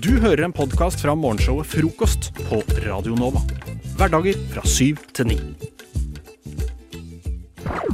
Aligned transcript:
Du 0.00 0.14
hører 0.22 0.46
en 0.46 0.54
podkast 0.56 1.02
fra 1.04 1.12
morgenshowet 1.12 1.68
Frokost 1.68 2.30
på 2.48 2.62
Radio 2.86 3.12
Nova. 3.18 3.42
Hverdager 3.98 4.38
fra 4.54 4.62
syv 4.64 5.02
til 5.12 5.28
ni. 5.28 5.36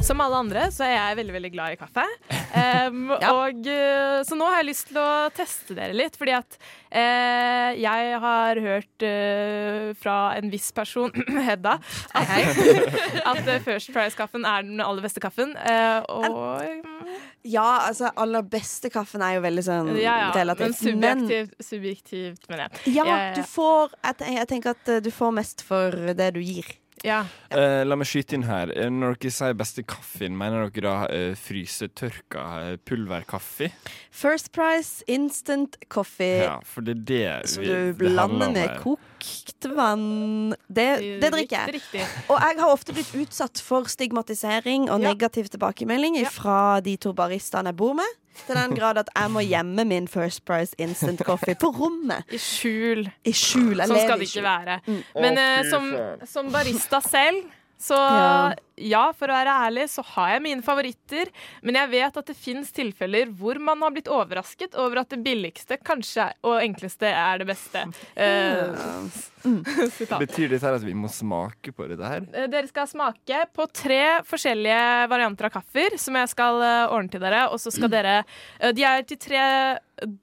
Som 0.05 0.23
alle 0.23 0.39
andre 0.39 0.69
så 0.71 0.85
er 0.87 0.95
jeg 0.95 1.17
veldig 1.19 1.35
veldig 1.35 1.51
glad 1.57 1.75
i 1.75 1.79
kaffe. 1.81 2.05
Um, 2.89 3.11
og, 3.13 3.59
uh, 3.67 4.19
så 4.25 4.35
nå 4.37 4.47
har 4.49 4.61
jeg 4.61 4.67
lyst 4.71 4.87
til 4.89 4.97
å 5.01 5.09
teste 5.35 5.75
dere 5.77 5.93
litt, 5.93 6.15
fordi 6.17 6.33
at 6.33 6.55
uh, 6.57 7.69
jeg 7.77 8.19
har 8.23 8.61
hørt 8.63 9.05
uh, 9.05 9.91
fra 9.99 10.15
en 10.39 10.49
viss 10.49 10.71
person, 10.75 11.13
Hedda, 11.49 11.75
at, 12.17 12.33
at 13.31 13.41
uh, 13.45 13.59
First 13.65 13.93
Price-kaffen 13.93 14.47
er 14.49 14.65
den 14.65 14.81
aller 14.81 15.05
beste 15.05 15.21
kaffen. 15.23 15.53
Uh, 15.61 16.01
og 16.09 17.45
Ja, 17.47 17.85
altså, 17.87 18.09
aller 18.19 18.43
beste 18.49 18.89
kaffen 18.93 19.23
er 19.25 19.37
jo 19.37 19.45
veldig 19.45 19.65
sånn 19.65 19.93
ja, 19.99 20.17
ja, 20.25 20.55
men 20.57 20.73
subjektivt, 20.75 21.53
subjektivt, 21.61 22.09
subjektivt, 22.09 22.49
mener 22.49 22.67
jeg. 22.67 22.95
ja, 22.97 23.17
du 23.35 23.41
får 23.47 23.95
jeg, 24.03 24.35
jeg 24.35 24.49
tenker 24.49 24.75
at 24.75 24.91
eh, 24.91 25.01
du 25.03 25.09
får 25.13 25.33
mest 25.35 25.63
for 25.65 26.13
det 26.17 26.31
du 26.35 26.41
gir. 26.43 26.67
Ja. 27.03 27.21
Uh, 27.53 27.83
la 27.87 27.95
meg 27.95 28.07
skyte 28.09 28.35
inn 28.35 28.43
her. 28.43 28.71
Eh, 28.75 28.89
Når 28.91 29.15
dere 29.21 29.31
sier 29.31 29.53
beste 29.57 29.83
kaffen, 29.87 30.35
mener 30.37 30.69
dere 30.69 30.81
da 30.83 30.95
uh, 31.07 31.35
frysetørka 31.35 32.77
pulverkaffe? 32.85 33.69
First 34.11 34.51
Price 34.51 35.03
instant 35.07 35.77
coffee. 35.89 36.43
Ja, 36.43 36.59
for 36.65 36.81
det 36.81 36.97
er 36.97 37.03
det 37.41 37.49
Som 37.49 37.63
vi- 37.63 37.69
du 37.69 37.93
blander 37.93 38.51
med 38.51 38.79
kokt 38.83 39.65
vann. 39.75 40.55
Det, 40.67 41.21
det 41.21 41.31
drikker 41.33 41.67
jeg. 41.67 41.81
Og 42.29 42.37
jeg 42.39 42.59
har 42.59 42.69
ofte 42.73 42.93
blitt 42.93 43.13
utsatt 43.15 43.59
for 43.61 43.83
stigmatisering 43.85 44.89
og 44.89 45.01
Ja. 45.01 45.13
negativ 45.13 45.49
tilbakemelding 45.49 46.19
fra 46.27 46.79
de 46.81 46.97
to 46.97 47.13
baristaene 47.13 47.69
jeg 47.73 47.75
bor 47.77 47.93
med. 47.93 48.05
Til 48.47 48.57
den 48.57 48.75
grad 48.77 48.97
at 49.01 49.09
jeg 49.15 49.31
må 49.31 49.43
gjemme 49.45 49.85
min 49.85 50.07
First 50.07 50.45
Price 50.45 50.75
instant 50.77 51.21
coffee 51.25 51.57
på 51.59 51.71
rommet. 51.75 52.25
I 52.31 52.39
skjul. 52.41 53.05
I 53.25 53.33
skjul. 53.35 53.77
Jeg 53.77 53.91
Sånn 53.91 54.03
skal 54.03 54.19
det 54.21 54.29
ikke 54.29 54.45
være. 54.45 54.79
Mm. 54.87 54.99
Men 55.25 55.41
eh, 55.43 55.61
som, 55.69 55.89
som 56.29 56.51
barista 56.53 57.01
selv, 57.05 57.43
så 57.79 57.95
Ja. 57.95 58.53
ja. 58.75 59.03
for 59.15 59.31
å 59.31 59.35
være 59.37 59.53
ærlig, 59.67 59.85
så 59.89 60.03
har 60.03 60.33
jeg 60.33 60.43
mine 60.43 60.65
favoritter. 60.65 61.31
Men 61.63 61.77
jeg 61.79 61.91
vet 61.93 62.17
at 62.19 62.27
det 62.27 62.35
fins 62.35 62.71
tilfeller 62.75 63.31
hvor 63.39 63.59
man 63.63 63.79
har 63.85 63.93
blitt 63.95 64.11
overrasket 64.11 64.75
over 64.75 64.99
at 65.01 65.09
det 65.13 65.21
billigste 65.23 65.77
kanskje 65.79 66.27
er- 66.27 66.35
og 66.43 66.59
enkleste 66.61 67.07
er 67.07 67.39
det 67.39 67.47
beste. 67.47 67.85
Uh, 68.19 69.07
mm. 69.45 69.63
Betyr 70.25 70.51
dette 70.51 70.73
at 70.75 70.83
vi 70.83 70.93
må 70.97 71.07
smake 71.11 71.71
på 71.75 71.87
dette 71.87 72.03
her? 72.11 72.27
Eh, 72.33 72.49
Dere 72.51 72.67
skal 72.67 72.87
smake 72.91 73.45
på 73.55 73.67
tre 73.71 74.19
forskjellige 74.27 75.07
varianter 75.11 75.47
av 75.47 75.55
kaffer 75.55 75.95
som 76.01 76.19
jeg 76.19 76.31
skal 76.35 76.59
eh, 76.61 76.91
ordne 76.91 77.13
til 77.13 77.23
dere. 77.23 77.45
Og 77.53 77.59
så 77.63 77.71
skal 77.71 77.91
dere 77.91 78.17
eh, 78.59 78.73
De 78.75 78.83
er 78.83 79.07
til 79.07 79.19
tre 79.23 79.43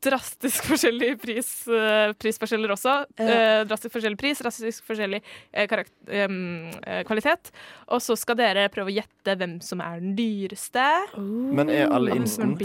drastisk 0.02 0.68
forskjellige 0.70 1.18
pris, 1.22 1.50
eh, 1.68 2.14
prisforskjeller 2.18 2.72
også. 2.76 2.96
Ja. 3.20 3.64
drastisk 3.68 3.96
forskjellig 3.96 4.18
pris, 4.20 4.40
drastisk 4.42 4.86
forskjellig 4.88 5.20
eh, 5.52 5.66
eh, 5.66 7.02
kvalitet. 7.06 7.52
Og 7.92 8.00
så 8.04 8.16
skal 8.18 8.38
dere 8.40 8.68
prøve 8.72 8.92
å 8.92 8.96
gjette 8.96 9.36
hvem 9.36 9.58
som 9.64 9.82
er 9.84 10.00
den 10.00 10.16
dyreste. 10.18 10.86
Men 11.16 11.70
er 11.72 11.92
alle 11.92 12.16
instant? 12.16 12.60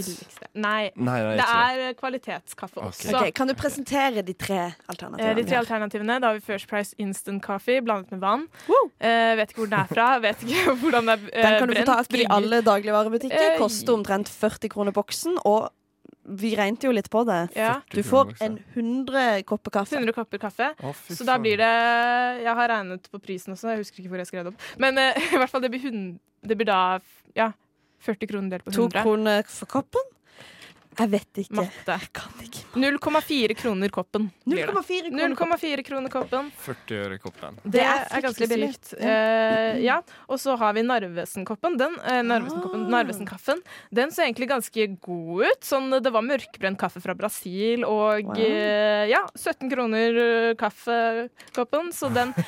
Nei. 0.54 0.90
Nei, 0.96 1.18
det 1.20 1.32
er 1.32 1.42
Det 1.42 1.48
er 1.52 1.84
eh, 1.88 1.94
kvalitetskaffe 1.98 2.80
også. 2.88 3.12
Okay, 3.12 3.34
Kan 3.36 3.50
du 3.50 3.54
presentere 3.58 4.24
de 4.24 4.34
tre 4.38 4.62
Eh, 4.62 4.72
alternativene? 4.92 5.34
De 5.36 5.44
tre 5.48 5.58
alternativene. 5.60 6.18
Da 6.20 6.30
har 6.30 6.38
vi 6.38 6.44
First 6.46 6.68
Price 6.70 6.94
Instant 6.98 7.42
Coffee 7.44 7.82
blandet 7.84 8.10
med 8.14 8.20
vann. 8.20 8.46
Eh, 9.00 9.34
vet 9.38 9.52
ikke 9.52 9.64
hvor 9.64 9.70
den 9.70 9.80
er 9.80 9.90
fra. 9.90 10.08
Vet 10.22 10.42
ikke 10.46 10.74
hvordan 10.82 11.10
det 11.10 11.18
er 11.18 11.28
eh, 11.32 11.46
Den 11.46 11.58
kan 11.58 11.72
du 11.72 11.76
få 11.76 11.86
tak 11.90 12.18
i 12.18 12.26
alle 12.38 12.62
dagligvarebutikker. 12.66 13.46
Eh, 13.54 13.60
Koster 13.60 13.96
omtrent 13.96 14.30
40 14.30 14.72
kroner 14.72 14.94
boksen. 14.96 15.38
Og 15.48 15.70
vi 16.22 16.52
regnet 16.56 16.84
jo 16.86 16.92
litt 16.94 17.08
på 17.10 17.24
det. 17.26 17.40
Ja. 17.58 17.80
Du 17.90 18.02
får 18.06 18.34
en 18.44 18.58
100 18.74 19.42
kopper 19.48 19.74
kaffe. 19.78 19.96
100 19.98 20.14
kopper 20.16 20.42
kaffe. 20.42 20.70
Å, 20.78 20.94
Så 21.10 21.26
da 21.26 21.38
blir 21.42 21.58
det 21.58 21.72
Jeg 22.42 22.54
har 22.58 22.70
regnet 22.70 23.08
på 23.10 23.18
prisen 23.22 23.56
også, 23.56 23.72
jeg 23.72 23.82
husker 23.82 24.02
ikke 24.02 24.14
hvor 24.14 24.22
jeg 24.22 24.30
skrev 24.30 24.46
det 24.46 24.54
opp. 24.54 24.70
Men 24.82 25.00
uh, 25.00 25.18
i 25.34 25.40
hvert 25.40 25.50
fall 25.50 25.64
det 25.64 25.72
blir, 25.74 25.82
100, 25.90 26.16
det 26.46 26.58
blir 26.60 26.70
da 26.70 26.80
ja, 27.38 27.50
40 28.06 28.30
kroner 28.30 28.54
delt 28.54 28.66
på 28.66 28.74
100. 28.74 28.78
To 28.78 29.02
kroner 29.02 29.46
for 29.50 29.74
koppen? 29.78 30.10
Jeg 30.92 31.08
vet 31.08 31.38
ikke. 31.40 31.56
Matte. 31.56 31.94
Jeg 31.96 32.08
kan 32.12 32.40
ikke. 32.44 32.62
0,4 32.76 33.54
kroner 33.56 33.92
koppen. 33.92 34.26
0,4 34.48 34.66
kroner 35.08 35.34
koppen. 35.36 35.56
0,4 35.56 35.84
kroner 35.86 36.12
koppen. 36.12 36.50
40 36.66 36.98
øre 37.06 37.18
koppen. 37.22 37.56
Det 37.64 37.80
er, 37.80 38.02
er 38.12 38.24
ganske 38.26 38.48
billig. 38.50 38.68
Eh, 38.98 39.80
ja. 39.86 39.98
Og 40.28 40.40
så 40.42 40.56
har 40.60 40.74
vi 40.76 40.84
Narvesen-koppen. 40.84 41.78
Den, 41.80 41.96
uh. 41.96 42.20
Narvesen-kaffen. 42.92 43.62
Den 43.94 44.12
så 44.12 44.26
egentlig 44.26 44.50
ganske 44.52 44.86
god 45.00 45.46
ut. 45.46 45.64
Sånn, 45.64 45.88
det 46.04 46.12
var 46.12 46.26
mørkbrent 46.26 46.80
kaffe 46.80 47.00
fra 47.04 47.16
Brasil 47.16 47.86
og 47.88 48.28
Wow. 48.32 48.36
uh, 48.38 49.04
ja, 49.08 49.22
17 49.34 49.70
kroner 49.72 50.20
kaffekoppen. 50.60 51.88
Så 51.96 52.12
den 52.12 52.34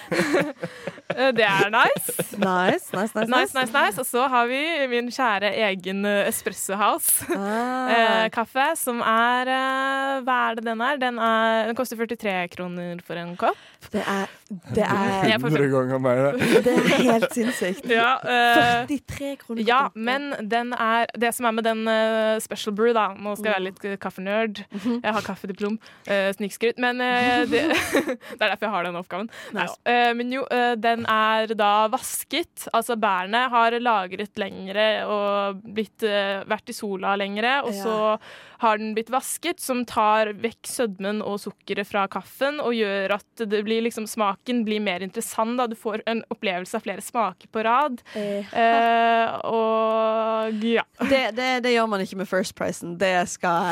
Det 1.15 1.45
er 1.47 1.71
nice. 1.73 2.13
Nice, 2.41 2.91
nice, 2.93 3.13
nice. 3.15 3.29
Nice, 3.31 3.57
nice, 3.57 3.73
nice. 3.73 4.01
Og 4.01 4.09
så 4.09 4.29
har 4.29 4.49
vi 4.51 4.61
min 4.91 5.09
kjære 5.13 5.53
egen 5.71 6.05
Espresso 6.25 6.77
House. 6.79 7.25
Ah. 7.33 8.29
Kaffe, 8.35 8.67
som 8.79 8.99
er 9.07 9.51
eh, 9.53 10.23
Hva 10.27 10.39
er 10.49 10.59
det 10.59 10.65
den 10.67 10.83
er? 10.83 10.99
Den, 10.99 11.21
er, 11.23 11.69
den 11.69 11.79
koster 11.79 12.01
43 12.01 12.35
kroner 12.57 13.03
for 13.07 13.21
en 13.21 13.37
kopp. 13.39 13.61
Det 13.93 14.03
er 14.07 14.27
Det 14.75 14.85
er, 14.85 15.35
100 15.39 15.69
ganger 15.73 15.99
mer. 15.99 16.33
det 16.65 16.73
er 16.73 16.89
helt 17.03 17.27
sinnssykt. 17.35 17.87
Ja, 17.91 18.15
uh, 18.23 18.87
43 18.89 19.37
kroner 19.43 19.65
ja, 19.67 19.81
men 19.95 20.31
den 20.51 20.73
er 20.73 21.07
Det 21.19 21.33
som 21.35 21.47
er 21.49 21.55
med 21.57 21.65
den 21.67 21.83
uh, 21.89 22.39
special 22.43 22.75
brew, 22.77 22.93
da 22.97 23.09
Nå 23.15 23.35
skal 23.37 23.51
jeg 23.51 23.55
være 23.59 23.67
litt 23.69 23.85
eh, 23.89 23.97
kaffenerd. 24.01 24.63
Mhm. 24.75 25.01
Jeg 25.05 25.13
har 25.17 25.27
kaffediplom. 25.27 25.79
Uh, 26.09 26.31
Snikskryt. 26.37 26.79
Men 26.83 27.01
eh, 27.05 27.45
det, 27.51 27.65
det 28.39 28.41
er 28.41 28.49
derfor 28.55 28.67
jeg 28.69 28.75
har 28.77 28.89
den 28.89 28.99
oppgaven. 29.01 29.31
Nice. 29.57 29.77
eh, 29.89 30.11
men 30.17 30.33
jo, 30.35 30.45
eh, 30.51 30.75
den 30.81 31.05
er 31.11 31.55
da 31.59 31.73
vasket. 31.93 32.67
Altså 32.75 32.97
bærene 33.01 33.45
har 33.53 33.77
lagret 33.83 34.39
lengre 34.41 34.89
og 35.11 35.63
blitt, 35.75 36.03
eh, 36.07 36.43
vært 36.51 36.71
i 36.73 36.77
sola 36.77 37.17
lengre. 37.21 37.61
Og 37.69 37.75
Ja. 37.75 38.19
Har 38.63 38.79
den 38.81 38.95
blitt 38.97 39.13
vasket, 39.13 39.61
som 39.63 39.85
tar 39.89 40.35
vekk 40.43 40.69
sødmen 40.69 41.23
og 41.25 41.41
sukkeret 41.43 41.89
fra 41.89 42.07
kaffen 42.11 42.61
og 42.63 42.75
gjør 42.77 43.17
at 43.19 43.45
det 43.51 43.65
blir 43.67 43.85
liksom, 43.87 44.07
smaken 44.11 44.65
blir 44.67 44.83
mer 44.85 45.05
interessant. 45.05 45.57
Da. 45.59 45.69
Du 45.71 45.77
får 45.79 46.03
en 46.11 46.25
opplevelse 46.35 46.79
av 46.79 46.87
flere 46.87 47.05
smaker 47.05 47.51
på 47.53 47.65
rad. 47.67 48.03
Eh, 48.15 48.55
Eh, 48.65 49.35
og 49.51 50.65
ja. 50.65 50.85
det, 51.11 51.23
det, 51.37 51.51
det 51.65 51.75
gjør 51.75 51.87
man 51.91 52.03
ikke 52.05 52.21
med 52.23 52.29
First 52.31 52.55
Pricen. 52.59 52.97
Det 53.01 53.13
skal 53.31 53.71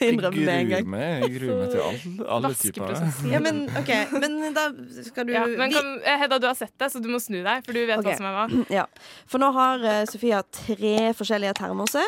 jeg 0.00 0.10
innrømme 0.10 0.44
med 0.44 0.52
en 0.52 0.68
gruer 0.68 0.82
gang. 0.82 0.90
meg, 0.92 1.04
jeg 1.24 1.32
gruer 1.38 1.60
meg 1.60 1.72
til 1.72 1.82
alle, 1.86 2.26
alle 2.36 2.52
typer. 2.60 2.94
Ja, 3.32 3.40
men 3.44 3.62
OK. 3.80 3.92
Men 4.16 4.36
da 4.56 4.66
skal 5.08 5.28
du 5.28 5.34
Ja, 5.34 5.46
kan, 5.46 5.90
eh, 6.02 6.20
Hedda, 6.22 6.40
du 6.42 6.48
har 6.50 6.58
sett 6.58 6.74
det, 6.78 6.90
så 6.92 7.02
du 7.02 7.08
må 7.12 7.20
snu 7.22 7.40
deg, 7.40 7.64
for 7.64 7.76
du 7.76 7.82
vet 7.82 7.98
okay. 7.98 8.12
hva 8.12 8.16
som 8.20 8.28
er 8.30 8.36
hva. 8.36 8.66
Ja, 8.72 8.86
for 9.30 9.42
nå 9.42 9.50
har 9.56 9.84
uh, 9.84 10.04
Sofia 10.10 10.42
tre 10.44 10.96
forskjellige 11.16 11.56
termoser 11.62 12.06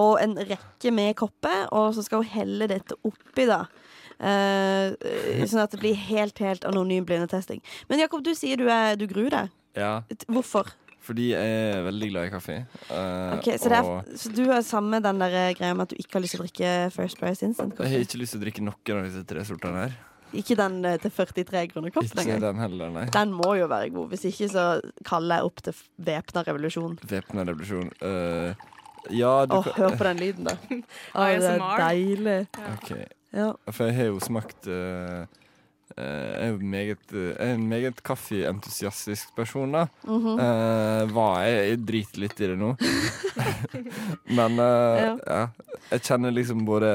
og 0.00 0.18
en 0.22 0.36
rekke 0.36 0.92
med 0.94 1.16
kopper, 1.20 1.66
og 1.72 1.94
så 1.96 2.04
skal 2.06 2.22
hun 2.22 2.32
helle 2.34 2.68
dette 2.70 2.98
oppi, 3.06 3.46
da. 3.48 3.64
Eh, 4.22 4.92
sånn 5.50 5.64
at 5.64 5.72
det 5.74 5.80
blir 5.82 5.98
helt, 5.98 6.38
helt 6.44 6.66
anonym 6.68 7.06
blindetesting. 7.08 7.62
Men 7.90 8.04
Jakob, 8.04 8.22
du 8.22 8.34
sier 8.38 8.60
du, 8.60 8.68
er, 8.70 8.94
du 9.00 9.08
gruer 9.10 9.32
deg. 9.34 9.58
Ja, 9.78 9.96
Hvorfor? 10.28 10.74
fordi 11.02 11.32
jeg 11.32 11.54
er 11.74 11.80
veldig 11.82 12.08
glad 12.12 12.28
i 12.28 12.30
kaffe. 12.30 12.56
Uh, 12.86 13.34
Ok, 13.34 13.48
så, 13.58 13.72
er, 13.74 14.16
så 14.18 14.30
du 14.30 14.44
har 14.52 14.62
samme 14.62 15.00
den 15.02 15.18
der 15.18 15.54
greia 15.58 15.74
med 15.74 15.88
at 15.88 15.94
du 15.94 15.98
ikke 15.98 16.18
har 16.18 16.22
lyst 16.22 16.36
til 16.36 16.44
å 16.44 16.46
drikke 16.46 16.72
First 16.94 17.18
Price 17.18 17.42
Instant 17.42 17.74
jeg 17.82 17.90
har 17.90 18.06
ikke 18.06 18.20
lyst 18.20 18.36
til 18.36 18.42
å 18.42 18.44
drikke 18.44 18.62
noen 18.62 19.00
av 19.00 19.08
disse 19.08 19.24
tre 19.26 19.42
sortene 19.48 19.86
her. 19.86 19.96
Ikke 20.32 20.56
den 20.56 20.78
til 21.02 21.12
43 21.12 21.66
kroner 21.74 21.92
koppen 21.92 22.22
engang? 22.22 22.40
den 22.40 22.60
heller, 22.62 22.92
nei. 22.94 23.04
Den 23.12 23.34
må 23.36 23.50
jo 23.58 23.66
være 23.68 23.90
god. 23.92 24.12
Hvis 24.14 24.24
ikke 24.30 24.48
så 24.48 24.66
kaller 25.04 25.42
jeg 25.42 25.50
opp 25.50 25.60
til 25.66 25.82
væpna 26.06 26.44
revolusjon. 26.46 26.94
Væpna 27.10 27.44
revolusjon. 27.50 27.90
Eh, 28.00 28.62
ja, 29.10 29.46
du 29.46 29.56
Åh, 29.56 29.62
kan 29.64 29.72
hør 29.82 29.96
på 29.98 30.04
den 30.04 30.16
lyden, 30.22 30.44
da. 30.44 30.54
Å, 31.16 31.26
det 31.26 31.48
er 31.48 31.60
ASMR. 31.60 31.78
deilig. 31.82 32.38
OK. 32.76 32.90
Ja. 33.32 33.50
For 33.72 33.88
jeg 33.88 33.96
har 33.96 34.10
jo 34.12 34.18
smakt 34.20 34.66
eh, 34.68 35.22
eh, 35.96 36.02
Jeg 36.04 36.42
er 36.44 36.50
jo 36.52 36.58
meget, 36.74 37.04
eh, 37.16 37.30
jeg 37.32 37.48
er 37.48 37.54
en 37.56 37.68
meget 37.70 38.02
kaffeentusiastisk 38.04 39.32
person, 39.36 39.72
da. 39.72 39.86
Mhm. 40.04 40.38
Eh, 40.38 41.04
var 41.16 41.40
jeg, 41.48 41.62
jeg 41.70 41.80
driter 41.88 42.20
litt 42.26 42.40
i 42.44 42.50
det 42.52 42.58
nå. 42.60 42.74
Men 44.38 44.58
eh, 44.60 45.00
Ja. 45.02 45.16
ja. 45.26 45.42
Jeg 45.92 46.04
kjenner 46.06 46.32
liksom 46.32 46.62
både 46.64 46.92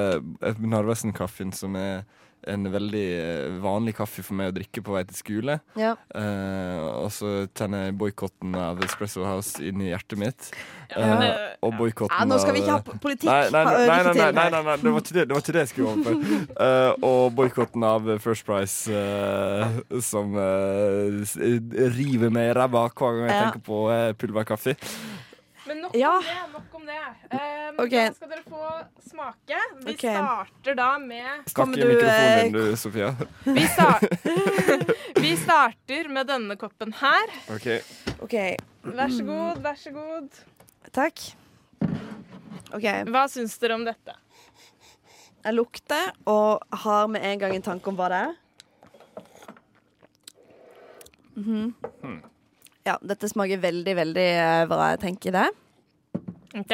Narvesen-kaffen, 0.58 1.52
som 1.54 1.76
er 1.78 2.06
en 2.48 2.68
veldig 2.72 3.06
eh, 3.18 3.56
vanlig 3.64 3.96
kaffe 3.98 4.24
for 4.24 4.38
meg 4.40 4.52
å 4.52 4.56
drikke 4.56 4.84
på 4.86 4.94
vei 4.96 5.04
til 5.10 5.18
skole. 5.18 5.60
ja. 5.80 5.96
Uh, 6.14 7.06
og 7.08 7.12
så 7.14 7.30
kjenner 7.58 7.88
jeg 7.88 7.96
boikotten 8.00 8.56
av 8.60 8.80
Espresso 8.86 9.24
House 9.28 9.62
inni 9.64 9.90
hjertet 9.92 10.20
mitt. 10.22 10.52
Ja, 10.52 10.98
Eh, 10.98 11.20
men, 11.20 11.32
og 11.68 11.74
boikotten 11.76 12.16
Ja, 12.16 12.24
nå 12.30 12.38
skal 12.40 12.54
vi 12.56 12.62
ikke 12.64 12.78
ha 12.78 12.98
politikk. 13.04 13.28
Nei, 13.28 13.50
nei, 13.52 13.64
nei, 13.66 13.74
nei, 13.76 14.04
nei, 14.08 14.14
nei, 14.16 14.46
nei, 14.54 14.62
nei, 14.64 14.76
det, 14.80 14.94
var 14.96 15.04
det, 15.04 15.26
det 15.28 15.36
var 15.36 15.42
ikke 15.44 15.56
det 15.58 15.64
jeg 15.66 15.72
skulle 15.74 15.90
over 15.90 16.04
på. 16.06 16.12
Uh, 16.56 16.92
og 17.10 17.36
boikotten 17.36 17.84
av 17.84 18.08
First 18.24 18.46
Price, 18.48 18.88
som 20.08 20.38
river 21.98 22.32
meg 22.34 22.52
i 22.54 22.56
ræva 22.56 22.88
hver 22.88 23.20
gang 23.20 23.28
jeg 23.28 23.36
Ja. 23.36 23.42
tenker 23.44 23.66
på 23.68 23.82
pulverkaffe. 24.22 24.78
Men 25.68 25.82
nok 25.86 25.96
Ja. 25.96 26.12
om 26.18 26.24
det. 26.24 26.36
Nok 26.54 26.76
om 26.80 26.86
det. 26.86 27.00
Um, 27.32 27.80
okay. 27.86 28.08
Da 28.08 28.14
skal 28.14 28.30
dere 28.30 28.44
få 28.48 28.70
smake. 29.10 29.60
Vi 29.86 29.94
okay. 29.94 30.14
starter 30.16 30.76
da 30.80 30.88
med 31.00 31.30
Snakk 31.46 31.56
Kommer 31.60 31.78
i 31.78 31.82
du, 31.82 31.88
mikrofonen 31.88 32.46
eh, 32.46 32.52
du, 32.52 32.78
Sofia. 32.78 33.10
Vi, 33.44 33.66
start, 33.68 34.04
vi 35.24 35.34
starter 35.38 36.10
med 36.10 36.28
denne 36.32 36.56
koppen 36.60 36.94
her. 37.02 37.36
OK. 37.56 37.68
OK, 38.28 38.38
Vær 38.88 39.12
så 39.12 39.24
god, 39.28 39.60
vær 39.66 39.76
så 39.80 39.92
god. 39.96 40.30
takk. 40.96 41.26
OK. 42.74 42.88
Hva 43.12 43.28
syns 43.32 43.58
dere 43.62 43.76
om 43.78 43.86
dette? 43.88 44.16
Jeg 45.48 45.54
lukter 45.56 46.10
og 46.28 46.64
har 46.84 47.08
med 47.08 47.24
en 47.24 47.40
gang 47.40 47.54
en 47.56 47.64
tanke 47.64 47.88
om 47.92 47.96
hva 48.00 48.10
det 48.12 48.24
er. 48.26 48.34
Mhm. 51.38 52.18
Ja, 52.88 52.98
dette 53.04 53.30
smaker 53.30 53.60
veldig, 53.60 53.96
veldig 54.02 54.28
bra. 54.70 54.78
hva 54.80 54.92
jeg 54.96 55.04
tenker 55.04 55.36
det. 55.36 55.48
Ok, 56.58 56.74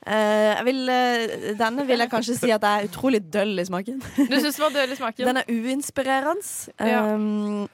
Uh, 0.00 0.56
vil, 0.64 0.78
uh, 0.88 1.32
denne 1.60 1.82
vil 1.84 2.00
jeg 2.00 2.08
kanskje 2.08 2.34
si 2.38 2.48
at 2.54 2.62
jeg 2.64 2.80
er 2.80 2.86
utrolig 2.88 3.18
døll 3.28 3.60
i 3.60 3.66
smaken. 3.68 3.98
Du 4.00 4.36
synes 4.38 4.56
det 4.56 4.62
var 4.62 4.72
døll 4.72 4.94
i 4.94 4.96
smaken? 4.96 5.26
Den 5.28 5.40
er 5.42 5.50
uinspirerende. 5.52 6.46
Ja. 6.80 7.02
Um, 7.12 7.66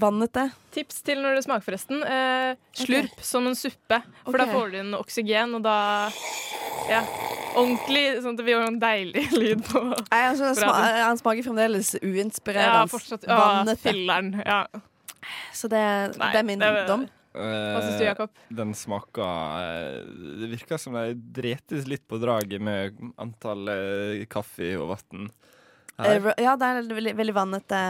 vannete. 0.00 0.46
Tips 0.72 1.02
til 1.04 1.20
når 1.20 1.36
det 1.36 1.42
smaker, 1.44 1.66
forresten. 1.66 2.00
Uh, 2.00 2.56
slurp 2.80 3.20
som 3.20 3.50
en 3.50 3.58
suppe, 3.58 3.98
for 4.22 4.32
okay. 4.32 4.40
da 4.40 4.46
får 4.54 4.72
du 4.72 4.78
inn 4.80 4.96
oksygen, 4.96 5.52
og 5.58 5.66
da 5.66 5.76
Ja. 6.88 7.02
Ordentlig, 7.54 8.06
sånn 8.24 8.32
at 8.32 8.40
det 8.40 8.46
blir 8.48 8.64
en 8.64 8.80
deilig 8.80 9.26
lyd 9.36 9.60
på 9.68 9.82
Nei, 9.84 10.22
altså, 10.24 10.54
Bra, 10.56 10.72
sma 10.72 11.04
han 11.04 11.20
smaker 11.20 11.46
fremdeles 11.46 11.92
uinspirerende. 12.00 12.80
Ja, 12.80 12.88
fortsatt. 12.90 13.28
Ja, 13.28 13.36
vannete. 13.42 13.84
Filleren. 13.84 14.32
Ja. 14.40 14.62
Så 15.52 15.68
det, 15.68 15.84
Nei, 16.16 16.32
det 16.32 16.40
er 16.40 16.48
min 16.48 16.64
det- 16.64 16.88
dom. 16.88 17.04
Hva 17.34 17.80
syns 17.82 17.98
du, 17.98 18.04
Jakob? 18.06 18.42
Den 18.54 18.74
smaker 18.78 19.56
eh, 19.58 20.02
Det 20.38 20.50
virker 20.52 20.78
som 20.78 20.94
de 20.94 21.16
dretes 21.34 21.88
litt 21.90 22.04
på 22.06 22.20
draget 22.22 22.62
med 22.62 23.00
antall 23.18 23.70
eh, 23.72 24.20
kaffe 24.30 24.76
og 24.78 24.92
vann. 24.92 25.30
Eh, 25.98 26.28
Ja, 26.38 26.54
det 26.58 26.68
er 26.68 26.82
veldig, 26.92 27.16
veldig 27.18 27.34
vannete. 27.34 27.80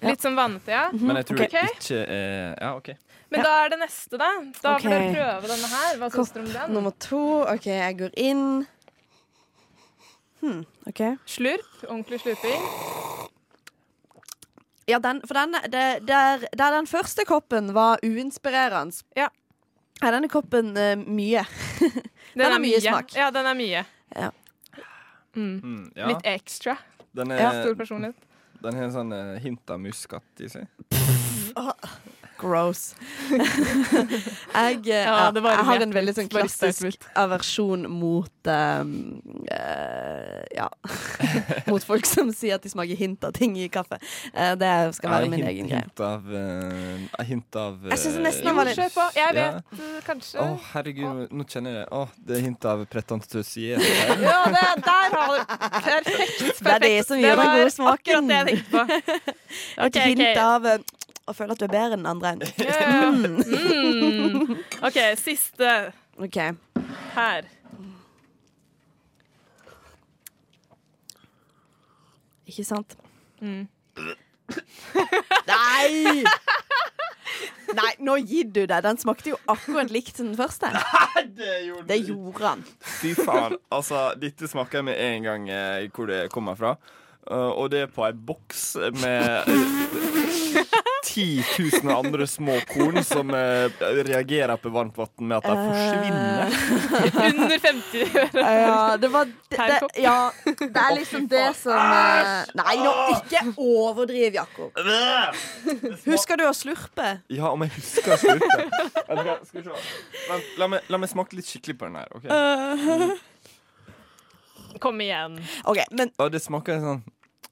Ja. 0.00 0.08
Litt 0.08 0.24
sånn 0.24 0.36
vannete, 0.36 0.72
ja. 0.72 0.84
Men 0.96 1.20
jeg 1.20 1.30
tror 1.30 1.42
okay. 1.44 1.54
det 1.54 1.78
ikke 1.78 2.02
er 2.04 2.54
Ja, 2.60 2.74
OK. 2.76 2.92
Men 3.30 3.40
Ja. 3.40 3.46
da 3.46 3.56
er 3.64 3.72
det 3.72 3.78
neste, 3.84 4.18
da. 4.18 4.30
Da 4.60 4.74
okay. 4.76 4.84
får 4.84 4.90
dere 4.90 5.10
prøve 5.14 5.50
denne 5.54 5.72
her. 5.74 5.98
Hva 6.00 6.12
syns 6.12 6.32
dere 6.34 6.44
om 6.44 6.52
den? 6.52 6.76
Nummer 6.76 6.96
to. 6.98 7.24
OK, 7.46 7.66
jeg 7.70 7.98
går 8.00 8.16
inn. 8.20 8.46
Hmm, 10.40 10.64
OK. 10.88 11.02
Slurp. 11.28 11.68
Ordentlig 11.86 12.20
slurping. 12.24 13.19
Ja, 14.90 14.98
den, 15.02 15.20
for 15.28 15.38
den, 15.38 15.54
det, 15.72 15.84
der, 16.08 16.42
der 16.58 16.74
den 16.76 16.88
første 16.90 17.24
koppen 17.28 17.72
var 17.76 18.00
uinspirerende, 18.06 19.04
Ja. 19.16 19.28
er 20.02 20.14
denne 20.16 20.28
koppen 20.32 20.72
uh, 20.76 20.96
mye. 21.06 21.44
Den, 22.34 22.46
er 22.46 22.58
mye 22.62 22.78
smak. 22.80 23.10
Ja, 23.18 23.30
den 23.34 23.46
er 23.50 23.56
mye. 23.58 23.80
Ja. 24.16 24.28
Mm. 25.34 25.56
Mm, 25.62 25.92
ja. 25.96 26.06
Litt 26.12 26.26
ekstra. 26.30 26.76
Den, 27.16 27.30
Ja. 27.34 27.50
er, 27.52 27.62
Stor 27.64 27.74
personlighet. 27.78 28.16
den 28.62 28.74
har 28.78 28.84
en 28.86 28.92
sånn 28.94 29.12
uh, 29.12 29.38
hint 29.42 29.70
av 29.74 29.80
muskat 29.82 30.44
i 30.44 30.48
seg. 30.52 30.66
Gross. 32.40 32.94
jeg, 33.30 34.78
eh, 34.88 35.04
Ja, 35.04 35.30
jeg, 35.30 35.42
jeg 35.44 35.64
har 35.68 35.82
en 35.84 35.92
veldig 35.94 36.14
sånn 36.16 36.28
klassisk 36.32 37.04
aversjon 37.18 37.84
mot 37.92 38.48
um, 38.48 38.94
uh, 39.50 40.40
Ja. 40.56 40.68
mot 41.70 41.84
folk 41.86 42.06
som 42.08 42.30
sier 42.34 42.56
at 42.56 42.64
de 42.64 42.72
smaker 42.72 42.96
hint 42.98 43.24
av 43.28 43.34
ting 43.36 43.56
i 43.60 43.68
kaffe. 43.72 43.98
Uh, 44.32 44.54
det 44.60 44.70
skal 44.96 45.12
være 45.12 45.26
Ja, 45.28 45.30
min 45.34 45.40
hint, 45.42 45.50
egen 45.52 45.70
greie. 45.70 45.84
hint 45.84 46.02
av 46.06 46.30
uh, 46.32 47.24
Hint 47.30 47.60
av 47.60 47.84
Jeg 47.92 48.00
syns 48.04 48.16
det 48.18 48.24
nesten 48.26 48.50
han 48.50 48.58
var 48.60 48.70
litt- 48.70 48.78
Kjør 48.80 48.94
på. 48.96 49.06
Jeg 49.18 49.36
vet 49.36 49.76
ja. 49.76 49.90
kanskje 50.06 50.40
Å, 50.44 50.48
herregud, 50.72 51.22
nå 51.36 51.46
kjenner 51.50 51.74
jeg 51.76 51.80
det. 51.82 51.88
Å, 52.00 52.02
det 52.30 52.38
er 52.38 52.44
hint 52.48 52.68
av 52.72 52.84
pretentiøsitet. 52.94 53.84
Ja, 54.30 54.38
det, 54.52 54.64
der 54.84 55.14
har 55.16 55.28
du 55.30 55.36
Perfekt. 55.90 56.40
Det 56.60 56.72
er 56.74 56.82
det 56.84 56.94
som 57.08 57.20
gjør 57.20 57.40
den 57.40 57.52
gode 57.56 57.70
smaken. 57.74 57.90
akkurat 57.90 58.28
det 58.30 58.36
jeg 58.36 58.46
tenkte 58.48 58.70
på. 58.70 58.80
okay, 58.80 59.86
Ok, 59.86 60.00
hint 60.06 60.24
ok. 60.24 60.40
av 60.44 60.68
eh, 61.30 61.36
føler 61.36 61.54
føle 61.54 61.56
at 61.56 61.62
du 61.62 61.66
er 61.66 61.72
bedre 61.74 61.96
enn 61.96 62.04
den 62.04 62.10
andre. 62.10 62.34
Ja, 62.60 62.74
ja. 62.90 63.10
Mm. 63.10 64.56
OK, 64.82 64.98
siste 65.20 65.92
Okay. 66.20 66.52
her. 67.14 67.46
Ikke 72.50 72.64
sant? 72.66 72.96
Mm. 73.40 73.68
Nei! 75.50 76.24
Nei, 77.70 77.90
nå 78.02 78.16
gir 78.26 78.48
du 78.50 78.64
deg. 78.66 78.80
Den 78.84 78.98
smakte 78.98 79.30
jo 79.32 79.38
akkurat 79.50 79.92
likt 79.94 80.18
som 80.18 80.32
den 80.32 80.38
første. 80.38 80.72
det 81.38 81.52
gjorde 81.68 81.86
Det 81.88 82.00
gjorde 82.08 82.46
han. 82.48 82.64
Fy 83.00 83.14
faen. 83.14 83.54
Altså, 83.72 84.08
dette 84.20 84.50
smaker 84.50 84.80
jeg 84.80 84.88
med 84.90 84.98
en 85.04 85.28
gang 85.28 85.46
eh, 85.54 85.86
hvor 85.94 86.10
det 86.10 86.24
kommer 86.34 86.58
fra. 86.58 86.74
Uh, 87.30 87.52
og 87.52 87.68
det 87.70 87.84
er 87.84 87.90
på 87.92 88.02
ei 88.06 88.14
boks 88.16 88.62
med 88.96 89.50
10 91.04 91.44
000 91.82 91.96
andre 91.96 92.26
små 92.26 92.56
korn 92.68 93.04
som 93.04 93.30
uh, 93.30 93.70
reagerer 93.80 94.56
på 94.56 94.68
varmt 94.72 94.96
vann 94.96 95.08
med 95.28 95.36
at 95.38 95.44
de 95.44 95.54
forsvinner. 95.56 96.46
Under 97.28 97.58
50 97.58 98.18
øre. 98.20 98.44
Ja, 98.60 98.96
det 99.00 99.08
var 99.12 99.24
det, 99.24 99.58
det, 99.58 99.80
ja, 100.02 100.30
det 100.44 100.82
er 100.82 100.94
liksom 100.98 101.28
det 101.30 101.46
som 101.58 101.78
eh, 101.78 102.44
Nei, 102.58 102.76
nå 102.80 102.92
ikke 103.16 103.44
overdriv, 103.56 104.34
Jakob. 104.34 104.70
Husker 106.06 106.40
du 106.40 106.46
å 106.48 106.54
slurpe? 106.56 107.08
Ja, 107.32 107.50
om 107.52 107.64
jeg 107.66 107.74
husker 107.78 108.14
å 108.14 108.20
slurpe. 108.20 108.60
Skal 109.48 109.62
vi 109.62 109.66
se. 109.66 109.72
Vent, 110.28 110.54
la, 110.60 110.70
meg, 110.74 110.92
la 110.92 111.00
meg 111.02 111.12
smake 111.12 111.38
litt 111.38 111.48
skikkelig 111.48 111.76
på 111.80 111.90
den 111.90 111.96
her. 112.00 112.08
ok? 112.14 112.24
Kom 114.80 115.00
igjen. 115.02 115.40
Okay, 115.64 115.86
men 115.90 116.12
det 116.32 116.42
smaker 116.44 116.80
sånn 116.82 117.02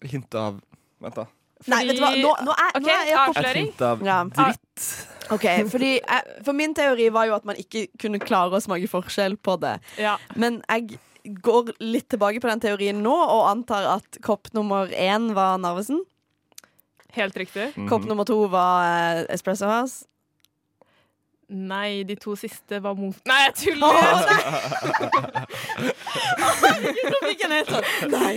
hint 0.06 0.34
av 0.38 0.60
Vent, 0.98 1.14
da. 1.14 1.28
Nei, 1.66 1.80
vet 1.88 1.96
du 1.98 2.02
hva? 2.04 2.10
Nå, 2.14 2.32
nå 2.46 2.52
er, 2.54 2.68
okay, 2.76 2.82
nå 2.84 2.92
er 2.94 3.06
jeg 3.08 3.18
avsløring. 3.24 3.70
av 3.82 4.02
Ja. 4.06 4.18
dritt. 4.24 4.86
OK, 5.30 5.44
fordi 5.68 5.90
jeg, 6.00 6.44
For 6.46 6.52
min 6.56 6.72
teori 6.74 7.08
var 7.12 7.26
jo 7.26 7.34
at 7.34 7.44
man 7.44 7.56
ikke 7.60 7.88
kunne 8.00 8.20
klare 8.22 8.56
å 8.56 8.62
smake 8.62 8.88
forskjell 8.88 9.36
på 9.36 9.58
det. 9.60 9.74
Ja. 9.98 10.16
Men 10.36 10.62
jeg 10.70 10.98
går 11.42 11.74
litt 11.80 12.08
tilbake 12.08 12.40
på 12.40 12.48
den 12.48 12.60
teorien 12.60 13.02
nå 13.02 13.12
og 13.12 13.48
antar 13.50 13.84
at 13.98 14.20
kopp 14.24 14.48
nummer 14.56 14.86
én 14.88 15.34
var 15.36 15.58
Narvesen. 15.58 16.00
Helt 17.16 17.34
riktig. 17.36 17.74
Mhm. 17.76 17.88
Kopp 17.88 18.04
nummer 18.06 18.24
to 18.24 18.46
var 18.48 18.84
eh, 18.86 19.24
Espresso 19.34 19.66
House. 19.68 20.06
Nei, 21.48 22.02
de 22.04 22.12
to 22.20 22.34
siste 22.36 22.76
var 22.84 22.92
mot 22.98 23.16
Nei, 23.28 23.38
jeg 23.46 23.54
tuller! 23.56 23.88
Nå 27.08 27.16
fikk 27.24 27.40
jeg 27.44 27.50
helt 27.52 27.70
sånn 27.72 28.12
Nei. 28.12 28.34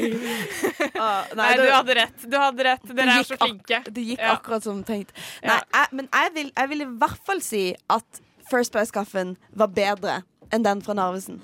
Ah, 0.96 1.26
Nei, 1.36 1.50
du 1.60 1.64
du, 1.66 1.70
hadde 1.74 1.94
rett. 1.98 2.20
Du 2.32 2.38
hadde 2.40 2.64
rett. 2.70 2.86
Dere 2.96 3.12
er 3.20 3.24
så 3.28 3.36
flinke. 3.42 3.78
det 3.90 4.04
gikk 4.14 4.22
Ja. 4.22 4.32
akkurat 4.38 4.64
som 4.64 4.80
tenkt. 4.88 5.12
Nei, 5.44 5.58
jeg, 5.74 5.88
men 5.98 6.06
jeg 6.14 6.28
vil, 6.38 6.50
jeg 6.56 6.68
vil 6.72 6.82
i 6.86 6.90
hvert 7.04 7.22
fall 7.28 7.42
si 7.44 7.64
at 7.92 8.22
First 8.52 8.72
Price-kaffen 8.76 9.36
var 9.56 9.68
bedre 9.76 10.22
enn 10.52 10.64
den 10.66 10.82
fra 10.84 10.94
Narvesen. 10.98 11.38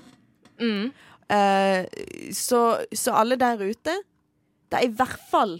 Mm. 0.61 0.87
Uh, 1.27 1.83
så, 2.31 2.61
så 2.95 3.11
alle 3.19 3.35
der 3.35 3.59
ute 3.59 3.91
Det 4.71 4.77
er 4.79 4.85
i 4.87 4.93
hvert 4.95 5.19
fall 5.29 5.57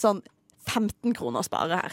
sånn 0.00 0.22
15 0.64 1.12
kroner 1.18 1.40
å 1.42 1.44
spare 1.46 1.76
her. 1.82 1.92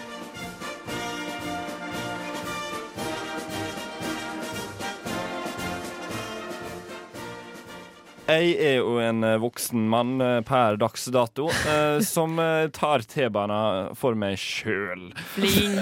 Jeg 8.31 8.53
er 8.63 8.77
jo 8.79 8.95
en 9.03 9.25
eh, 9.27 9.37
voksen 9.41 9.83
mann 9.91 10.21
eh, 10.23 10.37
per 10.47 10.77
dags 10.79 11.07
dato 11.11 11.49
eh, 11.51 11.99
som 12.13 12.39
tar 12.75 13.03
T-bana 13.09 13.59
for 13.97 14.15
meg 14.19 14.37
sjøl. 14.39 15.09
Flink. 15.35 15.81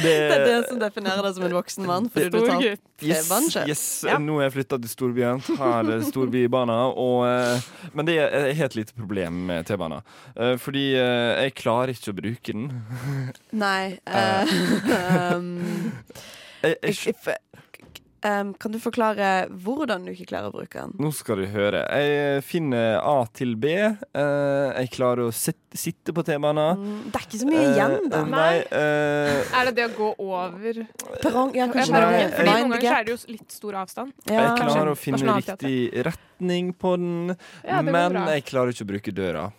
Det 0.00 0.14
er 0.14 0.44
det 0.46 0.58
som 0.70 0.80
definerer 0.80 1.24
deg 1.26 1.36
som 1.36 1.46
en 1.48 1.56
voksen 1.58 1.88
mann. 1.88 2.08
Fordi 2.12 2.30
du 2.32 2.40
tar 2.48 2.78
T-banen 3.02 3.50
selv. 3.50 3.68
yes. 3.68 3.84
Ja. 4.08 4.16
Nå 4.22 4.38
er 4.38 4.48
jeg 4.48 4.56
flytta 4.58 4.78
til 4.80 4.92
storbyen, 4.92 5.42
tar 5.58 5.90
storbybana. 6.08 6.78
Og, 7.00 7.26
eh, 7.28 7.68
men 7.92 8.08
det 8.08 8.18
er 8.22 8.36
et 8.40 8.58
helt 8.62 8.78
lite 8.78 8.96
problem 8.96 9.44
med 9.50 9.68
T-bana. 9.68 10.00
Eh, 10.36 10.56
fordi 10.60 10.86
eh, 10.96 11.44
jeg 11.44 11.56
klarer 11.60 11.94
ikke 11.94 12.14
å 12.14 12.18
bruke 12.20 12.54
den. 12.54 12.68
Nei. 13.52 13.98
eh, 14.06 14.54
um, 15.34 15.92
jeg, 16.64 16.78
jeg, 16.80 17.36
Um, 18.24 18.54
kan 18.56 18.72
du 18.72 18.78
forklare 18.80 19.50
hvordan 19.52 20.06
du 20.06 20.12
ikke 20.14 20.30
klarer 20.30 20.48
å 20.48 20.54
bruke 20.54 20.80
den? 20.80 20.94
Nå 20.96 21.10
skal 21.12 21.42
du 21.42 21.46
høre. 21.52 21.82
Jeg 21.92 22.40
finner 22.48 22.96
A 23.04 23.26
til 23.36 23.52
B. 23.60 23.74
Uh, 24.16 24.72
jeg 24.78 24.88
klarer 24.96 25.26
å 25.28 25.34
sit 25.34 25.58
sitte 25.74 26.14
på 26.14 26.22
T-banen. 26.24 26.78
Mm, 26.78 26.98
det 27.10 27.18
er 27.18 27.24
ikke 27.26 27.38
så 27.40 27.48
mye 27.48 27.64
igjen, 27.72 27.94
da. 28.12 28.20
Eh, 28.20 28.28
nei, 28.30 28.58
uh, 28.70 29.58
Er 29.58 29.68
det 29.68 29.72
det 29.74 29.86
å 29.88 29.92
gå 29.96 30.10
over 30.22 30.78
Perrong, 31.20 31.50
ja, 31.58 31.66
kanskje 31.66 31.96
Nei, 31.96 32.12
jeg- 32.20 32.30
Fordi 32.36 32.52
noen 32.54 32.70
ganger 32.76 32.86
så 32.86 32.94
er 33.00 33.04
det 33.04 33.10
jo 33.16 33.32
litt 33.32 33.50
stor 33.58 33.72
avstand. 33.82 34.12
Ja. 34.30 34.40
jeg 34.40 34.62
klarer 34.62 34.92
å 34.92 34.96
finne 34.96 35.34
riktig 35.42 36.04
retning 36.06 36.72
på 36.78 36.94
den, 36.96 37.36
Ja, 37.66 37.82
men 37.82 38.12
bra. 38.12 38.24
jeg 38.30 38.44
klarer 38.46 38.70
ikke 38.70 38.86
å 38.86 38.92
bruke 38.94 39.12
døra. 39.12 39.52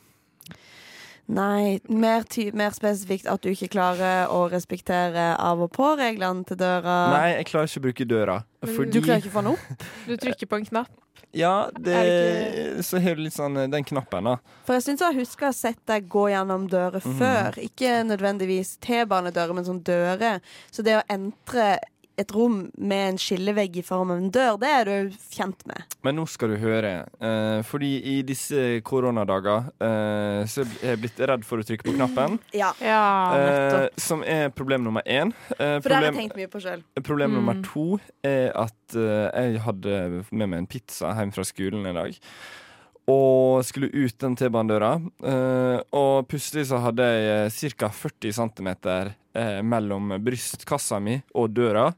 Nei, 1.27 1.79
mer, 1.89 2.21
ty 2.29 2.51
mer 2.53 2.69
spesifikt 2.75 3.25
at 3.31 3.41
du 3.41 3.49
ikke 3.49 3.71
klarer 3.73 4.27
å 4.29 4.43
respektere 4.51 5.31
av 5.41 5.63
og 5.65 5.71
på-reglene 5.73 6.45
til 6.45 6.59
døra. 6.59 6.97
Nei, 7.15 7.29
jeg 7.39 7.47
klarer 7.49 7.71
ikke 7.71 7.81
å 7.81 7.85
bruke 7.87 8.05
døra. 8.11 8.35
Men 8.61 8.91
Du 8.93 8.99
klarer 9.01 9.23
ikke 9.23 9.31
å 9.33 9.37
få 9.39 9.41
den 9.45 9.55
opp? 9.55 9.87
Du 10.05 10.13
trykker 10.21 10.51
på 10.51 10.59
en 10.61 10.69
knapp. 10.69 10.93
Ja, 11.35 11.69
det, 11.75 11.95
Er 11.95 12.81
Så 12.83 12.99
har 13.03 13.15
du 13.17 13.21
litt 13.25 13.33
sånn 13.35 13.57
eh, 13.59 13.67
den 13.67 13.83
knappen, 13.83 14.23
da. 14.23 14.37
For 14.67 14.77
jeg 14.77 14.85
syns 14.85 15.01
jeg 15.03 15.17
husker 15.17 15.47
å 15.47 15.49
ha 15.51 15.55
sett 15.57 15.81
deg 15.89 16.05
gå 16.11 16.29
gjennom 16.31 16.69
dører 16.71 17.01
Mhm. 17.03 17.17
før. 17.19 17.57
Ikke 17.59 18.03
nødvendigvis 18.07 18.77
T-banedører, 18.79 19.53
men 19.55 19.65
sånn 19.65 19.81
dører. 19.83 20.39
Så 20.71 20.83
det 20.85 20.95
å 20.99 21.03
entre 21.09 21.79
et 22.17 22.31
rom 22.31 22.71
med 22.77 23.09
en 23.09 23.17
skillevegg 23.19 23.77
i 23.77 23.83
form 23.83 24.11
av 24.13 24.17
en 24.21 24.29
dør, 24.31 24.57
det 24.61 24.69
er 24.71 24.85
du 24.87 25.15
kjent 25.35 25.65
med. 25.67 25.83
Men 26.05 26.15
nå 26.15 26.25
skal 26.31 26.53
du 26.53 26.57
høre. 26.61 26.91
Eh, 27.19 27.61
fordi 27.67 27.89
i 28.13 28.21
disse 28.23 28.79
koronadager 28.87 29.67
eh, 29.83 30.45
så 30.47 30.63
er 30.81 30.93
jeg 30.93 31.01
blitt 31.03 31.19
redd 31.19 31.43
for 31.47 31.59
å 31.59 31.65
trykke 31.67 31.83
på 31.89 31.95
knappen. 31.97 32.39
Ja, 32.55 32.71
Ja, 32.81 33.01
Eh, 33.35 33.87
som 33.97 34.23
er 34.23 34.49
problem 34.55 34.83
nummer 34.83 35.01
én. 35.05 35.33
Eh, 35.59 35.79
For 35.81 35.89
det 35.89 35.95
har 35.97 36.03
jeg 36.09 36.15
tenkt 36.21 36.37
mye 36.39 36.47
på 36.51 36.61
sjøl. 36.63 36.83
problem 37.03 37.31
Mm. 37.31 37.35
nummer 37.39 37.61
to 37.63 37.99
er 38.23 38.51
at 38.55 38.95
eh, 38.95 39.51
jeg 39.51 39.59
hadde 39.65 40.25
med 40.31 40.47
meg 40.49 40.57
en 40.59 40.67
pizza 40.67 41.13
hjem 41.15 41.33
fra 41.35 41.43
skolen 41.43 41.85
i 41.89 41.93
dag. 41.93 42.15
Og 43.07 43.61
skulle 43.65 43.91
ut 43.93 44.15
den 44.17 44.35
T-banedøra. 44.35 44.95
Eh, 45.23 45.79
og 45.93 46.27
plutselig 46.27 46.65
så 46.71 46.79
hadde 46.81 47.05
jeg 47.05 47.75
ca. 47.77 47.89
40 47.89 48.31
cm 48.33 48.69
eh, 49.35 49.59
mellom 49.65 50.15
brystkassa 50.23 50.99
mi 51.03 51.17
og 51.35 51.51
døra, 51.57 51.89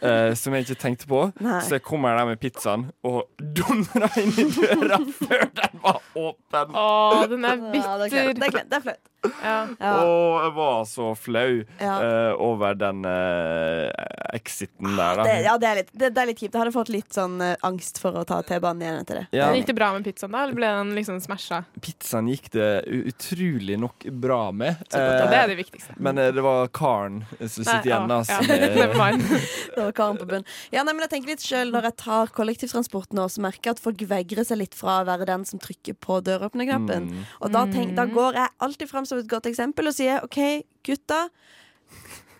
eh, 0.00 0.34
som 0.38 0.54
jeg 0.54 0.66
ikke 0.68 0.78
tenkte 0.84 1.08
på. 1.10 1.22
Nei. 1.44 1.60
Så 1.66 1.78
jeg 1.78 1.84
kommer 1.86 2.16
der 2.18 2.28
med 2.32 2.40
pizzaen 2.42 2.88
og 3.04 3.24
dundra 3.40 4.10
inn 4.20 4.34
i 4.36 4.46
døra 4.52 5.00
før 5.22 5.48
den 5.58 5.82
var 5.84 5.98
åpen. 6.14 6.76
Å, 6.76 7.24
den 7.32 7.44
er 7.50 7.66
Ja, 7.74 7.96
det 8.04 8.12
er 8.12 8.32
bitter. 8.34 8.38
kleint. 8.38 8.40
Det 8.40 8.52
er. 8.54 8.70
Det 8.70 8.78
er 8.80 8.86
flaut. 8.88 9.10
Ja. 9.40 9.52
Ja. 9.80 9.90
Og 10.04 10.42
jeg 10.44 10.52
var 10.58 10.82
så 10.84 11.04
flau 11.16 11.52
Ja. 11.80 11.94
eh, 12.04 12.32
over 12.44 12.74
den 12.76 12.98
eh, 13.08 13.88
exiten 14.36 14.90
der, 14.98 15.16
da. 15.16 15.24
Det, 15.24 15.36
ja, 15.46 15.54
det 15.62 15.68
er 15.70 15.78
litt, 15.80 15.92
det, 15.96 16.10
det 16.12 16.20
er 16.22 16.28
litt 16.28 16.42
kjipt. 16.42 16.52
Jeg 16.52 16.60
hadde 16.60 16.74
fått 16.74 16.90
litt 16.92 17.16
sånn 17.16 17.38
eh, 17.40 17.54
angst 17.64 18.00
for 18.02 18.18
å 18.20 18.24
ta 18.28 18.42
T-banen 18.44 18.84
igjen 18.84 18.98
etter 19.00 19.20
det. 19.22 19.24
Ja, 19.38 19.48
Gikk 19.56 19.70
det 19.70 19.76
bra 19.78 19.88
med 19.96 20.04
pizzaen, 20.04 20.34
da? 20.34 20.42
Eller 20.44 20.58
ble 20.58 20.72
den 20.76 20.92
liksom 20.98 21.20
smasha? 21.24 21.62
pizzaen 21.80 22.28
gikk 22.34 22.50
det 22.52 22.68
utrolig 23.08 23.78
nok 23.80 24.04
bra 24.24 24.42
med. 24.52 24.76
Så 24.90 25.00
det 25.00 25.24
Eh, 25.24 25.38
er 25.40 25.48
det 25.54 25.56
viktigste. 25.62 25.94
men 25.96 26.18
eh, 26.20 26.30
det 26.36 26.44
var 26.44 26.68
karen 26.74 27.20
som 27.40 27.48
sitter 27.64 27.86
igjen, 27.88 28.08
da. 28.10 28.18
ja. 28.28 28.38
Det 29.74 29.78
var 29.78 29.92
karen 29.96 30.18
på 30.20 30.26
bunn. 30.28 30.44
Ja, 30.74 30.82
nei, 30.84 30.92
men 30.94 31.04
jeg 31.06 31.10
tenker 31.14 31.32
litt 31.34 31.42
selv 31.44 31.72
Når 31.74 31.88
jeg 31.88 31.96
tar 32.02 32.32
kollektivtransporten 32.36 33.18
og 33.22 33.30
så 33.32 33.42
merker 33.44 33.70
jeg 33.70 33.76
at 33.78 33.82
folk 33.84 34.04
vegrer 34.10 34.44
seg 34.48 34.58
litt 34.60 34.74
fra 34.78 35.00
å 35.02 35.06
være 35.08 35.26
den 35.30 35.44
som 35.48 35.62
trykker 35.62 35.96
på 36.04 36.20
døråpnerknappen. 36.26 37.08
mm, 37.10 37.24
Og 37.40 37.52
da, 37.54 37.64
tenk, 37.70 37.94
da 37.98 38.04
Mm. 38.06 38.14
går 38.14 38.34
jeg 38.42 38.48
alltid 38.68 38.90
fram 38.90 39.06
som 39.08 39.18
et 39.22 39.28
godt 39.30 39.46
eksempel 39.50 39.88
og 39.88 39.94
sier 39.96 40.20
OK, 40.26 40.38
gutta. 40.84 41.28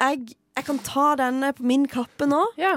Jeg, 0.00 0.34
jeg 0.56 0.64
kan 0.66 0.78
ta 0.84 1.06
denne 1.18 1.52
på 1.56 1.64
min 1.66 1.86
kappe 1.90 2.26
nå. 2.28 2.42
Ja. 2.60 2.76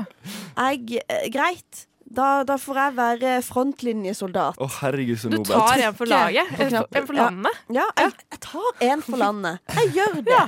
Jeg, 0.57 1.01
eh, 1.09 1.27
greit. 1.33 1.85
Da, 2.07 2.43
da 2.47 2.55
får 2.55 2.77
jeg 2.79 2.93
være 2.97 3.31
frontlinjesoldat. 3.43 4.59
Å, 4.63 4.67
herregud, 4.79 5.19
så 5.19 5.31
Du 5.31 5.41
tar 5.43 5.81
en 5.83 5.95
for 5.97 6.07
laget. 6.07 6.53
En 6.55 7.07
for, 7.09 7.17
landet? 7.17 7.57
Ja. 7.67 7.83
Ja, 7.83 8.05
jeg, 8.05 8.13
jeg 8.31 8.39
tar 8.45 8.85
en 8.87 9.03
for 9.03 9.19
landet. 9.19 9.73
Jeg 9.75 9.91
gjør 9.97 10.21
det. 10.29 10.45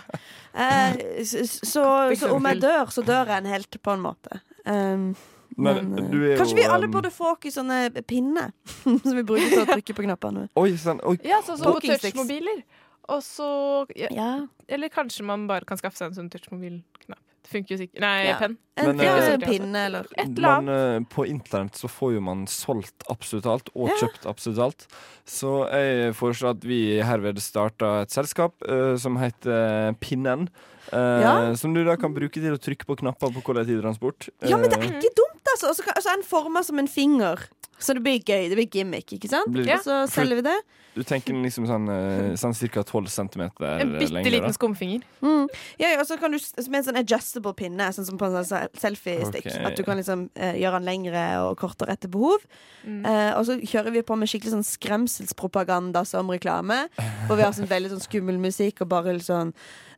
Eh, 0.54 1.02
så, 1.28 1.44
så, 1.50 1.84
så 2.16 2.32
om 2.36 2.48
jeg 2.48 2.62
dør, 2.64 2.94
så 2.96 3.04
dør 3.06 3.34
jeg 3.34 3.44
en 3.44 3.52
helt, 3.52 3.82
på 3.84 3.96
en 3.98 4.06
måte. 4.08 4.40
Um, 4.64 5.12
Men 5.60 5.82
men, 5.84 5.94
eh, 6.00 6.10
du 6.12 6.18
er 6.22 6.32
jo 6.32 6.40
kanskje 6.40 6.62
vi 6.62 6.68
alle 6.72 6.88
um, 6.88 6.94
burde 6.94 7.12
få 7.12 7.34
oss 7.34 7.56
sånne 7.58 8.04
pinner 8.08 8.54
som 9.04 9.16
vi 9.18 9.24
bruker 9.28 9.50
til 9.52 9.66
å 9.66 9.68
trykke 9.74 9.96
på 9.98 10.06
knappene. 10.08 10.48
Oi, 10.60 10.70
sånn, 10.80 11.02
oi. 11.04 11.18
Ja, 11.28 11.42
sånn 11.44 11.60
som 11.60 11.76
på 11.76 11.84
touchmobiler. 11.84 12.64
Og 13.10 13.24
så 13.26 13.50
ja, 13.98 14.08
Ja. 14.16 14.32
Eller 14.70 14.92
kanskje 14.94 15.26
man 15.26 15.48
bare 15.50 15.66
kan 15.68 15.80
skaffe 15.82 15.98
seg 15.98 16.12
en 16.12 16.20
sånn 16.22 16.32
touchmobilknapp. 16.32 17.20
Funker 17.50 17.74
jo 17.76 17.78
sikkert. 17.82 18.00
Nei, 18.04 18.28
Ja. 18.28 18.38
penn. 18.38 18.58
En, 18.78 18.86
Men, 18.96 19.00
ja, 19.06 19.16
eh, 19.18 19.38
pinne 19.42 19.76
eller 19.88 20.06
Et 20.18 20.28
eller 20.28 20.62
Men 20.62 20.70
annet. 20.70 21.02
eh, 21.02 21.16
på 21.16 21.26
internett 21.28 21.74
så 21.76 21.90
får 21.90 22.14
jo 22.14 22.22
man 22.22 22.46
solgt 22.48 23.04
absolutt 23.10 23.46
alt, 23.50 23.70
og 23.76 23.90
Ja. 23.90 23.96
kjøpt 24.04 24.26
absolutt 24.30 24.60
alt. 24.60 24.88
Så 25.26 25.70
jeg 25.72 26.14
foreslår 26.16 26.52
at 26.52 26.62
vi 26.64 27.00
herved 27.02 27.40
starter 27.42 28.02
et 28.04 28.10
selskap 28.12 28.54
uh, 28.70 28.96
som 28.98 29.18
heter 29.18 29.96
Pinnen. 30.00 30.48
Uh, 30.94 31.22
Ja. 31.22 31.56
Som 31.56 31.74
du 31.74 31.84
da 31.84 31.96
kan 31.98 32.14
bruke 32.14 32.34
til 32.34 32.54
å 32.54 32.58
trykke 32.58 32.86
på 32.86 32.98
knapper 32.98 33.34
på 33.34 33.42
kollektivtransport. 33.44 34.30
Ja, 34.44 34.58
men 34.58 34.70
det 34.70 34.80
Eh, 34.80 34.86
er 34.88 35.00
ikke 35.02 35.14
dumt, 35.16 35.44
altså. 35.54 35.68
altså 35.70 35.82
så 35.82 35.86
kan- 35.86 35.94
og 35.98 36.04
så 36.04 36.10
er 36.12 36.16
den 36.16 36.24
forma 36.24 36.64
som 36.64 36.80
en 36.80 36.88
finger. 36.88 37.38
Så 37.80 37.96
det 37.96 38.04
blir 38.04 38.20
gøy. 38.20 38.50
Det 38.52 38.58
blir 38.60 38.70
gimmick, 38.70 39.14
ikke 39.16 39.30
sant? 39.32 39.48
Blir- 39.54 39.68
ja. 39.68 39.80
så 39.84 40.04
selger 40.12 40.42
vi 40.42 40.48
det. 40.50 40.58
Du 41.00 41.04
tenker 41.08 41.36
liksom 41.38 41.68
sånn, 41.70 41.86
eh, 41.88 42.34
sånn 42.36 42.56
ca. 42.74 42.82
12 42.84 43.08
cm 43.08 43.44
En 43.62 43.92
bitte 44.00 44.32
liten 44.34 44.54
skumfinger. 44.56 45.04
Mm. 45.22 45.48
Ja, 45.80 45.94
ja, 45.94 46.00
og 46.02 46.08
så 46.10 46.18
kan 46.20 46.32
du 46.34 46.40
med 46.68 46.80
en 46.80 46.84
sånn 46.84 47.00
adjustable 47.00 47.54
pinne, 47.54 47.88
sånn 47.94 48.06
som 48.06 48.18
på 48.18 48.26
en 48.28 48.44
sånn 48.44 48.68
selfiestick. 48.76 49.46
Okay. 49.46 49.64
At 49.64 49.78
du 49.78 49.84
kan 49.88 49.98
liksom 50.02 50.30
uh, 50.36 50.56
gjøre 50.60 50.82
den 50.82 50.90
lengre 50.90 51.24
og 51.46 51.58
kortere 51.62 51.94
etter 51.96 52.12
behov. 52.12 52.44
Mm. 52.84 53.06
Uh, 53.06 53.32
og 53.38 53.46
så 53.48 53.60
kjører 53.62 53.96
vi 53.96 54.02
på 54.04 54.18
med 54.20 54.32
skikkelig 54.32 54.56
sånn 54.58 54.66
skremselspropaganda 54.68 56.04
som 56.06 56.30
reklame. 56.32 56.88
Hvor 57.28 57.38
vi 57.38 57.46
har 57.46 57.54
sånn 57.56 57.70
veldig 57.70 57.94
sånn 57.94 58.04
skummel 58.04 58.40
musikk 58.42 58.82
og 58.84 58.90
bare 58.92 59.14
litt 59.16 59.28
sånn 59.28 59.54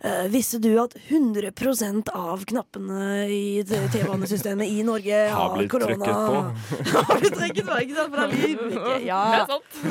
uh, 0.05 0.27
Visste 0.33 0.59
du 0.61 0.73
at 0.81 0.93
100% 1.09 2.11
av 2.13 2.45
knappene 2.49 3.27
i 3.31 3.63
t- 3.67 3.79
T-banesystemet 3.93 4.69
i 4.69 4.83
Norge 4.85 5.23
Har 5.31 5.55
korona? 5.71 6.11
har 7.07 7.21
blitt 7.21 7.37
trykket 7.37 7.67
på, 7.67 7.70
ikke 7.79 7.95
sant? 7.97 8.13
For 8.13 8.21
da 8.21 8.27
lyver 8.31 8.67
vi 8.67 8.75
ikke. 8.75 8.93
Det 8.99 9.05
Ja, 9.07 9.23
er 9.33 9.51
sant. 9.51 9.81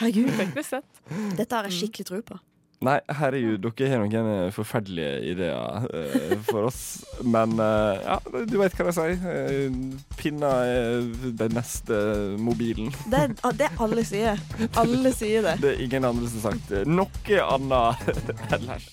herregud. 0.00 1.36
Dette 1.38 1.54
har 1.56 1.68
jeg 1.70 1.78
skikkelig 1.80 2.06
tro 2.12 2.20
på. 2.32 2.38
Nei, 2.82 2.96
herregud, 3.14 3.62
dere 3.78 3.88
har 3.92 4.00
noen 4.02 4.28
eh, 4.32 4.48
forferdelige 4.50 5.20
ideer 5.30 5.84
uh, 5.86 6.32
for 6.48 6.64
oss. 6.66 6.80
Men 7.22 7.52
uh, 7.62 7.94
ja, 8.02 8.16
du 8.50 8.56
veit 8.58 8.74
hva 8.74 8.88
de 8.88 8.94
sier. 8.96 9.22
Uh, 9.22 9.70
pinner 10.18 10.66
er 10.66 11.06
den 11.38 11.54
neste 11.54 12.00
mobilen. 12.42 12.90
Det, 13.06 13.20
er- 13.38 13.54
det 13.60 13.68
er 13.68 13.78
alle 13.86 14.02
sier. 14.08 14.42
Alle 14.82 15.14
sier 15.14 15.46
det. 15.46 15.54
Det 15.62 15.70
er 15.76 15.84
ingen 15.86 16.08
andre 16.10 16.26
som 16.32 16.42
har 16.42 16.58
sagt 16.58 16.74
noe 16.90 17.46
annet 17.54 18.26
ellers. 18.58 18.90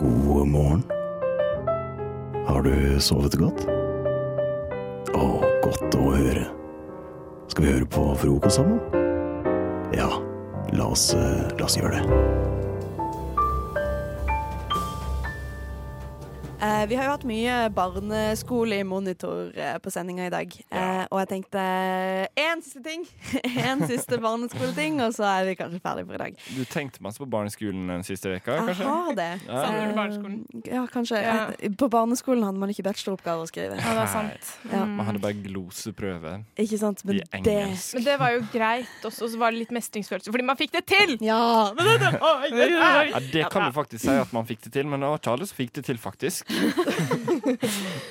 God 0.00 0.48
morgen. 0.56 0.86
Har 2.48 2.64
du 2.64 2.72
sovet 3.04 3.36
godt? 3.36 3.66
Å, 5.12 5.26
godt 5.68 6.00
å 6.00 6.08
høre. 6.16 6.48
Skal 7.48 7.64
vi 7.64 7.72
høre 7.72 7.86
på 7.86 8.14
frokost 8.18 8.56
sammen? 8.56 8.78
Ja, 9.94 10.08
la 10.72 10.90
oss, 10.90 11.14
eh, 11.14 11.46
la 11.58 11.64
oss 11.64 11.78
gjøre 11.78 12.00
det. 12.00 12.55
Eh, 16.56 16.86
vi 16.88 16.96
har 16.96 17.04
jo 17.04 17.10
hatt 17.12 17.24
mye 17.28 17.54
barneskole 17.76 18.78
i 18.80 18.84
monitor 18.86 19.50
eh, 19.60 19.74
på 19.82 19.90
sendinga 19.92 20.24
i 20.26 20.32
dag. 20.32 20.54
Eh, 20.72 21.02
og 21.10 21.18
jeg 21.20 21.28
tenkte 21.34 21.64
én 22.32 22.62
siste 22.64 22.80
ting. 22.84 23.02
Én 23.66 23.82
siste 23.84 24.16
barneskoleting, 24.22 24.96
og 25.04 25.12
så 25.16 25.26
er 25.28 25.50
vi 25.50 25.56
kanskje 25.58 25.80
ferdig 25.84 26.06
for 26.08 26.16
i 26.16 26.20
dag. 26.22 26.38
Du 26.56 26.62
tenkte 26.70 27.02
masse 27.04 27.20
på 27.20 27.28
barneskolen 27.28 27.90
den 27.92 28.06
siste 28.08 28.32
veka, 28.32 28.56
Jeg 28.70 28.78
har 28.80 29.12
det. 29.18 29.28
Ja. 29.44 29.64
Eh, 29.68 29.92
Ja, 30.70 30.86
kanskje. 30.88 31.20
Ja. 31.20 31.34
Eh, 31.60 31.74
På 31.76 31.90
barneskolen 31.92 32.46
hadde 32.46 32.62
man 32.62 32.72
ikke 32.72 32.86
bacheloroppgave 32.88 33.44
å 33.44 33.50
skrive. 33.50 33.76
Ja, 33.76 33.92
det 33.98 34.06
er 34.06 34.12
sant. 34.14 34.50
Ja. 34.70 34.84
Mm. 34.86 34.96
Man 34.96 35.10
hadde 35.10 35.20
bare 35.22 35.36
gloseprøve 35.44 36.32
Ikke 36.62 36.80
sant? 36.80 37.04
Men 37.04 37.20
i 37.20 37.42
det. 37.44 37.58
Men 37.98 38.06
det 38.08 38.16
var 38.22 38.32
jo 38.32 38.40
greit 38.54 39.04
også, 39.04 39.26
og 39.28 39.34
så 39.34 39.42
var 39.44 39.52
det 39.52 39.60
litt 39.66 39.76
mestringsfølelse, 39.76 40.32
fordi 40.32 40.48
man 40.48 40.56
fikk 40.56 40.72
det 40.78 40.84
til! 40.88 41.16
Ja! 41.26 41.68
Det, 41.76 43.22
det 43.32 43.44
kan 43.52 43.68
du 43.68 43.76
faktisk 43.76 44.06
si 44.06 44.16
at 44.16 44.32
man 44.32 44.48
fikk 44.48 44.64
det 44.66 44.72
til, 44.78 44.88
men 44.88 45.04
det 45.04 45.12
var 45.12 45.20
ikke 45.20 45.36
alle 45.36 45.48
som 45.48 45.60
fikk 45.60 45.76
det 45.76 45.84
til, 45.90 46.00
faktisk. 46.00 46.45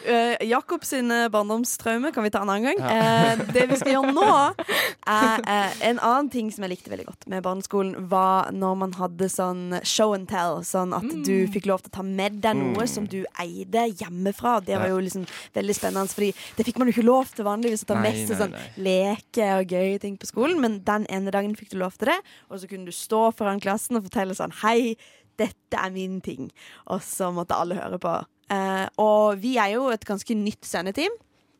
Eh, 0.06 0.36
Jakob 0.48 0.84
sine 0.86 1.30
barndomstraumer 1.34 2.12
kan 2.13 2.24
vi 2.24 2.30
ta 2.30 2.42
en 2.44 2.50
annen 2.50 2.63
gang. 2.63 2.80
Eh, 2.92 3.39
det 3.54 3.65
vi 3.70 3.77
skal 3.80 3.96
gjøre 3.96 4.12
nå, 4.13 4.25
er 5.15 5.42
uh, 5.46 5.72
en 5.88 6.00
annen 6.00 6.30
ting 6.34 6.51
som 6.54 6.65
jeg 6.65 6.75
likte 6.75 6.92
veldig 6.92 7.06
godt 7.08 7.25
med 7.32 7.44
barneskolen, 7.46 7.96
var 8.12 8.51
når 8.54 8.77
man 8.84 8.94
hadde 9.00 9.30
sånn 9.32 9.80
show 9.88 10.13
and 10.15 10.30
tell. 10.30 10.60
Sånn 10.68 10.94
at 10.96 11.08
du 11.25 11.48
fikk 11.54 11.68
lov 11.70 11.84
til 11.86 11.92
å 11.94 11.96
ta 12.00 12.06
med 12.06 12.39
deg 12.44 12.58
noe 12.60 12.86
Mm. 12.86 12.92
som 12.92 13.06
du 13.10 13.24
eide 13.42 13.86
hjemmefra. 13.98 14.60
Det 14.65 14.77
var 14.77 14.89
jo 14.92 15.00
liksom 15.01 15.25
veldig 15.56 15.75
spennende, 15.77 16.12
Fordi 16.13 16.32
det 16.58 16.65
fikk 16.68 16.77
man 16.80 16.89
jo 16.89 16.94
ikke 16.96 17.08
lov 17.08 17.32
til 17.34 17.46
vanligvis 17.48 17.86
å 17.86 17.89
ta 17.94 18.00
med 18.00 18.18
seg 18.27 18.38
sånn 18.39 18.56
leke 18.77 19.48
og 19.60 19.72
gøye 19.74 20.00
ting 20.01 20.18
på 20.22 20.27
skolen. 20.30 20.60
Men 20.62 20.80
den 20.86 21.06
ene 21.10 21.32
dagen 21.34 21.56
fikk 21.56 21.72
du 21.74 21.77
lov 21.82 21.98
til 21.98 22.12
det, 22.12 22.20
og 22.51 22.60
så 22.60 22.70
kunne 22.70 22.86
du 22.86 22.92
stå 22.96 23.30
foran 23.36 23.62
klassen 23.63 23.98
og 23.98 24.04
fortelle 24.10 24.36
sånn 24.38 24.54
Hei, 24.62 24.96
dette 25.42 25.77
er 25.82 25.92
min 25.96 26.22
ting. 26.22 26.50
Og 26.88 27.01
så 27.06 27.32
måtte 27.36 27.58
alle 27.58 27.75
høre 27.80 28.00
på. 28.01 28.15
Eh, 28.54 28.86
og 29.01 29.39
vi 29.42 29.58
er 29.58 29.75
jo 29.75 29.88
et 29.94 30.06
ganske 30.06 30.36
nytt 30.38 30.65
sendeteam. 30.70 31.15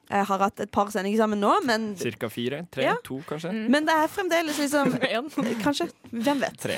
Jeg 0.06 0.22
har 0.30 0.38
hatt 0.38 0.60
et 0.62 0.70
par 0.70 0.92
sendinger 0.94 1.18
sammen 1.18 1.40
nå, 1.42 1.50
men, 1.66 1.88
Cirka 1.98 2.28
fire? 2.30 2.60
Tre? 2.70 2.84
Ja. 2.86 2.92
To, 3.08 3.16
kanskje? 3.26 3.50
men 3.74 3.88
det 3.88 3.96
er 3.98 4.12
fremdeles 4.14 4.60
liksom 4.62 4.92
En. 5.18 5.32
Kanskje. 5.64 5.88
Hvem 6.14 6.44
vet? 6.44 6.60
Tre. 6.62 6.76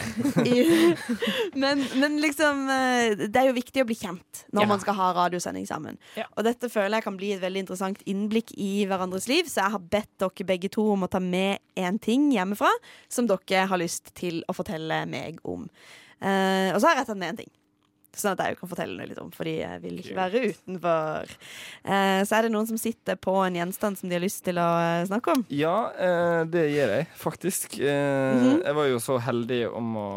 Men, 1.60 1.84
men 2.00 2.16
liksom 2.24 2.70
eh, 2.72 3.18
Det 3.27 3.36
er 3.42 3.50
jo 3.50 3.56
viktig 3.58 3.84
å 3.84 3.88
bli 3.89 3.98
kjent 4.00 4.46
når 4.56 4.63
Ja. 4.63 4.70
man 4.72 4.80
skal 4.80 4.96
ha 4.96 5.10
radiosending 5.18 5.68
sammen. 5.68 6.00
Ja. 6.16 6.24
Og 6.38 6.46
dette 6.48 6.70
føler 6.72 6.98
jeg 7.01 7.08
kan 7.10 7.18
bli 7.20 7.34
et 7.36 7.44
veldig 7.44 7.66
interessant 7.66 8.00
innblikk 8.08 8.54
i 8.56 8.86
hverandres 8.88 9.27
liv, 9.27 9.51
så 9.51 9.66
jeg 9.66 9.75
har 9.75 9.86
bedt 9.92 10.12
dere 10.24 10.48
begge 10.48 10.72
to 10.74 10.88
om 10.96 11.04
å 11.04 11.12
ta 11.12 11.20
med 11.20 11.60
én 11.77 12.00
ting 12.00 12.30
hjemmefra 12.32 12.72
som 13.12 13.27
dere 13.30 13.68
har 13.68 13.82
lyst 13.84 14.13
til 14.18 14.39
å 14.48 14.56
fortelle 14.56 15.04
meg 15.10 15.44
om. 15.44 15.68
Eh, 16.22 16.74
og 16.74 16.82
så 16.82 16.90
har 16.90 17.02
jeg 17.02 17.10
tatt 17.10 17.20
med 17.22 17.34
en 17.34 17.42
ting. 17.44 17.52
Sånn 18.18 18.34
at 18.34 18.42
jeg 18.42 18.58
kan 18.58 18.70
fortelle 18.72 18.98
noe 18.98 19.08
litt 19.12 19.20
om, 19.22 19.30
fordi 19.32 19.60
jeg 19.60 19.82
vil 19.84 20.00
ikke 20.02 20.16
være 20.18 20.40
utenfor. 20.52 21.34
Eh, 21.86 22.22
så 22.26 22.38
er 22.38 22.48
det 22.48 22.52
noen 22.56 22.66
som 22.70 22.80
sitter 22.82 23.16
på 23.22 23.36
en 23.46 23.56
gjenstand 23.60 24.00
som 24.00 24.10
de 24.10 24.18
har 24.18 24.24
lyst 24.24 24.42
til 24.48 24.58
å 24.58 24.68
eh, 24.82 25.04
snakke 25.06 25.36
om. 25.36 25.44
Ja, 25.54 25.76
eh, 25.94 26.42
det 26.50 26.66
gjør 26.74 26.96
jeg 26.98 27.08
faktisk. 27.22 27.78
Eh, 27.80 28.16
Mhm. 28.18 28.64
Jeg 28.66 28.76
var 28.76 28.88
jo 28.90 28.98
så 29.00 29.16
heldig 29.22 29.60
om 29.78 29.94
å 29.98 30.08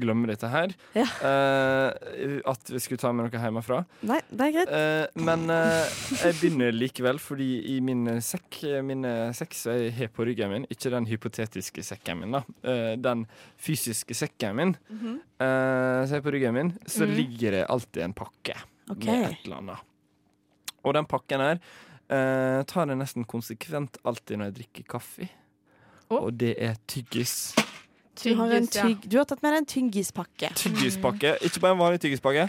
glemme 0.00 0.26
dette 0.30 0.48
her. 0.50 0.72
Ja. 0.96 1.04
At 2.46 2.70
vi 2.70 2.80
skulle 2.82 3.00
ta 3.00 3.12
med 3.12 3.26
noe 3.28 3.40
hjemmefra. 3.42 3.82
Nei, 4.06 4.18
det 4.30 4.48
er 4.48 4.54
greit. 4.56 5.16
Men 5.20 5.46
jeg 5.50 6.34
begynner 6.40 6.72
likevel, 6.74 7.20
fordi 7.22 7.48
i 7.76 7.78
min 7.84 8.06
sekk, 8.24 8.60
mine 8.86 9.12
sekk 9.36 9.54
som 9.56 9.76
jeg 9.76 9.94
har 9.98 10.08
på 10.16 10.26
ryggen 10.28 10.52
min, 10.52 10.66
ikke 10.72 10.92
den 10.94 11.06
hypotetiske 11.10 11.84
sekken 11.86 12.22
min, 12.24 12.36
da, 12.38 12.42
den 12.96 13.26
fysiske 13.60 14.14
sekken 14.16 14.56
min, 14.58 14.76
mm 14.90 15.16
eh, 15.16 15.35
som 15.36 16.08
ser 16.08 16.22
på 16.24 16.32
ryggen 16.32 16.54
min, 16.56 16.72
så 16.88 17.04
mm. 17.04 17.10
ligger 17.18 17.58
det 17.58 17.66
alltid 17.68 18.02
en 18.06 18.14
pakke 18.16 18.54
okay. 18.90 19.06
med 19.06 19.24
et 19.30 19.44
eller 19.44 19.60
annet. 19.60 19.82
Og 20.86 20.94
den 20.96 21.08
pakken 21.10 21.42
her 21.42 21.58
uh, 21.58 22.62
tar 22.68 22.86
jeg 22.88 23.00
nesten 23.00 23.26
konsekvent 23.28 23.98
alltid 24.06 24.40
når 24.40 24.50
jeg 24.50 24.56
drikker 24.60 24.88
kaffe. 24.96 25.28
Oh. 26.08 26.28
Og 26.28 26.36
det 26.38 26.54
er 26.62 26.78
tyggis. 26.86 27.54
Du 28.22 28.30
har, 28.38 28.54
en 28.56 28.68
tygg, 28.70 29.04
du 29.04 29.18
har 29.18 29.26
tatt 29.28 29.42
med 29.44 29.52
deg 29.52 29.60
en 29.60 29.68
tyggispakke. 29.68 30.52
Tyggispakke. 30.56 31.34
Ikke 31.44 31.60
bare 31.60 31.76
en 31.76 31.82
vanlig 31.82 32.00
tyggispakke, 32.06 32.46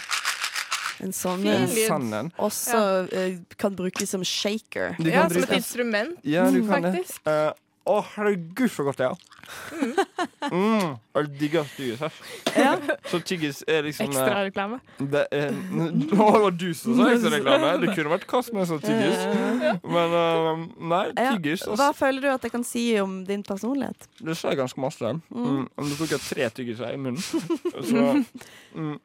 En 1.04 1.12
sånn 1.14 1.44
en 1.46 2.32
også 2.42 2.80
ja. 3.12 3.26
kan 3.60 3.76
brukes 3.78 4.10
som 4.10 4.24
shaker. 4.26 4.96
Ja, 5.04 5.28
som 5.30 5.44
et 5.44 5.58
instrument, 5.60 6.16
Ja, 6.24 6.48
du 6.50 6.64
kan 6.66 6.88
det. 6.88 6.94
faktisk. 6.96 7.28
Eh, 7.28 7.52
Å, 7.88 8.02
herregud, 8.18 8.68
så 8.74 8.84
godt 8.84 8.98
det 9.00 9.06
er. 9.08 9.22
Mm. 10.52 10.98
Jeg 11.16 11.30
digger 11.40 11.68
tyggis 11.78 12.02
her. 12.04 12.16
Ja. 12.60 12.74
Så 13.08 13.20
tyggis 13.24 13.62
er 13.68 13.86
liksom 13.86 14.10
eh, 14.10 14.12
Ekstra 14.12 14.42
reklame. 14.44 14.80
det 15.00 15.22
er, 15.32 15.54
Å, 15.56 15.88
det 16.02 16.42
var 16.44 16.56
du 16.60 16.66
som 16.76 16.98
sa 17.00 17.08
ekstrareklame. 17.14 17.70
Det 17.86 17.94
kunne 17.96 18.12
vært 18.12 18.26
hva 18.32 18.42
som 18.44 18.60
helst 18.60 18.76
av 18.76 18.82
tyggis. 18.84 19.24
Men 19.88 20.16
uh, 20.18 20.66
nei, 20.92 21.04
Ja. 21.16 21.32
tyggis 21.38 21.64
Hva 21.64 21.78
altså, 21.78 21.90
føler 22.02 22.28
du 22.28 22.30
at 22.34 22.48
jeg 22.50 22.56
kan 22.58 22.68
si 22.68 22.84
om 23.00 23.22
din 23.30 23.46
personlighet? 23.48 24.10
Det 24.20 24.36
sa 24.40 24.52
jeg 24.52 24.60
ganske 24.60 24.84
masse. 24.84 25.14
Mm. 25.32 25.64
Om 25.72 25.94
du 25.94 25.96
tok 26.02 26.18
jeg 26.18 26.26
tre 26.28 26.50
tyggiser 26.60 26.92
i 26.92 27.00
munnen, 27.00 27.24
så 27.88 28.04
mm. 28.76 28.98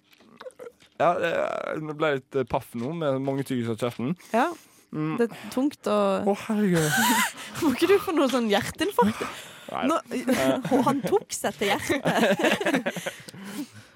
Ja, 0.99 1.15
det- 1.19 1.33
jeg 1.33 1.97
ble 1.99 2.13
litt 2.19 2.37
eh, 2.43 2.45
paff 2.51 2.75
nå 2.79 2.93
med 2.99 3.23
mange 3.25 3.47
tyggiser 3.47 3.79
i 3.79 3.83
kjeften. 3.87 4.15
Ja, 4.35 4.51
Mm. 4.51 4.69
Det 4.93 5.25
er 5.31 5.37
tungt 5.55 5.89
å 5.89 5.99
Å, 6.29 6.35
herregud. 6.47 7.01
Må 7.63 7.73
ikke 7.73 7.89
du 7.89 7.97
få 8.03 8.13
noe 8.17 8.29
sånn 8.33 8.51
hjerteinfarkt? 8.53 9.23
Nå, 9.89 9.97
og 10.69 10.83
han 10.89 10.99
tok 11.07 11.33
seg 11.33 11.57
til 11.57 11.71
hjertet. 11.71 12.03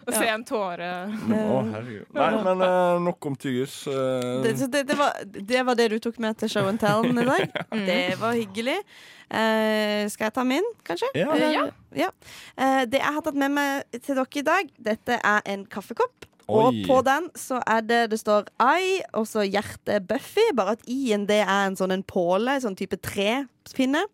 Å 0.07 0.15
se 0.17 0.29
en 0.31 0.45
tåre 0.47 0.89
Å, 1.11 1.59
herregud. 1.75 2.07
Nei, 2.17 2.31
men 2.47 2.65
eh, 2.65 2.93
nok 3.05 3.29
om 3.29 3.37
tyggis. 3.37 3.75
eh. 3.93 4.31
Det, 4.47 4.55
så 4.63 4.71
det, 4.73 4.87
det, 4.89 4.97
var, 4.97 5.21
det 5.27 5.65
var 5.69 5.79
det 5.79 5.91
du 5.93 5.99
tok 6.07 6.21
med 6.23 6.39
til 6.41 6.53
show 6.53 6.71
and 6.71 6.81
tell 6.81 7.05
i 7.11 7.27
dag. 7.29 7.61
Det 7.75 8.01
var 8.23 8.39
hyggelig. 8.39 8.79
Eh, 9.27 10.07
skal 10.13 10.29
jeg 10.29 10.37
ta 10.39 10.45
min, 10.47 10.67
kanskje? 10.87 11.11
Ja. 11.19 11.35
Ja. 11.43 11.67
ja. 11.99 12.11
Eh, 12.57 12.85
det 12.89 13.03
jeg 13.03 13.19
har 13.19 13.27
tatt 13.27 13.39
med 13.43 13.57
meg 13.59 14.01
til 14.01 14.15
dere 14.17 14.41
i 14.41 14.47
dag, 14.47 14.73
dette 14.93 15.19
er 15.19 15.45
en 15.53 15.67
kaffekopp. 15.69 16.26
Og 16.47 16.69
Oi. 16.71 16.83
på 16.87 17.01
den 17.07 17.29
så 17.39 17.59
er 17.67 17.83
det 17.83 18.03
det 18.13 18.21
står 18.21 18.47
I, 18.63 19.01
og 19.19 19.27
så 19.27 19.43
hjertet 19.47 20.07
Buffy. 20.07 20.45
Bare 20.55 20.77
at 20.77 20.85
I-en 20.91 21.27
det 21.27 21.41
er 21.43 21.67
en 21.67 21.79
sånn 21.79 21.95
en 21.95 22.05
påle, 22.07 22.55
en 22.55 22.63
sånn 22.69 22.79
type 22.79 22.99
trepinne. 23.03 24.05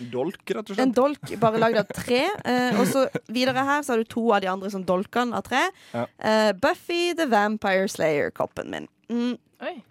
En 0.00 0.10
dolk, 0.12 0.42
rett 0.48 0.68
og 0.68 0.74
slett. 0.74 0.84
En 0.84 0.94
dolk 0.96 1.32
bare 1.40 1.60
lagd 1.60 1.80
av 1.80 1.90
tre. 1.96 2.22
Eh, 2.44 2.78
og 2.80 2.86
så 2.88 3.06
videre 3.32 3.64
her 3.68 3.82
så 3.84 3.94
har 3.94 4.04
du 4.04 4.08
to 4.08 4.26
av 4.34 4.44
de 4.44 4.52
andre 4.52 4.70
sånn 4.72 4.86
dolkene 4.88 5.36
av 5.36 5.48
tre. 5.48 5.64
Ja. 5.94 6.06
Eh, 6.18 6.52
Buffy 6.60 7.14
the 7.16 7.28
Vampire 7.30 7.88
Slayer-koppen 7.88 8.72
min. 8.72 8.88
Mm, 9.08 9.38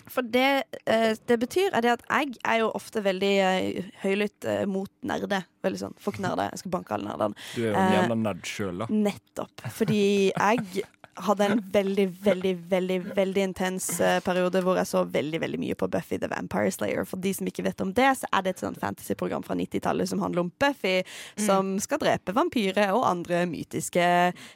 for 0.07 0.21
det 0.21 0.63
eh, 0.85 1.15
det 1.27 1.37
betyr 1.41 1.73
er 1.75 1.83
det 1.83 1.93
at 1.97 2.03
jeg 2.05 2.37
er 2.45 2.59
jo 2.61 2.67
ofte 2.77 3.01
veldig 3.03 3.31
eh, 3.43 3.87
høylytt 4.03 4.45
eh, 4.47 4.65
mot 4.69 4.91
nerder. 5.01 5.47
Veldig 5.65 5.81
sånn 5.81 5.97
fuck 6.01 6.19
nerder, 6.23 6.53
jeg 6.53 6.61
skal 6.61 6.73
banke 6.77 6.93
alle 6.95 7.09
nerdene. 7.09 7.47
Du 7.55 7.63
er 7.63 7.71
jo 7.71 7.73
en 7.73 7.81
Eh, 7.81 7.95
jævla 7.97 8.17
nerd 8.21 8.45
sjøl, 8.47 8.83
da. 8.83 8.87
Nettopp. 8.93 9.65
Fordi 9.79 10.03
jeg 10.31 10.85
hadde 11.25 11.45
en 11.45 11.61
veldig, 11.73 12.05
veldig, 12.23 12.53
veldig 12.69 12.97
veldig 13.17 13.43
intens 13.49 13.89
eh, 14.03 14.19
periode 14.25 14.61
hvor 14.65 14.77
jeg 14.79 14.89
så 14.89 15.03
veldig 15.09 15.41
veldig 15.43 15.59
mye 15.61 15.77
på 15.77 15.89
Buffy 15.91 16.19
the 16.21 16.29
Vampire 16.31 16.71
Slayer. 16.73 17.07
For 17.07 17.21
de 17.21 17.33
som 17.33 17.49
ikke 17.49 17.65
vet 17.65 17.81
om 17.83 17.93
det, 17.97 18.09
så 18.19 18.29
er 18.31 18.45
det 18.45 18.55
et 18.55 18.63
sånt 18.63 18.79
fantasyprogram 18.81 19.45
fra 19.45 19.57
90-tallet 19.57 20.11
som 20.11 20.21
handler 20.23 20.45
om 20.45 20.51
Buffy 20.61 21.01
som 21.41 21.75
skal 21.83 22.01
drepe 22.03 22.35
vampyrer 22.37 22.93
og 22.95 23.07
andre 23.09 23.45
mytiske 23.49 24.07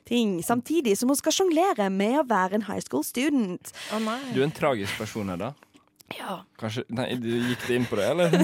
ting. 0.10 0.40
Samtidig 0.46 0.98
som 1.00 1.12
hun 1.12 1.20
skal 1.20 1.36
sjonglere 1.36 1.90
med 1.94 2.22
å 2.22 2.28
være 2.28 2.60
en 2.60 2.68
high 2.70 2.84
school 2.84 3.06
student. 3.08 3.74
Oh, 3.92 4.00
nei. 4.04 4.20
Du 4.36 4.42
er 4.42 4.50
en 4.50 4.56
tragisk 4.56 4.98
person 5.02 5.32
her, 5.32 5.42
da. 5.42 5.54
Ja. 6.18 6.40
Kanskje, 6.62 6.84
nei, 6.90 7.08
du- 7.16 7.30
Gikk 7.52 7.66
det 7.68 7.76
inn 7.80 7.86
på 7.90 7.96
det, 8.00 8.06
eller? 8.12 8.36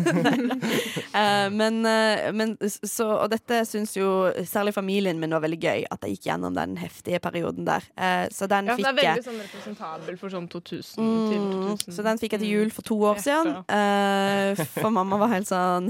uh, 1.13 1.49
men, 1.59 1.79
uh, 1.85 2.31
men 2.35 2.55
så, 2.67 3.07
Og 3.23 3.29
dette 3.33 3.61
syns 3.69 3.95
jo 3.97 4.09
særlig 4.47 4.73
familien 4.75 5.19
min 5.21 5.33
var 5.35 5.43
veldig 5.45 5.59
gøy, 5.63 5.85
at 5.91 6.03
jeg 6.07 6.17
gikk 6.17 6.27
gjennom 6.31 6.55
den 6.57 6.77
heftige 6.81 7.19
perioden 7.23 7.65
der. 7.67 7.85
Uh, 7.97 8.25
så 8.33 8.47
den 8.51 8.71
Ja, 8.71 8.77
det 8.77 8.87
er 8.91 8.99
veldig 9.01 9.25
sånn 9.27 9.41
representabel 9.43 10.17
for 10.21 10.33
sånn 10.33 10.47
2000 10.51 10.97
Mm, 10.97 11.29
til 11.29 11.41
2000. 11.53 11.93
så 11.97 12.03
den 12.05 12.17
fikk 12.21 12.31
jeg 12.37 12.41
til 12.45 12.49
jul 12.55 12.71
for 12.73 12.81
to 12.87 12.95
år 13.11 13.19
siden. 13.21 13.53
Eh, 13.69 14.55
for 14.79 14.89
mamma 14.93 15.17
var 15.21 15.31
helt 15.35 15.47
sånn 15.49 15.89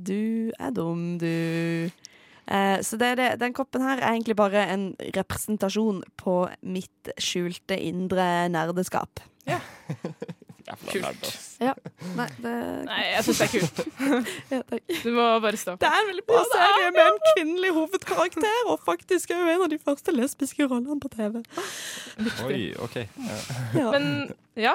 du 0.00 0.50
er 0.58 0.70
dum, 0.74 1.18
du. 1.20 1.90
Eh, 2.50 2.78
så 2.82 2.98
det 2.98 3.12
det, 3.20 3.28
den 3.40 3.52
koppen 3.54 3.82
her 3.84 3.98
er 4.00 4.12
egentlig 4.14 4.36
bare 4.38 4.64
en 4.72 4.88
representasjon 5.16 6.02
på 6.18 6.36
mitt 6.62 7.12
skjulte 7.20 7.76
indre 7.78 8.48
nerdeskap. 8.50 9.20
Jævla 9.46 9.60
nerd, 10.96 11.30
Ja. 11.60 11.74
Nei, 12.16 12.26
det, 12.40 12.52
Nei, 12.88 13.00
jeg 13.10 13.24
syns 13.26 13.40
det 13.40 13.46
er 13.46 13.52
kult. 13.54 13.80
ja, 14.54 14.60
takk. 14.72 14.84
Du 15.04 15.10
må 15.16 15.26
bare 15.44 15.60
stå 15.60 15.76
det 15.80 15.88
er 15.90 16.02
en 16.02 16.10
veldig 16.10 16.26
bra 16.28 16.42
serie 16.52 16.90
med 16.96 17.02
en 17.04 17.18
kvinnelig 17.30 17.72
hovedkarakter, 17.76 18.60
og 18.72 18.84
faktisk 18.86 19.34
er 19.34 19.42
jo 19.42 19.54
en 19.56 19.64
av 19.66 19.72
de 19.72 19.80
første 19.80 20.14
lesbiske 20.14 20.68
rollene 20.70 21.00
på 21.02 21.10
TV. 21.12 21.40
Oi, 22.46 22.62
OK. 22.80 23.02
Ja. 23.76 23.90
Men 23.92 24.08
ja, 24.58 24.72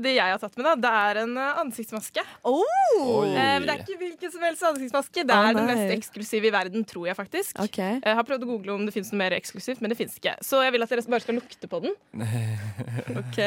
det 0.00 0.14
jeg 0.16 0.24
har 0.24 0.40
tatt 0.40 0.56
med, 0.56 0.64
da, 0.66 0.74
det 0.80 0.90
er 0.90 1.20
en 1.22 1.34
eh, 1.38 1.58
ansiktsmaske. 1.60 2.22
Oh! 2.48 3.26
Eh, 3.28 3.34
men 3.36 3.66
det 3.68 3.74
er 3.74 3.82
ikke 3.84 3.98
hvilken 4.00 4.32
som 4.32 4.46
helst 4.46 4.64
ansiktsmaske. 4.66 5.24
Det 5.28 5.36
er 5.36 5.50
er 5.50 5.58
den 5.58 5.68
mest 5.68 5.92
eksklusive 5.98 6.48
i 6.48 6.54
verden, 6.54 6.86
tror 6.88 7.06
jeg 7.10 7.18
faktisk. 7.18 7.58
Okay. 7.68 8.00
Jeg 8.00 8.18
har 8.18 8.26
prøvd 8.26 8.46
å 8.46 8.50
google 8.50 8.74
om 8.78 8.86
det 8.88 8.94
finnes 8.96 9.12
noe 9.12 9.20
mer 9.20 9.36
eksklusivt, 9.36 9.82
men 9.84 9.92
det 9.92 9.98
finnes 10.00 10.16
ikke. 10.18 10.34
Så 10.44 10.62
jeg 10.64 10.74
vil 10.74 10.86
at 10.86 10.94
dere 10.94 11.06
bare 11.08 11.24
skal 11.26 11.38
lukte 11.38 11.70
på 11.70 11.82
den. 11.84 11.96
ok 13.22 13.40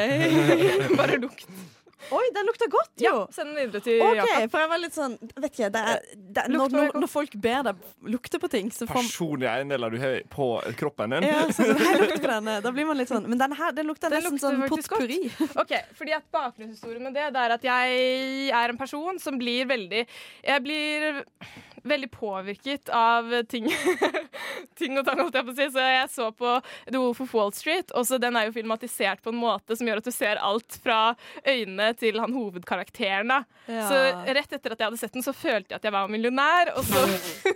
Bare 1.00 1.20
lukt. 1.20 1.46
Oi, 2.10 2.22
den 2.34 2.48
lukter 2.48 2.68
godt, 2.72 2.90
Ja, 3.00 3.12
jo! 3.14 3.20
send 3.30 3.52
den 3.52 3.60
videre 3.70 3.80
til 3.84 4.00
OK, 4.02 4.16
Jakob. 4.18 4.50
for 4.50 4.58
jeg 4.64 4.70
var 4.72 4.80
litt 4.82 4.96
sånn 4.96 5.14
Vet 5.36 5.46
ikke, 5.52 5.68
det 5.74 5.82
er, 5.92 6.00
det 6.16 6.42
er, 6.44 6.50
når, 6.50 6.74
når, 6.74 6.90
når 7.04 7.10
folk 7.12 7.36
ber 7.44 7.62
deg 7.68 7.84
lukte 8.10 8.40
på 8.42 8.50
ting, 8.52 8.72
så 8.74 8.88
får 8.90 8.98
Personlige 9.02 9.52
eiendeler 9.52 9.94
du 9.94 9.98
har 10.02 10.18
på 10.32 10.48
kroppen 10.80 11.14
din. 11.16 11.28
ja, 11.30 11.44
sånn, 11.54 11.72
så, 11.72 11.78
hei, 11.78 11.94
lukt 12.02 12.18
på 12.24 12.32
denne. 12.36 12.58
Da 12.64 12.74
blir 12.74 12.88
man 12.90 12.98
litt 13.00 13.12
sånn 13.12 13.28
Men 13.30 13.40
denne 13.40 13.58
her, 13.58 13.72
den 13.76 13.86
lukter 13.90 14.10
Den 14.12 14.24
nesten 14.26 14.38
lukter 14.38 14.48
sånn 14.50 14.68
potpurri. 14.72 15.20
Ok, 15.62 15.76
fordi 15.98 16.16
at 16.18 16.26
Bakgrunnshistorien 16.34 17.02
med 17.06 17.14
det, 17.18 17.28
det 17.36 17.42
er 17.46 17.56
at 17.58 17.66
jeg 17.70 18.50
er 18.62 18.72
en 18.74 18.80
person 18.80 19.18
som 19.22 19.38
blir 19.40 19.68
veldig 19.70 20.02
Jeg 20.06 20.64
blir 20.64 21.22
veldig 21.82 22.08
påvirket 22.14 22.90
av 22.94 23.30
ting 23.50 23.64
Ting 24.78 24.94
og 24.98 25.04
tang, 25.06 25.18
holdt 25.20 25.34
jeg 25.36 25.46
på 25.48 25.52
å 25.52 25.56
si. 25.56 25.66
Så 25.74 25.82
jeg 25.82 26.10
så 26.12 26.28
på 26.36 26.52
The 26.88 26.98
Wolf 27.00 27.20
of 27.24 27.32
Wall 27.36 27.50
Street, 27.54 27.90
og 27.98 28.06
så 28.08 28.18
den 28.22 28.36
er 28.38 28.46
jo 28.48 28.54
filmatisert 28.54 29.22
på 29.24 29.32
en 29.32 29.40
måte 29.42 29.76
som 29.78 29.86
gjør 29.88 30.00
at 30.00 30.06
du 30.08 30.12
ser 30.14 30.40
alt 30.42 30.78
fra 30.82 31.00
øynene 31.42 31.91
til 31.98 32.18
han 32.20 32.34
hovedkarakteren. 32.34 33.30
da. 33.32 33.42
Ja. 33.66 33.84
Så 33.88 34.00
rett 34.38 34.56
etter 34.58 34.74
at 34.74 34.82
jeg 34.82 34.88
hadde 34.90 35.00
sett 35.00 35.16
den, 35.16 35.24
så 35.24 35.34
følte 35.36 35.74
jeg 35.74 35.80
at 35.80 35.88
jeg 35.88 35.94
var 35.94 36.10
millionær. 36.12 36.72
Og 36.78 36.86
så, 36.88 37.04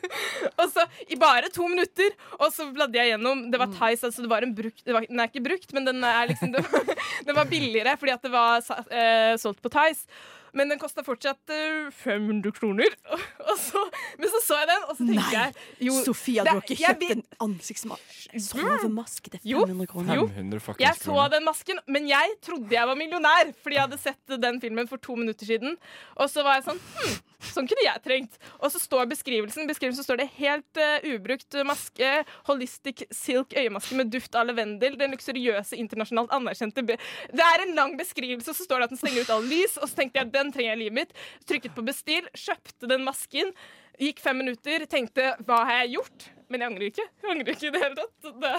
og 0.60 0.70
så 0.72 0.86
i 1.08 1.18
bare 1.20 1.50
to 1.54 1.68
minutter, 1.70 2.14
og 2.38 2.48
så 2.54 2.68
bladde 2.74 2.98
jeg 3.00 3.14
gjennom. 3.14 3.46
Det 3.52 3.60
var 3.62 3.74
Thais, 3.78 4.04
altså 4.06 4.24
det 4.24 4.32
var 4.32 4.46
en 4.46 4.54
brukt 4.56 4.84
det 4.86 4.94
var, 4.96 5.06
Den 5.08 5.20
er 5.20 5.30
ikke 5.30 5.44
brukt, 5.48 5.72
men 5.76 5.88
den 5.88 6.04
er 6.06 6.30
liksom 6.30 6.52
det 6.56 6.64
var, 6.66 6.94
Den 7.26 7.38
var 7.38 7.50
billigere 7.50 7.96
fordi 8.00 8.14
at 8.14 8.26
det 8.26 8.32
var 8.34 8.64
eh, 8.86 9.36
solgt 9.40 9.62
på 9.64 9.72
Tice. 9.72 10.06
Men 10.56 10.72
den 10.72 10.80
kosta 10.80 11.04
fortsatt 11.06 11.52
eh, 11.52 11.90
500 11.92 12.52
kroner. 12.56 12.96
Og 13.50 13.54
så, 13.60 13.82
men 14.18 14.32
så 14.32 14.40
så 14.42 14.56
jeg 14.62 14.68
den, 14.72 14.82
og 14.88 14.96
så 14.98 15.04
tenkte 15.06 15.20
Nei, 15.20 15.34
jeg 15.36 15.86
jo, 15.88 15.94
Sofia, 16.06 16.42
det- 16.42 16.50
du 16.50 16.56
har 16.58 16.64
ikke 16.64 16.76
jeg 16.80 16.96
kjøpt 16.96 17.04
vet- 17.04 17.14
en 17.16 17.22
ansiktsmaske 17.46 18.40
Sovemaske 18.46 19.30
til 19.36 19.40
Jo, 19.52 19.62
500 19.66 19.90
kroner. 19.92 20.18
Jo. 20.18 20.26
500 20.32 20.60
fuckings 20.64 20.82
Jeg 20.86 20.98
så 21.02 21.12
kroner. 21.12 21.30
den 21.36 21.46
masken, 21.46 21.80
men 21.86 22.08
jeg 22.10 22.34
trodde 22.44 22.74
jeg 22.74 22.88
var 22.90 22.98
millionær 22.98 23.52
fordi 23.62 23.78
jeg 23.78 23.84
hadde 23.86 24.00
sett 24.02 24.36
den 24.46 24.60
filmen 24.62 24.88
for 24.90 24.98
to 25.02 25.16
minutter 25.16 25.46
siden. 25.46 25.76
Og 26.16 26.30
så 26.32 26.42
var 26.46 26.58
jeg 26.58 26.66
sånn 26.70 26.80
hm, 26.96 27.16
sånn 27.52 27.68
kunne 27.70 27.84
jeg 27.86 28.02
trengt. 28.04 28.38
Og 28.60 28.72
så 28.74 28.80
står 28.82 29.06
beskrivelsen 29.12 29.68
beskrivelsen 29.70 30.06
står 30.06 30.20
det 30.22 30.28
helt 30.40 30.80
uh, 30.80 30.98
ubrukt 31.14 31.58
maske, 31.68 32.10
holistic 32.48 33.04
silk 33.14 33.54
øyemaske 33.56 33.98
med 33.98 34.10
duft 34.14 34.34
av 34.38 34.48
lavendel, 34.48 34.96
den 34.98 35.14
luksuriøse 35.14 35.76
internasjonalt 35.78 36.32
anerkjente 36.34 36.82
Det 36.86 36.98
er 37.46 37.64
en 37.66 37.74
lang 37.78 37.94
beskrivelse, 37.98 38.50
og 38.50 38.56
så 38.58 38.66
står 38.66 38.82
det 38.82 38.88
at 38.88 38.94
den 38.96 39.00
stenger 39.02 39.26
ut 39.26 39.30
all 39.36 39.46
lys, 39.46 39.76
og 39.78 39.88
så 39.90 40.00
tenkte 40.02 40.22
jeg 40.22 40.32
den 40.34 40.45
trenger 40.54 40.72
jeg 40.72 40.78
i 40.78 40.82
livet 40.84 40.98
mitt. 41.00 41.12
Trykket 41.48 41.74
på 41.76 41.84
bestill, 41.86 42.30
kjøpte 42.36 42.90
den 42.90 43.04
masken. 43.06 43.52
Gikk 43.96 44.18
fem 44.20 44.36
minutter, 44.42 44.84
tenkte 44.90 45.30
hva 45.46 45.62
har 45.64 45.84
jeg 45.84 45.96
gjort? 45.96 46.26
Men 46.52 46.62
jeg 46.62 46.70
angrer 46.70 46.86
ikke. 46.92 47.06
Jeg 47.22 47.30
angrer 47.32 47.54
ikke 47.56 47.66
i 47.66 47.72
det 47.74 47.80
hele 47.82 47.96
tatt. 47.98 48.14
Det, 48.42 48.52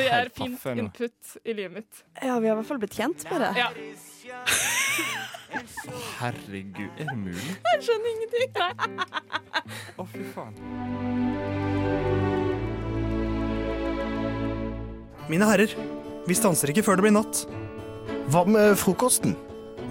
det 0.00 0.06
er 0.10 0.30
fint 0.34 0.64
input 0.72 1.34
i 1.44 1.54
livet 1.54 1.74
mitt. 1.76 2.00
Ja, 2.18 2.38
vi 2.42 2.48
har 2.48 2.56
i 2.56 2.58
hvert 2.58 2.70
fall 2.70 2.80
blitt 2.82 2.96
kjent 2.98 3.26
med 3.30 3.44
det. 3.44 3.50
Ja. 3.60 3.68
Herregud, 6.18 6.90
er 6.98 7.06
det 7.10 7.18
mulig? 7.20 7.52
Jeg 7.68 7.84
skjønner 7.86 8.10
ingenting. 8.14 8.48
Nei. 8.58 8.72
Å, 10.00 10.08
fy 10.10 10.22
faen. 10.34 10.54
Mine 15.30 15.46
herrer, 15.46 15.70
vi 16.26 16.34
stanser 16.34 16.72
ikke 16.72 16.82
før 16.86 16.98
det 16.98 17.06
blir 17.06 17.14
natt. 17.14 17.44
Hva 18.30 18.42
med 18.50 18.74
frokosten? 18.80 19.36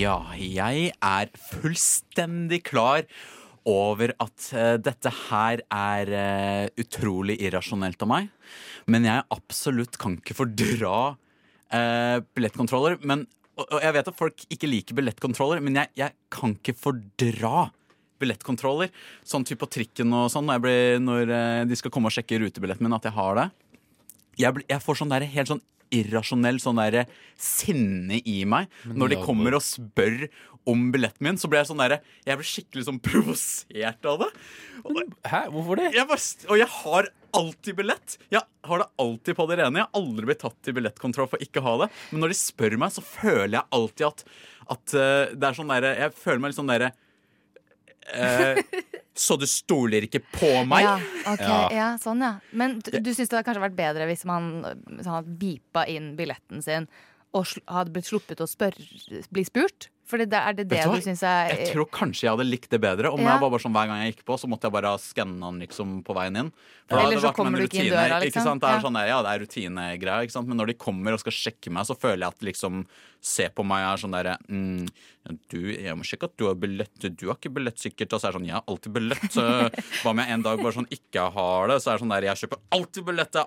Ja, 0.00 0.16
jeg 0.38 0.90
er 1.02 1.30
fullstendig 1.50 2.60
klar 2.68 3.06
over 3.68 4.12
at 4.22 4.46
uh, 4.56 4.76
dette 4.80 5.10
her 5.28 5.60
er 5.74 6.12
uh, 6.14 6.66
utrolig 6.80 7.36
irrasjonelt 7.44 8.00
av 8.06 8.10
meg. 8.10 8.30
Men 8.90 9.04
jeg 9.08 9.26
absolutt 9.34 9.98
kan 10.00 10.16
ikke 10.20 10.36
fordra 10.38 10.94
uh, 11.12 12.16
billettkontroller. 12.36 12.96
Men, 13.06 13.26
og, 13.58 13.66
og 13.66 13.82
jeg 13.84 13.96
vet 13.98 14.10
at 14.12 14.18
folk 14.22 14.46
ikke 14.56 14.70
liker 14.70 14.98
billettkontroller, 15.00 15.60
men 15.66 15.76
jeg, 15.82 15.92
jeg 16.00 16.16
kan 16.32 16.54
ikke 16.56 16.76
fordra 16.78 17.66
billettkontroller. 18.20 18.92
Sånn 19.26 19.44
type 19.48 19.64
på 19.66 19.70
trikken 19.76 20.14
og 20.16 20.30
sånn, 20.32 20.48
når, 20.48 20.62
blir, 20.64 20.96
når 21.02 21.34
de 21.68 21.78
skal 21.80 21.92
komme 21.92 22.10
og 22.10 22.16
sjekke 22.16 22.40
rutebilletten 22.42 22.84
min, 22.86 22.96
at 22.96 23.06
jeg 23.08 23.16
har 23.16 23.36
det. 23.42 23.46
Jeg, 24.40 24.56
blir- 24.56 24.68
jeg 24.70 24.84
får 24.84 25.02
sånn 25.02 25.12
der, 25.12 25.24
helt 25.36 25.52
sånn 25.52 25.62
irrasjonell 25.94 26.60
sånn 26.62 26.80
der 26.80 27.04
sinne 27.40 28.20
i 28.22 28.42
meg 28.48 28.70
når 28.86 29.14
de 29.14 29.20
kommer 29.24 29.56
og 29.58 29.64
spør 29.64 30.28
om 30.68 30.90
billetten 30.92 31.24
min. 31.24 31.38
Så 31.40 31.48
blir 31.50 31.62
jeg 31.62 31.70
sånn 31.70 31.82
der, 31.82 31.98
jeg 32.26 32.40
blir 32.40 32.48
skikkelig 32.48 32.86
sånn 32.86 33.00
provosert 33.04 34.06
av 34.08 34.20
det. 34.24 34.30
Og, 34.84 35.00
Hæ, 35.26 35.42
hvorfor 35.54 35.80
det? 35.80 35.90
jeg 35.96 36.08
bare, 36.10 36.28
og 36.48 36.60
jeg 36.60 36.70
har 36.76 37.10
alltid 37.40 37.78
billett. 37.78 38.16
Jeg 38.32 38.42
har 38.66 38.82
det 38.82 38.88
alltid 39.04 39.38
på 39.38 39.46
det 39.50 39.60
rene. 39.60 39.80
Jeg 39.80 39.88
har 39.88 40.02
aldri 40.02 40.30
blitt 40.30 40.42
tatt 40.42 40.70
i 40.70 40.74
billettkontroll 40.76 41.30
for 41.30 41.44
ikke 41.44 41.62
å 41.62 41.66
ha 41.68 41.76
det. 41.84 41.90
Men 42.10 42.24
når 42.24 42.34
de 42.34 42.40
spør 42.40 42.78
meg, 42.80 42.94
så 42.94 43.04
føler 43.06 43.58
jeg 43.58 43.68
alltid 43.78 44.08
at, 44.10 44.24
at 44.76 44.96
uh, 44.96 45.34
det 45.34 45.48
er 45.50 45.56
sånn 45.58 45.72
derre 45.72 45.94
Jeg 45.98 46.16
føler 46.18 46.42
meg 46.42 46.52
litt 46.52 46.60
sånn 46.60 46.70
derre 46.70 46.90
eh, 48.14 48.60
Så 49.14 49.36
du 49.36 49.46
stoler 49.50 50.06
ikke 50.06 50.20
på 50.32 50.50
meg? 50.70 50.84
Ja, 50.86 50.96
okay, 51.32 51.76
Ja. 51.76 51.88
sånn 52.00 52.22
ja. 52.22 52.36
Men 52.52 52.78
du, 52.78 52.92
du 53.02 53.10
syns 53.14 53.28
det 53.28 53.36
hadde 53.36 53.46
kanskje 53.48 53.64
vært 53.66 53.78
bedre 53.78 54.06
hvis 54.10 54.24
man 54.28 54.50
hvis 54.62 55.06
han 55.08 55.16
hadde 55.18 55.38
beepa 55.40 55.86
inn 55.90 56.12
billetten 56.18 56.62
sin 56.62 56.86
og 57.32 57.46
hadde 57.70 57.92
blitt 57.94 58.08
sluppet 58.10 58.40
å 58.42 58.48
spørre, 58.50 59.24
bli 59.30 59.44
spurt? 59.46 59.88
For 60.10 60.18
det, 60.18 60.34
er 60.34 60.54
det 60.58 60.64
det 60.66 60.80
du 60.82 60.90
du 60.90 61.02
syns 61.04 61.20
er 61.22 61.52
Jeg 61.54 61.68
tror 61.70 61.86
kanskje 61.86 62.24
jeg 62.26 62.32
hadde 62.34 62.42
likt 62.50 62.68
det 62.72 62.80
bedre. 62.82 63.12
Om 63.14 63.20
Ja. 63.22 63.36
jeg 63.36 63.40
var 63.44 63.50
bare 63.52 63.60
sånn 63.62 63.70
Hver 63.76 63.86
gang 63.86 64.00
jeg 64.02 64.16
gikk 64.16 64.24
på, 64.26 64.34
så 64.42 64.48
måtte 64.50 64.66
jeg 64.66 64.72
bare 64.74 64.98
skanne 64.98 65.38
den 65.38 65.60
liksom 65.62 66.02
på 66.02 66.16
veien 66.16 66.34
inn. 66.36 66.50
For 66.88 66.96
da 66.98 67.04
Eller 67.06 67.20
så 67.22 67.30
kommer 67.32 67.58
du 67.62 67.68
ikke 67.68 67.78
inn 67.84 67.92
døra, 67.92 68.08
døra, 68.08 68.18
Ikke 68.18 68.32
liksom. 68.34 68.42
sant? 68.42 68.60
Det 68.60 68.68
er 68.70 68.74
Ja. 68.74 68.80
sånn 68.82 68.94
der, 68.98 69.06
ja, 69.06 69.22
det 69.22 69.30
er 69.30 69.44
rutinegreier. 69.46 70.22
Ikke 70.26 70.32
sant? 70.34 70.48
Men 70.48 70.56
når 70.58 70.66
de 70.66 70.74
kommer 70.74 71.12
og 71.14 71.20
skal 71.20 71.30
sjekke 71.32 71.70
meg, 71.70 71.86
så 71.86 71.94
føler 71.96 72.18
jeg 72.26 72.26
at 72.34 72.40
liksom 72.42 72.86
ser 73.22 73.50
på 73.54 73.62
meg 73.64 73.86
og 73.86 73.92
er 73.94 74.02
sånn 74.02 74.16
derre 74.18 74.36
mm, 74.50 74.88
ja, 75.28 75.36
du, 75.48 75.60
Jeg 75.78 75.94
må 75.94 76.02
sjekke 76.02 76.24
at 76.26 76.36
du 76.36 76.46
har 76.48 76.54
billett. 76.56 76.98
Du 77.14 77.26
har 77.28 77.36
ikke 77.38 77.54
billett, 77.54 77.78
sikkert. 77.78 78.12
Og 78.12 78.18
så 78.20 78.26
er 78.26 78.32
det 78.32 78.40
sånn 78.40 78.46
Jeg 78.50 78.58
har 78.58 78.64
alltid 78.66 78.92
billett. 78.92 79.30
Så 79.30 79.46
hva 80.02 80.10
om 80.10 80.18
jeg 80.18 80.28
en 80.34 80.42
dag 80.42 80.58
bare 80.58 80.72
sånn 80.74 80.90
ikke 80.90 81.30
har 81.38 81.68
det? 81.70 81.78
Så 81.86 81.92
er 81.94 81.98
det 81.98 82.02
sånn 82.02 82.10
der 82.18 82.26
Jeg 82.26 82.42
kjøper 82.42 82.58
alltid 82.72 83.04
billett. 83.06 83.32
ja. 83.38 83.46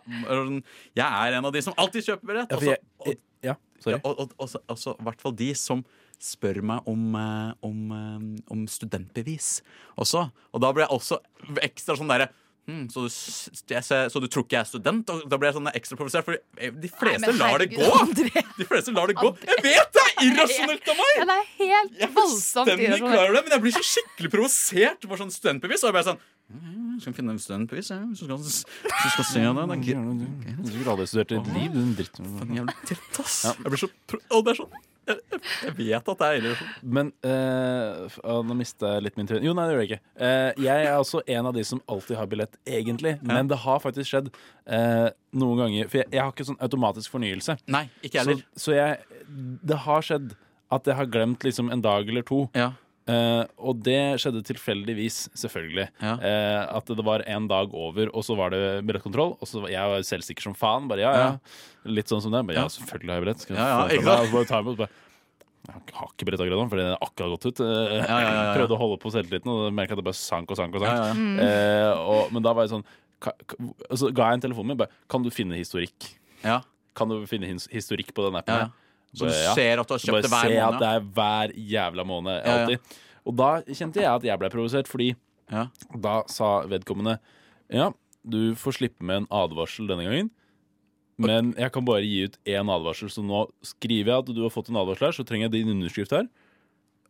Jeg 0.95 1.11
er 1.11 1.33
en 1.37 1.45
av 1.45 1.51
de 1.51 1.61
som 1.61 1.73
alltid 1.75 2.07
kjøper 2.07 2.23
billett. 2.31 2.49
Ja, 2.51 2.55
Og 2.55 2.63
så- 2.63 2.77
jeg, 3.05 3.17
ja, 3.43 3.55
sorry. 3.83 3.97
ja, 3.97 4.01
og, 4.07 4.23
og, 4.39 4.55
og, 4.67 4.77
så- 4.79 4.95
i 4.99 5.03
hvert 5.09 5.21
fall 5.21 5.35
de 5.39 5.51
som 5.59 5.83
spør 6.23 6.61
meg 6.63 6.85
om, 6.87 7.01
eh, 7.19 7.49
om, 7.67 7.79
eh, 7.91 8.53
om 8.53 8.61
studentbevis 8.71 9.57
også. 9.99 10.29
Og 10.53 10.61
da 10.63 10.71
blir 10.71 10.85
jeg 10.87 10.95
også 10.95 11.19
ekstra 11.65 11.97
sånn 11.99 12.07
derre 12.13 12.29
hm, 12.63 12.85
så, 12.93 13.01
du, 13.03 13.73
jeg 13.75 13.83
ser, 13.83 14.07
så 14.07 14.21
du 14.23 14.27
tror 14.31 14.45
ikke 14.45 14.55
jeg 14.55 14.63
er 14.63 14.69
student? 14.69 15.09
Og 15.11 15.25
da 15.27 15.35
blir 15.35 15.49
jeg 15.49 15.57
sånn 15.57 15.67
ekstra 15.75 15.97
provosert, 15.99 16.23
for 16.23 16.37
de 16.55 16.91
fleste 16.95 17.27
nei, 17.27 17.33
lar 17.41 17.59
det 17.59 17.67
gå! 17.73 17.89
André. 17.99 18.43
De 18.55 18.67
fleste 18.69 18.93
lar 18.95 19.11
det 19.11 19.17
gå. 19.19 19.33
Jeg 19.49 19.65
vet 19.65 19.91
det 19.97 20.03
er 20.05 20.13
irrasjonelt 20.29 20.87
av 20.93 21.01
meg! 21.01 21.11
Ja, 21.19 21.25
det 21.27 21.35
er 21.35 21.49
helt 21.59 21.97
Jeg 21.99 22.07
er 22.07 22.13
voldsomt 22.15 22.71
fullstendig 22.71 22.87
klar 22.87 22.95
irrasjonelt. 23.01 23.19
over 23.25 23.35
det, 23.35 23.43
men 23.49 23.55
jeg 23.57 23.65
blir 23.65 23.75
så 23.75 23.83
skikkelig 23.89 24.31
provosert 24.37 25.09
For 25.11 25.19
sånn 25.25 25.35
studentbevis. 25.35 25.83
Og 25.83 25.91
jeg 25.91 25.97
bare 25.99 26.07
sånn 26.13 26.23
«Mm, 26.53 26.99
Skal 27.01 27.13
finne 27.17 27.33
en 27.33 27.39
studentbevis, 27.41 27.89
ja? 27.89 27.99
Hvis 28.05 28.19
du 28.19 28.25
skal, 28.27 28.37
hvis 28.37 28.57
du 28.91 29.09
skal 29.15 29.25
se 29.29 29.43
det 29.43 29.47
er 29.49 30.57
Du 30.59 30.69
skulle 30.69 30.91
aldri 30.93 31.05
studert 31.09 31.31
i 31.31 31.37
ditt 31.39 31.53
liv, 31.55 31.69
du 31.71 31.79
er 31.79 31.85
en 31.85 31.93
dritt. 31.97 32.17
For 32.19 32.43
en 32.45 32.57
jævla. 32.59 32.75
Jeg 33.63 33.71
blir 33.71 33.81
så 33.81 33.89
pro 34.11 34.19
Og 34.29 34.43
det 34.45 34.53
er 34.53 34.59
sånn 34.61 34.81
jeg, 35.03 35.17
jeg, 35.33 35.39
jeg 35.65 35.73
vet 35.75 36.09
at 36.13 36.19
det 36.21 36.27
er 36.27 36.37
irrasjonelt. 36.39 36.83
Men 36.95 37.09
eh, 37.27 38.19
Nå 38.47 38.55
mista 38.55 38.93
jeg 38.95 39.03
litt 39.03 39.17
min 39.19 39.27
tråd. 39.27 39.43
Jo, 39.43 39.55
nei, 39.57 39.65
det 39.67 39.73
gjør 39.73 39.81
jeg 39.83 39.89
ikke. 39.89 40.03
Eh, 40.27 40.61
jeg 40.63 40.85
er 40.85 40.93
også 40.95 41.23
en 41.35 41.49
av 41.49 41.57
de 41.57 41.65
som 41.67 41.81
alltid 41.91 42.19
har 42.19 42.29
billett, 42.31 42.55
egentlig. 42.63 43.17
Men 43.27 43.49
det 43.51 43.59
har 43.65 43.81
faktisk 43.83 44.13
skjedd 44.13 44.29
eh, 44.31 45.09
noen 45.35 45.59
ganger 45.59 45.91
For 45.91 45.99
jeg, 46.03 46.09
jeg 46.13 46.23
har 46.23 46.31
ikke 46.31 46.47
sånn 46.53 46.61
automatisk 46.63 47.11
fornyelse. 47.17 47.57
Nei, 47.75 47.83
ikke 48.05 48.21
heller. 48.23 48.45
Så, 48.55 48.69
så 48.69 48.77
jeg 48.77 49.25
Det 49.73 49.81
har 49.89 50.07
skjedd 50.07 50.37
at 50.73 50.87
jeg 50.89 50.97
har 50.97 51.11
glemt 51.11 51.43
liksom 51.45 51.67
en 51.73 51.83
dag 51.83 52.07
eller 52.09 52.23
to. 52.25 52.45
Ja. 52.57 52.71
Eh, 53.03 53.43
og 53.59 53.79
det 53.83 54.15
skjedde 54.23 54.43
tilfeldigvis, 54.47 55.25
selvfølgelig. 55.35 55.87
Ja. 55.99 56.13
Uh, 56.21 56.77
at 56.79 56.91
det 56.95 57.03
var 57.03 57.25
en 57.27 57.49
dag 57.51 57.73
over, 57.75 58.11
og 58.15 58.23
så 58.23 58.37
var 58.39 58.53
det 58.53 58.61
billettkontroll. 58.87 59.35
Og 59.39 59.49
så 59.49 59.63
var 59.63 59.73
jeg 59.73 59.93
var 59.93 60.05
selvsikker 60.07 60.47
som 60.47 60.55
faen. 60.57 60.87
Bare 60.91 61.03
ja, 61.03 61.13
ja. 61.19 61.31
Litt 61.89 62.11
sånn 62.11 62.23
som 62.23 62.35
det. 62.35 62.45
Bare, 62.47 62.61
ja, 62.61 62.69
selvfølgelig 62.71 63.11
har 63.11 63.19
jeg 63.19 63.25
billett. 63.25 63.43
Skal 63.43 63.57
jeg 63.57 63.63
Ja, 63.63 63.71
ja, 63.73 63.81
få 63.81 63.97
ikke 63.97 64.07
sant? 64.07 64.31
Bare 64.33 64.47
jeg 64.47 64.67
imot, 64.67 64.79
bare, 64.83 65.01
jeg 65.63 65.95
har 65.95 66.09
ikke 66.11 66.27
billett 66.27 66.41
akkurat 66.43 66.59
nå, 66.59 66.67
for 66.71 66.79
det 66.79 66.87
har 66.89 67.05
akkurat 67.05 67.33
gått 67.35 67.47
ut. 67.47 67.63
Ja, 67.63 68.03
ja, 68.03 68.19
ja, 68.19 68.31
ja. 68.35 68.51
Prøvde 68.57 68.75
å 68.75 68.81
holde 68.81 68.99
på 69.03 69.11
selvtilliten, 69.15 69.51
og 69.51 69.75
merka 69.75 69.95
at 69.95 70.01
det 70.01 70.07
bare 70.07 70.19
sank 70.19 70.51
og 70.51 70.59
sank. 70.59 70.75
og 70.75 70.83
sank. 70.83 70.91
Ja, 70.91 71.11
ja, 71.11 71.39
ja. 71.39 71.47
Eh, 71.47 72.03
og, 72.03 72.33
men 72.35 72.45
da 72.45 72.55
var 72.55 72.67
jeg 72.67 72.73
sånn 72.77 72.87
ka, 73.23 73.35
ka, 73.47 73.59
Så 73.95 74.11
ga 74.15 74.31
jeg 74.31 74.39
en 74.39 74.45
telefon 74.47 74.71
min. 74.71 74.79
Bare, 74.79 74.91
kan 75.11 75.23
du 75.23 75.31
finne 75.31 75.59
historikk? 75.59 76.09
Ja. 76.43 76.61
Kan 76.95 77.11
du 77.11 77.23
finne 77.27 77.51
historikk 77.51 78.11
på 78.15 78.27
den 78.27 78.39
appen? 78.39 78.71
Så 79.13 79.27
du 79.29 79.33
ja. 79.33 79.53
ser 79.53 79.81
at 79.81 79.89
du 79.89 79.93
har 79.93 80.01
kjøpt 80.01 80.25
det 80.25 80.31
hver 80.33 80.49
se 80.49 80.61
at 80.65 80.77
det 80.81 80.89
er 80.89 81.09
hver 81.17 81.51
jævla 81.73 82.05
måned. 82.09 82.39
Alltid. 82.49 82.95
Og 83.29 83.35
da 83.39 83.49
kjente 83.69 84.01
jeg 84.01 84.09
at 84.09 84.25
jeg 84.27 84.41
ble 84.41 84.49
provosert, 84.53 84.89
fordi 84.89 85.13
Ja. 85.51 85.67
da 85.95 86.23
sa 86.27 86.63
vedkommende 86.65 87.19
Ja, 87.71 87.91
du 88.27 88.55
får 88.55 88.79
slippe 88.79 89.03
med 89.05 89.23
en 89.23 89.27
advarsel 89.31 89.87
denne 89.87 90.03
gangen. 90.07 90.31
Men 91.17 91.53
jeg 91.53 91.71
kan 91.71 91.85
bare 91.85 92.01
gi 92.01 92.23
ut 92.25 92.37
én 92.49 92.69
advarsel, 92.73 93.09
så 93.09 93.21
nå 93.23 93.45
skriver 93.61 94.09
jeg 94.09 94.23
at 94.23 94.31
du 94.33 94.41
har 94.41 94.53
fått 94.53 94.69
en 94.69 94.79
advarsel 94.81 95.07
her. 95.07 95.15
Så 95.15 95.25
trenger 95.25 95.47
jeg 95.47 95.51
din 95.59 95.69
underskrift 95.75 96.11
her, 96.11 96.27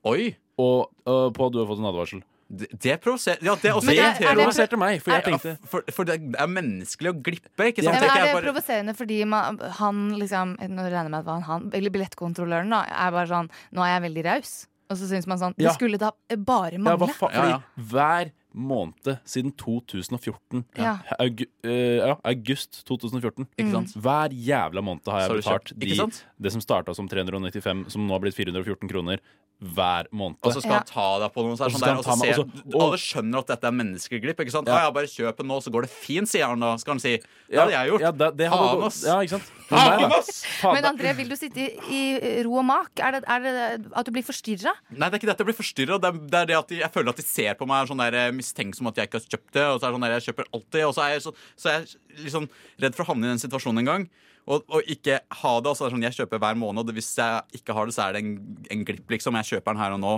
Oi! 0.04 0.36
og 0.60 0.92
uh, 1.08 1.32
på 1.32 1.48
at 1.48 1.54
du 1.54 1.62
har 1.62 1.70
fått 1.70 1.80
en 1.80 1.90
advarsel. 1.90 2.24
Det, 2.56 2.68
det 2.80 2.96
provoserte 3.02 3.42
Ja, 3.48 3.56
det 3.56 3.66
er 3.72 3.74
også 3.80 3.86
Men 3.90 3.98
er- 3.98 4.10
er 4.10 4.14
Det 4.14 4.20
det- 4.20 4.38
provoserte 4.38 4.78
meg, 4.78 5.02
for 5.02 5.12
jeg 5.12 5.22
er- 5.24 5.32
tenkte 5.32 5.58
for, 5.68 5.84
for 5.92 6.06
det 6.06 6.18
er 6.38 6.48
menneskelig 6.48 7.10
å 7.14 7.16
glippe, 7.24 7.64
ikke 7.72 7.84
Ja, 7.84 7.92
men 7.92 8.02
Tenker 8.04 8.18
er 8.20 8.26
det 8.26 8.34
bare- 8.34 8.46
provoserende 8.54 8.96
fordi 8.96 9.26
man, 9.26 9.58
han 9.80 10.12
liksom 10.20 10.58
Nå 10.60 10.82
regner 10.86 11.04
jeg 11.04 11.12
med 11.12 11.20
at 11.20 11.26
det 11.26 11.34
var 11.34 11.42
han, 11.42 11.72
eller 11.74 11.90
billettkontrolløren 11.90 12.70
da, 12.70 12.84
er 12.90 13.12
bare 13.12 13.28
sånn 13.28 13.50
Nå 13.74 13.82
er 13.82 14.00
jeg 14.00 14.12
veldig 14.12 14.26
raus. 14.26 14.68
Og 14.90 14.98
så 14.98 15.08
syns 15.10 15.26
man 15.26 15.40
sånn 15.40 15.54
Ja. 15.58 15.70
Det 15.72 15.80
skulle 15.80 15.98
da 15.98 16.12
bare 16.38 16.74
Ja, 16.74 16.78
hva 16.78 16.98
mangle. 17.00 17.14
fa 17.16 17.30
fordi 17.30 17.64
hver 17.90 18.32
måned 18.54 19.18
siden 19.28 19.52
2014 19.60 20.64
Ja. 20.78 20.98
Aug 21.20 21.44
uh, 21.66 21.70
ja, 21.70 22.16
August 22.24 22.84
2014. 22.88 23.48
Ikke 23.58 23.72
sant? 23.74 23.96
Hver 23.98 24.34
jævla 24.34 24.84
måned 24.86 25.08
har 25.10 25.26
jeg 25.26 25.42
betalt 25.42 25.74
de, 25.76 25.88
ikke 25.88 26.02
sant? 26.04 26.24
det 26.40 26.54
som 26.56 26.62
starta 26.64 26.96
som 26.98 27.10
395, 27.10 27.88
som 27.94 28.06
nå 28.08 28.14
har 28.16 28.24
blitt 28.24 28.38
414 28.38 28.90
kroner, 28.92 29.24
hver 29.64 30.10
måned. 30.12 30.36
Og 30.44 30.52
så 30.52 30.60
skal 30.60 30.82
han 30.82 30.88
ta 30.90 31.06
deg 31.22 31.32
på 31.32 31.44
noe, 31.46 31.56
sånn 31.56 31.72
der, 31.80 32.00
og 32.02 32.04
så 32.04 32.44
og 32.44 32.82
alle 32.84 32.98
skjønner 33.00 33.44
at 33.46 33.52
dette 33.54 33.70
er 33.70 33.76
menneskeglipp. 33.78 34.42
Ikke 34.44 34.52
sant? 34.52 34.68
Ja. 34.68 34.82
Ja. 34.82 34.90
ja, 34.90 34.94
bare 34.96 35.08
kjøp 35.08 35.38
den 35.40 35.48
nå, 35.48 35.60
så 35.64 35.72
går 35.72 35.86
det 35.88 35.92
fint, 35.94 36.28
sier 36.28 36.50
han 36.52 36.60
da. 36.60 36.74
Skal 36.82 36.98
han 36.98 37.04
si. 37.04 37.14
Det 37.48 37.62
hadde 37.62 37.76
jeg 37.76 37.92
gjort. 37.94 38.04
Ja, 38.04 38.12
det, 38.12 38.30
det 38.42 38.50
hadde 38.52 38.66
Faen, 38.74 38.84
ass. 38.90 38.98
Ja, 39.08 39.16
ikke 39.24 39.38
sant? 39.38 39.52
Men 39.70 39.80
nei, 39.80 39.94
Faen, 40.02 40.16
ass! 40.18 40.32
Faen, 40.60 40.76
Men. 40.76 40.88
André, 40.90 41.14
vil 41.16 41.32
du 41.32 41.36
sitte 41.40 41.64
i, 41.64 42.02
i 42.20 42.34
ro 42.44 42.58
og 42.60 42.66
mak? 42.68 42.92
Er 43.00 43.16
det, 43.16 43.22
er 43.24 43.46
det 43.46 43.54
at 43.94 44.10
du 44.10 44.12
blir 44.18 44.26
forstyrra? 44.28 44.74
Nei, 44.92 45.08
det 45.08 45.14
er 45.16 45.22
ikke 45.22 45.32
det 45.32 45.36
at 45.38 45.44
jeg 45.46 45.50
blir 45.54 45.60
forstyrra. 45.62 46.02
Det, 46.04 46.12
er- 46.12 46.20
det 46.34 46.42
er 46.42 46.52
det 46.52 46.60
at 46.60 46.74
de, 46.74 46.82
jeg 46.84 46.94
føler 46.98 47.14
at 47.16 47.24
de 47.24 47.28
ser 47.30 47.56
på 47.62 47.70
meg 47.70 47.88
sånn 47.94 48.04
der 48.04 48.20
eh, 48.20 48.30
mistenksom 48.44 48.92
at 48.92 49.00
jeg 49.00 49.10
ikke 49.10 49.22
har 49.24 49.32
kjøpt 49.38 49.56
det. 49.56 49.66
Og 49.72 49.80
så 49.80 49.88
er 49.88 49.88
det 49.88 49.96
sånn 49.98 50.06
der, 50.06 50.16
jeg 50.20 50.28
kjøper 50.28 50.52
alltid 50.60 50.86
Og 50.90 50.94
så 50.94 51.06
er 51.08 51.16
jeg, 51.16 51.26
så, 51.26 51.34
så 51.56 51.72
er 51.72 51.80
jeg 51.80 52.22
liksom 52.28 52.48
redd 52.86 53.00
for 53.00 53.06
å 53.06 53.10
havne 53.14 53.30
i 53.30 53.34
den 53.34 53.44
situasjonen 53.48 53.84
en 53.84 53.92
gang. 53.92 54.08
Og, 54.44 54.64
og 54.68 54.90
ikke 54.92 55.20
ha 55.42 55.54
det. 55.64 55.72
Og 55.72 55.78
så 55.80 55.86
er 55.86 55.90
det 55.90 55.96
sånn, 55.96 56.08
jeg 56.10 56.20
kjøper 56.20 56.42
hver 56.44 56.58
måned. 56.60 56.90
Og 56.92 56.98
hvis 57.00 57.14
jeg 57.18 57.60
ikke 57.62 57.76
har 57.78 57.88
det, 57.88 57.96
så 57.96 58.08
er 58.08 58.16
det 58.18 58.24
en, 58.24 58.34
en 58.76 58.88
glipp, 58.88 59.06
liksom. 59.16 59.40
Jeg 59.40 59.56
kjøper 59.56 59.76
den 59.76 59.84
her 59.84 59.96
og 59.96 60.02
nå. 60.04 60.16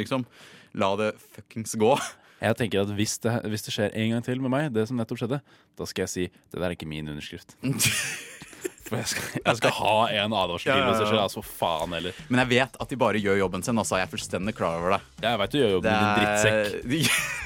Liksom. 0.00 0.24
La 0.80 0.94
det 1.00 1.12
fuckings 1.34 1.76
gå. 1.80 1.92
Jeg 2.36 2.56
tenker 2.58 2.84
at 2.84 2.90
hvis 2.92 3.16
det, 3.24 3.32
hvis 3.48 3.64
det 3.64 3.72
skjer 3.72 3.94
en 3.96 4.10
gang 4.12 4.24
til 4.24 4.42
med 4.44 4.52
meg, 4.52 4.68
det 4.74 4.84
som 4.88 4.98
nettopp 5.00 5.22
skjedde, 5.22 5.38
da 5.76 5.86
skal 5.88 6.04
jeg 6.04 6.12
si 6.12 6.24
det 6.28 6.58
der 6.58 6.68
er 6.68 6.76
ikke 6.76 6.88
min 6.88 7.08
underskrift. 7.08 7.56
For 8.86 9.00
jeg 9.00 9.08
skal, 9.10 9.40
jeg 9.40 9.58
skal 9.58 9.72
ha 9.80 9.94
en 10.14 10.34
advarsel 10.36 10.68
til 10.70 10.84
hvis 10.84 11.00
det 11.00 11.08
skjer. 11.08 11.22
Altså, 11.24 11.42
faen 11.42 11.96
heller. 11.96 12.20
Men 12.30 12.44
jeg 12.44 12.52
vet 12.52 12.76
at 12.82 12.92
de 12.92 12.98
bare 13.00 13.22
gjør 13.22 13.40
jobben 13.40 13.64
sin. 13.66 13.80
Altså, 13.82 13.98
jeg 13.98 14.06
er 14.06 14.12
fullstendig 14.12 14.54
klar 14.58 14.78
over 14.78 14.94
det. 14.94 15.00
Jeg 15.26 15.40
vet 15.42 15.56
du 15.56 15.58
gjør 15.58 15.74
jobben 15.78 15.96
din, 15.96 16.06
din 16.06 16.22
drittsekk. 16.22 17.42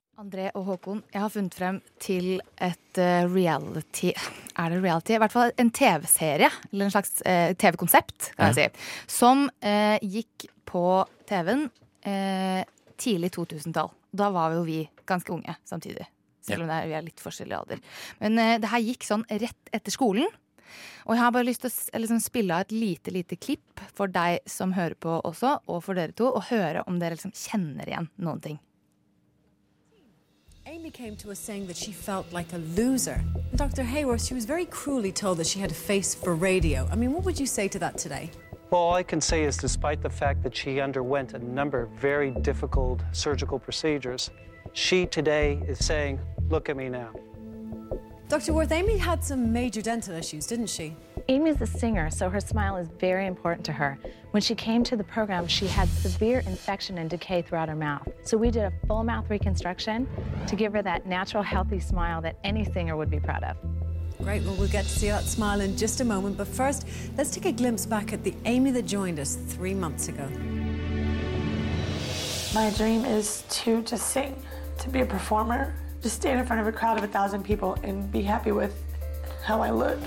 André 0.21 0.51
og 0.53 0.67
Håkon, 0.67 0.99
jeg 1.09 1.21
har 1.23 1.31
funnet 1.33 1.55
frem 1.57 1.77
til 2.01 2.27
et 2.61 2.99
eh, 3.01 3.23
reality 3.25 4.11
Er 4.13 4.69
det 4.69 4.81
reality? 4.83 5.15
I 5.15 5.21
hvert 5.23 5.33
fall 5.33 5.53
en 5.57 5.71
TV-serie, 5.73 6.49
eller 6.69 6.85
en 6.85 6.93
slags 6.93 7.23
eh, 7.25 7.55
TV-konsept, 7.57 8.31
kan 8.35 8.51
jeg 8.51 8.57
si. 8.59 8.85
Som 9.09 9.47
eh, 9.65 9.97
gikk 10.03 10.45
på 10.69 10.83
TV-en 11.29 11.65
eh, 12.05 12.61
tidlig 13.01 13.31
2000-tall. 13.39 13.89
Da 14.13 14.29
var 14.35 14.53
jo 14.59 14.61
vi 14.67 14.83
ganske 15.09 15.33
unge 15.33 15.57
samtidig. 15.65 16.05
Selv 16.45 16.67
om 16.67 16.73
er, 16.73 16.85
vi 16.89 16.97
er 16.99 17.05
litt 17.05 17.21
forskjellig 17.23 17.57
alder. 17.57 17.81
Men 18.21 18.37
eh, 18.37 18.55
det 18.61 18.69
her 18.69 18.85
gikk 18.85 19.07
sånn 19.07 19.25
rett 19.31 19.73
etter 19.73 19.95
skolen. 19.95 20.29
Og 21.07 21.15
jeg 21.15 21.23
har 21.23 21.33
bare 21.33 21.49
lyst 21.49 21.65
til 21.65 21.73
å 21.73 22.03
liksom, 22.03 22.21
spille 22.21 22.55
av 22.55 22.67
et 22.67 22.75
lite 22.75 23.11
lite 23.11 23.41
klipp 23.41 23.81
for 23.97 24.11
deg 24.11 24.43
som 24.45 24.77
hører 24.77 24.99
på 25.01 25.17
også, 25.25 25.63
og 25.65 25.81
for 25.87 25.97
dere 25.97 26.13
to, 26.13 26.29
og 26.29 26.51
høre 26.53 26.85
om 26.85 27.01
dere 27.01 27.17
liksom 27.17 27.33
kjenner 27.33 27.89
igjen 27.89 28.13
noen 28.21 28.43
ting. 28.43 28.61
Amy 30.67 30.91
came 30.91 31.15
to 31.15 31.31
us 31.31 31.39
saying 31.39 31.65
that 31.65 31.75
she 31.75 31.91
felt 31.91 32.31
like 32.31 32.53
a 32.53 32.57
loser. 32.57 33.19
Dr. 33.55 33.83
Hayworth, 33.83 34.27
she 34.27 34.35
was 34.35 34.45
very 34.45 34.65
cruelly 34.65 35.11
told 35.11 35.39
that 35.39 35.47
she 35.47 35.59
had 35.59 35.71
a 35.71 35.73
face 35.73 36.13
for 36.13 36.35
radio. 36.35 36.87
I 36.91 36.95
mean, 36.95 37.13
what 37.13 37.23
would 37.23 37.39
you 37.39 37.47
say 37.47 37.67
to 37.69 37.79
that 37.79 37.97
today? 37.97 38.29
Well, 38.69 38.81
all 38.81 38.93
I 38.93 39.01
can 39.01 39.19
say 39.19 39.43
is 39.43 39.57
despite 39.57 40.03
the 40.03 40.09
fact 40.09 40.43
that 40.43 40.55
she 40.55 40.79
underwent 40.79 41.33
a 41.33 41.39
number 41.39 41.81
of 41.81 41.89
very 41.89 42.31
difficult 42.41 43.01
surgical 43.11 43.57
procedures, 43.57 44.29
she 44.73 45.07
today 45.07 45.61
is 45.67 45.83
saying, 45.83 46.19
look 46.49 46.69
at 46.69 46.77
me 46.77 46.89
now. 46.89 47.09
Dr. 48.29 48.53
Worth, 48.53 48.71
Amy 48.71 48.97
had 48.97 49.23
some 49.23 49.51
major 49.51 49.81
dental 49.81 50.15
issues, 50.15 50.45
didn't 50.45 50.69
she? 50.69 50.95
Amy's 51.31 51.61
a 51.61 51.65
singer, 51.65 52.09
so 52.09 52.29
her 52.29 52.41
smile 52.41 52.75
is 52.75 52.89
very 52.99 53.25
important 53.25 53.65
to 53.67 53.71
her. 53.71 53.97
When 54.31 54.41
she 54.41 54.53
came 54.53 54.83
to 54.83 54.97
the 54.97 55.03
program, 55.05 55.47
she 55.47 55.65
had 55.65 55.87
severe 55.87 56.39
infection 56.39 56.97
and 56.97 57.09
decay 57.09 57.41
throughout 57.41 57.69
her 57.69 57.75
mouth. 57.75 58.05
So 58.23 58.35
we 58.35 58.51
did 58.51 58.63
a 58.63 58.73
full 58.85 59.05
mouth 59.05 59.29
reconstruction 59.29 60.09
to 60.45 60.55
give 60.57 60.73
her 60.73 60.81
that 60.81 61.05
natural, 61.05 61.41
healthy 61.41 61.79
smile 61.79 62.21
that 62.23 62.35
any 62.43 62.65
singer 62.65 62.97
would 62.97 63.09
be 63.09 63.21
proud 63.21 63.45
of. 63.45 63.55
Great, 64.17 64.43
well, 64.43 64.55
we'll 64.55 64.67
get 64.67 64.83
to 64.83 64.89
see 64.89 65.07
that 65.07 65.23
smile 65.23 65.61
in 65.61 65.77
just 65.77 66.01
a 66.01 66.03
moment. 66.03 66.35
But 66.35 66.49
first, 66.49 66.85
let's 67.15 67.31
take 67.31 67.45
a 67.45 67.53
glimpse 67.53 67.85
back 67.85 68.11
at 68.11 68.25
the 68.25 68.35
Amy 68.43 68.71
that 68.71 68.85
joined 68.85 69.17
us 69.17 69.35
three 69.35 69.73
months 69.73 70.09
ago. 70.09 70.27
My 72.53 72.71
dream 72.71 73.05
is 73.05 73.45
to 73.51 73.81
just 73.83 74.07
sing, 74.07 74.35
to 74.79 74.89
be 74.89 74.99
a 74.99 75.05
performer, 75.05 75.73
just 76.01 76.17
stand 76.17 76.41
in 76.41 76.45
front 76.45 76.61
of 76.61 76.67
a 76.67 76.73
crowd 76.73 76.97
of 76.97 77.05
a 77.05 77.07
thousand 77.07 77.45
people 77.45 77.77
and 77.83 78.11
be 78.11 78.21
happy 78.21 78.51
with 78.51 78.75
how 79.45 79.61
I 79.61 79.69
look. 79.69 79.97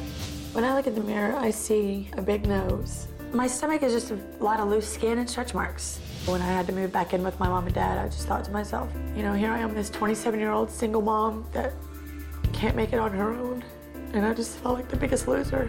When 0.55 0.62
I 0.62 0.73
look 0.77 0.87
in 0.87 0.95
the 0.95 1.01
mirror, 1.01 1.35
I 1.35 1.51
see 1.51 2.09
a 2.12 2.23
big 2.23 2.47
nose. 2.47 3.09
My 3.33 3.49
stomach 3.49 3.83
is 3.83 3.93
just 3.93 4.12
a 4.12 4.19
lot 4.38 4.61
of 4.61 4.69
loose 4.69 4.88
skin 4.88 5.19
and 5.19 5.29
stretch 5.29 5.53
marks. 5.53 5.99
When 6.27 6.40
I 6.40 6.47
had 6.47 6.69
to 6.69 6.73
move 6.73 6.93
back 6.93 7.12
in 7.12 7.25
with 7.25 7.40
my 7.40 7.49
mom 7.49 7.67
and 7.67 7.75
dad, 7.75 7.99
I 7.99 8.09
just 8.09 8.29
thought 8.29 8.45
to 8.45 8.53
myself, 8.53 8.88
you 9.17 9.25
know, 9.25 9.33
here 9.33 9.51
I 9.51 9.59
am, 9.59 9.75
this 9.75 9.90
27 9.90 10.38
year 10.38 10.53
old 10.53 10.71
single 10.71 11.03
mom 11.03 11.45
that 11.53 11.73
can't 12.53 12.77
make 12.77 12.93
it 12.93 13.01
on 13.01 13.11
her 13.11 13.33
own. 13.33 13.64
And 14.12 14.25
I 14.25 14.33
just 14.33 14.57
felt 14.59 14.77
like 14.77 14.88
the 14.88 14.97
biggest 14.97 15.27
loser. 15.27 15.69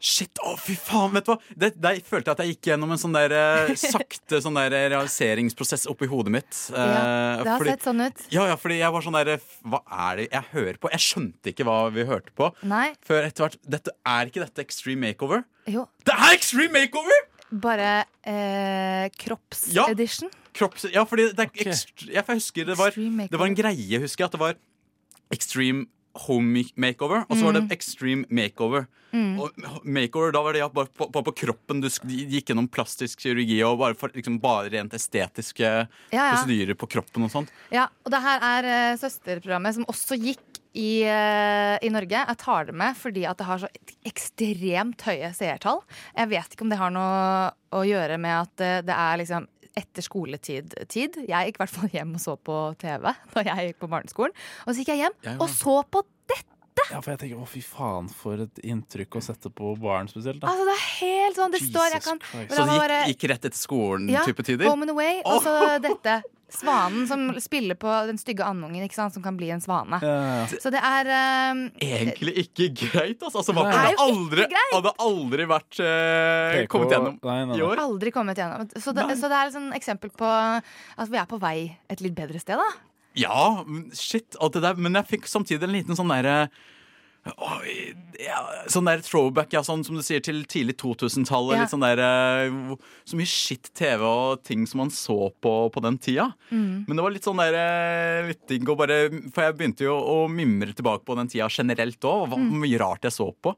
Shit, 0.00 0.38
å 0.48 0.54
fy 0.56 0.72
faen, 0.80 1.10
vet 1.12 1.26
du 1.26 1.32
hva? 1.34 1.38
Det, 1.60 1.68
der 1.76 1.98
følte 2.00 2.30
jeg 2.30 2.36
at 2.38 2.40
jeg 2.40 2.54
gikk 2.54 2.68
gjennom 2.70 2.94
en 2.94 3.00
sånn 3.02 3.12
der 3.12 3.34
eh, 3.36 3.72
sakte 3.92 4.38
sånn 4.40 4.56
der 4.56 4.72
realiseringsprosess 4.94 5.84
oppi 5.92 6.08
hodet 6.08 6.32
mitt. 6.38 6.60
Ja, 6.72 6.86
Eh, 6.90 7.42
det 7.44 7.50
har 7.52 7.58
fordi- 7.60 7.74
sett 7.74 7.84
sånn 7.84 8.00
ut. 8.06 8.22
Ja, 8.32 8.46
ja, 8.48 8.56
fordi 8.56 8.78
jeg 8.80 8.94
var 8.96 9.04
sånn 9.04 9.18
der 9.18 9.34
Hva 9.68 9.82
er 10.08 10.16
det 10.22 10.28
jeg 10.32 10.48
hører 10.54 10.78
på? 10.80 10.90
Jeg 10.94 11.04
skjønte 11.04 11.52
ikke 11.52 11.66
hva 11.68 11.76
vi 11.92 12.06
hørte 12.08 12.32
på. 12.32 12.48
Nei. 12.64 12.94
Før 13.04 13.28
etter 13.28 13.44
hvert 13.44 13.58
dette, 13.76 13.92
Er 14.08 14.26
ikke 14.32 14.40
dette 14.46 14.64
Extreme 14.64 15.04
Makeover? 15.10 15.44
Jo. 15.68 15.84
Det 16.04 16.16
er 16.16 16.32
Extreme 16.38 16.72
Makeover! 16.80 17.20
Bare 17.52 17.92
eh, 18.24 19.04
Ja. 19.04 19.08
kroppsedition. 19.20 20.30
Kropps... 20.54 20.88
Ja, 20.94 21.04
fordi 21.04 21.28
det 21.36 21.44
er 21.44 21.50
ekst- 21.68 22.08
jeg 22.08 22.24
husker 22.26 22.64
det 22.66 22.76
var, 22.78 22.88
Extreme 22.94 23.28
det 23.30 23.38
var 23.38 23.46
en 23.46 23.54
greie, 23.58 24.00
husker 24.02 24.24
jeg, 24.24 24.30
at 24.32 24.32
det 24.32 24.40
var 24.40 24.54
Extreme 25.30 25.86
Home 26.26 26.64
Makeover, 26.74 27.24
og 27.28 27.36
så 27.36 27.46
var 27.46 27.52
det 27.54 27.62
Mm. 27.66 27.70
Extreme 27.70 28.24
Makeover. 28.30 28.86
Mm. 29.12 29.40
Og 29.42 29.50
makeover, 29.84 30.32
da 30.32 30.42
var 30.42 30.54
det 30.54 30.60
ja, 30.62 30.68
bare 30.68 30.86
på, 30.86 31.08
på, 31.10 31.22
på 31.26 31.32
kroppen. 31.42 31.80
Du 31.82 31.88
gikk 31.88 32.50
gjennom 32.50 32.68
plastisk 32.70 33.20
kirurgi 33.20 33.58
og 33.66 33.78
bare, 33.80 33.96
for, 33.98 34.12
liksom, 34.14 34.38
bare 34.42 34.70
rent 34.70 34.94
estetiske 34.94 35.66
Ja, 35.66 35.88
ja. 36.14 36.28
prosedyrer 36.34 36.78
på 36.78 36.88
kroppen 36.90 37.26
og 37.26 37.32
sånt. 37.32 37.50
Ja, 37.74 37.88
og 38.04 38.14
det 38.14 38.22
her 38.22 38.46
er 38.52 38.70
uh, 38.70 38.98
søsterprogrammet 39.00 39.78
som 39.78 39.88
også 39.90 40.18
gikk 40.20 40.60
i, 40.74 41.02
uh, 41.02 41.76
i 41.82 41.90
Norge. 41.90 42.22
Jeg 42.22 42.38
tar 42.38 42.68
det 42.70 42.76
med 42.78 42.98
fordi 42.98 43.24
at 43.26 43.38
det 43.40 43.48
har 43.48 43.62
så 43.64 43.70
ekstremt 44.06 45.02
høye 45.06 45.32
seertall. 45.34 45.82
Jeg 46.14 46.30
vet 46.30 46.54
ikke 46.54 46.66
om 46.66 46.70
det 46.70 46.78
har 46.80 46.94
noe 46.94 47.50
å 47.74 47.82
gjøre 47.86 48.18
med 48.22 48.36
at 48.44 48.62
uh, 48.62 48.76
det 48.86 48.94
er 48.94 49.22
liksom 49.24 49.50
etter 49.78 50.04
skoletid. 50.04 50.74
Tid. 50.90 51.20
Jeg 51.28 51.50
gikk 51.50 51.60
i 51.60 51.62
hvert 51.64 51.74
fall 51.74 51.92
hjem 51.94 52.14
og 52.18 52.22
så 52.22 52.36
på 52.36 52.56
TV 52.80 53.10
da 53.10 53.44
jeg 53.50 53.70
gikk 53.70 53.82
på 53.84 53.90
barneskolen. 53.92 54.34
Og 54.66 54.72
så 54.72 54.80
gikk 54.82 54.94
jeg 54.94 55.04
hjem 55.04 55.18
Jeg 55.26 55.38
og 55.40 55.52
så 55.52 55.80
på 55.86 56.04
dette! 56.30 56.59
Ja, 56.90 57.00
for 57.00 57.12
jeg 57.12 57.20
tenker, 57.22 57.38
å 57.42 57.46
fy 57.48 57.62
faen, 57.64 58.08
for 58.10 58.42
et 58.46 58.60
inntrykk 58.66 59.20
å 59.20 59.22
sette 59.24 59.52
på 59.54 59.76
barn 59.80 60.10
spesielt. 60.10 60.40
da. 60.42 60.50
Altså, 60.50 60.66
det 60.66 60.74
er 60.74 60.84
helt 60.96 61.38
sånn. 61.38 61.54
Det 61.54 61.62
står 61.68 61.96
jeg 61.96 62.04
kan 62.06 62.20
Christ. 62.24 62.50
Så 62.50 62.64
det 62.64 62.74
gikk, 62.74 62.82
bare- 62.84 63.06
gikk 63.12 63.28
rett 63.30 63.48
etter 63.50 63.58
skolen 63.58 64.10
Ja, 64.10 64.24
tider? 64.24 64.66
Home 64.68 64.82
and 64.88 64.90
Away. 64.96 65.22
Og 65.24 65.42
så 65.42 65.56
dette. 65.82 66.22
Svanen 66.50 67.06
som 67.06 67.28
spiller 67.40 67.76
på 67.78 67.86
den 68.08 68.18
stygge 68.18 68.42
andungen, 68.42 68.82
ikke 68.82 68.96
sant? 68.96 69.14
som 69.14 69.22
kan 69.22 69.36
bli 69.38 69.50
en 69.54 69.60
svane. 69.62 70.00
Så 70.50 70.72
det 70.74 70.80
er 70.82 71.10
um, 71.52 71.70
Egentlig 71.78 72.34
ikke 72.44 72.68
greit, 72.74 73.22
altså. 73.22 73.38
altså 73.38 73.54
man 73.54 73.70
Det 73.70 73.78
hadde 73.78 74.02
aldri, 74.02 74.46
hadde 74.72 74.92
aldri 75.06 75.46
vært 75.46 75.78
uh, 75.78 76.66
kommet 76.72 76.90
gjennom 76.96 77.18
nei, 77.22 77.36
nei, 77.38 77.46
nei. 77.52 77.58
i 77.60 77.62
år. 77.62 77.82
Aldri 77.86 78.10
kommet 78.14 78.40
gjennom. 78.42 78.66
Så 78.74 78.94
det, 78.96 79.06
så 79.20 79.30
det 79.30 79.38
er 79.38 79.52
et 79.52 79.56
sånn 79.56 79.70
eksempel 79.78 80.10
på 80.10 80.26
at 80.26 81.10
vi 81.12 81.22
er 81.22 81.30
på 81.30 81.38
vei 81.38 81.56
et 81.88 82.02
litt 82.02 82.18
bedre 82.18 82.42
sted, 82.42 82.58
da. 82.58 82.89
Ja, 83.18 83.64
shit, 83.96 84.36
alt 84.40 84.54
det 84.54 84.62
der. 84.62 84.76
Men 84.78 84.98
jeg 85.00 85.08
fikk 85.16 85.30
samtidig 85.30 85.66
en 85.66 85.74
liten 85.74 85.98
sånn 85.98 86.12
derre 86.12 86.50
Oh, 87.36 87.58
ja, 88.16 88.38
sånn 88.72 88.86
der 88.88 89.02
throwback, 89.04 89.50
ja, 89.52 89.60
sånn 89.60 89.82
som 89.84 89.98
du 89.98 90.00
sier, 90.00 90.22
til 90.24 90.38
tidlig 90.48 90.78
2000-tallet. 90.80 91.52
Ja. 91.52 91.64
Litt 91.66 91.72
sånn 91.74 91.84
der 91.84 92.00
Så 93.04 93.18
mye 93.18 93.28
shit-TV 93.28 94.00
og 94.08 94.40
ting 94.48 94.64
som 94.68 94.80
man 94.80 94.92
så 94.94 95.28
på 95.44 95.52
på 95.68 95.82
den 95.84 95.98
tida. 96.00 96.30
Mm. 96.48 96.86
Men 96.88 96.96
det 96.96 97.04
var 97.04 97.12
litt 97.12 97.28
sånn 97.28 97.42
der 97.42 98.32
å 98.32 98.78
bare 98.78 99.02
For 99.34 99.44
jeg 99.44 99.58
begynte 99.58 99.84
jo 99.84 99.98
å 100.00 100.16
mimre 100.32 100.72
tilbake 100.72 101.04
på 101.04 101.18
den 101.18 101.28
tida 101.28 101.50
generelt 101.52 102.00
òg. 102.00 102.30
Hvor 102.32 102.40
Mm. 102.40 102.56
mye 102.64 102.80
rart 102.80 103.04
jeg 103.04 103.12
så 103.12 103.28
på. 103.36 103.54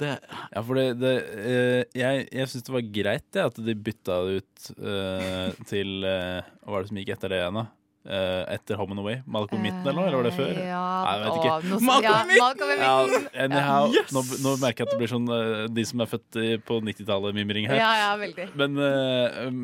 Ja, 0.00 0.62
for 0.64 0.74
det, 0.74 0.98
det 0.98 1.14
eh, 1.38 1.84
Jeg, 1.94 2.28
jeg 2.32 2.48
syns 2.50 2.64
det 2.66 2.72
var 2.74 2.88
greit 2.96 3.26
det 3.30 3.44
at 3.44 3.60
de 3.62 3.74
bytta 3.78 4.16
det 4.24 4.40
ut 4.40 4.70
uh, 4.80 5.52
til 5.68 6.02
uh, 6.02 6.40
Hva 6.64 6.72
var 6.72 6.82
det 6.82 6.90
som 6.90 6.98
gikk 6.98 7.12
etter 7.14 7.30
det 7.30 7.38
igjen, 7.44 7.60
da? 7.60 7.66
Eh, 8.04 8.42
etter 8.52 8.76
Home 8.76 8.92
and 8.92 9.00
Away? 9.00 9.22
Malcolm 9.24 9.62
Midten, 9.64 9.80
eller 9.80 9.96
noe? 9.96 10.08
Eller 10.10 10.18
var 10.18 10.26
det 10.28 10.32
før? 10.36 10.50
Ja, 10.60 10.80
Nei, 11.06 11.12
jeg 11.14 11.22
vet 11.22 11.30
å, 11.30 11.38
ikke. 11.38 11.68
noe 11.70 11.84
Malcolm 11.88 12.32
ja, 12.34 12.42
Malcolm 12.42 12.82
Ja, 12.82 13.20
anyhow, 13.46 13.86
Yes! 13.94 14.12
nå, 14.12 14.22
nå 14.44 14.52
merker 14.60 14.84
jeg 14.84 14.88
at 14.90 14.92
det 14.92 14.98
blir 15.00 15.12
sånn 15.14 15.30
uh, 15.32 15.62
de 15.72 15.84
som 15.88 16.02
er 16.04 16.10
født 16.10 16.38
på 16.68 16.78
90-tallet-mimring 16.84 17.70
her. 17.70 17.80
Ja, 17.80 17.88
ja, 18.02 18.10
veldig. 18.20 18.50
Men 18.60 18.76
eh, 18.84 19.38
um, 19.48 19.62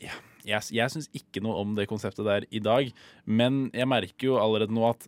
ja, 0.00 0.16
jeg, 0.48 0.70
jeg 0.78 0.94
syns 0.94 1.10
ikke 1.20 1.42
noe 1.44 1.60
om 1.60 1.76
det 1.76 1.84
konseptet 1.90 2.24
der 2.24 2.48
i 2.48 2.62
dag. 2.64 2.88
Men 3.28 3.66
jeg 3.76 3.90
merker 3.92 4.30
jo 4.30 4.40
allerede 4.40 4.72
nå 4.72 4.88
at 4.88 5.04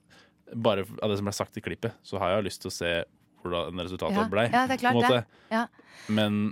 bare 0.52 0.84
av 1.00 1.08
det 1.08 1.16
som 1.20 1.28
ble 1.30 1.36
sagt 1.40 1.56
i 1.56 1.64
klippet, 1.64 1.96
så 2.04 2.20
har 2.20 2.36
jeg 2.36 2.48
lyst 2.50 2.64
til 2.66 2.68
å 2.72 2.76
se 2.76 2.92
hvordan 3.40 3.80
resultatet 3.86 4.20
Ja, 4.20 4.28
ble. 4.28 4.48
ja, 4.52 4.66
det 4.68 4.76
er 4.76 4.82
klart 4.82 5.06
det. 5.08 5.22
Ja. 5.48 5.64
Men, 6.12 6.42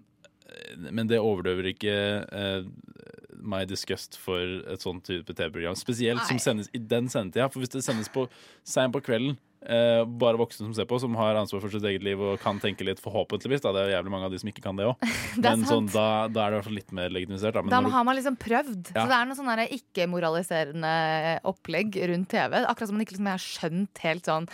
men 0.88 1.10
det 1.10 1.20
overdøver 1.20 1.68
ikke 1.74 1.96
eh, 2.24 2.62
my 3.42 3.64
disgust 3.68 4.18
for 4.20 4.62
et 4.68 4.84
sånt 4.84 5.04
type 5.08 5.34
TV-program. 5.34 5.76
Spesielt 5.78 6.24
som 6.28 6.40
sendes 6.42 6.70
i 6.74 6.80
den 6.80 7.10
sendetida. 7.12 7.50
For 7.52 7.62
hvis 7.62 7.74
det 7.74 7.84
sendes 7.86 8.10
på 8.12 8.26
seint 8.66 8.94
på 8.94 9.02
kvelden, 9.04 9.36
eh, 9.66 10.02
bare 10.20 10.38
voksne 10.40 10.66
som 10.66 10.74
ser 10.76 10.86
på, 10.88 10.98
som 11.00 11.14
har 11.18 11.38
ansvar 11.38 11.62
for 11.62 11.72
sitt 11.72 11.86
eget 11.88 12.04
liv 12.06 12.20
og 12.20 12.38
kan 12.42 12.60
tenke 12.62 12.86
litt, 12.86 13.02
forhåpentligvis, 13.02 13.62
da, 13.64 13.72
det 13.74 13.82
er 13.82 13.90
jo 13.90 13.96
jævlig 13.96 14.14
mange 14.14 14.28
av 14.28 14.34
de 14.34 14.40
som 14.42 14.52
ikke 14.52 14.64
kan 14.64 14.78
det 14.78 14.88
òg, 14.88 15.08
men 15.44 15.66
sånn, 15.68 15.90
da, 15.94 16.06
da 16.30 16.44
er 16.44 16.50
det 16.50 16.54
i 16.54 16.58
hvert 16.58 16.68
fall 16.70 16.78
litt 16.80 16.94
mer 17.00 17.14
legitimisert. 17.14 17.58
Da. 17.58 17.64
Men 17.66 17.74
Da 17.74 17.94
har 17.96 18.08
man 18.08 18.18
liksom 18.18 18.38
prøvd. 18.40 18.92
Ja. 18.94 19.02
Så 19.02 19.06
det 19.10 19.18
er 19.18 19.30
noe 19.30 19.38
sånn 19.38 19.64
ikke-moraliserende 19.78 20.94
opplegg 21.48 22.00
rundt 22.12 22.30
TV. 22.32 22.60
Akkurat 22.62 22.90
som 22.90 22.98
man 22.98 23.06
ikke 23.06 23.16
liksom 23.16 23.32
har 23.32 23.44
skjønt 23.44 24.04
helt 24.04 24.28
sånn 24.28 24.48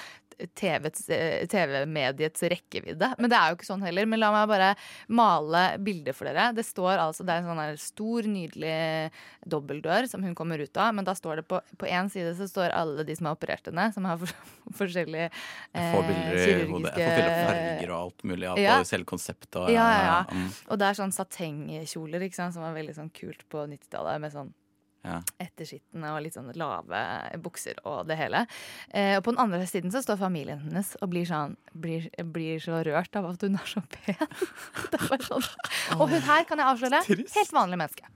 TV-ets, 0.55 1.09
eh, 1.15 1.47
TV-mediets 1.51 2.43
rekkevidde. 2.53 3.13
Men 3.19 3.31
det 3.31 3.39
er 3.39 3.51
jo 3.53 3.59
ikke 3.59 3.69
sånn 3.69 3.85
heller. 3.87 4.07
Men 4.07 4.21
la 4.21 4.31
meg 4.35 4.49
bare 4.51 4.71
male 5.09 5.65
bildet 5.85 6.17
for 6.17 6.29
dere. 6.29 6.51
Det 6.57 6.65
står 6.67 6.99
altså, 6.99 7.25
det 7.27 7.35
er 7.37 7.43
en 7.45 7.51
sånn 7.53 7.79
stor, 7.81 8.23
nydelig 8.29 9.11
dobbeltdør 9.47 10.09
som 10.11 10.23
hun 10.27 10.35
kommer 10.39 10.59
ut 10.63 10.77
av. 10.77 10.95
Men 10.97 11.05
da 11.07 11.15
står 11.17 11.43
det 11.43 11.47
på 11.49 11.61
på 11.79 11.87
én 11.91 12.09
side 12.11 12.35
så 12.39 12.47
står 12.49 12.71
alle 12.77 13.05
de 13.07 13.15
som 13.17 13.27
har 13.27 13.37
operert 13.37 13.67
henne, 13.71 13.87
som 13.95 14.05
har 14.09 14.19
for, 14.21 14.31
forskjellige 14.81 15.29
Jeg 15.31 15.95
får 15.95 16.03
eh, 16.03 16.09
bilder 16.09 16.37
i 16.65 16.67
hodet. 16.71 16.93
Jeg 16.99 17.15
får 17.15 17.29
av 17.29 17.39
farger 17.49 17.91
og 17.95 17.97
alt 18.01 18.23
mulig. 18.25 18.49
Ja, 18.49 18.55
Ja. 18.65 18.77
selve 18.85 19.05
konseptet. 19.11 19.61
Ja, 19.75 19.87
ja, 19.91 20.03
ja. 20.09 20.19
mm, 20.31 20.51
Og 20.71 20.79
det 20.79 20.87
er 20.89 20.99
sånn 21.01 21.13
satengkjoler 21.15 22.23
ikke 22.27 22.39
sant, 22.39 22.55
som 22.57 22.63
var 22.67 22.75
veldig 22.77 22.95
sånn 22.97 23.11
kult 23.15 23.45
på 23.53 23.67
90-tallet. 23.71 24.21
Med 24.21 24.33
sånn 24.35 24.53
ja. 25.05 25.21
etterskittende 25.43 26.13
og 26.15 26.23
litt 26.25 26.37
sånn 26.37 26.51
lave 26.59 27.03
bukser 27.45 27.79
og 27.85 28.09
det 28.09 28.19
hele. 28.19 28.45
Eh, 28.91 29.17
og 29.19 29.25
på 29.27 29.35
den 29.35 29.43
andre 29.45 29.63
siden 29.71 29.93
så 29.95 30.03
står 30.05 30.21
familien 30.21 30.63
hennes 30.65 30.95
og 31.01 31.13
blir 31.13 31.29
sånn 31.29 31.57
blir, 31.73 32.09
blir 32.35 32.63
så 32.63 32.83
rørt 32.87 33.17
av 33.21 33.29
at 33.33 33.45
hun 33.45 33.61
er 33.61 33.71
så 33.71 33.85
pen. 33.99 34.21
det 34.93 35.03
er 35.05 35.27
sånn. 35.29 35.49
Og 35.99 36.09
hun 36.11 36.25
her 36.25 36.49
kan 36.49 36.61
jeg 36.61 36.73
avsløre. 36.73 37.05
Helt 37.09 37.57
vanlig 37.57 37.81
menneske. 37.81 38.11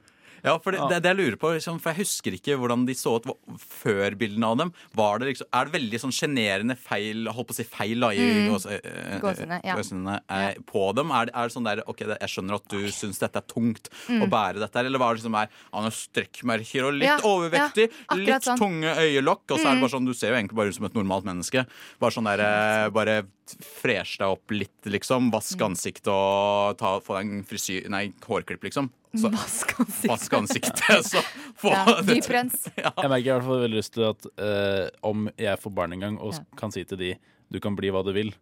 Ja, 0.44 0.58
for 0.58 0.72
det, 0.72 0.80
det, 0.90 1.02
det 1.02 1.10
jeg 1.12 1.18
lurer 1.18 1.36
på, 1.36 1.52
liksom, 1.56 1.80
for 1.80 1.90
jeg 1.92 2.04
husker 2.04 2.32
ikke 2.36 2.56
hvordan 2.58 2.86
de 2.86 2.94
så 2.94 3.16
ut 3.18 3.26
før 3.58 4.14
bildene 4.18 4.44
av 4.46 4.56
dem. 4.58 4.72
Var 4.94 5.18
det 5.18 5.28
liksom, 5.32 5.46
er 5.52 5.64
det 5.66 5.74
veldig 5.80 6.00
sånn 6.04 6.14
sjenerende 6.14 6.76
feil 6.78 7.26
Holdt 7.28 7.48
på 7.48 7.54
å 7.54 7.58
si 7.58 7.64
feil 7.64 8.00
da, 8.00 8.10
i 8.12 8.18
Mm. 8.18 8.48
gås- 8.52 8.66
eh, 8.70 8.80
eh, 8.84 9.18
Gåsehudene, 9.20 9.60
ja. 9.64 10.44
eh, 10.48 10.54
på 10.66 10.94
dem? 10.94 11.10
Er 11.10 11.26
det, 11.26 11.34
er 11.34 11.48
det 11.48 11.54
sånn 11.54 11.64
der 11.64 11.82
OK, 11.86 11.98
jeg 12.06 12.28
skjønner 12.30 12.54
at 12.54 12.68
du 12.68 12.78
syns 12.88 13.18
dette 13.18 13.36
er 13.36 13.46
tungt 13.48 13.88
Mm. 14.08 14.22
å 14.22 14.28
bære 14.30 14.58
dette 14.60 14.74
her, 14.78 14.84
eller 14.86 14.98
var 14.98 15.14
det 15.14 15.22
liksom 15.22 15.32
der 15.32 15.48
Han 15.72 15.82
har 15.82 15.90
strekkmerker 15.90 16.86
og 16.88 16.94
litt 16.94 17.08
Ja, 17.08 17.18
overvektig, 17.18 17.90
ja, 18.10 18.16
litt 18.16 18.42
sånn. 18.44 18.58
tunge 18.58 18.94
øyelokk, 18.96 19.42
og 19.50 19.58
så 19.58 19.66
er 19.66 19.74
det 19.74 19.78
Mm. 19.78 19.80
bare 19.80 19.90
sånn 19.90 20.06
Du 20.06 20.14
ser 20.14 20.28
jo 20.30 20.36
egentlig 20.36 20.54
bare 20.56 20.68
ut 20.68 20.74
som 20.74 20.84
et 20.86 20.94
normalt 20.94 21.24
menneske. 21.24 21.66
Bare 21.98 22.10
sånn 22.10 22.24
der 22.24 22.40
eh, 22.40 22.88
Bare 22.90 23.26
fresh 23.64 24.18
deg 24.18 24.28
opp 24.28 24.50
litt, 24.50 24.82
liksom. 24.84 25.30
Vask 25.32 25.56
Mm. 25.58 25.72
ansiktet 25.74 26.08
og 26.08 26.76
ta, 26.78 27.00
få 27.00 27.16
deg 27.18 27.30
en 27.30 27.44
frisyr 27.44 27.88
Nei, 27.88 28.12
hårklipp, 28.20 28.60
liksom. 28.62 28.90
Så, 29.14 29.28
Vask 29.36 29.72
ansiktet. 29.80 30.10
Vask 30.10 30.32
ansiktet, 30.36 31.06
så 31.12 31.22
få 31.56 31.72
Ja, 31.72 31.84
det- 32.02 32.14
dyp 32.18 32.30
rens. 32.34 32.66
Ja. 32.76 32.92
Jeg 32.96 33.10
merker 33.10 33.24
i 33.30 33.32
hvert 33.36 33.46
fall 33.48 33.62
veldig 33.64 33.78
lyst 33.80 33.94
til 33.96 34.04
at 34.10 34.28
eh, 34.36 34.84
om 35.08 35.28
jeg 35.38 35.58
får 35.62 35.74
barn 35.80 35.96
en 35.96 36.04
gang 36.04 36.18
og 36.20 36.34
ja. 36.36 36.44
kan 36.60 36.74
si 36.74 36.84
til 36.84 37.00
de 37.00 37.14
du 37.48 37.60
kan 37.64 37.76
bli 37.78 37.88
hva 37.94 38.02
du 38.04 38.10
vil, 38.12 38.34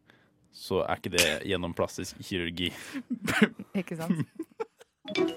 så 0.51 0.81
er 0.83 0.99
ikke 0.99 1.13
det 1.15 1.27
gjennom 1.47 1.75
plastisk 1.79 2.17
kirurgi. 2.27 2.73
Ikke 3.79 3.95
sant? 4.01 4.25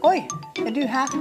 Oi, 0.07 0.23
er 0.63 0.71
du 0.73 0.81
her? 0.89 1.11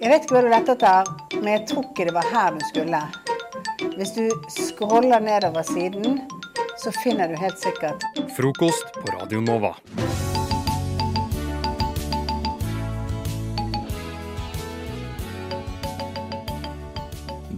Jeg 0.00 0.08
vet 0.08 0.24
ikke 0.24 0.38
hva 0.38 0.42
du 0.46 0.48
lette 0.48 0.72
etter, 0.78 1.10
men 1.36 1.50
jeg 1.52 1.66
tror 1.68 1.84
ikke 1.90 2.06
det 2.08 2.14
var 2.16 2.30
her 2.32 2.56
du 2.56 2.64
skulle. 2.70 3.02
Hvis 3.98 4.14
du 4.16 4.24
scroller 4.56 5.20
nedover 5.20 5.66
siden, 5.68 6.22
så 6.80 6.94
finner 7.02 7.28
du 7.28 7.36
helt 7.36 7.60
sikkert 7.60 8.08
Frokost 8.38 8.88
på 9.02 9.18
Radio 9.18 9.44
Nova. 9.44 9.74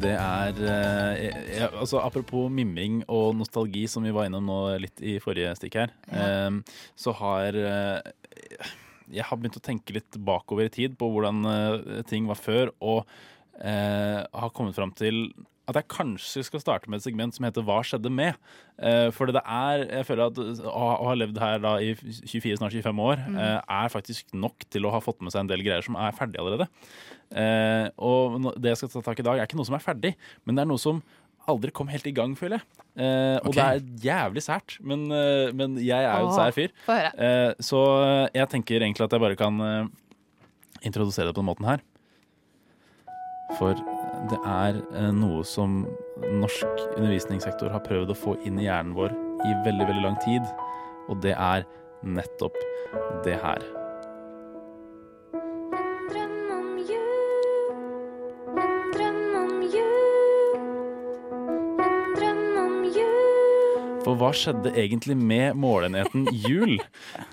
Det 0.03 0.12
er 0.19 0.57
eh, 0.67 1.25
jeg, 1.59 1.69
altså 1.79 2.01
Apropos 2.03 2.49
mimring 2.53 3.03
og 3.12 3.37
nostalgi, 3.38 3.85
som 3.91 4.03
vi 4.07 4.12
var 4.15 4.27
innom 4.29 4.47
nå 4.49 4.57
litt 4.83 5.03
i 5.05 5.19
forrige 5.23 5.53
stikk 5.59 5.79
her, 5.83 5.93
eh, 6.11 6.59
så 6.99 7.15
har 7.21 7.59
eh, 7.59 8.73
jeg 9.12 9.27
har 9.29 9.37
begynt 9.38 9.59
å 9.61 9.65
tenke 9.65 9.95
litt 9.95 10.17
bakover 10.25 10.67
i 10.67 10.73
tid 10.73 10.97
på 10.99 11.11
hvordan 11.12 11.45
eh, 11.53 12.03
ting 12.09 12.27
var 12.31 12.41
før, 12.41 12.73
og 12.81 13.05
eh, 13.61 14.21
har 14.25 14.53
kommet 14.57 14.75
fram 14.79 14.95
til 14.97 15.27
at 15.71 15.77
jeg 15.79 15.87
kanskje 15.93 16.43
skal 16.43 16.59
starte 16.65 16.91
med 16.91 16.99
et 16.99 17.05
segment 17.07 17.37
som 17.37 17.45
heter 17.47 17.62
Hva 17.62 17.77
skjedde 17.87 18.11
med? 18.11 18.35
Eh, 18.83 19.12
for 19.15 19.31
det 19.31 19.45
er, 19.47 19.85
jeg 20.01 20.09
føler 20.09 20.33
at 20.33 20.41
å, 20.43 20.73
ha- 20.73 20.97
å 20.99 21.11
ha 21.12 21.15
levd 21.21 21.38
her 21.38 21.61
da 21.62 21.77
i 21.79 21.93
24, 21.95 22.57
snart 22.59 22.75
25 22.75 23.03
år, 23.05 23.23
Mm. 23.29 23.37
eh, 23.38 23.61
er 23.85 23.93
faktisk 23.95 24.35
nok 24.35 24.67
til 24.75 24.88
å 24.88 24.95
ha 24.97 24.99
fått 25.05 25.23
med 25.23 25.31
seg 25.33 25.45
en 25.45 25.53
del 25.53 25.62
greier 25.62 25.87
som 25.87 25.95
er 26.03 26.17
ferdig 26.19 26.41
allerede. 26.43 26.67
Eh, 27.33 27.88
og 28.03 28.53
det 28.61 28.75
jeg 28.75 28.83
skal 28.83 28.92
ta 28.97 29.03
tak 29.09 29.21
i 29.21 29.25
i 29.25 29.27
dag, 29.29 29.40
er 29.40 29.49
ikke 29.49 29.59
noe 29.61 29.68
som 29.68 29.79
er 29.79 29.85
ferdig, 29.85 30.14
men 30.45 30.57
det 30.59 30.64
er 30.64 30.71
noe 30.73 30.81
som 30.83 31.03
aldri 31.51 31.73
kom 31.75 31.90
helt 31.90 32.07
i 32.07 32.14
gang, 32.14 32.35
føler 32.38 32.61
jeg. 32.61 32.83
Eh, 33.03 33.38
og 33.42 33.55
det 33.57 33.64
er 33.64 33.81
jævlig 34.05 34.42
sært, 34.45 34.77
men, 34.85 35.07
eh, 35.11 35.51
men 35.57 35.79
jeg 35.81 36.05
er 36.05 36.21
jo 36.21 36.29
en 36.29 36.37
sær 36.37 36.55
fyr. 36.55 36.75
Eh, 36.92 37.55
så 37.62 37.81
jeg 38.35 38.49
tenker 38.53 38.83
egentlig 38.83 39.07
at 39.07 39.16
jeg 39.16 39.25
bare 39.25 39.38
kan 39.38 39.59
eh, 39.66 39.88
introdusere 40.87 41.31
det 41.31 41.35
på 41.35 41.42
den 41.42 41.51
måten 41.51 41.68
her. 41.68 41.83
For 43.59 43.75
det 44.31 44.38
er 44.47 44.81
eh, 44.95 45.11
noe 45.16 45.42
som 45.49 45.83
norsk 46.23 46.87
undervisningssektor 46.95 47.73
har 47.75 47.83
prøvd 47.87 48.14
å 48.14 48.18
få 48.18 48.37
inn 48.47 48.61
i 48.61 48.68
hjernen 48.68 48.95
vår 48.97 49.14
i 49.42 49.55
veldig, 49.66 49.88
veldig 49.90 50.07
lang 50.07 50.18
tid. 50.23 50.47
Og 51.11 51.18
det 51.25 51.35
er 51.35 51.66
nettopp 52.07 52.59
det 53.27 53.40
her. 53.42 53.82
For 64.03 64.17
hva 64.19 64.33
skjedde 64.35 64.73
egentlig 64.75 65.15
med 65.19 65.55
målenheten 65.62 66.27
jul? 66.47 66.79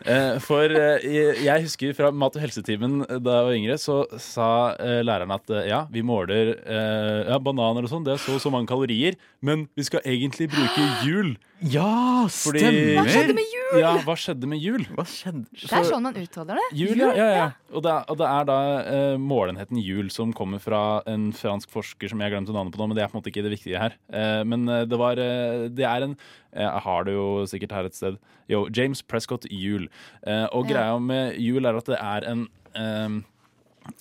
Eh, 0.10 0.38
for 0.42 0.64
eh, 0.74 1.04
jeg- 1.44 1.64
husker 1.66 1.94
fra 1.94 2.10
mat- 2.12 2.36
og 2.38 2.42
helsetimen 2.42 3.02
da 3.06 3.34
jeg 3.36 3.46
var 3.46 3.56
yngre, 3.58 3.76
så 3.82 3.98
sa 4.22 4.48
eh, 4.80 5.02
læreren 5.06 5.34
at 5.36 5.50
eh, 5.54 5.68
ja, 5.70 5.84
vi 5.92 6.02
måler 6.06 6.54
eh, 6.58 7.30
ja, 7.30 7.38
bananer 7.44 7.86
og 7.86 7.92
sånn, 7.92 8.06
det 8.08 8.16
er 8.16 8.22
så 8.24 8.38
og 8.38 8.42
så 8.42 8.50
mange 8.54 8.70
kalorier, 8.72 9.18
men 9.46 9.68
vi 9.78 9.86
skal 9.86 10.02
egentlig 10.08 10.48
bruke 10.54 10.88
jul. 11.06 11.36
Ja, 11.60 12.24
Fordi- 12.30 12.96
Hva 12.96 13.04
skjedde 13.04 13.34
med 13.36 13.44
jul? 13.44 13.80
Ja, 13.82 13.92
hva 14.06 14.16
skjedde 14.16 14.48
med 14.48 14.60
jul? 14.64 14.84
Hva 14.96 15.04
skjedde? 15.04 15.46
Det 15.52 15.72
er 15.76 15.84
sånn 15.84 16.04
man 16.04 16.16
uttaler 16.16 16.56
det. 16.56 16.68
Jul, 16.80 16.98
ja. 16.98 17.10
ja, 17.18 17.28
ja. 17.36 17.48
Og, 17.74 17.84
det 17.84 17.92
er, 17.92 18.06
og 18.08 18.18
det 18.18 18.28
er 18.30 18.46
da 18.48 18.58
uh, 18.88 19.18
målenheten 19.20 19.82
jul 19.84 20.10
som 20.10 20.32
kommer 20.34 20.62
fra 20.64 21.02
en 21.06 21.34
fransk 21.36 21.70
forsker 21.70 22.10
som 22.10 22.24
jeg 22.24 22.32
glemte 22.32 22.56
navnet 22.56 22.74
på 22.74 22.80
nå, 22.80 22.88
men 22.88 22.96
det 22.96 23.04
er 23.04 23.12
på 23.12 23.18
en 23.18 23.22
måte 23.22 23.34
ikke 23.34 23.44
det 23.44 23.52
viktige 23.58 23.82
her. 23.82 23.98
Uh, 24.08 24.44
men 24.48 24.68
eh, 24.70 24.86
det 24.88 25.00
var 25.00 25.20
uh, 25.20 25.68
Det 25.68 25.86
er 25.86 26.08
en 26.08 26.16
Jeg 26.56 26.84
har 26.86 27.04
det 27.04 27.14
jo 27.14 27.28
sikkert 27.46 27.76
her 27.76 27.86
et 27.90 27.96
sted. 27.96 28.18
Jo, 28.50 28.64
James 28.74 29.04
Prescott 29.04 29.46
Jul. 29.52 29.90
Eh, 30.26 30.48
og 30.56 30.66
greia 30.66 30.96
med 30.98 31.36
jul 31.38 31.66
er 31.66 31.78
at 31.78 31.86
det 31.86 32.00
er 32.00 32.26
en 32.32 32.48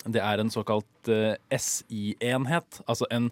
Det 0.07 0.21
er 0.21 0.39
en 0.39 0.49
såkalt 0.49 1.09
SI-enhet. 1.51 2.81
Altså 2.87 3.05
en 3.11 3.31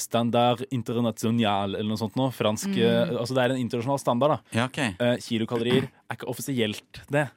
Standard 0.00 0.64
international 0.74 1.74
eller 1.76 1.88
noe 1.88 2.00
sånt 2.00 2.16
noe. 2.18 2.32
Fransk 2.34 2.68
Mm. 2.68 2.78
eh, 2.82 3.12
Altså 3.18 3.34
det 3.36 3.44
er 3.44 3.54
en 3.54 3.60
internasjonal 3.62 4.00
standard, 4.02 4.30
da. 4.30 4.38
Ja, 4.58 4.64
ok. 4.66 4.78
Eh, 4.98 5.16
kilokalorier 5.22 5.86
er 6.10 6.16
ikke 6.16 6.28
offisielt 6.28 7.02
det. 7.10 7.28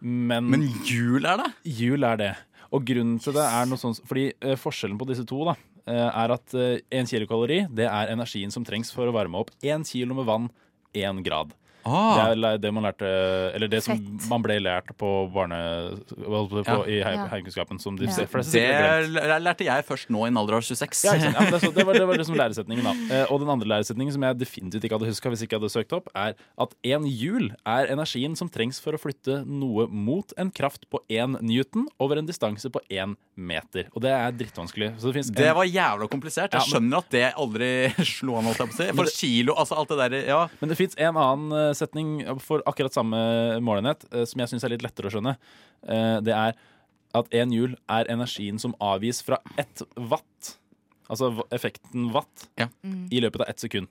Men, 0.00 0.50
Men 0.50 0.66
jul 0.84 1.24
er 1.24 1.36
det? 1.40 1.48
Jul 1.64 2.04
er 2.04 2.16
det. 2.20 2.32
Og 2.72 2.84
grunnen 2.84 3.18
til 3.22 3.32
det 3.32 3.44
er 3.46 3.64
noe 3.70 3.78
sånt 3.80 4.02
Fordi 4.04 4.26
eh, 4.42 4.56
forskjellen 4.60 4.98
på 5.00 5.06
disse 5.08 5.24
to 5.24 5.38
da 5.48 5.54
eh, 5.86 6.10
er 6.10 6.32
at 6.34 6.52
én 6.90 7.06
kilokalori 7.08 7.62
det 7.72 7.86
er 7.88 8.12
energien 8.12 8.52
som 8.52 8.64
trengs 8.66 8.92
for 8.92 9.06
å 9.08 9.14
varme 9.14 9.38
opp 9.40 9.50
én 9.62 9.84
kilo 9.86 10.14
med 10.18 10.26
vann 10.26 10.50
én 10.94 11.22
grad. 11.24 11.54
Ah. 11.86 12.32
Det 12.34 12.44
er 12.50 12.58
det 12.58 12.72
man 12.74 12.84
lærte 12.84 13.06
Eller 13.54 13.68
det 13.70 13.82
som 13.84 14.00
man 14.28 14.42
ble 14.44 14.58
lært 14.60 14.90
på 14.98 15.10
barne... 15.32 15.58
På, 16.10 16.82
I 16.88 16.98
Ja. 16.98 17.08
heim- 17.12 17.28
heimkunnskapen. 17.30 17.78
Som 17.80 17.96
de 17.96 18.06
Ja. 18.10 18.26
fleste 18.26 18.52
Det 18.58 19.42
lærte 19.42 19.64
jeg 19.64 19.84
først 19.86 20.10
nå 20.10 20.24
i 20.26 20.28
en 20.32 20.36
alder 20.40 20.58
av 20.58 20.62
26. 20.66 21.04
Ja. 21.06 21.14
Ja, 21.30 21.50
det, 21.50 21.60
så, 21.62 21.70
det, 21.74 21.84
var, 21.86 21.94
det 21.94 22.06
var 22.08 22.18
liksom 22.18 22.36
læresetningen, 22.42 22.84
da. 22.84 22.94
Eh, 23.14 23.32
og 23.32 23.40
den 23.42 23.50
andre 23.52 23.68
læresetningen 23.70 24.12
som 24.16 24.22
jeg 24.26 24.38
definitivt 24.40 24.84
ikke 24.84 24.98
hadde 24.98 25.10
huska 25.10 25.30
hvis 25.32 25.40
jeg 25.44 25.48
ikke 25.50 25.60
hadde 25.60 25.72
søkt 25.72 25.92
opp, 25.96 26.10
er 26.16 26.34
at 26.58 26.74
én 26.86 27.06
hjul 27.06 27.50
er 27.66 27.90
energien 27.92 28.36
som 28.38 28.48
trengs 28.52 28.80
for 28.82 28.96
å 28.96 29.00
flytte 29.00 29.42
noe 29.46 29.86
mot 29.88 30.32
en 30.40 30.50
kraft 30.50 30.88
på 30.90 31.00
én 31.12 31.36
newton 31.42 31.86
over 32.02 32.18
en 32.18 32.26
distanse 32.28 32.70
på 32.72 32.80
én 32.90 33.14
meter. 33.36 33.86
Og 33.94 34.00
det 34.02 34.10
er 34.16 34.32
drittvanskelig. 34.32 34.94
Så 35.00 35.12
det, 35.12 35.26
Det 35.36 35.52
var 35.54 35.64
jævla 35.68 36.08
komplisert. 36.08 36.52
Jeg 36.56 36.70
skjønner 36.72 36.98
at 37.02 37.10
det 37.12 37.24
aldri 37.36 37.70
slo 38.16 38.38
an. 38.40 38.48
holdt 38.48 38.58
jeg 38.64 38.70
på 38.72 38.74
å 38.74 38.80
si. 38.80 38.88
For 38.96 39.12
kilo, 39.20 39.54
altså 39.60 39.76
alt 39.76 39.92
det 39.92 39.98
der 40.00 40.16
ja. 40.30 40.40
Men 40.60 40.72
det 40.72 40.78
fins 40.78 40.96
en 40.96 41.16
annen 41.20 41.52
eh, 41.52 41.72
setning 41.78 42.18
for 42.42 42.64
akkurat 42.68 42.94
samme 42.96 43.18
målenhet 43.64 44.06
eh, 44.12 44.24
som 44.28 44.42
jeg 44.42 44.52
syns 44.52 44.66
er 44.66 44.74
litt 44.74 44.84
lettere 44.86 45.10
å 45.10 45.14
skjønne. 45.14 45.36
Eh, 45.86 46.18
Det 46.26 46.34
er 46.34 46.56
at 47.16 47.32
én 47.32 47.52
hjul 47.54 47.76
er 47.88 48.10
energien 48.12 48.58
som 48.60 48.74
avgis 48.82 49.22
fra 49.24 49.38
ett 49.56 49.82
watt. 49.96 50.56
Altså 51.08 51.30
effekten 51.54 52.10
watt 52.12 52.48
ja. 52.58 52.68
i 52.84 53.22
løpet 53.22 53.44
av 53.44 53.48
ett 53.52 53.62
sekund. 53.62 53.88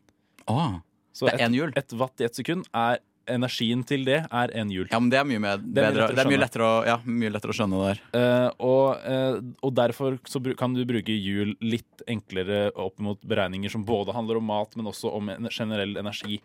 Ah, 0.51 0.81
Så 1.15 1.29
det 1.29 1.39
er 1.39 1.71
ett 1.71 1.77
et 1.77 1.93
watt 1.97 2.21
i 2.21 2.27
ett 2.27 2.35
sekund 2.35 2.67
er 2.75 2.99
energien 3.31 3.83
til 3.87 4.05
det 4.07 4.19
er 4.23 4.53
én 4.57 4.71
hjul. 4.73 4.87
Ja, 4.91 4.99
men 5.01 5.09
det 5.09 5.19
er 5.19 5.27
mye, 5.27 5.41
med, 5.41 5.63
Det 5.65 5.81
er 5.81 5.93
mye 5.93 5.95
bedre, 5.95 6.01
lettere 6.05 6.11
å 6.11 6.15
det 6.15 6.23
er 6.23 6.29
mye 6.31 6.41
lettere 6.41 6.67
å, 6.67 6.73
ja, 6.85 6.97
mye 7.05 7.31
lettere 7.33 7.53
å 7.53 7.57
skjønne 7.57 7.79
det 7.79 7.87
der. 7.87 8.01
Uh, 8.13 8.49
og, 8.67 9.05
uh, 9.05 9.37
og 9.65 9.73
derfor 9.77 10.19
så 10.29 10.41
kan 10.59 10.75
du 10.75 10.83
bruke 10.87 11.15
hjul 11.15 11.55
litt 11.63 12.05
enklere 12.11 12.67
opp 12.71 13.01
mot 13.03 13.21
beregninger 13.25 13.73
som 13.73 13.85
både 13.87 14.15
handler 14.15 14.41
om 14.41 14.47
mat, 14.49 14.75
men 14.77 14.91
også 14.91 15.13
om 15.17 15.33
en 15.33 15.49
generell 15.49 15.97
energi. 16.01 16.39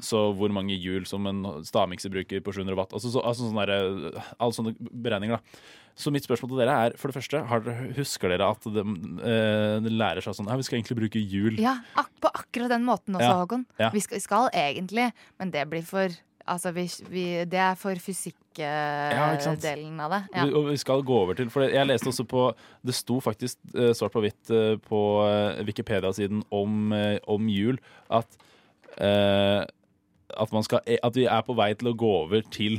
Så 0.00 0.20
hvor 0.38 0.52
mange 0.54 0.76
hjul 0.80 1.04
som 1.08 1.26
en 1.28 1.42
stavmikser 1.66 2.08
bruker 2.12 2.40
på 2.40 2.52
700 2.56 2.76
watt. 2.78 2.94
Altså, 2.96 3.10
så, 3.12 3.20
altså 3.20 3.50
sånne 3.50 3.66
der, 3.68 4.22
alle 4.40 4.56
sånne 4.56 4.72
beregninger. 4.80 5.36
da 5.36 5.94
Så 5.96 6.12
mitt 6.12 6.24
spørsmål 6.24 6.50
til 6.54 6.58
dere 6.62 6.76
er 6.86 6.96
for 6.96 7.08
det 7.12 7.16
første, 7.16 7.42
har 7.48 7.60
dere, 7.64 7.90
husker 7.96 8.28
dere 8.32 8.50
at 8.52 8.64
de, 8.68 8.82
eh, 9.24 9.80
de 9.84 9.92
lærer 9.92 10.20
seg 10.24 10.34
sånn 10.36 10.48
Ja, 10.48 10.56
vi 10.56 10.62
skal 10.68 10.78
egentlig 10.80 10.98
bruke 10.98 11.20
hjul. 11.20 11.58
Ja, 11.60 11.78
ak 11.96 12.10
på 12.20 12.28
akkurat 12.32 12.68
den 12.72 12.84
måten 12.84 13.16
også, 13.16 13.28
Ja, 13.28 13.36
Håkon. 13.42 13.66
ja. 13.80 13.90
Vi, 13.92 14.00
skal, 14.00 14.16
vi 14.16 14.24
skal 14.24 14.48
egentlig, 14.52 15.10
men 15.38 15.50
det 15.50 15.66
blir 15.68 15.82
for 15.84 16.08
Altså, 16.46 16.70
vi, 16.72 16.84
vi, 17.10 17.22
det 17.44 17.58
er 17.58 17.74
for 17.74 17.90
Ja, 19.10 19.32
ikke 19.34 19.50
av 20.00 20.10
det. 20.12 20.20
Vi- 20.32 20.52
Og 20.54 20.68
vi 20.70 20.76
skal 20.76 21.02
gå 21.02 21.16
over 21.24 21.34
til 21.34 21.50
For 21.50 21.62
jeg 21.66 21.86
leste 21.88 22.06
også 22.06 22.24
på 22.24 22.54
Det 22.86 22.94
sto 22.94 23.18
faktisk 23.20 23.56
eh, 23.74 23.90
svart 23.92 24.12
på 24.14 24.22
hvitt 24.22 24.50
eh, 24.54 24.76
på 24.78 25.00
eh, 25.26 25.64
Wikipedia-siden 25.66 26.44
om, 26.52 26.92
eh, 26.92 27.18
om 27.26 27.48
jul 27.48 27.78
at 28.08 28.26
eh, 28.30 28.44
at, 29.00 30.52
man 30.52 30.62
skal, 30.66 30.80
at 30.86 31.16
vi 31.16 31.24
er 31.28 31.42
på 31.46 31.54
vei 31.58 31.72
til 31.78 31.90
å 31.92 31.96
gå 31.98 32.10
over 32.24 32.42
til 32.52 32.78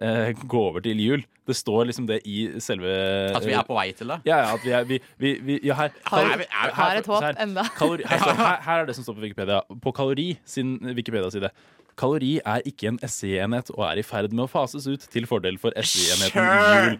uh, 0.00 0.30
Gå 0.46 0.60
over 0.70 0.80
til 0.84 1.00
jul. 1.02 1.24
Det 1.50 1.56
står 1.58 1.88
liksom 1.88 2.06
det 2.06 2.20
i 2.30 2.44
selve 2.62 2.86
At 3.34 3.42
vi 3.46 3.52
er 3.58 3.64
på 3.66 3.74
vei 3.74 3.88
til 3.98 4.12
det? 4.12 4.20
Ja, 4.28 4.36
ja, 4.44 4.52
at 4.54 4.62
vi 4.64 4.70
er 4.76 4.84
vi, 4.86 5.00
vi, 5.18 5.32
vi, 5.48 5.56
ja, 5.66 5.74
her, 5.80 5.90
er 6.12 6.44
her- 6.46 6.74
her- 6.76 7.00
et 7.00 7.10
håp. 7.10 7.26
Kalori, 7.80 8.06
her, 8.06 8.18
står, 8.22 8.38
her, 8.44 8.60
her 8.68 8.84
er 8.84 8.86
det 8.86 8.94
som 8.98 9.04
står 9.08 9.18
på 9.18 9.24
Wikipedia. 9.26 9.60
På 9.82 9.92
kalori 9.96 10.28
sin 10.46 10.76
Wikipedia-side. 10.94 11.50
Kalori 11.98 12.36
er 12.46 12.62
ikke 12.70 12.88
en 12.92 13.00
SI-enhet 13.02 13.72
og 13.74 13.82
er 13.90 13.98
i 14.00 14.04
ferd 14.06 14.30
med 14.32 14.46
å 14.46 14.48
fases 14.48 14.86
ut 14.88 15.02
til 15.12 15.26
fordel 15.28 15.58
for 15.60 15.74
SI-enheten 15.76 16.38
Sure. 16.38 16.84
jul. 16.86 16.94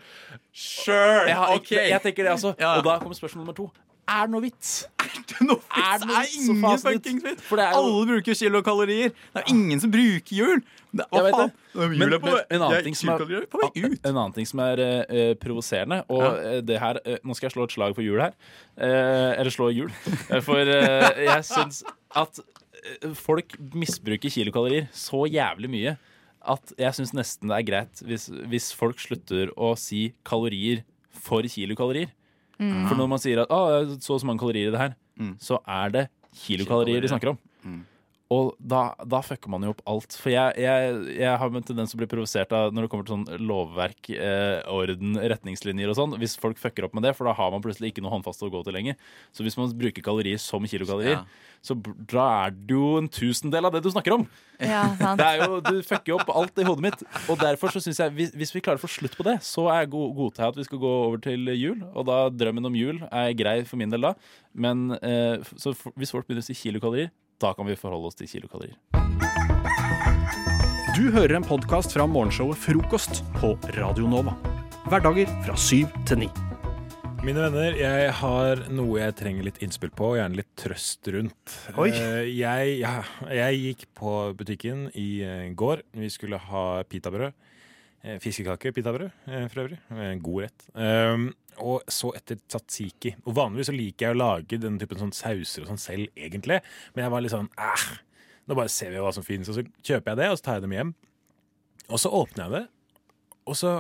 Sure! 0.53 1.23
Jeg, 1.31 1.37
har 1.39 1.55
OK. 1.55 1.71
jeg, 1.77 1.87
jeg 1.95 2.03
tenker 2.09 2.27
det 2.27 2.33
altså. 2.35 2.53
Ja. 2.61 2.75
Og 2.81 2.85
da 2.85 2.99
kommer 3.01 3.17
spørsmål 3.17 3.45
nummer 3.47 3.57
to. 3.57 3.71
Er 4.11 4.27
det 4.27 4.33
noe 4.35 4.43
vits? 4.43 4.71
Noe 5.47 5.61
Er 5.71 6.01
det 6.01 6.07
noe 6.09 6.17
er 6.19 6.27
vits 6.27 6.35
Er 6.35 6.43
ingen 6.43 6.63
det 6.67 6.81
fuckings 6.83 7.25
vits. 7.25 7.43
For 7.47 7.61
det 7.61 7.65
er 7.69 7.75
jo 7.77 7.81
Alle 7.85 8.07
bruker 8.11 8.37
kilokalorier. 8.41 9.13
Det 9.35 9.43
er 9.43 9.51
ingen 9.53 9.83
som 9.83 9.93
bruker 9.95 10.35
jul. 10.37 10.63
Det, 10.91 11.07
hva 11.13 11.23
faen? 11.31 11.53
Men, 11.79 11.93
er 12.03 12.23
men 12.25 12.39
en 12.51 12.65
annen 12.67 12.87
ting 12.89 12.97
som 12.99 13.13
er, 13.15 13.23
er 13.23 14.09
en 14.11 14.17
annen 14.17 14.35
ting 14.35 14.49
som 14.51 14.63
er 14.65 14.83
uh, 14.83 15.33
provoserende, 15.39 16.01
og 16.11 16.25
Ja. 16.25 16.31
eh, 16.57 16.61
det 16.67 16.81
her 16.83 16.99
uh, 17.07 17.17
Nå 17.23 17.37
skal 17.39 17.47
jeg 17.47 17.55
slå 17.55 17.67
et 17.69 17.75
slag 17.77 17.95
for 17.95 18.03
jul 18.03 18.19
her. 18.25 18.35
Uh, 18.75 19.39
eller 19.39 19.55
slå 19.55 19.69
hjul. 19.71 19.93
Eh, 20.31 20.41
For 20.43 20.67
eh, 20.75 21.25
jeg 21.29 21.47
syns 21.47 21.85
at 22.19 22.41
eh, 22.43 23.11
folk 23.15 23.55
misbruker 23.79 24.33
kilokalorier 24.35 24.89
så 24.97 25.23
jævlig 25.31 25.71
mye 25.71 25.95
at 26.51 26.73
jeg 26.81 26.97
syns 26.97 27.13
nesten 27.15 27.51
det 27.53 27.59
er 27.61 27.67
greit 27.69 28.01
hvis, 28.09 28.31
hvis 28.51 28.71
folk 28.75 28.99
slutter 29.03 29.51
å 29.61 29.75
si 29.79 30.09
kalorier 30.27 30.83
for 31.13 31.45
kilokalorier. 31.45 32.11
Mm. 32.61 32.87
For 32.91 32.99
når 33.01 33.09
man 33.09 33.23
sier 33.23 33.41
at 33.43 33.53
ah, 33.57 33.89
så 34.01 34.13
og 34.15 34.21
så 34.21 34.29
mange 34.29 34.43
kalorier 34.43 34.69
i 34.69 34.73
det 34.75 34.81
her, 34.81 34.93
så 35.41 35.59
er 35.67 35.89
det 35.95 36.09
kilokalorier 36.45 37.01
de 37.01 37.09
snakker 37.09 37.33
om. 37.33 37.39
Og 38.31 38.53
da, 38.63 38.93
da 39.11 39.19
fucker 39.27 39.51
man 39.51 39.65
jo 39.67 39.73
opp 39.75 39.81
alt. 39.91 40.15
For 40.15 40.31
jeg, 40.31 40.55
jeg, 40.63 40.91
jeg 41.19 41.33
har 41.43 41.51
en 41.51 41.65
tendens 41.67 41.91
til 41.91 41.99
å 41.99 42.03
bli 42.05 42.07
provosert 42.13 42.53
av 42.55 42.71
når 42.71 42.85
det 42.87 42.91
kommer 42.93 43.09
til 43.09 43.17
sånn 43.17 43.41
lovverk, 43.43 44.11
eh, 44.15 44.61
orden, 44.71 45.17
retningslinjer 45.19 45.91
og 45.91 45.97
sånn. 45.99 46.15
Hvis 46.23 46.37
folk 46.39 46.61
fucker 46.63 46.87
opp 46.87 46.95
med 46.95 47.03
det, 47.09 47.17
for 47.19 47.27
da 47.27 47.35
har 47.35 47.51
man 47.51 47.65
plutselig 47.65 47.91
ikke 47.91 48.05
noe 48.05 48.13
håndfast 48.15 48.45
å 48.47 48.51
gå 48.55 48.61
til 48.69 48.77
lenger. 48.79 48.95
Så 49.35 49.43
hvis 49.43 49.59
man 49.59 49.73
bruker 49.75 50.05
kalorier 50.07 50.39
som 50.39 50.63
kilokalorier, 50.63 51.19
Ja. 51.19 51.49
så 51.61 51.75
da 52.07 52.29
er 52.47 52.55
det 52.55 52.77
jo 52.79 52.93
en 53.01 53.09
tusendel 53.11 53.67
av 53.67 53.75
det 53.75 53.83
du 53.83 53.91
snakker 53.91 54.15
om. 54.15 54.29
Ja, 54.63 54.85
sant. 55.01 55.19
Det 55.19 55.27
er 55.27 55.43
jo, 55.49 55.59
Du 55.67 55.83
fucker 55.83 56.13
jo 56.15 56.19
opp 56.23 56.31
alt 56.31 56.61
i 56.63 56.67
hodet 56.69 56.85
mitt. 56.87 57.03
Og 57.27 57.39
derfor 57.41 57.75
så 57.75 57.83
synes 57.83 57.99
jeg 57.99 58.15
hvis, 58.15 58.31
hvis 58.39 58.55
vi 58.55 58.63
klarer 58.63 58.79
å 58.79 58.85
få 58.87 58.93
slutt 58.95 59.17
på 59.19 59.27
det, 59.27 59.41
så 59.43 59.67
er 59.75 59.83
jeg 59.83 59.91
god, 59.97 60.15
godtar 60.15 60.47
jeg 60.47 60.55
at 60.55 60.61
vi 60.63 60.69
skal 60.71 60.79
gå 60.87 60.93
over 61.09 61.19
til 61.27 61.51
jul. 61.59 61.83
Og 61.97 62.07
da 62.07 62.21
drømmen 62.31 62.71
om 62.71 62.79
jul 62.79 63.03
er 63.11 63.35
grei 63.35 63.65
for 63.67 63.75
min 63.83 63.91
del 63.91 64.07
da. 64.07 64.15
Men 64.55 64.93
eh, 65.03 65.43
så 65.59 65.75
hvis 65.99 66.15
folk 66.15 66.31
begynner 66.31 66.47
å 66.47 66.47
si 66.47 66.55
kilokalorier, 66.55 67.11
da 67.41 67.55
kan 67.57 67.67
vi 67.69 67.77
forholde 67.79 68.11
oss 68.11 68.19
til 68.19 68.29
kilokalorier. 68.29 68.77
Du 70.97 71.07
hører 71.15 71.39
en 71.39 71.47
podkast 71.47 71.95
fra 71.95 72.05
morgenshowet 72.11 72.59
Frokost 72.61 73.23
på 73.39 73.55
Radio 73.79 74.09
Nova. 74.11 74.35
Hverdager 74.91 75.31
fra 75.47 75.57
syv 75.61 75.89
til 76.09 76.25
ni. 76.27 76.29
Mine 77.25 77.43
venner, 77.45 77.75
jeg 77.77 78.13
har 78.17 78.63
noe 78.73 78.97
jeg 79.03 79.15
trenger 79.19 79.45
litt 79.45 79.59
innspill 79.65 79.91
på, 79.93 80.15
og 80.15 80.19
gjerne 80.19 80.39
litt 80.41 80.49
trøst 80.57 81.09
rundt. 81.13 81.57
Oi. 81.77 81.91
Eh, 81.93 82.31
Jeg, 82.33 82.79
ja, 82.81 82.95
jeg 83.29 83.59
gikk 83.61 83.85
på 83.97 84.15
butikken 84.39 84.87
i 84.97 85.09
eh, 85.25 85.51
går. 85.53 85.83
Vi 86.01 86.09
skulle 86.13 86.41
ha 86.41 86.65
pitabrød. 86.89 87.37
Eh, 88.03 88.17
Fiskekake 88.23 88.73
pitabrød, 88.73 89.11
eh, 89.29 89.47
for 89.53 89.65
øvrig. 89.65 89.79
God 90.23 90.43
rett. 90.43 90.67
Um, 90.75 91.35
og 91.59 91.83
så 91.89 92.15
etter 92.17 92.39
tzatziki. 92.49 93.15
Og 93.27 93.35
Vanligvis 93.37 93.69
så 93.69 93.77
liker 93.77 94.07
jeg 94.07 94.17
å 94.17 94.21
lage 94.21 94.61
den 94.61 94.79
typen 94.81 94.99
sånn 95.03 95.13
sauser 95.13 95.67
og 95.67 95.69
sånn 95.69 95.83
selv, 95.83 96.09
egentlig. 96.17 96.63
Men 96.95 97.05
jeg 97.05 97.13
var 97.13 97.21
litt 97.21 97.35
sånn 97.35 97.51
æh, 97.61 97.99
nå 98.49 98.57
bare 98.57 98.73
ser 98.73 98.95
vi 98.95 99.03
hva 99.05 99.13
som 99.13 99.27
finnes. 99.27 99.51
Og 99.53 99.59
så 99.59 99.67
kjøper 99.85 100.15
jeg 100.15 100.21
det, 100.23 100.31
og 100.31 100.39
så 100.39 100.47
tar 100.47 100.57
jeg 100.57 100.65
dem 100.65 100.77
hjem. 100.79 100.95
Og 101.91 102.01
så 102.01 102.13
åpner 102.15 102.47
jeg 102.47 102.55
det, 102.57 102.65
og 103.51 103.59
så 103.59 103.75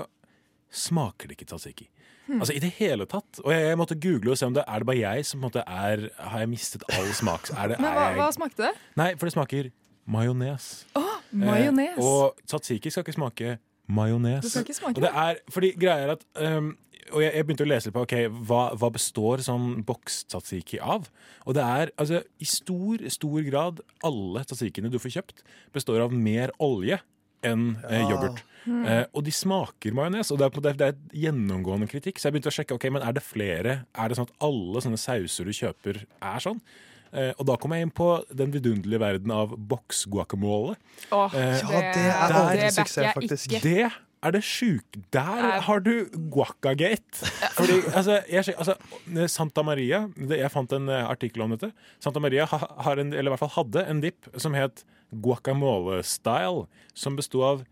smaker 0.70 1.30
det 1.30 1.38
ikke 1.38 1.48
tzatziki. 1.54 1.88
Altså 2.30 2.54
i 2.54 2.60
det 2.62 2.70
hele 2.76 3.06
tatt. 3.10 3.40
Og 3.42 3.50
jeg, 3.50 3.78
måtte 3.78 3.96
google 3.98 4.34
og 4.34 4.38
se 4.38 4.46
om 4.46 4.54
det 4.54 4.62
er 4.68 4.82
det 4.82 4.86
bare 4.86 5.00
jeg 5.00 5.26
som 5.26 5.40
på 5.40 5.48
en 5.48 5.48
måte 5.48 5.64
er 5.66 6.04
Har 6.14 6.44
jeg 6.44 6.50
mistet 6.52 6.84
all 6.94 7.08
smak? 7.16 7.50
Er 7.56 7.72
det, 7.72 7.78
Men 7.82 7.96
hva, 7.96 8.04
hva 8.20 8.28
smakte 8.36 8.68
det? 8.68 8.70
Nei, 9.00 9.08
for 9.16 9.26
det 9.26 9.34
smaker 9.34 9.70
majones. 10.10 10.68
Oh, 10.98 11.16
majones. 11.34 11.96
Eh, 11.96 12.04
og 12.04 12.38
tzatziki 12.46 12.92
skal 12.92 13.06
ikke 13.06 13.16
smake 13.16 13.56
majones. 13.92 14.44
Det 14.44 14.52
skal 14.52 14.66
ikke 14.66 14.78
smake 14.78 15.02
det 15.02 15.10
er, 15.24 15.42
fordi 15.52 15.72
greia 15.78 16.06
er 16.06 16.14
at 16.16 16.24
um, 16.40 16.72
Og 17.10 17.24
jeg, 17.24 17.32
jeg 17.34 17.46
begynte 17.46 17.64
å 17.66 17.70
lese 17.70 17.88
litt 17.88 17.96
på 17.96 18.04
ok, 18.06 18.16
hva, 18.46 18.64
hva 18.78 18.90
består 18.94 19.42
sånn 19.42 19.80
boks-tzatziki 19.86 20.78
av. 20.78 21.08
Og 21.42 21.56
det 21.56 21.64
er 21.64 21.90
altså 21.98 22.20
i 22.38 22.46
stor, 22.46 23.02
stor 23.10 23.40
grad 23.48 23.80
alle 24.06 24.44
tzatzikiene 24.46 24.92
du 24.92 25.00
får 25.02 25.16
kjøpt, 25.16 25.42
består 25.74 26.04
av 26.04 26.14
mer 26.14 26.54
olje 26.62 27.00
enn 27.46 27.72
eh, 27.88 28.04
yoghurt. 28.04 28.44
Mm. 28.68 28.84
Eh, 28.84 29.02
og 29.16 29.24
de 29.26 29.32
smaker 29.34 29.96
majones, 29.96 30.30
og 30.30 30.38
det 30.40 30.46
er, 30.46 30.60
det 30.68 30.86
er 30.86 30.94
et 30.94 31.16
gjennomgående 31.24 31.88
kritikk. 31.90 32.20
Så 32.20 32.28
jeg 32.28 32.36
begynte 32.36 32.52
å 32.52 32.56
sjekke 32.60 32.76
ok, 32.76 32.86
men 32.94 33.06
er 33.06 33.16
det 33.16 33.24
flere. 33.24 33.76
Er 33.96 34.10
det 34.10 34.18
sånn 34.18 34.28
at 34.28 34.36
alle 34.46 34.84
sånne 34.84 35.00
sauser 35.00 35.48
du 35.48 35.56
kjøper, 35.56 36.04
er 36.04 36.44
sånn? 36.44 36.60
Eh, 37.12 37.32
og 37.38 37.46
da 37.46 37.56
kom 37.58 37.72
jeg 37.74 37.82
inn 37.82 37.90
på 37.90 38.24
den 38.32 38.52
vidunderlige 38.54 39.00
verden 39.02 39.30
av 39.34 39.56
boksguacamole. 39.56 40.76
Oh, 41.10 41.30
Eh, 41.34 41.58
Ja, 41.58 41.80
det 41.80 41.96
er 41.96 42.32
aldri 42.32 42.70
suksess, 42.70 43.14
faktisk. 43.14 43.50
ikke. 43.50 43.60
Det 43.62 43.92
er 44.22 44.30
det 44.32 44.42
sjuke. 44.44 45.00
Der 45.10 45.20
Er- 45.56 45.60
har 45.62 45.80
du 45.80 46.04
guacagate. 46.30 47.24
Fordi, 47.56 47.80
altså, 47.96 48.22
jeg, 48.28 48.44
altså, 48.58 48.74
Santa 49.28 49.62
Maria 49.62 50.06
det, 50.16 50.38
Jeg 50.38 50.50
fant 50.52 50.72
en 50.72 50.88
eh, 50.88 51.04
artikkel 51.08 51.42
om 51.42 51.50
dette. 51.50 51.72
Santa 52.00 52.20
Maria 52.20 52.44
ha, 52.46 52.58
har 52.82 52.98
en, 52.98 53.12
eller 53.12 53.30
i 53.30 53.34
hvert 53.36 53.40
fall 53.48 53.64
hadde 53.64 53.86
en 53.88 54.00
dip 54.00 54.28
som 54.36 54.52
het 54.54 54.84
guacamole-style, 55.12 56.66
som 56.94 57.16
besto 57.16 57.42
av 57.42 57.64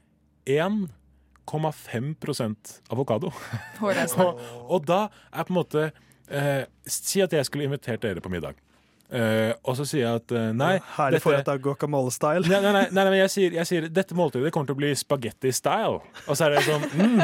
1,5% 1.46 2.80
avokado. 2.90 3.30
Og, 3.82 4.40
og 4.68 4.86
da 4.88 5.08
er 5.32 5.44
på 5.44 5.52
en 5.52 5.58
måte 5.58 5.92
eh, 6.30 6.64
Si 6.88 7.20
at 7.24 7.32
jeg 7.32 7.44
skulle 7.48 7.64
invitert 7.68 8.02
dere 8.02 8.20
på 8.24 8.30
middag. 8.32 8.54
Eh, 9.08 9.54
og 9.64 9.76
så 9.78 9.86
sier 9.88 10.02
jeg 10.02 10.20
at 10.20 10.32
uh, 10.36 10.50
nei 10.52 10.74
Herlig 10.98 11.22
for 11.24 11.32
at 11.32 11.46
det 11.46 11.54
er 11.54 11.62
guacamole-style. 11.64 12.44
Nei, 12.44 12.58
nei, 12.60 12.72
nei, 12.76 12.82
nei 12.92 13.04
men 13.08 13.16
jeg 13.22 13.32
sier, 13.32 13.54
jeg 13.56 13.70
sier 13.70 13.86
dette 13.88 14.16
måltidet 14.18 14.52
kommer 14.52 14.68
til 14.68 14.76
å 14.76 14.80
bli 14.82 14.90
spagetti-style. 15.00 16.02
Og 16.26 16.36
så 16.36 16.48
er 16.48 16.56
det 16.56 16.66
sånn 16.66 16.84
mm. 16.92 17.22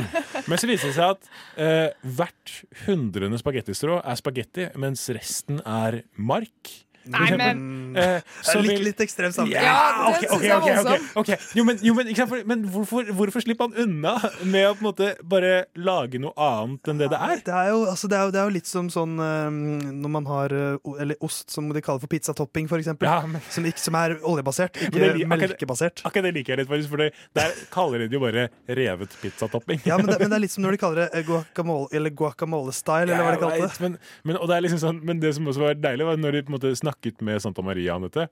Men 0.48 0.60
så 0.60 0.70
viser 0.70 0.88
det 0.88 0.96
seg 0.96 1.12
at 1.12 1.28
uh, 1.60 2.08
hvert 2.16 2.56
hundrende 2.86 3.40
spagettistrå 3.40 4.00
er 4.00 4.20
spagetti, 4.20 4.70
mens 4.80 5.04
resten 5.12 5.60
er 5.60 6.00
mark. 6.16 6.72
Nei, 7.10 7.36
men- 7.36 7.96
eh, 7.96 8.20
så 8.42 8.60
litt, 8.62 8.70
vil- 8.78 8.84
litt 8.88 9.00
ekstrem 9.04 9.32
sammenligning. 9.32 9.62
Ja, 9.62 10.08
ok, 10.08 10.24
ok, 10.32 10.44
ok, 10.44 10.68
okay, 10.80 10.98
okay, 11.22 11.36
Jo, 11.54 11.64
men, 11.64 11.78
jo, 11.82 11.94
men, 11.94 12.08
sant, 12.16 12.28
for, 12.30 12.42
men 12.48 12.64
hvorfor, 12.72 13.04
hvorfor 13.12 13.44
slipper 13.44 13.68
han 13.68 13.76
unna 13.84 14.14
med 14.42 14.66
å 14.70 14.74
på 14.74 14.82
en 14.82 14.88
måte 14.88 15.10
bare 15.22 15.52
lage 15.76 16.18
noe 16.22 16.32
annet 16.36 16.88
enn 16.88 16.98
det 17.02 17.10
det 17.12 17.20
er? 17.20 17.42
Det 17.44 17.54
er, 17.54 17.68
jo, 17.74 17.84
altså, 17.92 18.08
det, 18.08 18.18
er 18.18 18.24
jo, 18.24 18.30
det 18.34 18.40
er 18.40 18.48
jo 18.48 18.54
litt 18.56 18.70
som 18.70 18.88
sånn 18.90 19.14
eh, 19.20 19.50
når 19.94 20.10
man 20.16 20.26
har 20.30 20.54
eh, 20.56 20.78
Eller 21.04 21.16
ost, 21.24 21.50
som 21.52 21.68
de 21.68 21.82
kaller 21.84 22.00
for 22.00 22.08
pizzatopping, 22.10 22.68
for 22.70 22.78
eksempel. 22.82 23.06
Ja, 23.10 23.20
men- 23.26 23.44
som, 23.50 23.64
ikke, 23.68 23.78
som 23.84 23.94
er 24.00 24.16
oljebasert, 24.24 24.80
ikke 24.88 24.98
det 25.04 25.28
melkebasert. 25.28 26.00
akkurat-. 26.00 26.08
Akkurat 26.10 26.28
det 26.30 26.34
liker 26.40 26.54
jeg 26.56 26.62
litt, 26.64 26.72
faktisk, 26.72 26.88
for 26.94 27.04
det, 27.04 27.12
der 27.36 27.52
kaller 27.74 27.98
de 28.04 28.08
det 28.08 28.18
jo 28.18 28.24
bare 28.24 28.48
revet 28.68 29.12
pizzatopping. 29.20 29.80
Ja, 29.84 29.96
men 30.00 30.06
det, 30.08 30.18
men 30.20 30.30
det 30.32 30.38
er 30.40 30.44
litt 30.46 30.54
som 30.56 30.64
når 30.64 30.76
de 30.78 30.82
kaller 30.82 31.02
det 31.04 31.08
eh, 31.20 31.26
guacamole, 31.28 31.88
eller 31.92 32.10
guacamole-style, 32.10 33.12
eller 33.12 33.22
hva 33.24 33.34
de 33.36 33.42
kalte 33.44 33.68
det. 33.68 33.80
Men, 33.84 33.98
men, 34.24 34.40
det, 34.48 34.60
liksom 34.64 34.80
sånn, 34.82 35.00
men 35.04 35.20
det 35.20 35.34
som 35.36 35.46
også 35.52 35.60
var 35.68 35.74
deilig, 35.78 36.06
var 36.08 36.16
når 36.20 36.38
de 36.38 36.42
på 36.48 36.52
en 36.52 36.56
måte 36.58 36.72
snakket 36.78 36.93
med 37.24 37.42
Santa 37.42 37.62
Maria 37.62 37.96
om 37.98 38.08
dette. 38.08 38.28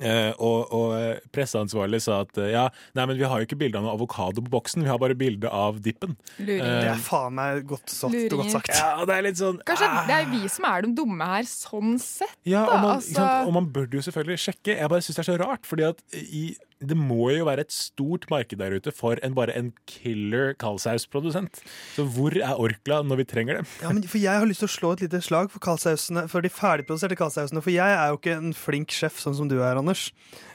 Eh, 0.00 0.30
og, 0.40 0.70
og 0.72 0.94
eh, 0.96 1.18
presseansvarlig 1.34 2.00
sa 2.00 2.22
at 2.24 2.38
eh, 2.40 2.52
ja, 2.54 2.64
nei, 2.96 3.04
men 3.10 3.18
vi 3.18 3.26
har 3.28 3.40
jo 3.40 3.46
ikke 3.46 3.58
bilde 3.60 3.76
av 3.76 3.84
noe 3.84 3.92
avokado 3.92 4.40
på 4.44 4.52
boksen, 4.54 4.86
vi 4.86 4.88
har 4.88 5.00
bare 5.02 5.16
bilde 5.18 5.50
av 5.52 5.82
dippen. 5.84 6.14
Det 6.38 6.56
er 6.62 6.96
faen 7.02 7.36
meg 7.36 7.66
godt, 7.68 7.92
sagt, 7.92 8.16
godt 8.32 8.54
sagt. 8.54 8.72
Ja, 8.72 9.04
det 9.08 9.18
er 9.18 9.26
litt 9.28 9.40
sånn 9.40 9.60
Kanskje 9.68 9.90
det 10.08 10.16
er 10.16 10.30
vi 10.32 10.42
som 10.52 10.66
er 10.70 10.86
de 10.86 10.94
dumme 10.96 11.28
her, 11.34 11.46
sånn 11.48 11.98
sett. 12.00 12.38
Ja, 12.48 12.64
da. 12.64 12.78
og 12.78 12.84
man, 12.86 12.92
altså, 12.96 13.16
sant? 13.18 13.48
og 13.50 13.56
man 13.58 13.70
burde 13.74 13.98
jo 13.98 14.04
selvfølgelig 14.08 14.44
sjekke. 14.46 14.76
Jeg 14.80 14.92
bare 14.94 15.04
syns 15.04 15.18
det 15.18 15.24
er 15.26 15.30
så 15.30 15.40
rart, 15.44 15.68
fordi 15.68 15.88
at 15.90 16.02
i, 16.22 16.46
det 16.82 16.96
må 16.98 17.30
jo 17.32 17.46
være 17.46 17.66
et 17.66 17.74
stort 17.74 18.26
marked 18.32 18.58
der 18.60 18.76
ute 18.76 18.92
for 18.94 19.20
en, 19.22 19.34
bare 19.36 19.54
en 19.58 19.72
killer 19.88 20.52
kaldsaus-produsent. 20.60 21.62
Så 21.96 22.06
hvor 22.14 22.34
er 22.36 22.58
Orkla 22.58 23.02
når 23.06 23.22
vi 23.22 23.28
trenger 23.32 23.60
dem? 23.60 23.68
Ja, 23.82 23.92
men 23.92 24.02
for 24.06 24.18
Jeg 24.22 24.38
har 24.42 24.48
lyst 24.48 24.64
til 24.64 24.70
å 24.70 24.76
slå 24.76 24.92
et 24.96 25.04
lite 25.06 25.22
slag 25.24 25.50
for 25.52 25.62
for 25.62 26.44
de 26.44 26.50
ferdigproduserte 26.52 27.18
kaldsausene. 27.18 27.62
For 27.62 27.74
jeg 27.74 27.98
er 27.98 28.12
jo 28.12 28.18
ikke 28.20 28.38
en 28.38 28.54
flink 28.56 28.94
sjef 28.94 29.20
sånn 29.22 29.36
som 29.38 29.50
du 29.50 29.60
er, 29.60 29.78
Anders. 29.78 30.10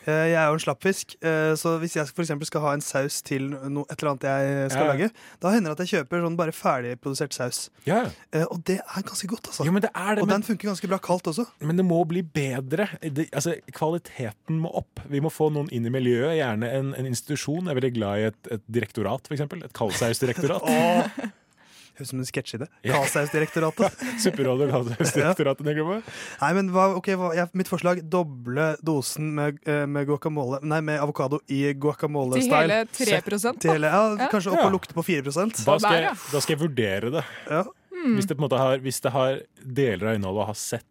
Eh, 0.07 0.29
Jeg 0.31 0.37
er 0.39 0.47
jo 0.47 0.53
en 0.55 0.63
slappfisk. 0.63 1.15
eh, 1.21 1.53
Så 1.59 1.73
hvis 1.81 1.95
jeg 1.97 2.07
for 2.07 2.23
skal 2.23 2.61
ha 2.61 2.71
en 2.73 2.81
saus 2.81 3.21
til 3.21 3.49
noe, 3.49 3.83
et 3.91 4.01
eller 4.01 4.11
annet 4.15 4.23
jeg 4.23 4.71
skal 4.71 4.85
Ja. 4.85 4.93
lage, 4.93 5.11
da 5.41 5.49
hender 5.51 5.75
det 5.75 5.79
at 5.79 5.87
jeg 5.91 6.05
kjøper 6.05 6.23
sånn 6.23 6.37
bare 6.37 6.51
ferdigprodusert 6.55 7.33
saus. 7.33 7.69
Ja. 7.85 8.05
Eh, 8.31 8.45
Og 8.49 8.63
det 8.63 8.79
er 8.79 9.01
ganske 9.03 9.27
godt, 9.27 9.43
altså. 9.51 9.65
Jo, 9.65 9.71
men 9.71 9.81
det 9.81 9.91
er 9.93 10.15
det, 10.15 10.21
og 10.23 10.27
men- 10.29 10.41
den 10.41 10.47
funker 10.57 10.69
ganske 10.71 10.87
bra 10.87 10.97
kaldt 10.97 11.23
også. 11.27 11.45
Men 11.59 11.75
det 11.75 11.85
må 11.85 12.07
bli 12.07 12.21
bedre. 12.21 12.87
Det, 13.01 13.29
altså, 13.31 13.55
kvaliteten 13.73 14.59
må 14.61 14.71
opp. 14.73 14.99
Vi 15.09 15.19
må 15.19 15.29
få 15.29 15.51
noen 15.51 15.69
inn 15.71 15.85
i 15.85 15.89
miljøet, 15.89 16.37
gjerne 16.39 16.71
en, 16.73 16.93
en 16.95 17.05
institusjon. 17.05 17.65
Jeg 17.67 17.75
er 17.75 17.81
veldig 17.81 17.93
glad 17.95 18.17
i 18.17 18.27
et, 18.31 18.51
et 18.51 18.61
direktorat, 18.71 19.27
f.eks. 19.27 19.41
Et 19.41 19.73
kaldsausdirektorat. 19.73 20.63
Høres 21.97 22.11
ut 22.11 22.13
som 22.13 22.19
en 22.21 22.27
sketsj 22.29 22.55
i 22.55 22.59
det. 22.61 22.67
Kaldsausdirektoratet. 22.85 24.03
Supperådet 24.23 24.67
og 24.67 24.73
kaldsausdirektoratet. 24.75 25.65
tenker 25.65 25.81
du 25.81 25.87
på? 25.89 26.17
Nei, 26.43 26.51
men 26.59 26.69
hva, 26.75 26.85
ok, 26.99 27.09
hva, 27.17 27.31
ja, 27.37 27.47
Mitt 27.57 27.71
forslag 27.71 28.03
doble 28.05 28.67
dosen 28.85 29.31
med, 29.37 29.57
eh, 29.65 29.85
med 29.89 30.05
guacamole 30.09 30.61
Nei, 30.61 30.79
med 30.85 31.01
avokado 31.01 31.41
i 31.49 31.63
guacamole-style. 31.73 32.83
Til 32.93 33.09
hele 33.09 33.25
3%, 33.25 33.63
Til 33.63 33.73
hele, 33.73 33.89
ja, 33.89 34.03
ja. 34.13 34.29
Kanskje 34.33 34.53
Ja. 34.53 34.59
opp 34.59 34.69
og 34.69 34.77
lukte 34.77 34.93
på 34.93 35.05
4 35.05 35.25
Da 35.25 35.77
skal, 35.79 35.97
jeg, 36.03 36.15
da 36.31 36.39
skal 36.43 36.55
jeg 36.55 36.61
vurdere 36.67 37.11
det. 37.17 37.25
Hmm. 37.97 38.13
Hvis, 38.13 38.27
det 38.29 38.37
på 38.37 38.43
en 38.43 38.49
måte 38.49 38.61
har, 38.61 38.77
hvis 38.83 39.01
det 39.01 39.11
har 39.11 39.39
deler 39.65 40.11
av 40.11 40.15
innholdet 40.19 40.43
og 40.43 40.49
har 40.51 40.59
sett 40.59 40.85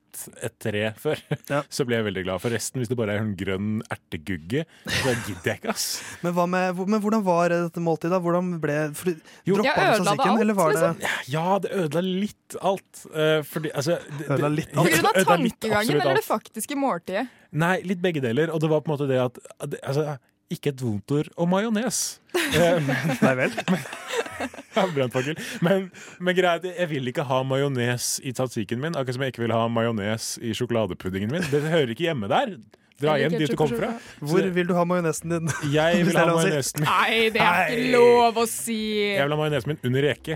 et 0.44 0.54
tre 0.62 0.82
før, 1.00 1.20
så 1.76 1.86
blir 1.86 1.98
jeg 1.98 2.06
veldig 2.08 2.24
glad. 2.26 2.42
For 2.42 2.54
resten, 2.54 2.80
hvis 2.82 2.90
det 2.90 2.98
bare 2.98 3.16
er 3.16 3.22
en 3.24 3.32
grønn 3.38 3.70
ertegugge, 3.92 4.64
så 4.84 5.14
gidder 5.26 5.50
jeg 5.52 5.60
ikke, 5.60 5.74
ass. 5.74 5.86
Men, 6.24 6.34
hva 6.36 6.46
med, 6.50 6.82
men 6.86 7.02
hvordan 7.02 7.24
var 7.26 7.52
dette 7.54 7.82
måltidet? 7.82 8.14
da? 8.16 8.20
Hvordan 8.24 8.52
ble 8.62 8.76
for, 8.98 9.12
Jo. 9.46 9.58
Droppa 9.58 9.74
du 9.74 10.04
statistikken, 10.04 10.32
alt, 10.34 10.44
eller 10.44 10.58
var 10.58 10.72
det 10.72 10.82
liksom? 10.82 11.32
Ja, 11.32 11.46
det 11.62 11.72
ødela 11.84 12.04
litt 12.26 12.56
alt. 12.72 13.02
Uh, 13.10 13.40
fordi, 13.46 13.72
altså, 13.74 13.98
det, 14.18 14.28
Ødela 14.28 14.48
det- 14.48 14.54
litt 14.60 14.72
På 14.76 14.86
grunn 14.86 15.10
av 15.10 15.20
tankegangen 15.32 16.00
eller 16.00 16.20
det 16.20 16.26
faktiske 16.26 16.78
måltidet? 16.78 17.26
Nei, 17.56 17.76
litt 17.86 18.00
begge 18.02 18.20
deler. 18.24 18.50
Og 18.52 18.60
det 18.62 18.70
var 18.72 18.82
på 18.84 18.90
en 18.90 18.96
måte 18.96 19.08
det 19.10 19.20
at 19.22 19.38
altså, 19.82 20.16
Ikke 20.52 20.70
et 20.74 20.82
vondt 20.82 21.10
ord 21.16 21.32
og 21.36 21.50
majones. 21.50 22.04
Eh, 22.56 22.78
Nei 23.22 23.30
vel? 23.38 23.54
Ja, 23.56 24.46
brannfakkel. 24.96 25.36
Men, 25.64 25.90
men 26.20 26.38
greit, 26.38 26.66
jeg 26.70 26.88
vil 26.92 27.12
ikke 27.12 27.26
ha 27.28 27.42
majones 27.46 28.16
i 28.24 28.32
tzatzikien 28.36 28.82
min, 28.82 28.96
akkurat 28.96 29.16
som 29.18 29.26
jeg 29.26 29.34
ikke 29.34 29.44
vil 29.46 29.54
ha 29.56 29.62
majones 29.72 30.34
i 30.42 30.54
sjokoladepuddingen 30.56 31.32
min. 31.32 31.46
Det 31.52 31.62
hører 31.66 31.94
ikke 31.94 32.08
hjemme 32.08 32.30
der. 32.32 32.56
Dra 32.96 33.18
hjem 33.20 33.34
dit 33.36 33.50
du 33.52 33.56
kom 33.60 33.68
fra. 33.68 33.90
Hvor 34.24 34.46
vil 34.56 34.68
du 34.68 34.74
ha 34.76 34.84
majonesen 34.88 35.34
din? 35.34 35.50
Jeg 35.72 36.06
vil 36.08 36.16
ha 36.20 36.26
majonesen 36.30 36.80
min. 36.80 36.88
Nei, 36.88 37.28
det 37.34 37.42
er 37.44 37.72
ikke 37.74 37.90
lov 37.92 38.40
å 38.40 38.46
si. 38.48 38.80
Jeg 39.12 39.24
vil 39.26 39.36
ha 39.36 39.40
majonesen 39.42 39.68
min 39.74 39.80
under 39.90 40.00
reke. 40.10 40.34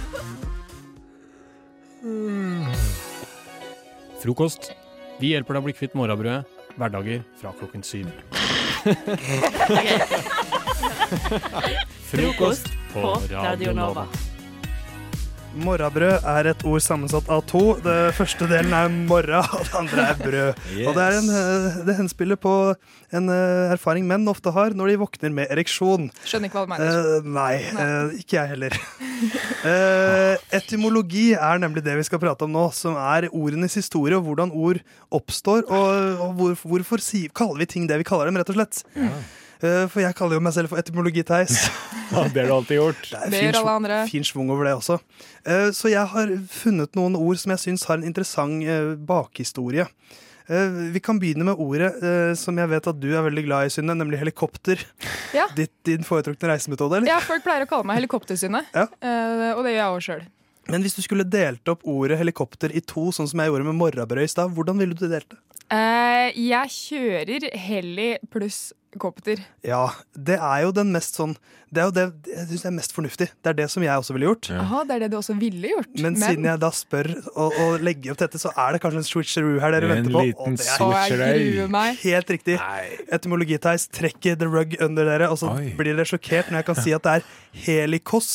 Frokost. 4.23 4.71
Vi 5.19 5.31
hjelper 5.31 5.55
deg 5.55 5.63
å 5.63 5.65
bli 5.69 5.75
kvitt 5.77 5.95
morrabrødet. 5.95 6.43
Hverdager 6.73 7.21
fra 7.39 7.51
klokken 7.59 7.83
syv. 7.85 8.07
Frokost 12.13 12.67
på 12.93 13.15
Radio 13.31 13.71
Nova. 13.73 14.03
Morrabrød 15.65 16.27
er 16.29 16.49
et 16.51 16.61
ord 16.69 16.83
sammensatt 16.85 17.25
av 17.33 17.41
to. 17.49 17.61
Det 17.81 18.13
første 18.13 18.45
delen 18.51 18.73
er 18.77 18.91
morra, 18.93 19.39
og 19.57 19.65
det 19.65 19.73
andre 19.79 20.05
er 20.11 20.19
brød. 20.19 20.61
Yes. 20.75 20.85
Og 20.85 20.93
det, 20.93 21.07
er 21.07 21.17
en, 21.17 21.31
eh, 21.39 21.81
det 21.89 21.97
henspiller 21.97 22.37
på 22.37 22.53
en 23.17 23.33
eh, 23.33 23.73
erfaring 23.73 24.05
menn 24.09 24.29
ofte 24.29 24.53
har 24.53 24.77
når 24.77 24.93
de 24.93 24.99
våkner 25.01 25.33
med 25.41 25.49
ereksjon. 25.57 26.09
Skjønner 26.21 26.53
ikke 26.53 26.61
hva 26.61 26.65
du 26.67 26.73
mener. 26.75 27.01
Uh, 27.01 27.33
nei, 27.33 27.51
eh, 27.81 28.15
ikke 28.21 28.37
jeg 28.39 28.53
heller. 28.53 28.79
Uh, 29.65 30.33
etymologi 30.53 31.31
er 31.33 31.65
nemlig 31.65 31.81
det 31.85 31.97
vi 31.97 32.05
skal 32.05 32.21
prate 32.21 32.45
om 32.45 32.53
nå, 32.53 32.67
som 32.77 32.97
er 33.01 33.31
ordenes 33.33 33.81
historie, 33.81 34.21
og 34.21 34.29
hvordan 34.29 34.53
ord 34.53 34.85
oppstår, 35.09 35.65
og, 35.65 36.25
og 36.27 36.37
hvor, 36.37 36.59
hvorfor 36.75 37.01
si, 37.01 37.25
kaller 37.33 37.65
vi 37.65 37.73
ting 37.73 37.89
det 37.89 38.03
vi 38.03 38.11
kaller 38.13 38.29
dem, 38.29 38.37
rett 38.37 38.53
og 38.53 38.61
slett. 38.61 38.85
Eh, 39.01 39.23
for 39.91 40.01
jeg 40.03 40.15
kaller 40.17 40.35
jo 40.39 40.43
meg 40.43 40.53
selv 40.55 40.71
for 40.73 40.81
etymologi-Theis. 40.83 41.57
Ja, 42.13 42.27
det 42.29 42.43
har 42.43 42.49
du 42.49 42.53
alltid 42.53 42.77
gjort. 42.77 43.05
Det 43.09 43.17
er 43.17 43.31
fin, 43.31 43.45
gjør 43.47 43.55
alle 43.63 43.71
andre. 43.79 43.95
fin 44.05 44.25
svung 44.27 44.49
over 44.53 44.67
det 44.67 44.73
også. 44.77 44.99
Eh, 45.49 45.69
Så 45.73 45.89
jeg 45.89 46.03
har 46.11 46.29
funnet 46.51 46.93
noen 46.99 47.15
ord 47.17 47.39
som 47.41 47.49
jeg 47.55 47.61
syns 47.63 47.85
har 47.89 47.97
en 47.97 48.03
interessant 48.05 48.61
eh, 48.69 48.91
bakhistorie. 49.09 49.87
Eh, 50.45 50.75
Vi 50.93 51.01
kan 51.01 51.17
begynne 51.17 51.47
med 51.47 51.57
ordet 51.63 51.89
eh, 52.05 52.33
som 52.37 52.59
jeg 52.61 52.69
vet 52.69 52.89
at 52.91 52.99
du 53.01 53.07
er 53.17 53.25
veldig 53.25 53.45
glad 53.47 53.65
i, 53.65 53.71
Synne, 53.73 53.95
nemlig 53.97 54.19
helikopter. 54.21 54.83
Ja. 55.33 55.47
Ditt, 55.57 55.73
din 55.89 56.05
foretrukne 56.05 56.51
reisemetode, 56.51 56.99
eller? 56.99 57.09
Ja, 57.09 57.17
folk 57.23 57.41
pleier 57.47 57.65
å 57.65 57.71
kalle 57.71 57.87
meg 57.89 57.97
Helikoptersynet, 58.03 58.69
Ja. 58.77 58.85
Eh, 59.01 59.49
og 59.55 59.63
det 59.65 59.73
gjør 59.73 59.79
jeg 59.81 59.95
òg 59.95 60.05
sjøl. 60.09 60.23
Men 60.69 60.85
hvis 60.85 60.99
du 60.99 61.01
skulle 61.07 61.25
delt 61.25 61.67
opp 61.73 61.81
ordet 61.89 62.19
helikopter 62.21 62.71
i 62.77 62.83
to, 62.93 63.07
sånn 63.15 63.31
som 63.31 63.41
jeg 63.41 63.49
gjorde 63.49 63.65
med 63.71 63.79
morrabrød 63.81 64.27
i 64.27 64.29
stad, 64.31 64.53
hvordan 64.53 64.77
ville 64.79 64.93
du 64.93 65.07
delt 65.09 65.33
det? 65.33 65.41
Eh, 65.73 66.29
jeg 66.45 66.69
kjører 66.77 67.49
heli 67.57 68.11
pluss 68.29 68.67
kopter. 69.01 69.39
Ja, 69.65 69.89
det 70.13 70.35
er 70.39 70.61
jo 70.65 70.71
den 70.75 70.91
mest 70.93 71.15
sånn 71.17 71.35
Det 71.73 71.81
er 71.81 71.87
jo 71.89 71.93
det 71.95 72.03
jeg 72.29 72.47
synes 72.51 72.65
er 72.69 72.73
mest 72.75 72.91
fornuftig. 72.93 73.27
Det 73.41 73.49
er 73.49 73.55
det 73.57 73.65
som 73.73 73.81
jeg 73.81 73.97
også 73.97 74.13
ville 74.13 74.27
gjort. 74.29 74.49
Aha, 74.53 74.83
det 74.85 74.93
er 74.95 74.99
det 75.05 75.11
du 75.11 75.17
også 75.17 75.33
ville 75.39 75.71
gjort. 75.71 75.89
Men, 76.03 76.15
siden 76.21 76.45
jeg 76.45 76.59
da 76.61 76.69
spør 76.69 77.09
og, 77.33 77.55
og 77.63 77.81
legger 77.81 78.13
opp 78.13 78.19
dette, 78.21 78.37
så 78.37 78.51
er 78.53 78.75
det 78.75 78.81
kanskje 78.83 79.01
en 79.01 79.07
switcheroo 79.07 79.57
her 79.63 79.73
dere 79.73 79.89
En 79.89 79.93
venter 79.95 80.13
på. 80.13 80.21
liten 80.27 80.53
og 80.53 80.93
det 81.01 81.17
er 81.17 81.41
jeg 81.41 81.69
meg. 81.73 81.97
Helt 82.03 82.29
riktig. 82.29 82.59
Etymologi-Theis 83.11 83.87
trekker 83.93 84.37
the 84.37 84.45
rug 84.47 84.75
under 84.81 85.05
dere, 85.09 85.29
og 85.33 85.39
så 85.41 85.49
Oi. 85.55 85.73
blir 85.77 85.95
dere 85.97 86.05
sjokkert 86.05 86.51
når 86.51 86.61
jeg 86.61 86.69
kan 86.69 86.81
si 86.83 86.93
at 86.95 87.03
det 87.09 87.15
er 87.19 87.29
helikos 87.65 88.33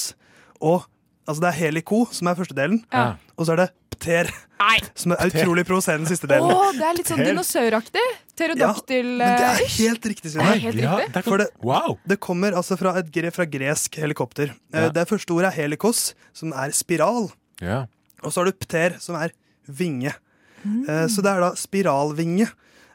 og 0.60 0.86
Altså 1.28 1.42
det 1.44 1.48
er 1.50 1.56
heliko, 1.60 2.06
som 2.10 2.30
er 2.30 2.36
første 2.38 2.54
delen, 2.56 2.78
Ja. 2.88 3.10
og 3.36 3.44
så 3.44 3.52
er 3.52 3.56
det 3.60 3.66
pter, 4.02 4.30
som 5.00 5.14
er 5.14 5.28
utrolig 5.30 5.64
provoserende 5.68 6.10
siste 6.10 6.28
delen. 6.30 6.50
Oh, 6.50 6.70
det 6.74 6.84
er 6.86 6.96
litt 6.98 7.10
sånn 7.10 7.22
dinosauraktig. 7.22 8.04
Pterodaktyl. 8.38 9.10
Men 9.18 9.34
det 9.38 9.46
er 9.48 9.62
eh, 9.64 9.74
helt 9.78 10.08
riktig, 10.12 10.32
Det 10.32 10.42
er 10.42 10.62
Synne. 10.62 10.94
helt. 11.02 11.18
For 11.26 11.42
det, 11.42 11.48
det 12.10 12.18
kommer 12.22 12.56
altså 12.58 12.78
fra, 12.78 12.94
et, 13.00 13.10
fra 13.34 13.46
gresk 13.50 13.98
helikopter. 13.98 14.54
Eh, 14.72 14.86
Ja. 14.86 14.92
Det 14.94 15.08
første 15.10 15.34
ordet 15.34 15.52
er 15.52 15.62
helikos, 15.64 16.12
som 16.36 16.52
er 16.54 16.74
spiral. 16.76 17.30
Ja. 17.60 17.84
Og 18.22 18.32
så 18.34 18.42
har 18.42 18.50
du 18.50 18.58
pter, 18.58 18.98
som 19.02 19.18
er 19.18 19.34
vinge. 19.68 20.14
Mm. 20.64 20.86
Så 21.08 21.22
det 21.22 21.30
er 21.30 21.40
da 21.44 21.52
spiralvinge. 21.54 22.48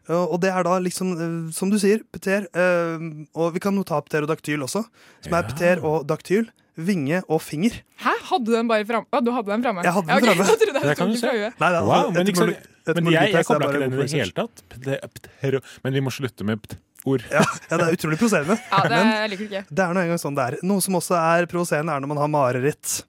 Eh, 0.10 0.26
Og 0.34 0.40
det 0.42 0.50
er 0.52 0.64
da 0.64 0.80
liksom, 0.80 1.14
eh, 1.16 1.52
som 1.56 1.70
du 1.72 1.78
sier, 1.80 2.02
pter. 2.12 2.48
eh, 2.54 3.00
Og 3.36 3.54
vi 3.54 3.60
kan 3.64 3.74
jo 3.76 3.84
ta 3.84 4.02
pter 4.02 4.24
og 4.24 4.30
daktyl 4.34 4.62
også, 4.66 4.84
som 5.22 5.34
er 5.34 5.44
pter 5.44 5.84
og 5.84 6.06
daktyl. 6.08 6.50
Vinge 6.76 7.20
og 7.30 7.38
finger. 7.46 7.70
Hæ, 8.02 8.10
hadde 8.32 8.46
du 8.48 8.52
den 8.56 8.68
bare 8.68 8.84
framme? 8.84 9.06
Ja, 9.14 9.20
du 9.22 9.30
hadde 9.32 9.46
den 9.52 9.62
framme? 9.62 9.84
Jeg 9.86 9.94
hadde 9.94 10.10
Ja, 10.10 10.16
den 10.18 10.26
framme. 10.26 10.46
Jeg 10.50 10.58
trodde 10.58 10.74
Det 10.74 10.90
jeg 10.90 10.98
fra 10.98 11.06
se. 11.22 11.52
Nei, 11.62 11.70
da, 11.76 11.82
Wow, 11.86 12.10
men, 12.10 12.26
ikke, 12.26 12.34
etymologi- 12.34 12.64
sant- 12.88 12.96
men 13.04 13.12
jeg, 13.14 13.32
jeg 13.32 13.46
kobla 13.46 13.68
ikke 13.70 13.80
den 13.84 13.94
i 13.94 13.98
det 14.02 14.12
hele 14.12 14.34
tatt. 14.34 14.64
Pter, 14.74 15.60
Men 15.84 15.94
vi 15.94 16.02
må 16.02 16.10
slutte 16.12 16.44
med 16.44 16.64
pt-ord. 16.66 17.22
Ja, 17.30 17.44
ja, 17.70 17.78
det 17.78 17.86
er 17.86 17.94
utrolig 17.94 18.18
provoserende. 18.18 18.58
Ja, 18.72 18.82
det 18.82 18.90
Men 18.90 19.14
jeg 19.14 19.30
det 19.70 19.80
er 19.86 19.94
nå 19.94 20.02
engang 20.02 20.18
sånn 20.26 20.34
det 20.36 20.48
er. 20.50 20.58
Noe 20.66 20.82
som 20.82 20.96
også 20.98 21.14
er 21.14 21.46
provoserende, 21.46 21.94
er 21.94 22.02
når 22.02 22.08
man 22.10 22.18
har 22.18 22.28
mareritt. 22.34 23.04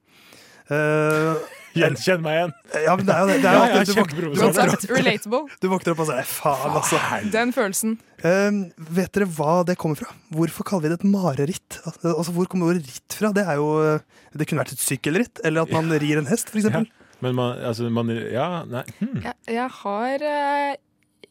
Eh, 0.69 1.33
Gjenkjenn 1.75 2.21
meg 2.23 2.35
igjen. 2.37 2.53
Ja, 2.85 2.95
men 2.95 3.05
det 3.07 3.15
er 3.15 3.19
jo 3.21 3.27
det. 3.29 3.37
det 3.43 3.49
er 3.49 3.55
jo 3.55 3.61
Ja, 3.61 3.67
ja, 3.67 3.83
du, 3.83 3.93
våk- 3.97 4.13
våkner 4.15 4.95
relatable. 4.95 5.39
opp, 5.43 5.55
du 5.61 5.67
våkner 5.71 5.95
opp 5.95 6.03
og 6.05 6.09
sier 6.09 6.29
faen, 6.29 6.77
altså. 6.79 6.99
Den 7.33 7.51
følelsen. 7.55 7.97
Uh, 8.23 8.59
vet 8.95 9.11
dere 9.17 9.27
hva 9.37 9.57
det 9.67 9.75
kommer 9.81 9.99
fra? 9.99 10.13
Hvorfor 10.33 10.65
kaller 10.69 10.87
vi 10.87 10.93
det 10.93 10.99
et 11.01 11.07
mareritt? 11.11 11.79
Altså, 12.01 12.31
Hvor 12.35 12.47
kommer 12.51 12.71
ordet 12.71 12.87
ritt 12.87 13.17
fra? 13.19 13.31
Det 13.35 13.43
er 13.45 13.59
jo 13.59 13.99
Det 14.35 14.47
kunne 14.47 14.63
vært 14.63 14.73
et 14.77 14.83
sykkelritt, 14.83 15.39
eller 15.43 15.63
at 15.67 15.71
man 15.75 15.91
rir 15.91 16.17
en 16.19 16.25
hest, 16.31 16.49
f.eks. 16.51 16.71
Men 17.23 17.35
man, 17.35 17.57
altså, 17.63 17.89
man 17.89 18.09
Ja, 18.31 18.63
nei. 18.67 18.83
Hmm. 18.99 19.21
Jeg, 19.23 19.35
jeg 19.55 19.69
har 19.81 20.25
eh, 20.31 20.75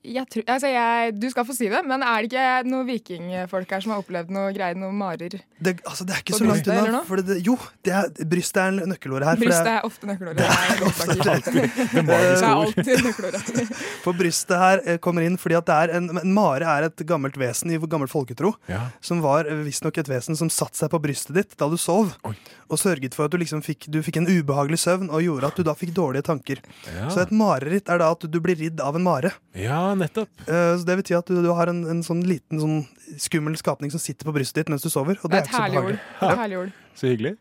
jeg 0.05 0.29
tror, 0.31 0.45
altså 0.53 0.71
jeg, 0.71 1.15
Du 1.17 1.27
skal 1.33 1.47
få 1.49 1.57
si 1.57 1.69
det, 1.73 1.81
men 1.89 2.03
er 2.05 2.25
det 2.25 2.31
ikke 2.31 2.69
noen 2.69 2.89
vikingfolk 2.89 3.75
her 3.77 3.85
som 3.85 3.95
har 3.95 4.05
opplevd 4.05 4.33
noe 4.35 4.53
greier, 4.57 4.77
noen 4.79 4.97
marer? 4.99 5.39
Det, 5.65 5.79
altså, 5.89 6.05
det 6.05 6.17
er 6.17 6.23
ikke 6.25 6.37
så 6.37 6.49
langt 6.49 6.69
unna. 6.69 7.01
For 7.09 7.23
det, 7.25 7.39
jo, 7.47 7.57
det 7.87 7.95
er, 7.97 8.11
brystet 8.29 8.61
er 8.61 8.91
nøkkelordet 8.93 9.31
her. 9.31 9.41
Brystet 9.41 9.71
er 9.73 9.89
ofte 9.89 10.09
nøkkelordet. 10.11 10.43
Det 10.43 10.49
er 10.51 10.75
er 10.75 10.85
ofte 10.89 11.07
det. 11.09 11.25
er 11.25 11.33
alltid, 11.35 11.55
Det 11.95 12.05
Det 12.05 12.19
er 12.19 12.47
alltid 12.51 13.05
nøkkelordet. 13.07 13.73
For 14.05 14.19
brystet 14.19 14.61
her 14.61 14.83
eh, 14.85 14.99
kommer 15.03 15.25
inn 15.27 15.39
fordi 15.41 15.59
at 15.59 15.69
det 15.69 15.79
er 15.87 15.95
en, 15.99 16.11
en 16.21 16.35
mare 16.37 16.69
er 16.69 16.89
et 16.89 17.05
gammelt 17.09 17.39
vesen 17.41 17.73
i 17.73 17.79
gammel 17.81 18.11
folketro. 18.11 18.55
Ja. 18.71 18.89
Som 19.05 19.23
var 19.25 19.49
eh, 19.49 19.63
visstnok 19.67 19.99
et 20.03 20.11
vesen 20.11 20.39
som 20.39 20.53
satte 20.53 20.79
seg 20.81 20.93
på 20.93 21.01
brystet 21.03 21.37
ditt 21.39 21.57
da 21.61 21.69
du 21.73 21.79
sov. 21.81 22.15
Og 22.25 22.81
sørget 22.81 23.17
for 23.17 23.29
at 23.29 23.35
du 23.35 23.39
liksom 23.41 23.63
fikk, 23.65 23.89
du 23.93 24.01
fikk 24.05 24.21
en 24.21 24.29
ubehagelig 24.29 24.81
søvn, 24.85 25.11
og 25.13 25.25
gjorde 25.25 25.51
at 25.51 25.59
du 25.61 25.67
da 25.67 25.77
fikk 25.79 25.95
dårlige 25.97 26.27
tanker. 26.29 26.63
Ja. 26.89 27.09
Så 27.13 27.25
et 27.25 27.35
mareritt 27.35 27.91
er 27.93 28.01
da 28.03 28.11
at 28.15 28.25
du 28.29 28.41
blir 28.43 28.59
ridd 28.59 28.83
av 28.83 28.97
en 28.99 29.05
mare. 29.05 29.35
Ja, 29.59 29.94
nettopp. 30.01 30.31
Uh, 30.49 30.75
Så 30.79 30.85
det 30.89 30.97
betyr 31.03 31.19
at 31.21 31.31
du, 31.31 31.39
du 31.45 31.51
har 31.55 31.71
en, 31.73 31.83
en 31.91 32.03
sånn 32.07 32.23
liten 32.27 32.61
sånn 32.61 32.79
skummel 33.21 33.57
skapning 33.61 33.93
som 33.95 34.03
sitter 34.03 34.27
på 34.29 34.35
brystet 34.37 34.63
ditt 34.65 34.73
mens 34.75 34.83
du 34.85 34.91
sover. 34.93 35.19
Og 35.23 35.31
det 35.31 35.41
er 35.41 35.49
ikke 35.49 35.57
så 35.57 35.65
herlig 35.67 35.83
ord. 35.83 35.91
behagelig. 35.99 36.31
Et 36.35 36.43
herlig 36.45 36.59
ord. 36.63 36.73
Så 36.99 37.11
hyggelig. 37.11 37.35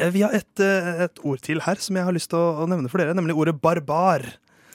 Uh, 0.00 0.10
Vi 0.14 0.22
har 0.22 0.36
et, 0.38 0.60
eh, 0.64 1.02
et 1.06 1.24
ord 1.26 1.40
til 1.44 1.60
her 1.66 1.80
som 1.82 1.96
jeg 1.98 2.06
har 2.06 2.14
lyst 2.14 2.30
til 2.30 2.38
å, 2.38 2.62
å 2.62 2.68
nevne 2.70 2.88
for 2.92 3.02
dere, 3.02 3.16
nemlig 3.18 3.34
ordet 3.36 3.56
barbar. 3.60 4.22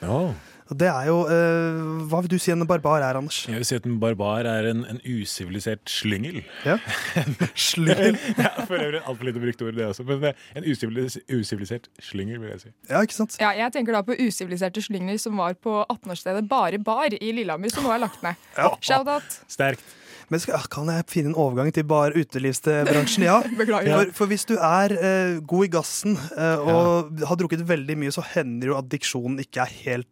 Og 0.04 0.34
det 0.74 0.88
er 0.90 1.10
jo 1.12 1.18
uh, 1.30 2.06
Hva 2.10 2.24
vil 2.26 2.32
du 2.34 2.38
si 2.42 2.50
en 2.54 2.66
barbar 2.66 3.04
er, 3.06 3.20
Anders? 3.20 3.44
Jeg 3.46 3.62
vil 3.62 3.68
si 3.70 3.76
at 3.78 3.86
en 3.86 4.00
barbar 4.02 4.48
er 4.50 4.70
en, 4.72 4.82
en 4.90 5.02
usivilisert 5.06 5.84
slyngel. 5.90 6.42
Ja. 6.66 6.80
Slyngel? 7.68 8.18
ja, 8.40 8.50
for 8.66 8.80
øvrig 8.80 9.02
altfor 9.06 9.30
lite 9.30 9.44
brukt 9.44 9.62
ord, 9.62 9.78
det 9.78 9.86
også. 9.86 10.06
Men 10.08 10.24
er 10.32 10.34
en 10.56 10.66
usivilisert 10.66 11.90
slyngel, 12.02 12.40
vil 12.42 12.50
jeg 12.56 12.64
si. 12.64 12.74
Ja, 12.90 13.04
ikke 13.06 13.18
sant? 13.20 13.38
Ja, 13.42 13.52
jeg 13.58 13.76
tenker 13.76 13.94
da 13.94 14.02
på 14.06 14.18
usiviliserte 14.18 14.82
slyngler 14.82 15.22
som 15.22 15.38
var 15.38 15.54
på 15.54 15.84
18-årsstedet 15.84 16.48
Bare 16.50 16.82
Bar 16.82 17.14
i 17.20 17.30
Lillehammer, 17.32 17.70
som 17.70 17.86
nå 17.86 17.94
er 17.94 18.02
lagt 18.08 18.26
ned. 18.26 18.42
Shout-out. 18.82 19.38
Sterkt. 19.52 19.86
Men 20.34 20.42
skal, 20.42 20.64
kan 20.74 20.90
jeg 20.90 21.06
finne 21.12 21.32
en 21.34 21.38
overgang 21.38 21.72
til 21.76 21.86
bar 21.88 22.16
utelivsbransjen? 22.18 23.26
Ja. 23.28 23.40
Beklager. 23.62 23.92
For, 24.10 24.14
for 24.22 24.32
hvis 24.32 24.46
du 24.50 24.56
er 24.58 24.96
uh, 24.98 25.40
god 25.46 25.68
i 25.68 25.72
gassen 25.76 26.16
uh, 26.18 26.58
og 26.66 27.26
har 27.30 27.40
drukket 27.42 27.66
veldig 27.70 27.98
mye, 28.02 28.14
så 28.16 28.24
hender 28.34 28.72
jo 28.74 28.78
at 28.80 28.90
diksjonen 28.92 29.42
ikke 29.46 29.66
er 29.66 29.76
helt 29.86 30.12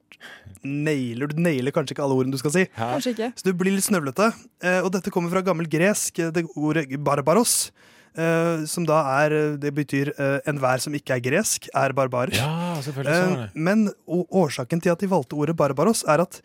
nailer. 0.63 1.27
Du 1.33 1.39
nailer 1.43 1.73
kanskje 1.75 1.95
ikke 1.97 2.03
alle 2.05 2.15
ordene 2.19 2.35
du 2.35 2.39
skal 2.39 2.53
si. 2.55 2.65
Kanskje 2.77 3.15
ikke. 3.15 3.31
Så 3.39 3.47
du 3.49 3.53
blir 3.59 3.73
litt 3.75 3.87
snøvlete. 3.87 4.29
Uh, 4.63 4.79
og 4.85 4.91
dette 4.95 5.11
kommer 5.13 5.33
fra 5.33 5.43
gammel 5.45 5.67
gresk, 5.71 6.21
det 6.35 6.45
ordet 6.55 6.87
barbaros. 7.03 7.71
Uh, 8.13 8.61
som 8.69 8.85
da 8.85 8.99
er 9.25 9.33
Det 9.57 9.71
betyr 9.73 10.11
uh, 10.19 10.37
enhver 10.45 10.77
som 10.83 10.93
ikke 10.93 11.15
er 11.17 11.23
gresk, 11.25 11.65
er 11.73 11.95
barbarer. 11.97 12.35
Ja, 12.37 12.75
selvfølgelig 12.85 13.15
det. 13.15 13.47
Eh, 13.47 13.55
men 13.57 13.87
å- 14.05 14.27
årsaken 14.43 14.83
til 14.85 14.93
at 14.93 15.01
de 15.01 15.09
valgte 15.09 15.33
ordet 15.41 15.55
barbaros, 15.57 16.03
er 16.05 16.21
at 16.21 16.37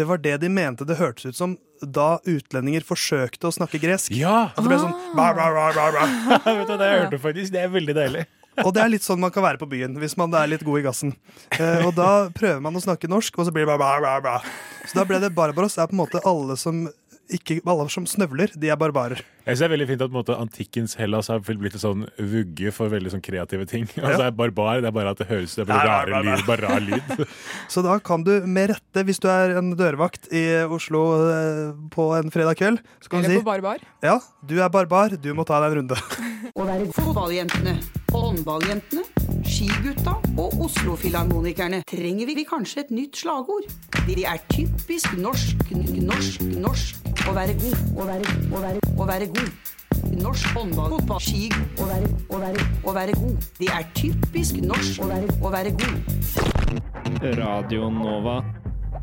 det 0.00 0.06
var 0.08 0.16
det 0.24 0.38
de 0.40 0.48
mente 0.48 0.86
det 0.88 0.96
hørtes 0.96 1.28
ut 1.28 1.36
som 1.36 1.58
da 1.80 2.18
utlendinger 2.28 2.84
forsøkte 2.86 3.48
å 3.48 3.54
snakke 3.54 3.80
gresk. 3.82 4.12
Ja! 4.16 4.50
At 4.52 4.60
det 4.60 4.68
ble 4.70 4.80
sånn 4.82 4.94
bar, 5.16 5.34
bar, 5.38 5.56
bar, 5.56 5.76
bar, 5.76 5.96
bar. 5.96 6.12
Vet 6.44 6.68
du, 6.68 6.74
hva, 6.74 6.78
det 6.80 6.90
jeg 6.90 7.02
hørte 7.04 7.20
faktisk. 7.22 7.54
Det 7.54 7.64
er 7.64 7.72
veldig 7.72 7.96
deilig. 7.96 8.26
Og 8.66 8.72
det 8.76 8.82
er 8.82 8.90
litt 8.92 9.06
sånn 9.06 9.20
man 9.22 9.32
kan 9.32 9.44
være 9.46 9.60
på 9.60 9.68
byen 9.70 9.94
hvis 10.00 10.16
man 10.20 10.34
er 10.36 10.50
litt 10.50 10.64
god 10.66 10.80
i 10.80 10.84
gassen. 10.84 11.14
Eh, 11.54 11.86
og 11.86 11.94
da 11.96 12.28
prøver 12.34 12.58
man 12.60 12.74
å 12.76 12.82
snakke 12.82 13.08
norsk, 13.08 13.38
og 13.38 13.46
så 13.46 13.54
blir 13.54 13.64
det 13.64 13.70
bare 13.70 13.80
bar, 13.80 14.02
bar, 14.04 14.24
bar. 14.24 14.48
Så 14.84 14.98
da 14.98 15.06
ble 15.08 15.20
det 15.22 15.30
barbaros. 15.36 15.78
Det 15.78 15.84
er 15.84 15.92
på 15.92 15.96
en 15.96 16.02
måte 16.02 16.20
alle 16.28 16.58
som 16.60 16.82
ikke, 17.30 17.60
alle 17.62 17.86
som 17.94 18.08
snøvler, 18.10 18.52
de 18.58 18.72
er 18.72 18.78
barbarer. 18.80 19.22
Jeg 19.50 19.58
synes 19.58 19.64
det 19.64 19.66
er 19.66 19.72
veldig 19.72 19.86
fint 19.88 20.02
at 20.04 20.10
på 20.10 20.14
en 20.14 20.20
måte, 20.20 20.34
antikkens 20.38 20.92
Hellas 20.94 21.28
har 21.32 21.40
blitt 21.42 21.74
en 21.74 21.82
sånn 21.82 22.04
vugge 22.16 22.70
for 22.74 22.92
veldig 22.92 23.10
sånn 23.16 23.24
kreative 23.24 23.66
ting. 23.66 23.88
Altså, 24.00 24.28
er 24.28 24.34
barbar, 24.34 24.78
det 24.82 24.88
er 24.90 24.94
bare 24.94 25.12
at 25.14 25.18
det 25.20 25.26
høres 25.26 25.56
det 25.58 25.64
er 25.64 25.68
bare 25.70 25.88
rare 25.88 26.14
nei, 26.14 26.20
nei. 26.22 26.36
lyd. 26.36 26.46
Bare 26.46 26.68
rar 26.68 26.84
lyd. 26.84 27.26
Så 27.74 27.82
da 27.86 27.96
kan 27.98 28.22
du 28.26 28.32
med 28.46 28.70
rette, 28.70 29.04
hvis 29.06 29.18
du 29.22 29.26
er 29.32 29.56
en 29.58 29.72
dørvakt 29.78 30.30
i 30.30 30.44
Oslo 30.70 31.02
eh, 31.26 31.62
på 31.90 32.10
en 32.18 32.30
fredag 32.30 32.58
kveld, 32.62 32.82
så 33.02 33.10
kan 33.10 33.26
du 33.26 33.32
si 33.32 33.40
på 33.40 33.48
Barbar. 33.50 33.82
Ja, 34.06 34.20
du 34.46 34.60
er 34.62 34.70
barbar, 34.72 35.18
du 35.18 35.32
må 35.34 35.44
ta 35.48 35.58
deg 35.64 35.74
en 35.74 35.80
runde. 35.82 35.98
Å 36.54 36.66
være 36.66 36.86
fotballjentene, 36.94 37.74
håndballjentene, 38.14 39.04
skigutta 39.46 40.16
og 40.38 40.56
Oslo-filharmonikerne 40.66 41.82
trenger 41.90 42.30
vi 42.30 42.46
kanskje 42.48 42.84
et 42.84 42.94
nytt 42.94 43.18
slagord. 43.20 43.66
De 44.06 44.24
er 44.24 44.40
typisk 44.50 45.14
norsk, 45.20 45.66
norsk, 45.70 46.46
norsk. 46.62 47.10
Å 47.28 47.34
være 47.36 47.54
god, 47.60 47.80
å 47.94 48.06
være, 48.08 48.36
å 48.50 48.62
være, 48.64 48.80
å 48.96 49.08
være 49.08 49.26
god. 49.34 49.39
Norsk 50.20 50.54
håndball, 50.54 50.94
fotball, 50.96 51.20
ski. 51.22 51.48
Å 51.80 51.86
være, 51.88 52.08
å 52.30 52.40
være, 52.40 52.64
å 52.84 52.94
være 52.96 53.16
god. 53.18 53.48
Det 53.58 53.68
er 53.74 53.86
typisk 53.96 54.60
norsk, 54.64 55.02
å 55.02 55.10
være, 55.10 55.36
å 55.40 55.52
være 55.52 55.74
god. 55.80 57.30
Radio 57.40 57.90
Nova. 57.94 58.40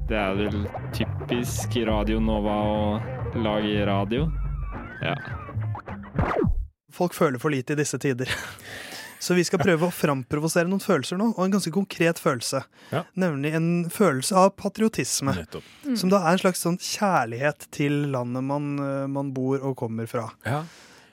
Det 0.08 0.18
er 0.18 0.38
vel 0.40 0.68
typisk 0.96 1.76
Radio 1.88 2.22
Nova 2.24 2.58
å 2.64 3.40
lage 3.44 3.86
radio. 3.88 4.30
Ja. 5.04 5.16
Folk 6.94 7.14
føler 7.14 7.42
for 7.42 7.54
lite 7.54 7.76
i 7.76 7.82
disse 7.82 8.00
tider. 8.02 8.32
Så 9.20 9.36
vi 9.38 9.46
skal 9.48 9.62
prøve 9.62 9.88
å 9.88 9.94
framprovosere 9.94 10.70
noen 10.70 10.84
følelser 10.84 11.20
nå, 11.20 11.32
og 11.36 11.46
en 11.46 11.56
ganske 11.58 11.74
konkret 11.74 12.20
følelse. 12.22 12.64
Ja. 12.94 13.04
Nemlig 13.18 13.54
en 13.58 13.70
følelse 13.94 14.38
av 14.38 14.52
patriotisme. 14.60 15.34
Nettopp. 15.40 15.72
Som 15.98 16.14
da 16.14 16.22
er 16.24 16.36
en 16.36 16.44
slags 16.44 16.62
sånn 16.66 16.78
kjærlighet 16.82 17.70
til 17.76 18.06
landet 18.14 18.46
man, 18.46 18.76
eh, 18.84 19.08
man 19.12 19.34
bor 19.36 19.62
og 19.62 19.78
kommer 19.80 20.10
fra. 20.10 20.30
Ja. 20.46 20.64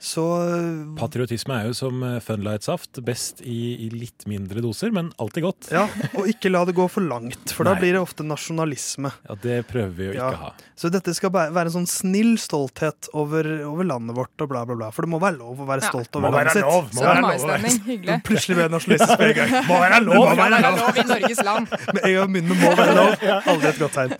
Så 0.05 0.21
eh, 0.37 0.81
Patriotisme 0.99 1.55
er 1.57 1.69
jo 1.71 1.73
som 1.77 2.03
eh, 2.05 2.19
Funlight-saft. 2.21 2.99
Best 3.07 3.39
i, 3.41 3.87
i 3.87 3.89
litt 3.89 4.27
mindre 4.29 4.61
doser, 4.61 4.91
men 4.93 5.07
alltid 5.21 5.45
godt. 5.47 5.69
ja, 5.73 5.87
og 6.19 6.27
ikke 6.29 6.51
la 6.53 6.61
det 6.69 6.75
gå 6.77 6.85
for 6.93 7.01
langt, 7.09 7.49
for 7.55 7.65
da 7.65 7.73
blir 7.79 7.95
det 7.95 8.01
ofte 8.03 8.21
nasjonalisme. 8.27 9.09
Ja, 9.25 9.37
Det 9.41 9.55
prøver 9.69 9.95
vi 9.97 10.09
å 10.11 10.13
ikke 10.13 10.27
Ja. 10.29 10.43
ha. 10.43 10.51
Så 10.77 10.91
dette 10.93 11.13
skal 11.15 11.31
være 11.33 11.65
en 11.69 11.73
sånn 11.73 11.87
snill 11.89 12.35
stolthet 12.41 13.09
over, 13.17 13.47
over 13.65 13.87
landet 13.87 14.13
vårt 14.17 14.43
og 14.45 14.49
bla, 14.51 14.61
bla, 14.67 14.75
bla. 14.77 14.91
For 14.93 15.07
det 15.07 15.11
må 15.15 15.19
være 15.23 15.39
lov 15.39 15.63
å 15.63 15.67
være 15.71 15.81
Ja. 15.87 15.89
stolt 15.89 16.11
Må 16.19 16.27
over 16.29 16.37
være 16.37 16.51
landet 16.51 16.53
sitt. 16.53 16.69
lov, 16.69 16.89
må 16.93 17.05
være 17.07 17.21
lov. 17.21 17.31
Maistemning, 17.31 17.79
hyggelig. 17.89 18.17
Plutselig 18.29 18.57
ble 18.59 18.67
nasjonalist 18.75 19.15
med 19.15 19.25
en 19.31 19.35
gang. 19.39 19.55
Må 19.71 19.79
være 19.85 20.01
lov! 20.05 20.19
Må 20.21 20.35
være 20.35 20.59
er 20.59 20.67
lov. 20.67 20.77
lov 20.83 21.01
i 21.01 21.07
Norges 21.13 21.43
land. 21.49 21.73
Med 21.95 22.03
en 22.11 22.13
gang 22.19 22.35
munnen 22.37 22.61
må 22.61 22.75
være 22.77 22.95
lov. 22.99 23.25
Aldri 23.55 23.71
et 23.73 23.81
godt 23.81 23.97
tegn. 23.97 24.15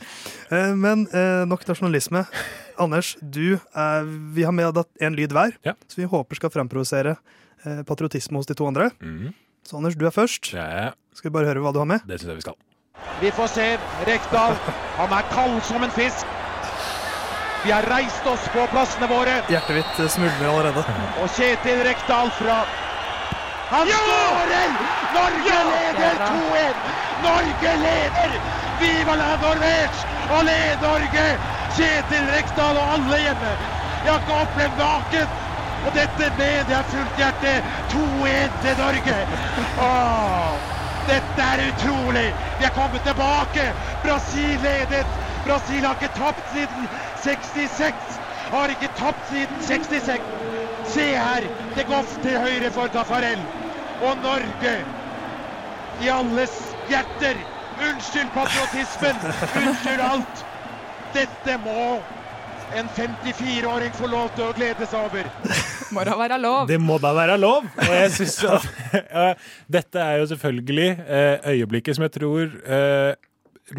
Eh, 0.51 0.75
Men 0.75 1.07
eh, 1.13 1.45
nok 1.49 1.65
nasjonalisme. 1.67 2.25
Anders, 2.77 3.15
du, 3.21 3.53
eh, 3.55 4.03
vi 4.35 4.43
har 4.43 4.51
med 4.51 4.73
deg 4.75 4.85
en 5.01 5.15
lyd 5.15 5.31
hver, 5.31 5.55
Ja. 5.63 5.73
så 5.87 5.95
vi 6.01 6.05
håper 6.11 6.35
skal 6.35 6.51
framprovosere 6.51 7.15
eh, 7.65 7.81
patriotisme 7.87 8.37
hos 8.37 8.45
de 8.49 8.53
to 8.53 8.67
andre. 8.67 8.89
Mm. 9.01 9.33
Så 9.65 9.77
Anders, 9.79 9.95
du 9.95 10.05
er 10.05 10.11
først. 10.13 10.51
Ja. 10.53 10.91
Skal 11.15 11.31
vi 11.31 11.33
bare 11.37 11.47
høre 11.49 11.63
hva 11.63 11.71
du 11.73 11.79
har 11.79 11.87
med? 11.89 12.01
Det 12.05 12.19
syns 12.19 12.29
jeg 12.33 12.35
vi 12.41 12.45
skal. 12.45 12.57
Vi 13.21 13.31
får 13.31 13.47
se 13.51 13.67
Rekdal. 14.07 14.53
Han 14.97 15.13
er 15.15 15.23
kald 15.31 15.61
som 15.63 15.83
en 15.83 15.91
fisk. 15.95 16.25
Vi 17.65 17.71
har 17.73 17.81
reist 17.89 18.27
oss 18.29 18.43
på 18.53 18.67
plassene 18.69 19.07
våre. 19.09 19.39
Hjertet 19.49 19.79
mitt 19.79 20.11
smuldrer 20.11 20.51
allerede. 20.51 20.83
Og 21.23 21.29
Kjetil 21.33 21.81
Rekdal 21.87 22.29
fra 22.37 22.59
Han 23.71 23.87
skårer! 23.89 24.75
Norge 25.15 25.57
leder 25.71 26.19
2-1! 26.21 26.85
Norge 27.25 27.71
leder! 27.81 28.64
Viva 28.80 29.15
la 29.15 29.38
Norvège! 29.41 29.99
Allé 30.38 30.59
Norge! 30.82 31.26
Kjetil 31.76 32.30
Rekdal 32.32 32.78
og 32.80 32.93
alle 32.95 33.17
hjemme. 33.19 33.51
Jeg 34.05 34.11
har 34.11 34.21
ikke 34.21 34.39
opplevd 34.43 34.78
maken. 34.80 35.34
Og 35.86 35.91
dette 35.93 36.30
med 36.38 36.69
det 36.69 36.76
er 36.78 36.88
fullt 36.91 37.19
hjerte. 37.19 37.53
2-1 37.93 38.55
til 38.63 38.78
Norge. 38.80 39.17
Åh, 39.88 40.53
dette 41.09 41.47
er 41.51 41.63
utrolig. 41.69 42.28
Vi 42.59 42.67
er 42.69 42.76
kommet 42.80 43.03
tilbake. 43.07 43.65
Brasil 44.05 44.59
ledet. 44.65 45.17
Brasil 45.45 45.86
har 45.86 45.97
ikke 45.99 46.13
tapt 46.19 46.45
siden 46.53 46.88
66. 47.23 48.19
Har 48.51 48.73
ikke 48.76 48.91
tapt 48.97 49.28
siden 49.30 49.61
66. 49.61 50.21
Se 50.95 51.05
her, 51.17 51.49
det 51.76 51.88
går 51.89 52.07
til 52.21 52.39
høyre 52.39 52.71
for 52.71 52.88
Tafarel. 52.93 53.41
Og 54.01 54.17
Norge, 54.23 54.78
i 56.01 56.09
alles 56.19 56.55
hjerter. 56.89 57.55
Unnskyld 57.76 58.30
patriotismen, 58.34 59.17
unnskyld 59.59 60.03
alt. 60.05 60.45
Dette 61.15 61.57
må 61.63 61.99
en 62.76 62.88
54-åring 62.95 63.93
få 63.95 64.07
lov 64.11 64.32
til 64.36 64.47
å 64.47 64.53
glede 64.57 64.88
seg 64.89 65.05
over. 65.09 65.30
Må 65.95 66.03
da 66.07 66.15
være 66.17 66.39
lov. 66.41 66.65
Det 66.71 66.80
må 66.82 66.97
da 67.03 67.11
være 67.15 67.38
lov! 67.39 67.67
Og 67.86 67.91
jeg 67.93 68.11
synes 68.17 68.38
at 68.49 68.65
ja, 68.95 69.28
Dette 69.71 70.01
er 70.01 70.17
jo 70.23 70.28
selvfølgelig 70.34 70.88
eh, 71.05 71.47
øyeblikket 71.53 71.95
som 71.99 72.07
jeg 72.07 72.15
tror 72.17 72.49
eh, 72.65 73.13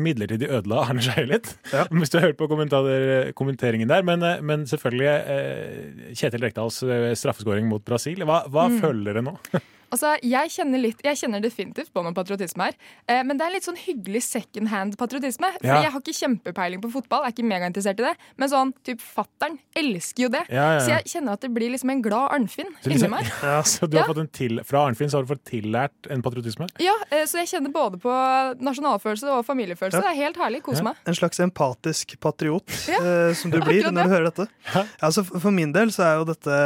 midlertidig 0.00 0.48
ødela 0.54 0.84
Arne 0.86 1.02
Skeie 1.04 1.26
litt. 1.28 1.50
Hvis 1.98 2.12
du 2.14 2.18
har 2.20 2.28
hørt 2.30 2.38
på 2.40 2.48
kommenteringen 2.48 3.90
der. 3.90 4.06
Men, 4.06 4.22
eh, 4.24 4.40
men 4.40 4.64
selvfølgelig 4.70 6.12
Kjetil 6.16 6.46
Rekdals 6.46 6.80
straffeskåring 7.20 7.68
mot 7.70 7.84
Brasil. 7.86 8.22
Hva, 8.24 8.44
hva 8.48 8.68
Mm. 8.70 8.80
føler 8.84 9.10
dere 9.12 9.26
nå? 9.26 9.36
Altså, 9.92 10.14
jeg 10.26 10.50
kjenner, 10.50 10.82
litt, 10.82 11.02
jeg 11.04 11.18
kjenner 11.20 11.42
definitivt 11.44 11.92
på 11.94 12.02
noe 12.04 12.14
patriotisme 12.16 12.68
her. 12.68 12.76
Eh, 13.08 13.22
men 13.26 13.38
det 13.38 13.46
er 13.46 13.54
litt 13.54 13.66
sånn 13.66 13.78
hyggelig 13.78 14.24
second 14.26 14.70
hand 14.72 14.96
patriotisme. 14.98 15.50
For 15.60 15.66
Ja. 15.66 15.82
jeg 15.82 15.92
har 15.92 16.00
ikke 16.00 16.16
kjempepeiling 16.16 16.82
på 16.82 16.90
fotball, 16.92 17.24
er 17.24 17.34
ikke 17.34 17.46
megainteressert 17.46 18.00
i 18.00 18.06
det. 18.08 18.14
Men 18.36 18.48
sånn, 18.52 18.72
typ 18.86 19.00
fattern 19.00 19.58
elsker 19.76 20.26
jo 20.26 20.28
det. 20.34 20.44
Ja, 20.50 20.54
ja, 20.56 20.72
ja. 20.74 20.80
Så 20.80 20.90
jeg 20.96 21.04
kjenner 21.14 21.32
at 21.38 21.40
det 21.40 21.52
blir 21.54 21.70
liksom 21.70 21.90
en 21.90 22.02
glad 22.02 22.32
Arnfinn 22.34 22.72
inni 22.72 22.94
liksom, 22.94 23.10
meg. 23.14 23.30
ja, 23.42 23.60
så 23.62 23.88
du 23.88 23.96
har 23.98 24.08
fått 24.10 24.22
en 24.24 24.28
til, 24.28 24.60
fra 24.66 24.86
Arnfinn 24.88 25.10
så 25.12 25.20
har 25.20 25.26
du 25.26 25.32
fått 25.34 25.44
tillært 25.48 26.10
en 26.10 26.22
patriotisme? 26.22 26.66
Ja, 26.82 26.94
eh, 27.10 27.24
så 27.30 27.38
jeg 27.42 27.52
kjenner 27.54 27.72
både 27.72 28.00
på 28.02 28.16
nasjonalfølelse 28.60 29.30
og 29.38 29.44
familiefølelse. 29.46 30.00
Ja. 30.02 30.08
Det 30.08 30.12
er 30.14 30.20
helt 30.24 30.40
herlig. 30.40 30.62
Kos 30.66 30.82
meg. 30.82 30.98
En 31.06 31.14
slags 31.14 31.38
empatisk 31.44 32.16
patriot 32.22 32.64
Ja, 32.92 32.98
eh, 32.98 33.34
som 33.38 33.52
du 33.52 33.60
blir 33.62 33.86
når 33.90 34.08
du 34.08 34.14
hører 34.16 34.28
dette. 34.30 34.48
Ja, 34.74 34.84
altså, 35.08 35.22
for 35.26 35.54
min 35.54 35.72
del 35.74 35.92
så 35.94 36.06
er 36.06 36.14
jo 36.20 36.26
dette 36.28 36.56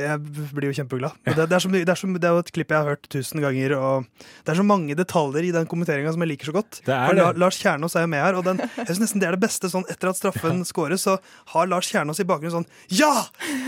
Jeg 0.00 0.48
blir 0.54 0.70
jo 0.70 0.76
kjempeglad. 0.80 1.16
Det, 1.24 1.36
det, 1.48 1.52
er 1.56 1.62
som, 1.62 1.72
det, 1.74 1.88
er 1.88 1.98
som, 1.98 2.14
det 2.14 2.28
er 2.28 2.36
jo 2.36 2.42
et 2.44 2.52
klipp 2.60 2.74
jeg 2.74 2.84
har 2.84 2.94
hørt 2.94 3.08
tusen 3.12 3.42
ganger, 3.42 3.74
og 3.78 4.26
det 4.44 4.52
er 4.52 4.60
så 4.60 4.66
mange 4.66 4.96
detaljer 4.98 5.48
i 5.48 5.52
den 5.54 5.68
kommenteringa 5.70 6.12
som 6.14 6.24
jeg 6.24 6.32
liker 6.34 6.50
så 6.50 6.56
godt. 6.60 6.80
Det 6.86 6.94
er 6.94 7.16
det. 7.16 7.28
Lars 7.40 7.58
Kjernås 7.60 7.96
er 7.96 8.06
jo 8.06 8.12
med 8.12 8.24
her, 8.24 8.38
og 8.38 8.46
den, 8.46 8.60
jeg 8.60 8.88
synes 8.92 9.02
nesten 9.06 9.22
det 9.22 9.30
er 9.30 9.36
det 9.36 9.42
beste. 9.42 9.70
Sånn, 9.72 9.86
etter 9.90 10.12
at 10.12 10.20
straffen 10.20 10.62
scores, 10.68 11.06
så 11.08 11.16
har 11.54 11.70
Lars 11.70 11.90
Kjernås 11.90 12.22
i 12.22 12.28
bakgrunnen 12.28 12.60
sånn 12.60 12.68
Ja! 13.00 13.12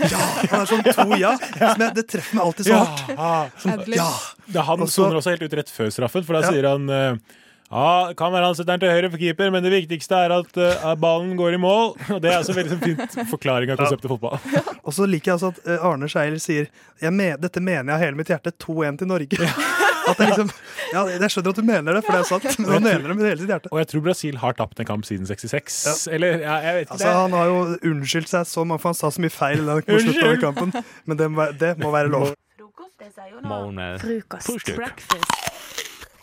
Ja! 0.05 0.23
Han 0.53 0.63
er 0.63 0.69
sånn 0.69 0.83
to 0.85 1.19
ja. 1.19 1.35
Som 1.39 1.83
jeg, 1.83 1.93
det 1.97 2.07
treffer 2.11 2.39
meg 2.39 2.47
alltid 2.47 2.69
så 2.69 2.81
hardt. 2.81 3.13
Ja. 3.13 4.09
Det 4.45 4.59
ja. 4.59 4.65
han 4.67 4.85
soner 4.91 5.19
også 5.19 5.33
helt 5.33 5.45
ut 5.47 5.57
rett 5.57 5.71
før 5.71 5.91
straffen, 5.93 6.25
for 6.27 6.37
da 6.37 6.51
sier 6.51 6.67
han 6.67 6.89
eh, 6.91 7.39
ja, 7.73 8.07
det 8.09 8.17
kan 8.19 8.29
være 8.33 8.45
han 8.45 8.57
setter 8.57 8.75
den 8.75 8.81
til 8.83 8.91
høyre 8.93 9.09
for 9.09 9.21
keeper, 9.21 9.49
men 9.53 9.63
det 9.65 9.71
viktigste 9.73 10.17
er 10.27 10.33
at 10.35 10.57
uh, 10.61 10.91
ballen 11.01 11.31
går 11.39 11.55
i 11.57 11.61
mål. 11.61 11.95
Og 12.13 12.19
Det 12.21 12.29
er 12.29 12.35
altså 12.37 12.53
veldig 12.53 12.77
fint 12.83 13.15
forklaring 13.31 13.73
av 13.73 13.79
konseptet 13.81 14.11
fotball. 14.11 14.37
Og 14.85 14.93
så 14.93 15.07
liker 15.09 15.31
jeg 15.31 15.37
altså 15.39 15.49
at 15.53 15.61
eh, 15.65 15.85
Arne 15.87 16.09
Scheil 16.11 16.35
sier 16.43 16.67
jeg 17.01 17.13
men, 17.15 17.39
Dette 17.41 17.61
mener 17.63 17.87
jeg 17.89 17.95
av 17.95 18.03
hele 18.03 18.19
mitt 18.19 18.29
hjerte. 18.29 18.51
2-1 18.61 18.99
til 19.01 19.09
Norge. 19.09 19.49
At 20.11 20.19
det 20.19 20.25
liksom, 20.27 20.49
ja, 20.91 21.01
jeg 21.15 21.31
skjønner 21.31 21.53
at 21.53 21.59
du 21.61 21.63
mener 21.63 21.95
det, 21.95 22.01
for 22.03 22.11
det 22.11 22.19
er 22.19 22.27
sant. 22.27 22.57
Men 22.59 22.73
han 22.73 22.83
mener 22.83 23.05
det 23.07 23.13
med 23.15 23.27
hele 23.29 23.39
sitt 23.39 23.51
hjerte. 23.53 23.69
Og 23.71 23.79
jeg 23.79 23.87
tror 23.93 24.01
Brasil 24.03 24.39
har 24.41 24.57
tapt 24.57 24.81
en 24.83 24.89
kamp 24.89 25.07
siden 25.07 25.29
66. 25.29 25.77
Eller 26.11 26.43
ja, 26.43 26.57
jeg 26.65 26.75
vet 26.75 26.83
ikke. 26.89 26.97
Altså, 26.97 27.13
han 27.21 27.37
har 27.39 27.47
jo 27.47 27.61
unnskyldt 27.93 28.31
seg 28.33 28.49
så 28.51 28.65
mange, 28.67 28.83
for 28.83 28.91
han 28.91 28.99
sa 28.99 29.13
så 29.15 29.23
mye 29.23 29.31
feil 29.31 29.63
på 29.87 30.01
slutten 30.03 30.27
av 30.27 30.41
kampen. 30.43 30.75
Men 31.07 31.21
det, 31.21 31.29
må 31.31 31.39
være- 31.39 31.55
det 31.61 31.71
må 31.79 31.93
være 31.95 32.11
lov. 32.11 32.33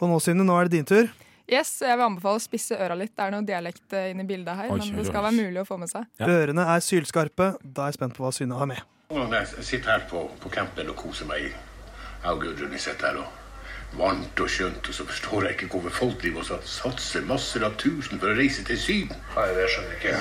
Og 0.00 0.12
nå, 0.12 0.20
Synne, 0.28 0.44
nå 0.44 0.60
er 0.60 0.68
det 0.68 0.76
din 0.76 0.88
tur. 0.92 1.08
Yes, 1.50 1.80
Jeg 1.82 1.98
vil 1.98 2.04
anbefale 2.06 2.38
å 2.38 2.42
spisse 2.42 2.76
øra 2.78 2.94
litt. 2.94 3.10
Det 3.16 3.24
er 3.24 3.32
noe 3.34 3.42
dialekt 3.46 3.96
eh, 3.98 4.12
inni 4.12 4.22
bildet 4.28 4.54
her, 4.54 4.70
Oi, 4.70 4.78
men 4.78 5.00
det 5.00 5.08
skal 5.08 5.18
oi. 5.18 5.24
være 5.26 5.38
mulig 5.48 5.62
å 5.64 5.66
få 5.66 5.80
med 5.82 5.90
seg. 5.90 6.06
Ørene 6.22 6.66
er 6.76 6.84
sylskarpe. 6.86 7.48
Da 7.64 7.88
er 7.88 7.90
jeg 7.90 7.98
spent 7.98 8.14
på 8.14 8.22
hva 8.22 8.30
Synne 8.36 8.58
har 8.60 8.70
med. 8.70 8.84
Jeg 9.10 9.66
sitter 9.66 9.90
her 9.96 10.04
på, 10.06 10.22
på 10.38 10.52
campen 10.54 10.86
og 10.92 10.94
koser 11.00 11.26
meg 11.26 11.48
Jeg 11.48 12.30
og 12.30 12.44
Gudrun 12.44 12.76
sitter 12.78 13.08
her 13.08 13.24
og 13.24 13.98
varmt 13.98 14.38
og 14.38 14.46
skjønt, 14.46 14.86
og 14.86 14.94
så 14.94 15.02
forstår 15.08 15.48
jeg 15.48 15.56
ikke 15.56 15.70
hvorfor 15.72 15.96
folk 15.96 16.20
driver 16.22 16.44
og 16.44 16.68
satser 16.70 17.24
masser 17.26 17.64
av 17.66 17.74
tusen 17.80 18.20
for 18.22 18.30
å 18.30 18.36
reise 18.38 18.62
til 18.68 18.78
Syden. 18.78 19.16
Nei, 19.34 19.48
det 19.56 19.66
skjønner 19.72 19.96
jeg 19.96 19.98
ikke. 19.98 20.20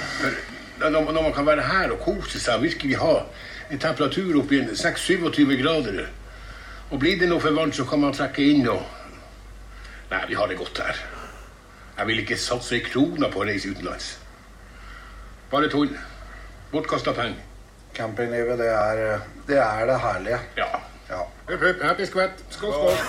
For 0.80 0.90
når, 0.90 1.12
når 1.14 1.22
man 1.28 1.36
kan 1.36 1.46
være 1.46 1.68
her 1.70 1.94
og 1.94 2.02
kose 2.02 2.42
seg 2.42 2.58
og 2.58 2.66
virkelig 2.66 2.98
ha 3.04 3.14
en 3.70 3.84
temperatur 3.84 4.40
opp 4.42 4.56
i 4.56 4.64
en 4.64 4.74
6-27 4.74 5.54
grader, 5.62 6.08
og 6.90 6.98
blir 7.04 7.20
det 7.22 7.30
noe 7.30 7.44
for 7.44 7.54
varmt, 7.54 7.78
så 7.78 7.86
kan 7.86 8.02
man 8.02 8.18
trekke 8.18 8.50
inn 8.56 8.66
og 8.74 8.82
Nei, 10.10 10.24
vi 10.26 10.34
har 10.34 10.50
det 10.50 10.56
godt 10.58 10.80
her. 10.82 10.98
Jeg 12.00 12.08
vil 12.08 12.22
ikke 12.24 12.38
satse 12.40 12.78
ei 12.78 12.84
krone 12.86 13.28
på 13.34 13.42
å 13.42 13.48
reise 13.50 13.74
utenlands. 13.74 14.14
Bare 15.52 15.68
tull. 15.72 15.90
Bortkasta 16.72 17.12
penger. 17.18 17.42
Campinglivet, 17.98 18.60
det 18.62 18.70
er 18.72 19.02
det, 19.50 19.58
er 19.58 19.90
det 19.90 19.98
herlige. 20.00 20.38
Ja. 20.60 20.70
Hupp, 21.50 21.60
hupp, 21.66 21.82
happy 21.84 22.06
skvett. 22.08 22.40
Skål, 22.54 22.72
skål. 22.78 23.02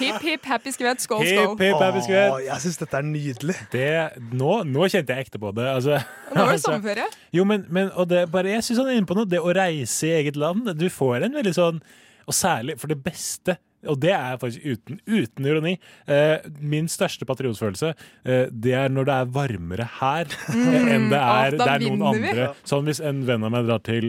Hipp, 0.00 0.22
hipp, 0.24 0.46
happy 0.48 0.72
skvett, 0.72 1.02
skål, 1.04 1.20
skål. 1.26 1.48
Hipp, 1.50 1.60
hipp, 1.66 1.82
happy 1.82 2.00
skvett. 2.06 2.30
Åh, 2.32 2.40
jeg 2.46 2.64
syns 2.64 2.78
dette 2.80 2.96
er 3.02 3.04
nydelig. 3.10 3.56
Det, 3.74 3.86
nå, 4.32 4.52
nå 4.64 4.88
kjente 4.88 5.12
jeg 5.18 5.26
ekte 5.28 5.40
på 5.42 5.52
det. 5.58 5.66
Altså, 5.68 5.98
Nå 6.30 6.38
var 6.38 6.46
det 6.46 6.52
altså- 6.56 6.70
sommerferie. 6.70 7.08
Jo, 7.36 7.44
men, 7.50 7.66
men 7.68 7.90
og 7.92 8.08
det, 8.08 8.24
bare, 8.32 8.54
jeg 8.54 8.64
synes 8.64 8.80
han 8.80 8.92
er 8.94 9.00
inne 9.02 9.10
på 9.10 9.18
noe. 9.18 9.28
Det 9.28 9.42
å 9.44 9.52
reise 9.58 10.08
i 10.08 10.14
eget 10.22 10.38
land. 10.40 10.70
Du 10.80 10.86
får 10.92 11.26
en 11.28 11.36
veldig 11.42 11.52
sånn 11.58 11.82
Og 12.28 12.36
særlig 12.36 12.78
for 12.80 12.88
det 12.92 13.02
beste. 13.04 13.58
Og 13.86 14.00
det 14.02 14.10
er 14.10 14.38
faktisk 14.42 14.64
uten, 14.66 14.96
uten 15.06 15.46
ironi. 15.46 15.76
Eh, 16.10 16.38
min 16.58 16.88
største 16.90 17.22
patriotfølelse 17.28 17.92
eh, 18.26 18.48
Det 18.50 18.72
er 18.74 18.88
når 18.90 19.06
det 19.06 19.14
er 19.14 19.28
varmere 19.36 19.86
her 20.00 20.32
Mm. 20.48 20.64
eh, 20.74 20.88
enn 20.96 21.04
det 21.12 21.20
er 21.20 21.54
det 21.54 21.68
er 21.68 21.84
noen 21.84 22.00
vi. 22.18 22.28
andre. 22.32 22.48
Sånn 22.66 22.88
hvis 22.88 22.98
en 23.04 23.20
venn 23.28 23.44
av 23.46 23.52
meg 23.54 23.68
drar 23.68 23.82
til, 23.86 24.08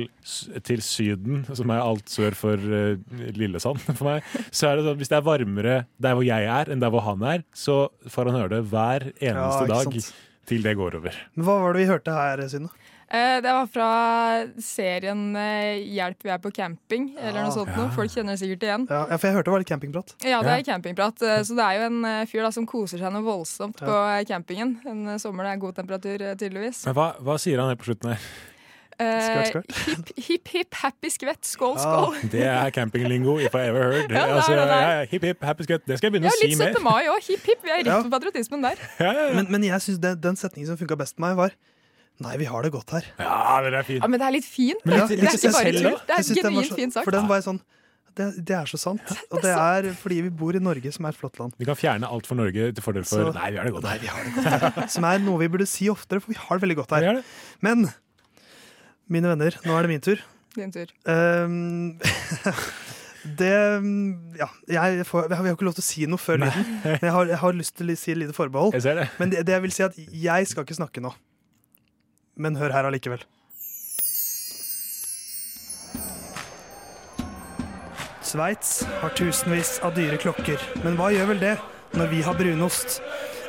til 0.66 0.82
Syden, 0.82 1.44
som 1.54 1.70
er 1.76 1.84
alt 1.84 2.10
sør 2.10 2.34
for 2.38 2.58
eh, 2.58 2.98
Lillesand 3.38 3.78
for 3.92 4.08
meg, 4.08 4.24
så 4.50 4.72
er 4.72 4.80
det 4.80 4.88
sånn 4.88 4.98
hvis 5.04 5.12
det 5.14 5.20
er 5.20 5.28
varmere 5.28 5.76
der 6.02 6.18
hvor 6.18 6.26
jeg 6.26 6.50
er, 6.50 6.72
enn 6.74 6.82
der 6.82 6.90
hvor 6.94 7.06
han 7.06 7.22
er, 7.36 7.44
så 7.54 7.90
får 8.10 8.32
han 8.32 8.40
høre 8.42 8.54
det 8.58 8.64
hver 8.72 9.10
eneste 9.14 9.68
ja, 9.68 9.70
dag 9.76 9.92
sant. 9.94 10.14
til 10.50 10.64
det 10.66 10.74
går 10.80 10.98
over. 11.04 11.14
Men 11.38 11.46
hva 11.46 11.60
var 11.62 11.76
det 11.78 11.84
vi 11.86 11.92
hørte 11.92 12.16
her, 12.16 12.42
Synne? 12.50 12.72
Eh, 13.12 13.42
Det 13.42 13.50
var 13.56 13.66
fra 13.74 13.90
serien 14.62 15.36
eh, 15.36 15.80
'Hjelp, 15.82 16.20
vi 16.24 16.30
er 16.30 16.38
på 16.44 16.52
camping', 16.54 17.08
eller 17.18 17.42
noe 17.48 17.52
sånt 17.56 17.72
noe. 17.76 17.90
Folk 17.96 18.12
kjenner 18.14 18.36
det 18.36 18.42
sikkert 18.44 18.66
igjen. 18.68 18.86
Ja, 18.90 19.08
ja, 19.10 19.18
for 19.18 19.28
jeg 19.28 19.36
hørte 19.38 19.50
det 19.50 19.56
var 19.56 19.64
litt 19.64 19.72
campingprat. 19.72 20.14
Ja, 20.24 20.42
det 20.46 20.52
er 20.60 20.64
campingprat. 20.68 21.22
eh, 21.26 21.42
Så 21.42 21.56
det 21.58 21.66
er 21.66 21.80
jo 21.80 21.88
en 21.90 22.28
fyr 22.28 22.44
da 22.46 22.52
som 22.52 22.68
koser 22.70 23.00
seg 23.02 23.12
noe 23.12 23.24
voldsomt 23.26 23.78
på 23.82 23.98
campingen. 24.30 24.78
En 24.86 25.18
sommer 25.20 25.44
det 25.44 25.54
er 25.56 25.58
god 25.66 25.74
temperatur, 25.76 26.18
tydeligvis. 26.38 26.86
Men 26.86 26.94
hva, 26.96 27.08
hva 27.20 27.40
sier 27.42 27.58
han 27.60 27.70
helt 27.74 27.80
på 27.82 27.90
slutten 27.90 28.14
her? 28.14 28.20
Eh, 29.02 29.46
Skvett, 29.48 29.72
Hipp, 29.88 30.10
hipp, 30.28 30.48
hipp, 30.52 30.74
happy 30.76 31.08
skvett, 31.10 31.40
skål, 31.48 31.78
skål. 31.80 32.16
skål. 32.20 32.30
det 32.34 32.44
er 32.46 32.70
campinglingo 32.76 33.38
if 33.40 33.56
I 33.56 33.70
ever 33.72 33.94
heard. 33.94 34.12
Ja, 34.18 34.26
altså, 34.36 34.52
ja, 34.54 34.66
ja, 35.00 35.06
hipp, 35.10 35.24
hipp, 35.24 35.42
happy 35.42 35.64
skvett. 35.64 35.86
Det 35.88 35.98
skal 35.98 36.12
jeg 36.12 36.20
begynne 36.20 36.28
Ja, 36.28 36.36
å 36.36 36.42
si 36.42 36.56
mer. 36.60 36.74
litt 36.76 36.84
mer. 36.84 36.84
17. 36.84 36.84
mai 36.84 37.08
òg. 37.08 37.24
Hipp, 37.30 37.46
hipp. 37.48 37.64
Vi 37.64 37.70
er 37.72 37.78
rett 37.80 37.86
Ja. 37.88 38.02
på 38.04 38.12
patriotismen 38.12 38.62
der. 38.62 38.76
Men, 39.34 39.48
men 39.50 39.64
jeg 39.64 39.80
synes 39.82 40.00
den, 40.04 40.20
den 40.20 40.36
setningen 40.36 40.68
som 40.68 40.78
funka 40.78 40.98
best 41.00 41.16
på 41.16 41.22
meg, 41.24 41.38
var 41.40 41.56
Nei, 42.20 42.36
vi 42.38 42.46
har 42.52 42.62
det 42.66 42.72
godt 42.74 42.90
her. 42.92 43.06
Ja, 43.20 43.62
det 43.64 43.74
er 43.80 43.84
fint. 43.88 44.02
Ja, 44.04 44.08
Men 44.12 44.20
det 44.20 44.26
er 44.28 44.32
litt 44.36 44.46
fint. 44.48 44.82
Men 44.86 44.94
det, 44.94 45.00
jeg- 45.00 45.20
det 45.20 45.28
er 45.30 45.38
ikke 45.38 45.52
bare 45.56 45.72
tull. 45.72 46.00
Det 46.08 46.16
er 46.18 46.24
synes 46.24 46.36
den 46.36 46.44
var 46.44 46.52
genuint 46.52 46.72
så- 46.74 46.76
fint 46.82 46.94
sagt. 46.98 47.06
For 47.06 47.12
den 47.16 47.28
var 47.30 47.36
jeg 47.40 47.46
sånn 47.50 47.62
det, 48.20 48.26
det 48.44 48.56
er 48.58 48.66
så 48.68 48.78
sant. 48.78 49.02
Og 49.32 49.42
det 49.42 49.52
er 49.56 49.94
fordi 49.96 50.18
vi 50.26 50.30
bor 50.30 50.52
i 50.54 50.60
Norge, 50.60 50.92
som 50.92 51.06
er 51.06 51.10
et 51.14 51.16
flott 51.16 51.38
land. 51.40 51.54
Vi 51.58 51.64
kan 51.64 51.76
fjerne 51.80 52.04
alt 52.10 52.26
for 52.28 52.36
Norge 52.36 52.74
til 52.76 52.84
fordel 52.84 53.06
for 53.08 53.30
Så- 53.32 53.34
Nei, 53.38 53.52
vi 53.52 53.58
har 53.58 53.64
det 53.64 53.74
godt. 53.74 53.84
Nei, 53.84 53.98
vi 54.02 54.08
har 54.08 54.24
det 54.26 54.34
godt 54.36 54.74
her. 54.76 54.88
Som 54.90 55.06
er 55.06 55.20
noe 55.20 55.38
vi 55.40 55.48
burde 55.48 55.68
si 55.68 55.88
oftere, 55.88 56.20
for 56.20 56.34
vi 56.34 56.36
har 56.42 56.58
det 56.60 56.68
veldig 56.68 56.76
godt 56.82 56.92
her. 57.00 57.24
Men 57.62 57.94
mine 59.08 59.24
venner, 59.32 59.52
nå 59.64 59.78
er 59.78 59.82
det 59.84 59.90
min 59.90 60.02
tur. 60.02 60.20
Din 60.58 60.72
tur. 60.74 60.88
Um, 61.06 62.00
det 63.40 63.54
Ja, 64.40 64.48
jeg, 64.68 65.06
får, 65.06 65.30
jeg 65.30 65.38
har 65.38 65.46
ikke 65.54 65.68
lov 65.70 65.76
til 65.78 65.84
å 65.84 65.88
si 65.88 66.06
noe 66.10 66.18
før 66.20 66.40
lyden. 66.44 66.66
Men 66.84 67.00
jeg 67.08 67.12
har, 67.16 67.26
jeg 67.32 67.38
har 67.38 67.54
lyst 67.54 67.76
til 67.78 67.88
å 67.94 67.96
si 67.98 68.12
et 68.12 68.18
lite 68.18 68.34
forbehold. 68.36 68.74
Jeg 68.74 68.82
ser 68.86 68.96
det. 68.96 69.08
Men 69.20 69.30
det, 69.30 69.46
det 69.48 69.54
jeg 69.56 69.62
vil 69.62 69.72
si 69.76 69.84
at 69.84 69.96
jeg 69.96 70.48
skal 70.52 70.66
ikke 70.68 70.76
snakke 70.80 71.02
nå. 71.06 71.14
Men 72.40 72.56
hør 72.56 72.72
her 72.72 72.88
allikevel. 72.88 73.26
Sveits 78.24 78.84
har 79.02 79.12
tusenvis 79.18 79.80
av 79.84 79.96
dyre 79.98 80.20
klokker, 80.22 80.62
men 80.86 80.96
hva 81.00 81.10
gjør 81.12 81.32
vel 81.34 81.42
det 81.42 81.56
når 81.98 82.12
vi 82.14 82.22
har 82.24 82.38
brunost? 82.38 83.00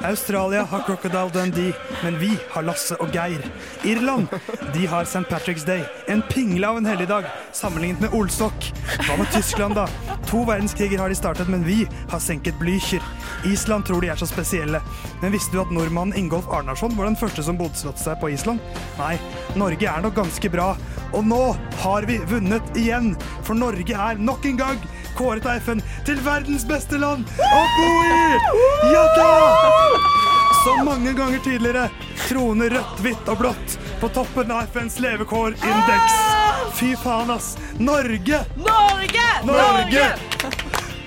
Australia 0.03 0.63
har 0.63 0.83
Crocodile 0.83 1.31
Dundee, 1.33 1.73
men 2.03 2.19
vi 2.19 2.31
har 2.51 2.63
Lasse 2.63 2.97
og 3.01 3.13
Geir. 3.15 3.45
Irland 3.85 4.29
de 4.75 4.87
har 4.87 5.03
St. 5.03 5.27
Patrick's 5.29 5.67
Day, 5.67 5.83
en 6.09 6.23
pingle 6.23 6.69
av 6.69 6.79
en 6.79 6.87
helligdag 6.87 7.29
sammenlignet 7.53 8.01
med 8.01 8.15
Olsok. 8.17 8.71
Hva 9.05 9.17
med 9.21 9.29
Tyskland, 9.35 9.77
da? 9.77 9.87
To 10.31 10.45
verdenskriger 10.49 11.03
har 11.03 11.13
de 11.13 11.19
startet, 11.19 11.51
men 11.53 11.65
vi 11.67 11.85
har 12.11 12.23
senket 12.23 12.57
Blücher. 12.61 13.05
Island 13.45 13.87
tror 13.87 14.01
de 14.01 14.09
er 14.13 14.21
så 14.21 14.29
spesielle. 14.29 14.81
Men 15.21 15.35
visste 15.35 15.53
du 15.53 15.61
at 15.63 15.75
nordmannen 15.75 16.17
Ingolf 16.17 16.49
Arnarsson 16.49 16.97
var 16.97 17.11
den 17.11 17.19
første 17.21 17.45
som 17.45 17.59
bosatte 17.61 18.01
seg 18.01 18.21
på 18.23 18.33
Island? 18.33 18.63
Nei, 18.99 19.17
Norge 19.61 19.91
er 19.91 20.05
nok 20.05 20.17
ganske 20.17 20.53
bra. 20.53 20.73
Og 21.13 21.27
nå 21.27 21.43
har 21.83 22.07
vi 22.09 22.21
vunnet 22.31 22.77
igjen, 22.79 23.13
for 23.45 23.59
Norge 23.59 23.97
er 24.09 24.21
nok 24.21 24.49
en 24.49 24.61
gang 24.61 24.81
kåret 25.21 25.47
av 25.47 25.61
FN 25.61 25.83
til 26.09 26.21
verdens 26.25 26.65
beste 26.69 26.97
land 27.01 27.29
å 27.45 27.61
bo 27.77 27.89
i! 28.09 28.15
Ja 28.95 29.05
da! 29.19 29.29
Som 30.63 30.85
mange 30.89 31.13
ganger 31.17 31.43
tidligere 31.45 31.89
troner 32.25 32.73
rødt, 32.73 33.03
hvitt 33.05 33.29
og 33.33 33.41
blått 33.43 33.77
på 34.01 34.09
toppen 34.17 34.53
av 34.55 34.69
FNs 34.73 34.97
levekårindeks. 35.05 36.17
Fy 36.79 36.95
faen, 36.97 37.33
ass. 37.35 37.53
Norge! 37.79 38.41
Norge! 38.57 39.27
Norge! 39.45 40.07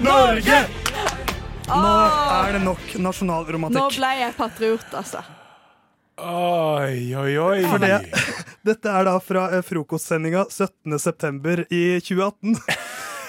Norge! 0.03 0.61
Nå 1.67 1.93
er 2.43 2.57
det 2.57 2.63
nok 2.67 2.93
nasjonalromantikk. 3.01 3.81
Nå 3.81 3.89
ble 3.95 4.11
jeg 4.19 4.35
patriot, 4.37 4.97
altså. 4.99 5.23
Oi, 6.21 7.15
oi, 7.17 7.31
oi. 7.41 7.61
For 7.65 7.81
det, 7.81 7.95
dette 8.69 8.93
er 8.93 9.09
da 9.09 9.17
fra 9.23 9.47
eh, 9.55 9.65
frokostsendinga 9.65 10.45
17.9. 10.53 11.65
i 11.73 11.85
2018. 12.03 12.59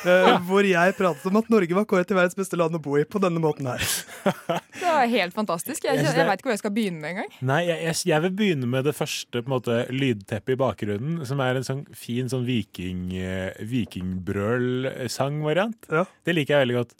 eh, 0.07 0.39
hvor 0.49 0.63
jeg 0.69 0.95
pratet 0.99 1.27
om 1.31 1.37
at 1.41 1.49
Norge 1.53 1.75
var 1.75 1.85
kåret 1.91 2.07
til 2.11 2.17
verdens 2.19 2.37
beste 2.39 2.57
land 2.61 2.75
å 2.77 2.79
bo 2.83 2.93
i 3.01 3.05
på 3.05 3.19
denne 3.23 3.41
måten 3.43 3.67
her. 3.67 3.79
Det 4.81 4.85
var 4.85 5.07
helt 5.11 5.35
fantastisk. 5.35 5.85
Jeg, 5.85 5.97
Jeg 6.03 6.17
jeg 6.17 6.27
veit 6.29 6.39
ikke 6.41 6.49
hvor 6.51 6.55
jeg 6.57 6.63
skal 6.63 6.75
begynne 6.77 7.07
engang. 7.13 7.31
Nei, 7.41 7.63
jeg, 7.69 7.79
jeg, 7.87 7.95
jeg 8.13 8.21
vil 8.27 8.35
begynne 8.41 8.67
med 8.71 8.83
det 8.89 8.95
første 8.97 9.37
på 9.43 9.47
en 9.49 9.55
måte, 9.57 9.75
lydteppet 9.91 10.53
i 10.55 10.57
bakgrunnen, 10.61 11.15
som 11.29 11.39
er 11.45 11.53
en 11.61 11.65
sånn 11.67 11.85
fin 11.97 12.29
sånn 12.33 12.47
viking, 12.49 13.01
eh, 13.17 13.51
vikingbrøl-sangvariant. 13.65 15.81
Det 16.25 16.33
liker 16.37 16.53
jeg 16.57 16.63
veldig 16.67 16.79
godt. 16.83 16.93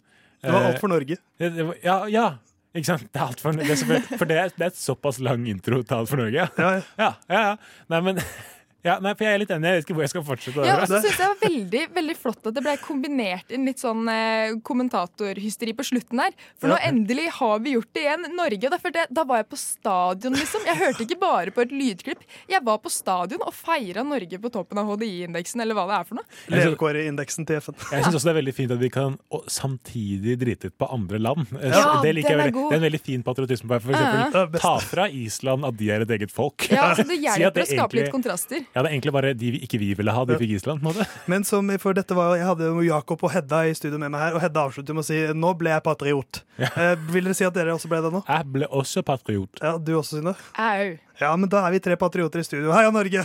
Det 0.45 0.51
var 0.53 0.61
Eh, 0.61 0.67
alt 0.69 0.79
for 0.81 0.87
Norge. 0.91 1.15
det- 1.39 1.55
det 1.55 1.63
var- 1.65 1.75
Ja, 1.83 2.05
ja. 2.07 2.37
Ikke 2.75 2.85
sant? 2.85 3.11
Det 3.13 3.21
er 3.21 3.25
alt 3.25 3.39
for, 3.39 3.51
det 3.53 3.69
er 3.69 3.75
for 4.17 4.25
det, 4.25 4.37
er, 4.37 4.49
det 4.49 4.61
er 4.61 4.65
et 4.67 4.75
såpass 4.75 5.19
lang 5.21 5.47
intro 5.47 5.81
til 5.81 5.95
Alt 5.97 6.09
for 6.09 6.17
Norge. 6.17 6.33
Ja, 6.33 6.47
Ja, 6.57 6.81
ja, 6.97 7.13
ja. 7.29 7.29
ja. 7.29 7.55
Nei, 7.89 8.01
men 8.01 8.19
ja, 8.85 8.99
nei, 9.03 9.11
for 9.17 9.25
jeg 9.25 9.33
er 9.35 9.41
litt 9.41 9.51
enig. 9.55 9.65
Jeg 9.71 9.79
vet 9.81 9.85
ikke 9.87 9.95
hvor 9.97 10.05
jeg 10.05 10.13
skal 10.13 10.23
fortsette. 10.29 10.65
Ja, 10.69 10.75
så 10.85 10.99
synes 11.01 11.09
jeg 11.09 11.17
det 11.17 11.29
var 11.31 11.41
veldig, 11.43 11.83
veldig 11.95 12.15
flott 12.21 12.49
at 12.51 12.53
det 12.59 12.63
ble 12.65 12.75
kombinert 12.83 13.51
inn 13.55 13.65
litt 13.65 13.81
sånn 13.81 14.03
eh, 14.11 14.53
kommentatorhysteri 14.63 15.73
på 15.75 15.85
slutten 15.89 16.21
her. 16.21 16.31
For 16.61 16.69
nå 16.71 16.77
Ja. 16.79 16.89
endelig 16.91 17.27
har 17.39 17.59
vi 17.65 17.73
gjort 17.75 17.91
det 17.97 18.03
igjen. 18.05 18.25
Norge. 18.35 18.69
Da, 18.69 18.77
jeg, 18.83 19.07
da 19.11 19.23
var 19.25 19.41
jeg 19.41 19.49
på 19.49 19.57
stadion, 19.59 20.33
liksom. 20.37 20.65
Jeg 20.69 20.77
hørte 20.83 21.03
ikke 21.07 21.19
bare 21.19 21.51
på 21.55 21.61
et 21.65 21.71
lydklipp. 21.73 22.21
Jeg 22.51 22.61
var 22.63 22.77
på 22.83 22.91
stadion 22.93 23.41
og 23.45 23.53
feira 23.53 24.03
Norge 24.05 24.37
på 24.39 24.51
toppen 24.53 24.77
av 24.77 24.85
HDI-indeksen, 24.93 25.61
eller 25.65 25.73
hva 25.77 25.87
det 25.89 25.97
er 25.99 26.07
for 26.09 26.15
noe. 26.21 26.25
Levekårindeksen 26.53 27.47
til 27.49 27.57
FN. 27.61 27.75
Jeg 27.91 28.05
syns 28.05 28.15
også 28.19 28.29
det 28.29 28.33
er 28.35 28.39
veldig 28.41 28.55
fint 28.55 28.71
at 28.75 28.81
vi 28.81 28.89
kan 28.93 29.17
samtidig 29.51 30.37
drite 30.41 30.69
ut 30.71 30.77
på 30.77 30.89
andre 30.93 31.19
land. 31.19 31.45
Ja, 31.61 32.01
det, 32.03 32.13
liker 32.17 32.35
den 32.37 32.45
er 32.47 32.51
god. 32.55 32.69
det 32.71 32.75
er 32.77 32.81
en 32.81 32.85
veldig 32.87 33.01
fin 33.05 33.23
patriotisme. 33.25 33.79
For 33.81 33.91
Ja. 33.95 34.27
eksempel, 34.27 34.59
ta 34.61 34.75
fra 34.83 35.07
Island 35.09 35.65
at 35.65 35.77
de 35.79 35.89
er 35.91 36.01
et 36.05 36.09
eget 36.17 36.31
folk. 36.31 36.67
Ja, 36.71 36.93
så 36.95 37.03
Det 37.07 37.15
Si 37.15 37.21
hjelper 37.25 37.53
det 37.53 37.63
å 37.63 37.65
skape 37.65 37.75
egentlig- 37.75 38.03
litt 38.03 38.11
kontraster. 38.13 38.65
Ja, 38.75 38.81
det 38.83 38.89
er 38.89 38.93
egentlig 38.97 39.13
bare 39.15 39.29
de 39.39 39.49
vi 39.55 39.59
ikke 39.63 39.77
vi 39.79 39.93
ville 39.95 40.11
ha, 40.11 40.25
de 40.27 40.35
fikk 40.35 40.51
Island. 40.57 40.81
på 40.83 40.91
en. 40.91 41.11
Men 41.31 41.45
som, 41.47 41.69
for 41.79 41.95
dette 41.95 42.11
var, 42.17 42.35
Jeg 42.35 42.45
hadde 42.49 42.67
Jakob 42.83 43.23
og 43.23 43.31
Hedda 43.31 43.61
i 43.69 43.73
studio 43.73 43.97
med 44.01 44.11
meg 44.11 44.19
her, 44.19 44.35
og 44.35 44.43
Hedda 44.43 44.65
avslutter 44.67 44.97
med 44.97 45.05
å 45.05 45.07
si 45.07 45.21
nå 45.31 45.53
ble 45.55 45.71
jeg 45.71 45.83
patriot. 45.85 46.41
Ja. 46.59 46.67
Eh, 46.85 46.95
vil 47.09 47.23
dere 47.23 47.37
si 47.37 47.45
at 47.47 47.55
dere 47.55 47.71
også 47.71 47.87
ble 47.87 48.01
det 48.03 48.11
nå? 48.11 48.19
Jeg 48.27 48.51
ble 48.51 48.67
også 48.67 49.01
patriot. 49.07 49.61
Ja, 49.63 49.77
Du 49.79 49.93
også, 49.95 50.19
Synne? 50.19 50.35
Au. 50.59 50.91
Ja, 51.21 51.31
men 51.39 51.47
da 51.49 51.63
er 51.65 51.71
vi 51.71 51.79
tre 51.79 51.95
patrioter 51.95 52.43
i 52.43 52.47
studio. 52.47 52.73
Heia 52.75 52.91
Norge! 52.91 53.23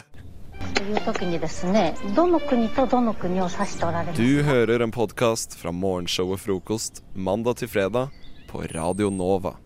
Du 4.16 4.42
hører 4.42 4.82
en 4.82 4.92
podkast 4.94 5.56
fra 5.58 5.72
morgenshow 5.72 6.30
og 6.34 6.40
frokost 6.40 7.02
mandag 7.14 7.58
til 7.60 7.68
fredag 7.72 8.14
på 8.50 8.62
Radio 8.74 9.10
Nova. 9.10 9.56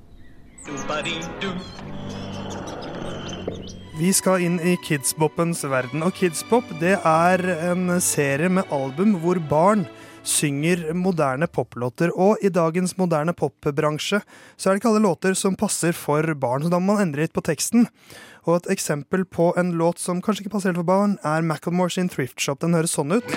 Du, 0.64 1.51
vi 3.95 4.09
skal 4.11 4.42
inn 4.42 4.57
i 4.59 4.72
Kidsbopens 4.82 5.61
verden. 5.70 6.03
Og 6.03 6.16
Kidspop 6.18 6.66
det 6.80 6.97
er 6.99 7.42
en 7.70 7.92
serie 8.03 8.51
med 8.51 8.66
album 8.74 9.12
hvor 9.22 9.38
barn 9.38 9.84
synger 10.26 10.88
moderne 10.99 11.47
poplåter. 11.47 12.11
Og 12.11 12.42
i 12.42 12.51
dagens 12.51 12.97
moderne 12.99 13.30
popbransje 13.38 14.18
så 14.57 14.66
er 14.66 14.74
det 14.74 14.82
ikke 14.82 14.90
alle 14.90 15.05
låter 15.05 15.38
som 15.38 15.55
passer 15.55 15.95
for 15.95 16.26
barn, 16.34 16.64
så 16.64 16.72
da 16.72 16.80
må 16.82 16.97
man 16.97 17.05
endre 17.07 17.22
litt 17.22 17.36
på 17.36 17.45
teksten. 17.47 17.86
Og 18.45 18.57
et 18.57 18.72
eksempel 18.74 19.22
på 19.30 19.53
en 19.61 19.70
låt 19.78 20.03
som 20.03 20.18
kanskje 20.18 20.42
ikke 20.42 20.57
passer 20.57 20.72
helt 20.72 20.82
for 20.82 20.90
barn, 20.90 21.14
er 21.22 21.47
Macklemore 21.47 21.95
sin 21.95 22.11
Thrift 22.11 22.42
Shop. 22.42 22.59
Den 22.64 22.74
høres 22.74 22.97
sånn 22.99 23.14
ut. 23.14 23.30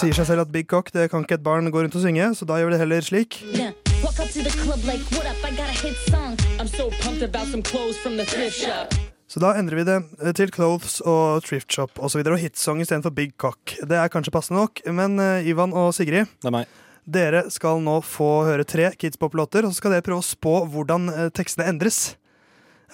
Sier 0.00 0.16
seg 0.16 0.30
selv 0.32 0.46
at 0.46 0.54
Big 0.54 0.70
Cock 0.72 0.94
det 0.96 1.10
kan 1.12 1.28
ikke 1.28 1.36
et 1.42 1.44
barn 1.44 1.68
gå 1.68 1.84
rundt 1.84 1.98
og 2.00 2.08
synge, 2.08 2.32
så 2.40 2.48
da 2.48 2.56
gjør 2.56 2.72
vi 2.72 2.78
det 2.78 2.86
heller 2.86 3.12
slik. 3.12 3.44
Yeah. 3.52 3.76
Walk 4.16 4.28
up 4.28 4.32
to 4.32 4.42
the 4.42 4.50
club 4.64 4.80
like, 4.84 5.04
what 5.12 5.26
up? 5.26 5.36
I 5.44 5.50
got 5.56 5.68
a 5.68 5.76
hit 5.86 5.96
song. 6.08 6.36
I'm 6.58 6.68
so 6.68 6.90
pumped 7.02 7.22
about 7.22 7.46
some 7.48 7.62
clothes 7.62 7.98
from 7.98 8.16
the 8.16 8.24
thrift 8.24 8.56
shop. 8.56 8.94
Så 9.28 9.40
da 9.40 9.50
endrer 9.58 9.76
vi 9.76 9.84
det 9.84 9.96
eh, 10.22 10.32
til 10.32 10.48
Clothes 10.54 11.00
og 11.04 11.44
Thrift 11.44 11.72
Shop 11.72 11.90
osv. 11.98 12.04
Og, 12.04 12.10
så 12.10 12.18
videre, 12.18 12.36
og 12.38 12.40
hitsong 12.40 12.80
istedenfor 12.80 13.12
Big 13.12 13.34
Cock. 13.36 13.74
Det 13.82 13.98
er 13.98 14.08
kanskje 14.08 14.32
passende 14.32 14.62
nok, 14.62 14.80
men 14.88 15.18
eh, 15.20 15.48
Ivan 15.50 15.74
og 15.76 15.90
Sigrid 15.94 16.30
Det 16.40 16.48
er 16.48 16.54
meg. 16.54 16.70
Dere 17.04 17.42
skal 17.52 17.82
nå 17.84 17.98
få 18.06 18.30
høre 18.46 18.64
tre 18.64 18.88
Kidspop-låter, 18.96 19.66
og 19.66 19.74
så 19.74 19.82
skal 19.82 19.96
dere 19.96 20.06
prøve 20.06 20.22
å 20.22 20.28
spå 20.30 20.54
hvordan 20.72 21.10
eh, 21.12 21.28
tekstene 21.36 21.68
endres. 21.74 22.14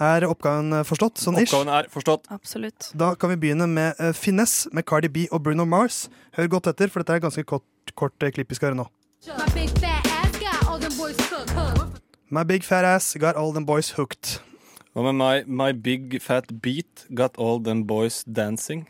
Er 0.02 0.26
oppgaven 0.26 0.80
forstått? 0.88 1.22
Sånn 1.22 1.38
ish? 1.38 1.52
Oppgaven 1.52 1.70
er 1.76 1.90
forstått. 1.92 2.26
Absolutt. 2.34 2.90
Da 2.98 3.12
kan 3.14 3.30
vi 3.36 3.38
begynne 3.44 3.68
med 3.70 4.02
Finesse 4.18 4.72
med 4.74 4.88
Cardi 4.90 5.12
B 5.12 5.28
og 5.30 5.44
Bruno 5.46 5.68
Mars. 5.68 6.08
Hør 6.34 6.50
godt 6.56 6.72
etter, 6.72 6.90
for 6.90 7.04
dette 7.04 7.14
er 7.14 7.22
et 7.22 7.28
ganske 7.28 7.46
kort, 7.46 7.94
kort 7.94 8.18
klipp 8.18 8.50
vi 8.50 8.58
skal 8.58 8.72
høre 8.72 8.82
nå. 8.82 8.88
My 9.38 9.46
big 9.54 9.81
My 12.32 12.44
big 12.44 12.64
fat 12.64 12.84
ass 12.84 13.14
got 13.20 13.36
all 13.36 13.52
them 13.52 13.66
boys 13.68 13.90
hooked. 13.98 14.40
Hva 14.92 15.02
med 15.06 15.16
my, 15.16 15.42
my 15.46 15.72
big 15.72 16.18
fat 16.20 16.48
beat 16.64 17.06
got 17.14 17.36
all 17.38 17.60
them 17.60 17.84
boys 17.86 18.22
dancing? 18.24 18.86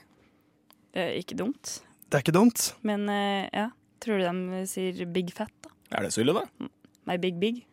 Eh, 0.94 1.18
ikke 1.18 1.36
dumt. 1.38 1.80
Det 2.06 2.18
er 2.18 2.24
ikke 2.24 2.34
dumt. 2.36 2.72
Men 2.82 3.08
eh, 3.10 3.48
ja, 3.52 3.68
tror 4.02 4.18
du 4.20 4.26
de 4.26 4.62
sier 4.70 5.06
big 5.10 5.32
fat, 5.34 5.52
da? 5.64 5.70
Er 5.92 6.06
det 6.06 6.12
så 6.14 6.22
ille, 6.22 6.34
da? 6.38 6.68
My 7.06 7.18
big 7.18 7.38
big? 7.40 7.64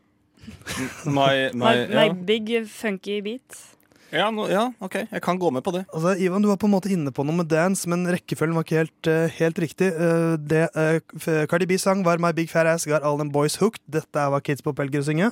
My, 1.06 1.50
my, 1.52 1.52
My, 1.54 1.74
my 1.90 2.08
ja. 2.08 2.14
big 2.14 2.54
funky 2.70 3.20
beat. 3.26 3.60
Ja, 4.12 4.30
no, 4.34 4.48
ja, 4.50 4.72
OK. 4.82 4.96
Jeg 5.12 5.22
kan 5.22 5.38
gå 5.38 5.50
med 5.54 5.62
på 5.62 5.72
det. 5.76 5.84
Altså, 5.94 6.16
Ivan, 6.18 6.42
du 6.42 6.50
var 6.50 6.58
på 6.58 6.66
en 6.66 6.74
måte 6.74 6.90
inne 6.90 7.12
på 7.14 7.26
noe 7.28 7.42
med 7.42 7.50
dance, 7.52 7.90
men 7.90 8.08
rekkefølgen 8.10 8.58
var 8.58 8.66
ikke 8.66 8.82
helt, 8.82 9.08
eh, 9.08 9.38
helt 9.38 9.60
riktig. 9.60 9.92
Eh, 9.94 10.38
det 10.40 10.66
uh, 10.76 11.46
Cardi 11.50 11.66
B 11.70 11.78
sang 11.78 12.02
var 12.06 12.18
My 12.18 12.34
Big 12.34 12.50
Fat 12.50 12.66
Ass 12.66 12.88
Got 12.90 13.06
All 13.06 13.18
Them 13.22 13.32
Boys 13.32 13.60
Hooked. 13.62 13.84
Dette 13.86 14.20
er 14.20 14.34
hva 14.34 14.42
Kids 14.42 14.66
på 14.66 14.74
Pelger 14.74 15.04
å 15.04 15.10
synge. 15.10 15.30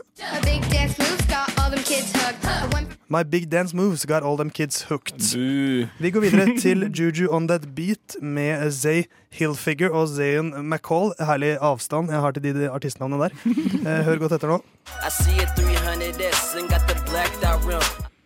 My 3.10 3.24
big 3.24 3.50
dance 3.50 3.74
moves 3.74 4.04
got 4.06 4.22
all 4.24 4.36
them 4.36 4.50
kids 4.50 4.82
hooked. 4.82 5.32
Du. 5.32 5.88
Vi 6.00 6.12
går 6.12 6.20
videre 6.20 6.58
til 6.60 6.92
Juju 6.92 7.30
On 7.32 7.48
That 7.48 7.76
Beat 7.76 8.18
med 8.22 8.72
Zay 8.72 9.04
Hillfigure 9.32 9.92
og 9.92 10.10
Zayn 10.12 10.52
McCall. 10.70 11.14
Herlig 11.20 11.56
avstand 11.62 12.12
jeg 12.12 12.20
har 12.20 12.36
til 12.36 12.44
de, 12.44 12.54
de 12.60 12.70
artistnavnene 12.70 13.30
der. 13.30 14.04
Hør 14.04 14.20
godt 14.26 14.36
etter 14.42 14.52
nå. 14.52 14.60
I 15.00 15.10
see 15.10 15.40
a 15.40 15.48
300S 15.56 16.60
and 16.60 16.70
got 16.70 16.84
the 16.88 17.00
blacked 17.08 17.48
out 17.48 17.64
rim. 17.64 18.17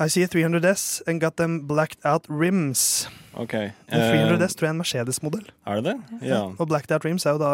I 0.00 0.06
see 0.08 0.22
a 0.22 0.28
300S 0.28 1.02
and 1.08 1.20
got 1.20 1.36
them 1.36 1.66
blacked 1.66 2.04
out 2.06 2.24
rims. 2.28 3.08
OK. 3.34 3.54
En 3.54 3.72
eh, 3.88 4.12
300S 4.14 4.54
tror 4.54 4.66
jeg 4.68 4.70
er 4.70 4.74
en 4.76 4.82
Mercedes-modell. 4.82 5.48
Er 5.66 5.80
det 5.80 5.84
det? 5.84 5.96
Ja. 6.28 6.44
Og 6.58 6.68
blacked 6.70 6.92
out 6.94 7.04
rims 7.04 7.26
er 7.26 7.34
jo 7.34 7.40
da 7.42 7.52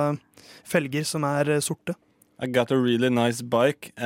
felger 0.68 1.04
som 1.08 1.24
er 1.24 1.48
eh, 1.56 1.60
sorte. 1.64 1.94
I 2.42 2.48
got 2.50 2.72
a 2.72 2.76
really 2.76 3.08
nice 3.08 3.40
bike. 3.42 3.92
eh, 3.96 4.04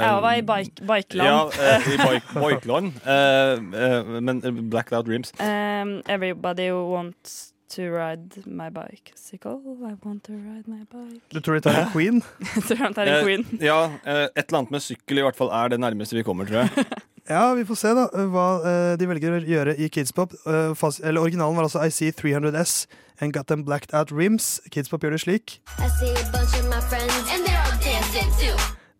Jeg 0.00 0.22
var 0.24 0.34
i 0.34 0.42
bike, 0.42 0.72
Ja, 0.80 0.86
bikeland. 0.96 1.58
eh, 1.60 1.88
i 1.92 1.96
bike, 2.00 2.34
bikeland. 2.48 2.92
Eh, 3.06 3.52
eh, 3.84 4.20
men 4.20 4.40
eh, 4.44 4.50
blacked 4.72 4.92
out 4.96 5.06
rims. 5.08 5.30
Um, 5.38 6.00
everybody 6.08 6.70
wants 6.72 7.52
to 7.76 7.82
ride 7.92 8.42
my 8.46 8.70
bicycle. 8.70 9.60
I 9.84 9.94
want 10.02 10.24
to 10.24 10.32
ride 10.32 10.66
my 10.66 10.82
bike. 10.90 11.22
Du 11.34 11.40
tror 11.40 11.54
de 11.54 11.60
tar 11.68 11.82
en 11.84 11.90
queen? 11.92 12.22
Tror 12.66 12.76
han 12.82 12.94
tar 12.94 13.06
en 13.06 13.24
queen. 13.24 13.46
Eh, 13.60 13.66
ja, 13.66 13.84
eh, 14.06 14.24
et 14.34 14.46
eller 14.48 14.58
annet 14.64 14.70
med 14.74 14.82
sykkel 14.82 15.18
i 15.18 15.22
hvert 15.28 15.36
fall 15.38 15.50
er 15.54 15.68
det 15.68 15.80
nærmeste 15.80 16.16
vi 16.18 16.22
kommer, 16.26 16.46
tror 16.50 16.64
jeg. 16.66 16.86
Ja, 17.28 17.54
vi 17.54 17.64
får 17.64 17.78
se 17.80 17.90
da 17.96 18.04
hva 18.28 18.48
eh, 18.68 18.94
de 19.00 19.06
velger 19.08 19.32
å 19.32 19.38
gjøre 19.48 19.74
i 19.80 19.88
Kidspop. 19.88 20.34
Uh, 20.44 20.76
eller 21.00 21.22
Originalen 21.22 21.56
var 21.56 21.64
altså 21.64 21.80
I 21.80 21.88
see 21.88 22.12
300S 22.12 22.84
and 23.22 23.32
got 23.32 23.48
them 23.48 23.64
blacked 23.64 23.94
out 23.96 24.12
rims. 24.12 24.60
Kidspop 24.70 25.06
gjør 25.06 25.16
det 25.16 25.22
slik. 25.24 25.54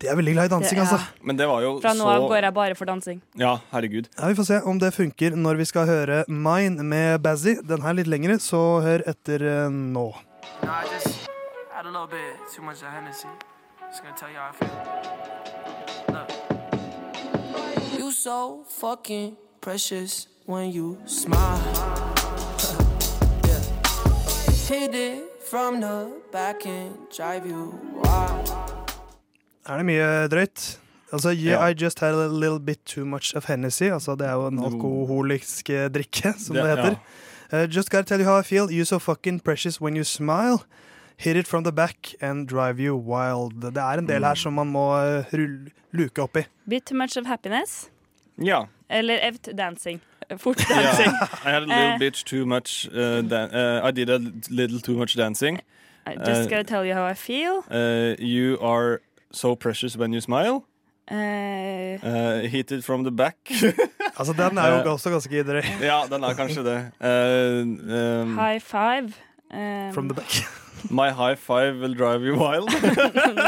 De 0.01 0.09
er 0.09 0.17
veldig 0.17 0.33
glad 0.33 0.49
i 0.49 0.53
dansing, 0.55 0.79
Det 0.79 0.87
altså. 0.87 0.99
Men 1.21 1.37
det 1.37 1.47
var 1.47 1.61
jo 1.61 1.75
Fra 1.85 1.93
nå 1.93 2.03
så 2.03 2.15
av 2.15 2.25
går 2.31 2.49
jeg 2.49 2.57
bare 2.57 2.79
for 2.81 2.89
dansing. 2.89 3.21
Ja, 3.37 3.59
herregud. 3.71 4.09
Ja, 4.17 4.27
Vi 4.27 4.35
får 4.41 4.49
se 4.49 4.59
om 4.65 4.81
det 4.81 4.91
funker 4.97 5.37
når 5.37 5.61
vi 5.61 5.69
skal 5.69 5.85
høre 5.85 6.23
Mine 6.27 6.83
med 6.83 7.21
Bazzy. 7.21 7.59
Den 7.61 7.85
her 7.85 7.93
litt 7.93 8.09
lengre, 8.09 8.39
så 8.41 8.81
hør 8.81 9.05
etter 9.05 9.45
eh, 9.45 9.69
nå. 9.69 10.09
No, 10.65 10.71
I 10.71 10.83
just 10.89 11.29
had 11.71 11.85
a 11.85 11.93
little 11.93 12.09
bit 12.09 12.41
too 12.55 12.65
much 12.65 12.81
of 12.81 12.89
Hennessy. 12.89 13.29
Just 13.85 14.01
gonna 14.01 14.17
tell 14.17 14.29
you 14.29 14.41
how 14.41 14.49
I 14.49 14.53
feel. 14.57 15.34
So 18.25 18.63
fucking 18.67 19.37
precious 19.61 20.27
when 20.47 20.71
you 20.71 20.97
smile. 21.05 21.61
yeah. 23.45 23.61
Hit 24.67 24.95
it 24.95 25.23
from 25.49 25.79
the 25.79 26.09
back 26.31 26.65
and 26.65 26.95
drive 27.17 27.45
you 27.45 27.75
wild. 27.93 28.49
Er 29.69 29.77
det 29.77 29.85
mye 29.85 30.27
drøyt? 30.27 30.79
Altså, 31.13 31.29
yeah, 31.29 31.61
Ja. 31.61 31.67
I 31.67 31.73
just 31.83 31.99
had 31.99 32.13
a 32.15 32.27
little 32.27 32.59
bit 32.59 32.79
too 32.85 33.05
much 33.05 33.35
of 33.35 33.45
Hennessy. 33.45 33.83
Altså, 33.83 34.15
det 34.15 34.27
er 34.27 34.33
jo 34.33 34.47
en 34.47 34.59
alkoholisk 34.65 35.69
eh, 35.69 35.89
drikke, 35.89 36.33
som 36.39 36.55
det, 36.55 36.63
Det- 36.63 36.77
heter. 36.77 36.95
Uh, 37.53 37.75
just 37.75 37.89
gotta 37.91 38.03
tell 38.03 38.21
you 38.21 38.29
how 38.29 38.39
I 38.39 38.43
feel. 38.43 38.65
You're 38.71 38.85
so 38.85 38.99
fucking 38.99 39.39
precious 39.43 39.81
when 39.81 39.95
you 39.95 40.03
smile. 40.03 40.57
Hit 41.17 41.37
it 41.37 41.47
from 41.47 41.63
the 41.63 41.71
back 41.71 42.15
and 42.21 42.47
drive 42.47 42.79
you 42.79 42.95
wild. 42.95 43.61
Det 43.61 43.77
er 43.77 43.97
en 43.99 44.07
del 44.07 44.23
her 44.25 44.33
som 44.35 44.53
man 44.53 44.67
må 44.71 44.95
rull- 45.33 45.69
luke 45.91 46.21
opp 46.21 46.37
i. 46.37 46.41
Bit 46.69 46.83
too 46.85 46.97
much 46.97 47.17
of 47.17 47.25
happiness. 47.27 47.89
Ja. 48.37 48.67
Eller 48.89 49.19
evt 49.27 49.49
dancing. 49.57 49.99
Fort 50.37 50.57
dancing. 50.57 51.05
dancing. 51.05 51.13
I 51.45 51.49
had 51.51 51.63
a 51.63 51.65
little 51.65 51.93
Eh, 51.93 51.97
bit 51.99 52.13
too 52.25 52.45
much 52.45 52.87
uh, 52.93 53.21
uh, 53.31 53.87
I 53.87 53.91
did 53.91 54.09
a 54.09 54.19
little 54.49 54.79
too 54.81 54.97
much 54.97 55.15
dancing. 55.17 55.59
I 56.07 56.15
just 56.25 56.41
Uh, 56.41 56.49
gotta 56.49 56.63
tell 56.63 56.85
you 56.85 56.93
how 56.95 57.11
I 57.11 57.13
feel. 57.15 57.63
uh, 57.71 58.15
you 58.19 58.57
are 58.61 58.99
so 59.31 59.55
precious 59.55 59.97
when 59.97 60.13
you 60.13 60.21
smile. 60.21 60.63
Uh, 61.11 62.39
hit 62.49 62.71
it 62.71 62.83
from 62.83 63.03
the 63.03 63.11
back. 63.11 63.35
Altså, 64.17 64.33
den 64.33 64.57
er 64.57 64.67
jo 64.83 64.91
også 64.91 65.09
ganske 65.09 65.43
drøy. 65.43 65.61
ja, 65.81 66.01
den 66.11 66.23
er 66.23 66.33
kanskje 66.33 66.63
det. 66.63 66.91
Uh, 67.01 68.21
um, 68.21 68.37
high 68.37 68.59
five. 68.61 69.11
Um, 69.53 69.93
From 69.93 70.07
the 70.09 70.13
back. 70.15 70.31
My 70.89 71.09
high 71.11 71.35
five 71.35 71.81
will 71.81 71.93
drive 71.97 72.21
you 72.23 72.35
wild. 72.39 72.69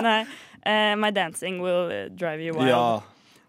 Nei. 0.04 0.26
Uh, 0.66 0.96
my 0.98 1.10
dancing 1.12 1.62
will 1.62 2.10
drive 2.20 2.42
you 2.42 2.54
wild. 2.54 2.68
ja. 2.70 3.00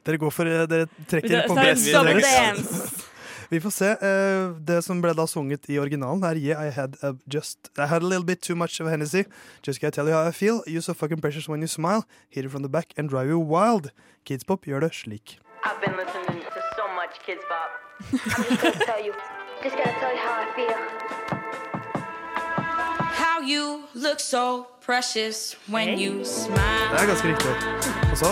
Dere 0.08 0.16
går 0.22 0.32
for 0.32 0.48
eh, 0.48 0.64
Dere 0.70 0.86
trekker 1.10 1.44
på 1.50 1.54
dance. 1.58 3.04
Vi 3.52 3.60
får 3.64 3.70
se. 3.72 3.90
eh, 4.04 4.50
det 4.68 4.82
som 4.84 4.98
ble 5.00 5.12
da 5.16 5.24
sunget 5.28 5.68
i 5.72 5.78
originalen, 5.80 6.20
er 6.24 6.36
Yeah, 6.36 6.60
I 6.60 6.70
had 6.70 6.96
a 7.02 7.14
just 7.32 7.70
I 7.78 7.86
had 7.86 8.02
a 8.02 8.06
little 8.06 8.24
bit 8.24 8.42
too 8.42 8.54
much 8.56 8.80
of 8.80 8.86
a 8.86 8.90
Hennessy. 8.90 9.24
Just 9.62 9.80
can 9.80 9.88
I 9.88 9.90
tell 9.90 10.06
you 10.08 10.12
how 10.12 10.26
I 10.28 10.32
feel? 10.32 10.62
Use 10.66 10.84
so 10.86 10.92
fucking 10.94 11.20
precious 11.20 11.48
when 11.48 11.60
you 11.60 11.66
smile. 11.68 12.04
Hit 12.28 12.44
it 12.44 12.50
from 12.50 12.62
the 12.62 12.68
back 12.68 12.92
and 12.98 13.08
drive 13.08 13.28
you 13.28 13.38
wild. 13.38 13.90
Kidspop 14.26 14.64
gjør 14.68 14.80
det 14.80 14.94
slik. 14.94 15.38
I've 15.64 15.80
been 15.84 15.96
listening 15.96 16.40
to 16.44 16.60
so 16.76 16.84
much 17.00 17.14
Kidspop. 17.26 17.70
I'm 18.36 18.44
just 18.48 18.62
gonna 18.62 18.84
tell 18.84 19.02
you, 19.06 19.12
just 19.64 19.76
gonna 19.76 19.96
tell 20.00 20.12
you 20.12 20.20
how 20.26 20.34
I 20.44 20.46
feel. 20.56 21.78
How 23.22 23.40
you 23.40 23.82
look 23.94 24.20
so 24.20 24.66
precious 24.80 25.56
when 25.68 25.98
you 25.98 26.24
smile. 26.24 26.88
Det 26.92 27.00
er 27.02 27.06
ganske 27.06 27.28
riktig. 27.28 27.52
Og 28.12 28.16
så 28.18 28.26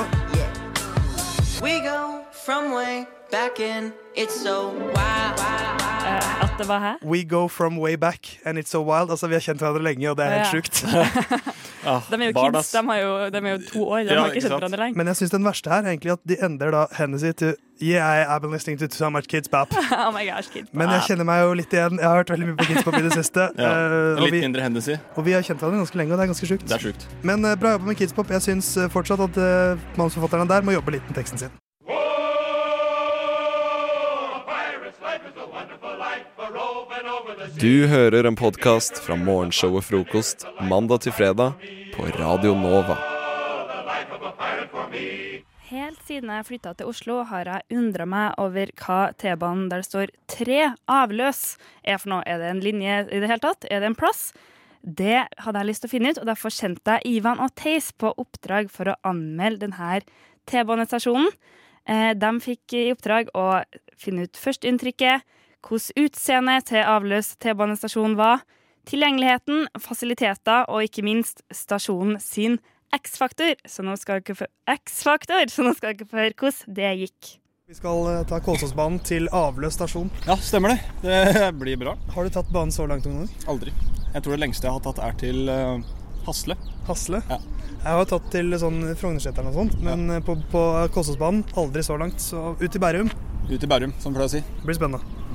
We 1.62 1.80
go 1.80 2.24
from 2.32 2.72
way 2.72 3.06
back 3.30 3.60
in. 3.60 3.94
It's 4.14 4.38
so 4.38 4.68
wild. 4.94 5.40
Eh, 5.40 5.85
at 6.20 6.56
det 6.58 6.66
var 6.68 6.80
her? 6.80 6.96
We 7.04 7.22
go 7.24 7.46
from 7.48 7.78
way 7.78 7.96
back 7.96 8.38
and 8.44 8.58
it's 8.58 8.70
so 8.72 8.80
wild. 8.82 9.10
Altså, 9.10 9.26
Vi 9.28 9.34
har 9.34 9.40
kjent 9.44 9.60
hverandre 9.60 9.82
lenge, 9.82 10.10
og 10.10 10.16
det 10.16 10.26
er 10.26 10.38
helt 10.38 10.46
Ja. 10.46 10.52
sjukt. 10.52 10.82
De 11.86 12.16
er 12.18 12.32
jo 12.32 12.32
kids, 12.34 12.72
de, 12.72 12.80
har 12.82 12.96
jo, 12.98 13.10
de 13.30 13.38
er 13.38 13.52
jo 13.52 13.58
to 13.72 13.84
år. 13.86 13.98
De 14.08 14.16
har 14.18 14.26
ikke 14.32 14.40
kjent 14.42 14.56
hverandre 14.58 14.78
lenge. 14.80 14.96
Men 14.98 15.06
jeg 15.06 15.16
syns 15.20 15.30
den 15.30 15.44
verste 15.46 15.70
her 15.70 15.84
er 15.84 15.92
egentlig 15.92 16.12
at 16.16 16.22
de 16.26 16.36
endrer 16.42 16.72
da 16.74 16.86
Hennessy 16.98 17.30
til 17.38 17.54
Yeah, 17.78 18.24
I've 18.32 18.40
been 18.40 18.50
listening 18.50 18.78
to 18.78 18.88
so 18.90 19.10
much 19.10 19.28
Kids 19.28 19.48
Bap. 19.48 19.68
oh 19.92 20.10
my 20.10 20.24
gosh, 20.24 20.48
kids. 20.50 20.70
Men 20.72 20.88
jeg 20.88 21.02
kjenner 21.10 21.26
meg 21.28 21.42
jo 21.44 21.52
litt 21.60 21.74
igjen. 21.76 21.98
Jeg 22.00 22.08
har 22.08 22.16
hørt 22.22 22.30
veldig 22.32 22.46
mye 22.48 22.56
på 22.56 22.64
Kids 22.70 22.82
Pop 22.86 22.96
i 22.96 23.02
det 23.04 23.12
siste. 23.20 23.50
Ja. 23.60 23.74
uh, 24.16 24.22
Litt 24.24 24.32
vi, 24.32 24.40
mindre 24.40 24.64
Hennessy. 24.64 24.96
og 25.14 25.26
vi 25.28 25.36
har 25.36 25.44
kjent 25.44 25.60
hverandre 25.60 25.82
ganske 25.84 26.00
lenge, 26.00 26.16
og 26.16 26.18
det 26.18 26.24
er 26.24 26.32
ganske 26.32 26.48
sjukt. 26.48 26.64
Det 26.66 26.78
er 26.78 26.86
sjukt. 26.88 27.06
Men 27.22 27.44
uh, 27.44 27.52
bra 27.60 27.76
jobba 27.76 27.92
med 27.92 28.00
Kids 28.00 28.16
Pop. 28.16 28.32
Jeg 28.32 28.42
syns 28.48 28.72
eh, 28.80 28.88
fortsatt 28.88 29.20
at 29.28 29.36
uh, 29.38 29.86
manusforfatterne 30.00 30.48
der 30.48 30.64
må 30.64 30.72
jobbe 30.72 30.96
litt 30.96 31.04
med 31.12 31.20
teksten 31.20 31.44
sin. 31.44 31.52
Du 37.54 37.86
hører 37.86 38.26
en 38.26 38.34
podkast 38.36 38.98
fra 38.98 39.14
morgenshowet 39.14 39.84
Frokost 39.86 40.42
mandag 40.66 41.04
til 41.04 41.14
fredag 41.14 41.54
på 41.94 42.08
Radio 42.18 42.56
Nova. 42.58 42.96
Helt 45.68 46.02
siden 46.08 46.32
jeg 46.34 46.46
flytta 46.48 46.72
til 46.74 46.90
Oslo, 46.90 47.20
har 47.30 47.46
jeg 47.46 47.78
undra 47.78 48.06
meg 48.10 48.34
over 48.42 48.72
hva 48.82 48.98
T-banen 49.14 49.68
der 49.70 49.84
det 49.84 49.88
står 49.88 50.12
tre 50.30 50.72
avløs 50.90 51.44
er 51.86 52.02
for 52.02 52.16
noe. 52.16 52.26
Er 52.26 52.42
det 52.42 52.50
en 52.50 52.64
linje 52.66 52.98
i 53.06 53.22
det 53.22 53.30
hele 53.30 53.42
tatt? 53.44 53.68
Er 53.70 53.84
det 53.84 53.92
en 53.92 53.98
plass? 53.98 54.32
Det 54.82 55.22
hadde 55.38 55.62
jeg 55.62 55.70
lyst 55.70 55.86
til 55.86 55.90
å 55.90 55.94
finne 55.94 56.10
ut, 56.14 56.20
og 56.22 56.26
derfor 56.26 56.54
sendte 56.54 56.98
jeg 56.98 57.20
Ivan 57.20 57.42
og 57.42 57.54
Theis 57.58 57.92
på 57.94 58.10
oppdrag 58.10 58.74
for 58.74 58.90
å 58.90 58.98
anmelde 59.06 59.68
denne 59.68 60.02
T-banestasjonen. 60.50 61.30
Eh, 61.86 62.12
De 62.18 62.34
fikk 62.42 62.74
i 62.74 62.90
oppdrag 62.94 63.30
å 63.38 63.62
finne 63.98 64.26
ut 64.26 64.38
førsteinntrykket, 64.38 65.22
hvordan 65.64 66.06
utseendet 66.06 66.68
til 66.70 66.84
avløs 66.84 67.34
T-banestasjon 67.42 68.16
var, 68.18 68.44
tilgjengeligheten, 68.86 69.66
fasiliteter 69.82 70.68
og 70.70 70.86
ikke 70.86 71.04
minst 71.06 71.42
stasjonen 71.54 72.20
sin 72.22 72.60
X-faktor. 72.94 73.56
Så 73.66 73.82
nå 73.86 73.96
skal 73.98 74.22
dere 74.22 74.38
få 74.38 74.46
X-faktor, 74.76 75.50
så 75.50 75.66
nå 75.66 75.74
skal 75.76 75.96
dere 75.96 76.08
få 76.08 76.20
høre 76.22 76.38
hvordan 76.38 76.78
det 76.78 76.94
gikk. 77.02 77.34
Vi 77.66 77.74
skal 77.74 78.04
eh, 78.12 78.22
ta 78.30 78.38
Kolsåsbanen 78.46 79.00
til 79.02 79.26
Avløs 79.34 79.74
stasjon. 79.74 80.06
Ja, 80.28 80.36
stemmer 80.38 80.76
det. 80.76 80.78
Det 81.02 81.48
blir 81.58 81.80
bra. 81.80 81.96
Har 82.14 82.22
du 82.22 82.30
tatt 82.30 82.52
banen 82.54 82.70
så 82.70 82.86
langt 82.86 83.08
noen 83.08 83.24
gang? 83.24 83.32
Aldri. 83.50 83.74
Jeg 84.12 84.22
tror 84.22 84.36
det 84.36 84.42
lengste 84.44 84.68
jeg 84.68 84.76
har 84.76 84.84
tatt, 84.84 85.02
er 85.02 85.18
til 85.18 85.50
eh, 85.50 85.88
Hasle. 86.28 86.54
Hasle? 86.86 87.24
Ja. 87.26 87.40
Jeg 87.74 87.98
har 87.98 88.06
tatt 88.10 88.30
til 88.30 88.54
sånn 88.58 88.80
Frognerseteren 88.98 89.50
og 89.50 89.58
sånt, 89.58 89.76
men 89.82 90.06
ja. 90.14 90.22
på, 90.22 90.38
på 90.52 90.62
Kolsåsbanen 90.94 91.42
aldri 91.58 91.82
så 91.86 91.98
langt. 91.98 92.22
Så 92.22 92.52
ut 92.62 92.70
i 92.70 92.82
Bærum. 92.82 93.10
Ut 93.50 93.58
i 93.58 93.70
Bærum, 93.70 93.98
som 93.98 94.14
pleier 94.14 94.30
å 94.30 94.36
si. 94.38 94.46
Det 94.46 94.70
blir 94.70 94.78
spennende. 94.78 95.25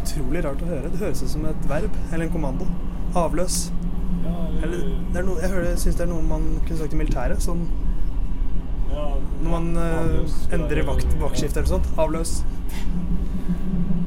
Utrolig 0.00 0.42
rart 0.44 0.62
å 0.62 0.68
høre. 0.72 0.90
Det 0.90 1.00
høres 1.04 1.22
ut 1.22 1.30
som 1.36 1.46
et 1.50 1.70
verb 1.70 1.94
eller 2.10 2.26
en 2.26 2.34
kommando. 2.34 2.66
Avløs. 3.18 3.68
Eller, 4.64 4.84
det 5.12 5.20
er 5.20 5.26
noe, 5.26 5.38
jeg 5.42 5.52
hører, 5.52 5.74
syns 5.78 5.98
det 5.98 6.06
er 6.06 6.10
noe 6.10 6.26
man 6.26 6.46
kunne 6.64 6.80
sagt 6.80 6.94
i 6.96 6.98
militæret. 6.98 7.42
Sånn 7.44 7.66
når 9.44 9.50
man 9.50 9.76
eh, 9.76 10.36
endrer 10.56 10.86
vakt, 10.88 11.06
vaktskifte 11.20 11.60
eller 11.60 11.68
sånt. 11.76 11.88
Avløs. 12.00 12.38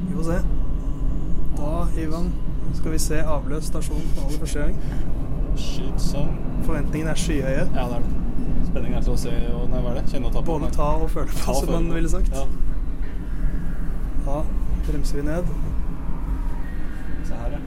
Vi 0.08 0.16
får 0.16 0.24
se. 0.28 0.38
Da, 1.58 1.72
Ivan, 2.02 2.32
skal 2.74 2.92
vi 2.92 2.98
se 3.02 3.20
Avløs 3.22 3.64
stasjon 3.70 4.04
for 4.14 4.26
aller 4.26 4.38
første 4.44 4.58
gang. 4.58 4.74
Shit, 5.58 6.00
så. 6.02 6.24
Forventningene 6.66 7.10
er 7.10 7.18
skyhøye. 7.18 7.64
Ja, 7.74 7.86
det 7.88 7.98
er 7.98 8.04
det. 8.04 8.24
Spenningen 8.68 8.98
er 8.98 9.06
til 9.06 9.14
å 9.14 9.18
se 9.18 9.32
og 9.54 9.64
nei, 9.72 9.80
hva 9.82 9.94
er 9.94 10.00
det? 10.00 10.04
Kjenne 10.12 10.28
og 10.28 10.34
ta 10.36 10.42
på. 10.42 10.58
Både 10.58 10.70
ta 10.74 10.88
og 10.98 11.10
føle 11.10 11.32
på, 11.32 11.54
som 11.60 11.72
man 11.72 11.88
ville 11.94 12.10
sagt. 12.12 12.34
Ja. 12.36 12.44
Da 14.28 14.42
bremser 14.88 15.20
vi 15.20 15.24
ned. 15.26 15.50
Se 17.28 17.40
her, 17.40 17.56
ja. 17.56 17.62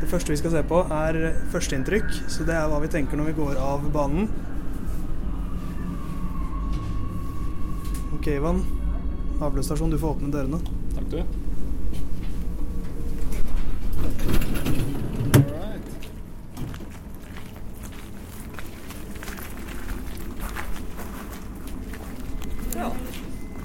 Det 0.00 0.08
første 0.08 0.32
vi 0.32 0.38
skal 0.40 0.54
se 0.54 0.62
på, 0.70 0.80
er 0.96 1.20
førsteinntrykk. 1.52 2.08
Så 2.32 2.46
det 2.48 2.56
er 2.56 2.70
hva 2.70 2.80
vi 2.80 2.92
tenker 2.92 3.20
når 3.20 3.32
vi 3.32 3.36
går 3.42 3.60
av 3.60 3.84
banen. 3.92 4.30
Ok, 8.16 8.30
Ivan. 8.36 8.64
Avløsstasjon, 9.40 9.92
du 9.92 9.98
får 10.00 10.16
åpne 10.16 10.32
dørene. 10.32 10.60
Takk, 10.94 11.06
du. 11.12 11.49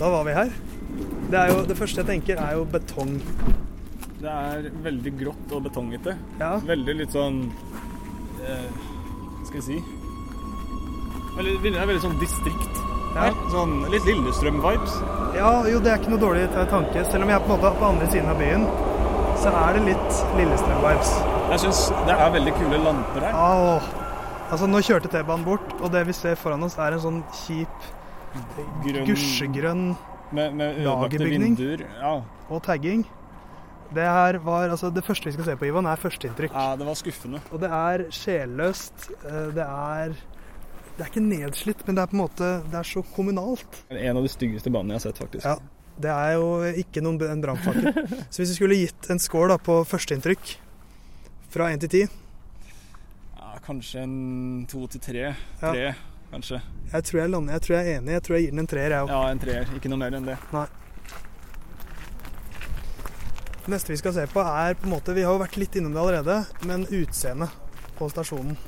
Da 0.05 0.09
var 0.09 0.23
vi 0.23 0.33
her. 0.33 0.49
Det, 1.31 1.37
er 1.39 1.47
jo, 1.49 1.61
det 1.65 1.77
første 1.79 2.03
jeg 2.03 2.07
tenker, 2.09 2.37
er 2.37 2.57
jo 2.59 2.65
betong. 2.69 3.15
Det 4.19 4.31
er 4.31 4.67
veldig 4.83 5.13
grått 5.17 5.53
og 5.55 5.63
betongete. 5.65 6.13
Ja. 6.37 6.57
Veldig 6.67 6.95
litt 6.99 7.15
sånn 7.15 7.39
eh, 8.43 8.67
skal 9.47 9.61
jeg 9.61 9.65
si 9.69 9.79
veldig, 11.35 11.55
Det 11.63 11.73
er 11.73 11.89
veldig 11.89 12.03
sånn 12.03 12.19
distrikt. 12.21 12.81
Ja. 13.15 13.31
Sånn 13.51 13.79
litt 13.91 14.05
Lillestrøm-vibes. 14.07 14.99
Ja, 15.39 15.51
jo, 15.71 15.79
det 15.83 15.91
er 15.91 15.99
ikke 16.01 16.13
noe 16.13 16.21
dårlig 16.21 16.45
tanke. 16.53 17.03
Selv 17.09 17.25
om 17.25 17.31
jeg 17.31 17.39
er 17.39 17.47
på 17.47 17.57
på 17.63 17.89
andre 17.89 18.11
siden 18.11 18.31
av 18.31 18.39
byen, 18.39 18.67
så 19.41 19.51
er 19.51 19.73
det 19.77 19.83
litt 19.89 20.21
Lillestrøm-vibes. 20.37 21.11
Jeg 21.51 21.59
syns 21.65 21.81
det 22.07 22.15
er 22.15 22.31
veldig 22.35 22.53
kule 22.57 22.79
lamper 22.83 23.25
her. 23.27 23.35
Åh. 23.35 23.89
Altså, 24.51 24.67
nå 24.69 24.79
kjørte 24.85 25.09
T-banen 25.09 25.45
bort, 25.45 25.73
og 25.81 25.91
det 25.93 26.03
vi 26.07 26.13
ser 26.13 26.35
foran 26.37 26.63
oss, 26.67 26.77
er 26.77 26.93
en 26.95 27.01
sånn 27.03 27.21
kjip 27.45 27.91
Grønn- 28.83 29.05
gusjegrønn 29.07 29.85
Med, 30.35 30.53
med 30.57 30.79
lagerbygning. 30.83 31.55
Ja. 32.01 32.21
og 32.49 32.63
tagging. 32.65 33.05
Det 33.95 34.03
her 34.03 34.39
var, 34.43 34.69
altså 34.73 34.89
det 34.93 35.03
første 35.05 35.29
vi 35.29 35.35
skal 35.37 35.45
se 35.45 35.55
på, 35.61 35.67
Ivan, 35.69 35.85
er 35.87 35.95
førsteinntrykk. 36.01 36.51
ja, 36.53 36.75
det 36.75 36.85
var 36.87 36.97
skuffende. 36.99 37.39
Og 37.53 37.61
det 37.61 37.69
er 37.71 38.05
sjelløst. 38.11 39.09
eh, 39.25 39.51
Det 39.55 39.63
er 39.67 40.15
Det 40.97 41.03
er 41.03 41.09
ikke 41.11 41.21
nedslitt, 41.27 41.85
men 41.87 41.95
det 41.95 42.01
er 42.03 42.07
på 42.07 42.15
en 42.15 42.21
måte 42.23 42.49
Det 42.71 42.73
er 42.79 42.83
så 42.83 43.03
kommunalt. 43.15 43.83
En 43.91 44.17
av 44.17 44.23
de 44.23 44.29
styggeste 44.29 44.71
banene 44.71 44.93
jeg 44.95 45.01
har 45.01 45.11
sett, 45.11 45.17
faktisk. 45.19 45.45
Ja, 45.45 45.55
Det 45.95 46.11
er 46.11 46.33
jo 46.35 46.47
ikke 46.81 47.01
noen, 47.03 47.19
en 47.23 47.41
brannfakkel. 47.43 47.93
Så 48.31 48.41
hvis 48.41 48.51
vi 48.51 48.57
skulle 48.57 48.79
gitt 48.81 49.09
en 49.13 49.21
score 49.23 49.53
da, 49.53 49.59
på 49.61 49.79
førsteinntrykk 49.87 50.55
fra 51.55 51.69
1 51.71 51.85
til 51.85 51.93
10 51.93 52.01
Ja, 53.39 53.53
kanskje 53.63 54.03
en 54.03 54.15
to 54.71 54.83
til 54.91 55.03
tre. 55.03 55.29
Ja. 55.31 55.69
Tre, 55.69 55.85
kanskje. 56.33 56.59
Jeg 56.91 57.07
tror 57.07 57.21
jeg, 57.21 57.31
lander, 57.31 57.55
jeg 57.55 57.65
tror 57.67 57.77
jeg 57.77 57.85
er 57.93 58.01
enig. 58.01 58.17
Jeg 58.17 58.25
tror 58.27 58.35
jeg 58.37 58.47
gir 58.47 58.55
den 58.57 58.65
en 58.65 58.71
treer, 58.73 58.97
jeg 58.97 59.07
òg. 59.07 59.13
Ja, 59.13 59.21
en 59.31 59.43
treer. 59.45 59.71
Ikke 59.79 59.93
noe 59.93 60.01
mer 60.03 60.19
enn 60.19 60.27
det. 60.27 60.35
Nei. 60.55 60.67
Neste 63.71 63.95
vi 63.95 63.97
skal 63.97 64.13
se 64.13 64.27
på, 64.29 64.43
er 64.45 64.75
på 64.77 64.85
en 64.85 64.91
måte 64.93 65.15
Vi 65.17 65.23
har 65.25 65.33
jo 65.33 65.41
vært 65.41 65.55
litt 65.57 65.73
innom 65.79 65.95
det 65.95 66.01
allerede, 66.03 66.41
men 66.69 66.83
utseendet 66.85 67.55
på 67.97 68.11
stasjonen. 68.11 68.59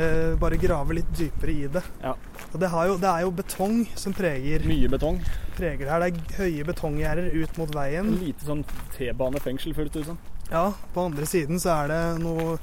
Eh, 0.00 0.34
bare 0.40 0.56
grave 0.56 0.94
litt 0.96 1.08
dypere 1.18 1.52
i 1.52 1.66
det. 1.68 1.82
Ja. 2.00 2.14
Og 2.50 2.60
det, 2.62 2.68
har 2.72 2.86
jo, 2.88 2.94
det 3.02 3.08
er 3.10 3.24
jo 3.26 3.32
betong 3.36 3.82
som 4.00 4.14
preger 4.16 4.64
Mye 4.68 4.88
betong. 4.88 5.18
preger 5.58 5.84
det 5.84 5.90
her. 5.92 6.04
Det 6.06 6.10
er 6.14 6.38
høye 6.40 6.64
betonggjerder 6.70 7.26
ut 7.42 7.58
mot 7.60 7.74
veien. 7.76 8.08
En 8.14 8.20
lite 8.22 8.46
sånn 8.48 8.62
T-banefengsel, 8.96 9.74
føles 9.76 9.92
det 9.92 10.04
ut 10.06 10.12
som. 10.14 10.18
Ja, 10.50 10.64
på 10.94 11.04
andre 11.10 11.26
siden 11.28 11.60
så 11.62 11.74
er 11.82 11.92
det 11.92 12.00
noe 12.24 12.56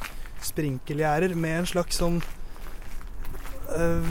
sprinkelgjerder 0.44 1.36
med 1.38 1.60
en 1.62 1.70
slags 1.70 2.00
sånn 2.02 2.18
eh, 3.76 4.10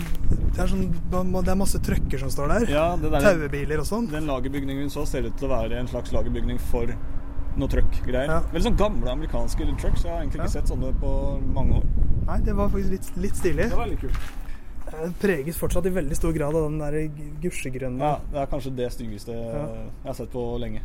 det, 0.55 0.63
er 0.63 0.71
sånn 0.71 0.87
det 1.11 1.51
er 1.53 1.59
masse 1.59 1.81
trøkker 1.83 2.23
som 2.23 2.31
står 2.33 2.55
der. 2.55 2.71
Ja, 2.73 2.87
det 3.01 3.11
der- 3.13 3.27
Tauebiler 3.27 3.83
og 3.83 3.89
sånn. 3.91 4.09
Den 4.13 4.27
lagerbygningen 4.31 4.87
vi 4.87 4.93
så, 4.95 5.07
ser 5.09 5.27
ut 5.29 5.37
til 5.39 5.49
å 5.51 5.55
være 5.57 5.81
en 5.81 5.91
slags 5.91 6.13
lagerbygning 6.15 6.61
for 6.71 6.95
noe 7.57 7.69
truck-greier. 7.69 8.43
Veldig 8.53 8.63
sånn 8.71 8.77
gamle 8.77 9.11
amerikanske 9.11 9.67
trucks. 9.81 10.03
Jeg 10.05 10.13
har 10.13 10.21
egentlig 10.23 10.41
ikke 10.43 10.51
sett 10.57 10.69
sånne 10.69 10.93
på 11.01 11.13
mange 11.55 11.79
år. 11.81 11.85
Nei, 12.27 12.41
det 12.41 12.55
var 12.59 12.69
faktisk 12.69 12.91
litt, 12.91 13.11
litt 13.17 13.37
stilig. 13.37 13.69
Det 13.71 13.77
var 13.79 13.87
litt 13.87 14.01
kult. 14.01 14.19
Det 14.87 15.13
Preges 15.21 15.57
fortsatt 15.59 15.87
i 15.87 15.91
veldig 15.91 16.17
stor 16.17 16.33
grad 16.33 16.55
av 16.55 16.69
den 16.71 16.79
der 16.79 17.09
gusjegrønne. 17.43 17.99
Ja, 18.01 18.21
det 18.33 18.39
er 18.45 18.47
kanskje 18.47 18.75
det 18.77 18.93
styggeste 18.95 19.35
Ja. 19.35 19.65
jeg 19.67 20.07
har 20.07 20.15
sett 20.15 20.31
på 20.33 20.59
lenge. 20.61 20.81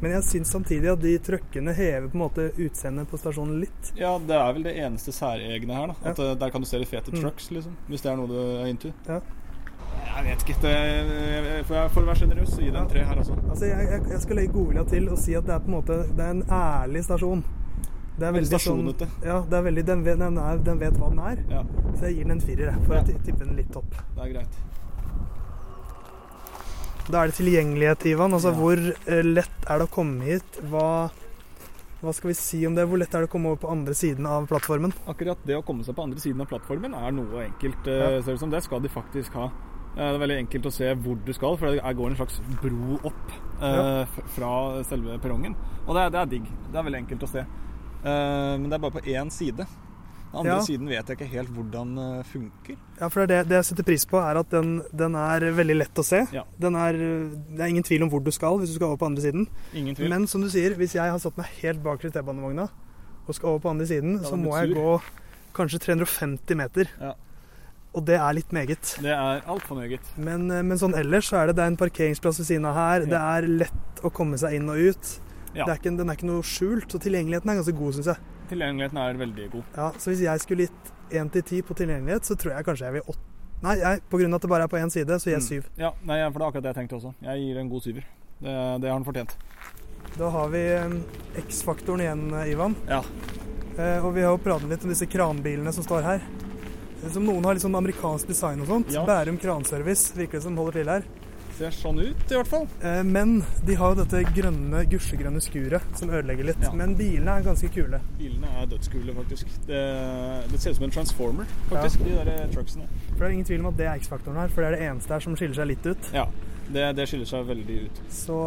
Men 0.00 0.10
jeg 0.12 0.22
syns 0.24 0.50
samtidig 0.52 0.90
at 0.92 1.00
de 1.00 1.18
truckene 1.18 1.72
hever 1.72 2.08
på 2.08 2.14
en 2.18 2.20
måte 2.28 2.50
utseendet 2.58 3.08
på 3.08 3.16
stasjonen 3.16 3.60
litt. 3.60 3.92
Ja, 3.96 4.18
det 4.18 4.34
er 4.36 4.52
vel 4.52 4.62
det 4.66 4.74
eneste 4.76 5.08
særegne 5.14 5.72
her. 5.72 5.86
da 5.86 5.94
At 6.10 6.18
Ja. 6.18 6.24
eh, 6.32 6.34
Der 6.34 6.50
kan 6.50 6.60
du 6.60 6.66
se 6.66 6.78
litt 6.78 6.88
fete 6.88 7.12
Mm. 7.12 7.20
trucks, 7.22 7.48
liksom. 7.50 7.72
Hvis 7.88 8.02
det 8.02 8.12
er 8.12 8.16
noe 8.16 8.26
du 8.26 8.34
er 8.62 8.66
into. 8.66 8.92
Ja. 9.08 9.20
Jeg 10.16 10.24
vet 10.24 10.42
ikke. 10.46 10.56
Det, 10.62 10.72
jeg, 10.72 11.64
får 11.68 11.76
jeg 11.76 11.90
får 11.94 12.06
være 12.08 12.18
sjenerøs 12.22 12.54
og 12.56 12.62
gi 12.64 12.70
den 12.74 12.88
tre 12.88 13.02
her, 13.04 13.18
altså. 13.20 13.34
Altså, 13.50 13.64
jeg, 13.68 13.88
jeg, 13.92 14.00
jeg 14.10 14.20
skal 14.24 14.36
legge 14.40 14.52
godvilja 14.56 14.84
til 14.90 15.08
og 15.12 15.18
si 15.22 15.34
at 15.38 15.44
det 15.46 15.54
er 15.54 15.58
på 15.64 15.70
en 15.70 15.76
måte 15.76 15.98
Det 16.16 16.24
er 16.24 16.30
en 16.34 16.42
ærlig 16.56 17.02
stasjon. 17.04 17.44
Det 18.16 18.24
er 18.24 18.32
Veldig 18.32 18.58
sånn. 18.64 18.86
Ja, 19.26 19.42
det 19.44 19.58
er 19.58 19.64
veldig, 19.66 19.82
den, 19.86 20.02
vet, 20.06 20.18
den, 20.22 20.38
er, 20.40 20.56
den 20.64 20.78
vet 20.80 20.96
hva 20.96 21.10
den 21.12 21.20
er. 21.20 21.42
Ja. 21.52 21.62
Så 21.98 22.06
jeg 22.08 22.14
gir 22.16 22.24
den 22.30 22.38
en 22.38 22.40
firer, 22.40 22.78
for 22.86 22.96
Ja. 22.96 23.02
å 23.02 23.06
tipper 23.10 23.24
tippe 23.28 23.44
den 23.44 23.56
litt 23.60 23.76
opp. 23.76 23.92
Det 24.16 24.24
er 24.24 24.32
greit. 24.32 24.56
Da 27.12 27.20
er 27.22 27.30
det 27.30 27.36
tilgjengelighet, 27.38 28.06
Ivan. 28.10 28.32
Altså, 28.34 28.50
Hvor 28.56 28.80
eh, 28.80 29.22
lett 29.22 29.68
er 29.68 29.78
det 29.78 29.86
å 29.86 29.92
komme 29.92 30.24
hit? 30.26 30.58
Hva, 30.72 30.86
hva 32.00 32.14
skal 32.16 32.32
vi 32.32 32.38
si 32.40 32.64
om 32.66 32.74
det? 32.74 32.88
Hvor 32.90 32.98
lett 32.98 33.14
er 33.14 33.22
det 33.26 33.28
å 33.30 33.34
komme 33.36 33.52
over 33.52 33.60
på 33.62 33.70
andre 33.70 33.94
siden 33.94 34.26
av 34.26 34.48
plattformen? 34.50 34.96
Akkurat 35.06 35.44
det 35.46 35.60
å 35.60 35.62
komme 35.66 35.84
seg 35.86 35.94
på 35.94 36.02
andre 36.08 36.18
siden 36.24 36.40
av 36.42 36.48
plattformen 36.50 36.96
er 36.98 37.14
noe 37.14 37.44
enkelt. 37.46 37.86
eh, 37.86 38.00
Ja. 38.00 38.08
Ser 38.22 38.32
det 38.32 38.40
ut 38.40 38.40
som 38.46 38.50
det 38.56 38.64
skal 38.64 38.80
de 38.82 38.88
faktisk 38.88 39.36
ha. 39.38 39.50
Eh, 39.96 40.02
Det 40.04 40.14
er 40.14 40.20
veldig 40.20 40.38
enkelt 40.44 40.66
å 40.68 40.72
se 40.76 40.90
hvor 41.00 41.16
du 41.24 41.32
skal, 41.32 41.56
for 41.56 41.72
det 41.72 41.96
går 41.96 42.10
en 42.12 42.16
slags 42.18 42.40
bro 42.60 42.98
opp 43.08 43.32
eh, 43.62 44.04
fra 44.36 44.52
selve 44.84 45.18
perrongen. 45.22 45.56
Og 45.86 45.94
det 45.96 46.02
er, 46.06 46.10
det 46.10 46.20
er 46.20 46.30
digg. 46.36 46.46
Det 46.70 46.76
er 46.80 46.86
veldig 46.90 47.02
enkelt 47.06 47.24
å 47.24 47.30
se. 47.32 47.40
Eh, 47.40 48.54
men 48.60 48.68
det 48.68 48.76
er 48.76 48.84
bare 48.84 48.96
på 49.00 49.04
én 49.08 49.30
side. 49.32 49.66
Den 50.36 50.40
andre 50.42 50.56
Ja. 50.58 50.64
siden 50.66 50.88
vet 50.90 51.06
jeg 51.08 51.16
ikke 51.16 51.30
helt 51.32 51.48
hvordan 51.54 51.96
eh, 52.02 52.22
funker. 52.28 52.76
Ja, 53.00 53.08
for 53.08 53.24
det, 53.26 53.48
det, 53.48 53.56
jeg 53.56 53.64
setter 53.70 53.84
pris 53.88 54.04
på, 54.04 54.18
er 54.20 54.36
at 54.36 54.50
den, 54.52 54.82
den 54.92 55.14
er 55.16 55.40
veldig 55.56 55.76
lett 55.78 55.96
å 56.02 56.04
se. 56.04 56.26
Ja. 56.34 56.42
Den 56.60 56.76
er, 56.76 56.92
det 56.92 57.60
er 57.62 57.70
ingen 57.72 57.86
tvil 57.86 58.02
om 58.04 58.10
hvor 58.12 58.20
du 58.20 58.30
skal 58.34 58.58
hvis 58.60 58.74
du 58.74 58.76
skal 58.76 58.90
over 58.90 59.00
på 59.00 59.06
andre 59.08 59.22
siden. 59.24 59.46
Ingen 59.72 59.94
tvil. 59.96 60.10
Men 60.12 60.26
som 60.28 60.42
du 60.44 60.50
sier, 60.52 60.74
hvis 60.76 60.92
jeg 60.98 61.08
har 61.08 61.18
satt 61.22 61.38
meg 61.40 61.46
helt 61.62 61.80
bak 61.82 62.04
i 62.04 62.10
T-banevogna 62.12 62.68
og 63.26 63.34
skal 63.34 63.54
over 63.54 63.64
på 63.64 63.70
andre 63.72 63.86
siden, 63.88 64.18
så 64.22 64.36
må 64.36 64.52
jeg 64.60 64.74
gå 64.76 64.98
kanskje 65.56 65.80
350 65.86 66.54
meter. 66.60 66.90
Ja. 67.00 67.14
Og 67.96 68.04
det 68.04 68.18
er 68.20 68.34
litt 68.36 68.50
meget. 68.52 68.90
Det 69.00 69.12
er 69.12 69.44
altfor 69.48 69.78
meget. 69.78 70.08
Men, 70.20 70.50
eh, 70.52 70.64
men 70.66 70.80
sånn 70.80 70.96
ellers 70.98 71.30
så 71.30 71.40
er 71.40 71.50
det, 71.50 71.56
det 71.56 71.64
er 71.64 71.72
en 71.72 71.78
parkeringsplass 71.80 72.42
ved 72.42 72.48
siden 72.50 72.68
av 72.68 72.76
her. 72.76 73.06
Det 73.08 73.20
er 73.20 73.48
lett 73.64 74.02
å 74.04 74.12
komme 74.12 74.36
seg 74.40 74.58
inn 74.58 74.68
og 74.72 74.76
ut. 74.76 75.12
Ja. 75.56 75.64
Det 75.64 75.70
er 75.70 75.78
ikke, 75.80 75.94
den 75.96 76.12
er 76.12 76.18
ikke 76.18 76.28
noe 76.28 76.44
skjult, 76.44 76.90
så 76.92 77.00
tilgjengeligheten 77.00 77.52
er 77.52 77.62
ganske 77.62 77.76
god, 77.78 77.96
syns 77.96 78.10
jeg. 78.12 78.34
Tilgjengeligheten 78.50 79.00
er 79.00 79.22
veldig 79.22 79.46
god. 79.54 79.70
Ja, 79.78 79.88
så 79.96 80.12
hvis 80.12 80.26
jeg 80.26 80.44
skulle 80.44 80.68
gitt 80.68 80.92
1 81.16 81.32
til 81.32 81.42
10 81.42 81.62
på 81.64 81.78
tilgjengelighet, 81.78 82.28
så 82.28 82.36
tror 82.36 82.52
jeg 82.52 82.68
kanskje 82.68 82.90
jeg 82.90 82.98
vil 82.98 83.08
8. 83.14 83.32
Nei, 83.64 83.74
jeg, 83.80 84.02
på 84.12 84.20
grunn 84.20 84.36
av 84.36 84.38
at 84.38 84.44
det 84.44 84.50
bare 84.52 84.66
er 84.68 84.72
på 84.74 84.78
én 84.78 84.92
side, 84.92 85.16
så 85.16 85.30
gir 85.30 85.38
jeg 85.38 85.46
7. 85.48 85.54
Mm. 85.64 85.80
Ja, 85.80 85.90
nei, 86.04 86.18
for 86.28 86.36
det 86.36 86.44
er 86.44 86.50
akkurat 86.50 86.66
det 86.66 86.72
jeg 86.74 86.78
tenkte 86.82 86.98
også. 87.00 87.14
Jeg 87.24 87.46
gir 87.46 87.60
en 87.62 87.70
god 87.72 87.86
syver. 87.86 88.08
Det, 88.36 88.56
det 88.82 88.90
har 88.90 88.98
han 88.98 89.06
fortjent. 89.06 89.36
Da 90.16 90.28
har 90.32 90.52
vi 90.52 90.62
eh, 90.74 90.98
X-faktoren 91.46 92.04
igjen, 92.04 92.26
eh, 92.36 92.52
Ivan. 92.52 92.76
Ja. 92.88 93.00
Eh, 93.78 94.04
og 94.04 94.12
vi 94.16 94.26
har 94.26 94.36
jo 94.36 94.42
pratet 94.44 94.68
litt 94.70 94.84
om 94.84 94.92
disse 94.92 95.08
kranbilene 95.08 95.72
som 95.72 95.84
står 95.84 96.04
her. 96.04 96.28
Som 97.14 97.28
noen 97.28 97.44
har 97.46 97.56
litt 97.56 97.64
sånn 97.64 97.78
amerikansk 97.78 98.28
design 98.30 98.64
og 98.64 98.72
sånt. 98.72 98.92
Ja. 98.94 99.04
Bærum 99.08 99.38
kranservice 99.40 100.16
virker 100.16 100.40
det 100.40 100.46
som 100.46 100.58
holder 100.58 100.80
til 100.80 100.92
her. 100.94 101.06
Ser 101.56 101.72
sånn 101.72 101.96
ut, 102.02 102.24
i 102.28 102.36
hvert 102.36 102.48
fall. 102.50 102.66
Eh, 102.84 103.02
men 103.06 103.38
de 103.64 103.76
har 103.80 103.94
jo 103.94 104.02
dette 104.02 104.18
grønne, 104.36 104.82
gusjegrønne 104.92 105.40
skuret 105.40 105.86
som 105.96 106.10
ødelegger 106.12 106.50
litt. 106.50 106.64
Ja. 106.66 106.72
Men 106.76 106.92
bilene 106.98 107.38
er 107.38 107.46
ganske 107.46 107.70
kule. 107.72 108.00
Bilene 108.18 108.50
er 108.60 108.68
dødskule, 108.68 109.14
faktisk. 109.16 109.54
Det, 109.64 109.80
det 110.50 110.60
ser 110.60 110.74
ut 110.74 110.80
som 110.82 110.88
en 110.90 110.92
transformer, 110.98 111.54
faktisk, 111.70 112.04
de 112.04 112.12
der 112.18 112.32
eh, 112.34 112.42
trucksene. 112.52 112.90
For 113.14 113.22
det 113.22 113.30
er 113.30 113.38
ingen 113.38 113.48
tvil 113.48 113.64
om 113.64 113.70
at 113.70 113.80
det 113.80 113.88
er 113.88 114.02
X-faktoren 114.02 114.42
her, 114.42 114.52
for 114.52 114.66
det 114.66 114.68
er 114.68 114.76
det 114.76 114.90
eneste 114.90 115.16
her 115.16 115.24
som 115.24 115.38
skiller 115.40 115.56
seg 115.56 115.70
litt 115.72 115.88
ut. 115.88 116.10
Ja, 116.12 116.26
det, 116.76 116.84
det 116.98 117.08
skiller 117.08 117.30
seg 117.30 117.48
veldig 117.48 117.78
ut. 117.86 118.02
Så, 118.12 118.42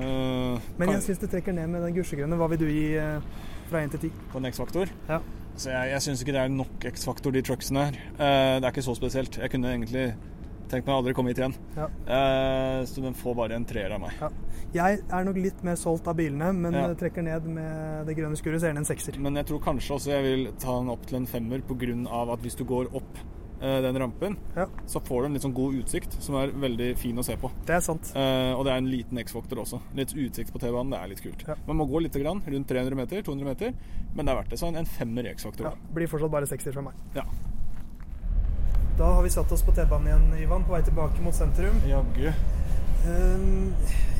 Eh, 0.00 0.72
men 0.80 0.94
jeg 0.96 1.04
syns 1.06 1.22
det 1.22 1.30
trekker 1.30 1.54
ned 1.54 1.70
med 1.70 1.86
den 1.86 1.94
gusjegrønne. 2.00 2.38
Hva 2.40 2.50
vil 2.50 2.64
du 2.64 2.66
gi 2.70 2.86
uh, 2.98 3.22
fra 3.70 3.84
1 3.84 3.94
til 3.94 4.08
10? 4.10 4.26
På 4.32 4.42
en 4.42 4.50
X-faktor? 4.50 4.90
Ja. 5.06 5.20
Så 5.56 5.70
jeg, 5.72 5.90
jeg 5.92 6.00
syns 6.06 6.22
ikke 6.24 6.32
det 6.36 6.42
er 6.44 6.52
nok 6.54 6.84
X-faktor, 6.92 7.32
de 7.34 7.42
trucksene 7.44 7.88
her. 7.90 7.96
Eh, 8.16 8.60
det 8.60 8.64
er 8.64 8.70
ikke 8.72 8.84
så 8.86 8.94
spesielt. 8.96 9.36
Jeg 9.42 9.50
kunne 9.52 9.72
egentlig 9.74 10.14
tenkt 10.70 10.86
meg 10.86 10.94
å 10.94 11.00
aldri 11.02 11.12
komme 11.16 11.32
hit 11.32 11.40
igjen. 11.42 11.56
Ja. 11.76 11.88
Eh, 12.06 12.84
så 12.86 13.02
den 13.02 13.16
får 13.18 13.34
bare 13.36 13.56
en 13.58 13.66
treer 13.68 13.90
av 13.96 14.00
meg. 14.04 14.14
Jeg 14.72 15.00
er 15.02 15.24
nok 15.26 15.36
litt 15.42 15.64
mer 15.66 15.74
solgt 15.76 16.06
av 16.08 16.14
bilene, 16.16 16.52
men 16.54 16.72
Ja. 16.78 16.86
trekker 16.94 17.22
ned 17.26 17.44
med 17.50 18.06
det 18.06 18.16
grønne 18.16 18.38
skuret, 18.38 18.60
så 18.62 18.68
er 18.70 18.72
den 18.72 18.84
en 18.84 18.88
sekser. 18.88 19.18
Men 19.18 19.34
jeg 19.34 19.46
tror 19.50 19.60
kanskje 19.60 19.96
også 19.98 20.14
jeg 20.14 20.22
vil 20.22 20.52
ta 20.62 20.78
den 20.78 20.88
opp 20.94 21.04
til 21.06 21.16
en 21.18 21.26
femmer 21.26 21.60
pga. 21.60 22.32
at 22.32 22.40
hvis 22.40 22.56
du 22.56 22.64
går 22.64 22.94
opp 22.94 23.18
den 23.60 23.98
rampen, 24.00 24.36
så 24.88 25.00
får 25.04 25.22
du 25.22 25.26
en 25.28 25.34
litt 25.36 25.44
sånn 25.44 25.54
god 25.56 25.74
utsikt 25.82 26.16
som 26.24 26.38
er 26.40 26.52
veldig 26.56 26.90
fin 26.98 27.18
å 27.20 27.24
se 27.26 27.36
på. 27.40 27.50
Det 27.68 27.76
er 27.76 27.84
sant. 27.84 28.12
Eh, 28.16 28.52
og 28.54 28.64
det 28.66 28.72
er 28.72 28.80
en 28.80 28.90
liten 28.90 29.20
X-faktor 29.20 29.60
også. 29.64 29.80
Litt 29.98 30.14
utsikt 30.16 30.52
på 30.54 30.62
T-banen, 30.62 30.94
det 30.94 31.00
er 31.00 31.12
litt 31.12 31.22
kult. 31.24 31.44
Man 31.68 31.80
må 31.80 31.86
gå 31.90 32.02
litt 32.04 32.16
grann, 32.16 32.42
rundt 32.46 32.72
300 32.72 32.98
meter, 32.98 33.22
200 33.26 33.50
meter, 33.50 33.74
men 34.14 34.24
det 34.24 34.32
er 34.32 34.40
verdt 34.40 34.54
det. 34.54 34.60
Så 34.60 34.70
en, 34.70 34.80
en 34.80 34.88
femmer 34.88 35.28
i 35.28 35.34
X-faktor. 35.34 35.70
Ja, 35.70 35.94
blir 35.96 36.10
fortsatt 36.10 36.32
bare 36.32 36.48
sekser 36.50 36.76
fra 36.76 36.86
meg. 36.88 37.04
Ja. 37.16 37.26
Da 39.00 39.12
har 39.16 39.22
vi 39.24 39.30
satt 39.32 39.52
oss 39.52 39.62
på 39.64 39.72
T-banen 39.76 40.10
igjen, 40.10 40.26
Ivan, 40.44 40.64
på 40.64 40.74
vei 40.76 40.82
tilbake 40.84 41.22
mot 41.24 41.36
sentrum. 41.36 41.78
Jaggu. 41.88 42.32
Um, 43.08 43.72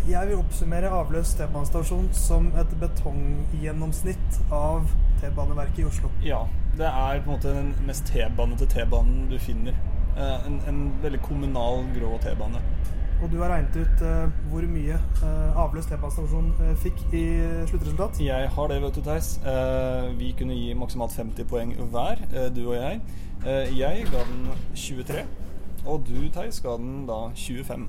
jeg 0.08 0.28
vil 0.30 0.38
oppsummere 0.40 0.88
Avløs 0.96 1.34
T-banestasjon 1.36 2.08
som 2.16 2.48
et 2.58 2.70
betonggjennomsnitt 2.80 4.40
av 4.54 4.88
T-baneverket 5.20 5.82
i 5.82 5.88
Oslo. 5.90 6.08
Ja, 6.24 6.46
det 6.78 6.88
er 6.88 7.20
på 7.20 7.30
en 7.30 7.36
måte 7.36 7.52
den 7.54 7.74
mest 7.86 8.08
T-banete 8.08 8.66
T-banen 8.72 9.26
du 9.30 9.36
finner. 9.38 9.76
Eh, 10.16 10.46
en, 10.48 10.56
en 10.68 10.80
veldig 11.02 11.20
kommunal 11.22 11.84
grå 11.94 12.16
T-bane. 12.24 12.62
Og 13.20 13.28
du 13.28 13.36
har 13.42 13.52
regnet 13.52 13.76
ut 13.76 14.02
uh, 14.02 14.32
hvor 14.48 14.64
mye 14.64 14.96
uh, 15.20 15.60
Avløs 15.60 15.90
T-banestasjon 15.90 16.54
uh, 16.56 16.70
fikk 16.80 17.02
i 17.12 17.24
sluttresultat? 17.68 18.22
Jeg 18.24 18.48
har 18.56 18.72
det, 18.72 18.78
vet 18.82 18.96
du, 18.96 19.02
Theis. 19.04 19.34
Eh, 19.44 20.08
vi 20.16 20.32
kunne 20.38 20.56
gi 20.56 20.72
maksimalt 20.74 21.12
50 21.12 21.44
poeng 21.50 21.74
hver, 21.92 22.24
eh, 22.32 22.48
du 22.56 22.62
og 22.70 22.78
jeg. 22.78 23.00
Eh, 23.44 23.78
jeg 23.78 24.06
ga 24.08 24.24
den 24.24 24.48
23, 24.74 25.26
og 25.84 26.08
du, 26.08 26.16
Theis, 26.32 26.62
ga 26.64 26.78
den 26.80 27.04
da 27.08 27.26
25. 27.36 27.86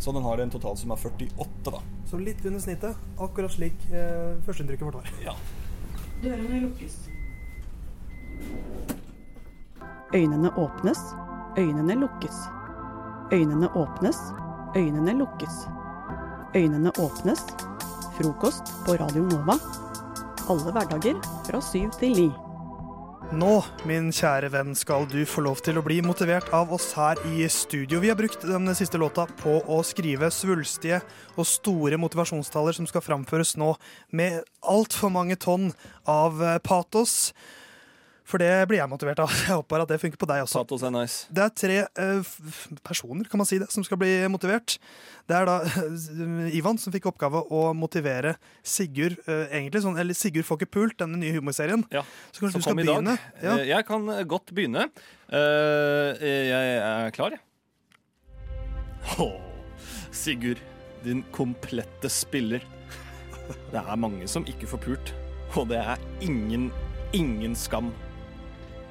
Så 0.00 0.12
den 0.12 0.22
har 0.22 0.38
en 0.38 0.50
totalsum 0.50 0.90
av 0.90 0.96
48, 0.96 1.70
da. 1.70 1.82
Så 2.10 2.18
litt 2.18 2.44
under 2.48 2.60
snittet, 2.60 2.96
akkurat 3.20 3.52
slik 3.52 3.82
eh, 3.92 4.38
førsteinntrykket 4.46 4.86
vårt 4.86 4.94
var. 4.94 5.10
Ja. 5.24 5.34
Dørene 6.22 6.60
lukkes. 6.64 6.96
Øynene 10.14 10.50
åpnes, 10.56 11.04
øynene 11.58 11.94
lukkes. 12.00 12.40
Øynene 13.32 13.68
åpnes, 13.76 14.18
øynene 14.76 15.18
lukkes. 15.20 15.64
Øynene 16.56 16.92
åpnes. 16.98 17.44
Frokost 18.16 18.72
på 18.86 18.96
Radio 19.00 19.22
Nova. 19.22 19.60
Alle 20.50 20.72
hverdager 20.72 21.20
fra 21.46 21.60
syv 21.60 21.92
til 22.00 22.16
ni. 22.16 22.49
Nå, 23.30 23.60
min 23.86 24.08
kjære 24.10 24.48
venn, 24.50 24.72
skal 24.74 25.04
du 25.06 25.20
få 25.22 25.44
lov 25.46 25.60
til 25.62 25.76
å 25.78 25.84
bli 25.86 26.00
motivert 26.02 26.48
av 26.56 26.72
oss 26.74 26.88
her 26.98 27.20
i 27.30 27.44
studio. 27.46 28.00
Vi 28.02 28.08
har 28.10 28.18
brukt 28.18 28.42
den 28.42 28.66
siste 28.74 28.98
låta 28.98 29.28
på 29.38 29.60
å 29.70 29.76
skrive 29.86 30.32
svulstige 30.34 30.98
og 31.36 31.46
store 31.46 32.00
motivasjonstaler 32.02 32.74
som 32.74 32.88
skal 32.90 33.04
framføres 33.06 33.54
nå 33.60 33.76
med 34.18 34.40
altfor 34.66 35.14
mange 35.14 35.38
tonn 35.38 35.68
av 36.10 36.42
patos. 36.66 37.30
For 38.30 38.38
det 38.38 38.50
blir 38.70 38.78
jeg 38.78 38.86
motivert 38.90 39.18
av. 39.24 39.32
Jeg 39.48 39.56
håper 39.58 39.82
at 39.82 39.90
det 39.90 39.96
funker 39.98 40.20
på 40.22 40.28
deg 40.30 40.44
også. 40.44 40.60
Patos 40.62 40.84
er 40.86 40.92
nice. 40.94 41.24
Det 41.34 41.42
er 41.42 41.54
tre 41.58 41.78
eh, 41.82 42.28
personer, 42.86 43.26
kan 43.30 43.40
man 43.42 43.48
si 43.48 43.58
det, 43.58 43.66
som 43.74 43.82
skal 43.86 43.98
bli 43.98 44.12
motivert. 44.30 44.76
Det 45.26 45.34
er 45.34 45.48
da 45.48 45.56
Ivan 46.58 46.78
som 46.78 46.94
fikk 46.94 47.08
oppgave 47.10 47.42
å 47.50 47.62
motivere 47.74 48.36
Sigurd, 48.62 49.18
eh, 49.26 49.48
egentlig 49.58 49.82
sånn, 49.82 49.98
eller 49.98 50.14
Sigurd 50.14 50.46
får 50.46 50.60
ikke 50.60 50.70
pult, 50.78 50.96
denne 51.02 51.18
nye 51.18 51.34
humorserien. 51.34 51.82
Ja, 51.90 52.04
Så 52.30 52.44
kanskje 52.44 52.60
som 52.60 52.62
du 52.62 52.68
skal 52.68 52.78
begynne? 52.78 53.16
Ja. 53.42 53.56
Eh, 53.58 53.64
Jeg 53.72 53.86
kan 53.88 54.06
godt 54.30 54.52
begynne. 54.54 54.86
Uh, 55.30 56.14
Jeg 56.22 56.76
er 56.82 57.10
klar, 57.14 57.34
jeg. 57.34 57.42
Oh, 59.18 59.40
Sigurd, 60.14 60.60
din 61.02 61.24
komplette 61.34 62.10
spiller. 62.12 62.62
Det 63.72 63.80
er 63.80 63.98
mange 63.98 64.28
som 64.30 64.46
ikke 64.46 64.68
får 64.70 64.82
pult, 64.84 65.12
og 65.58 65.66
det 65.72 65.80
er 65.82 65.98
ingen, 66.22 66.68
ingen 67.16 67.56
skam. 67.58 67.90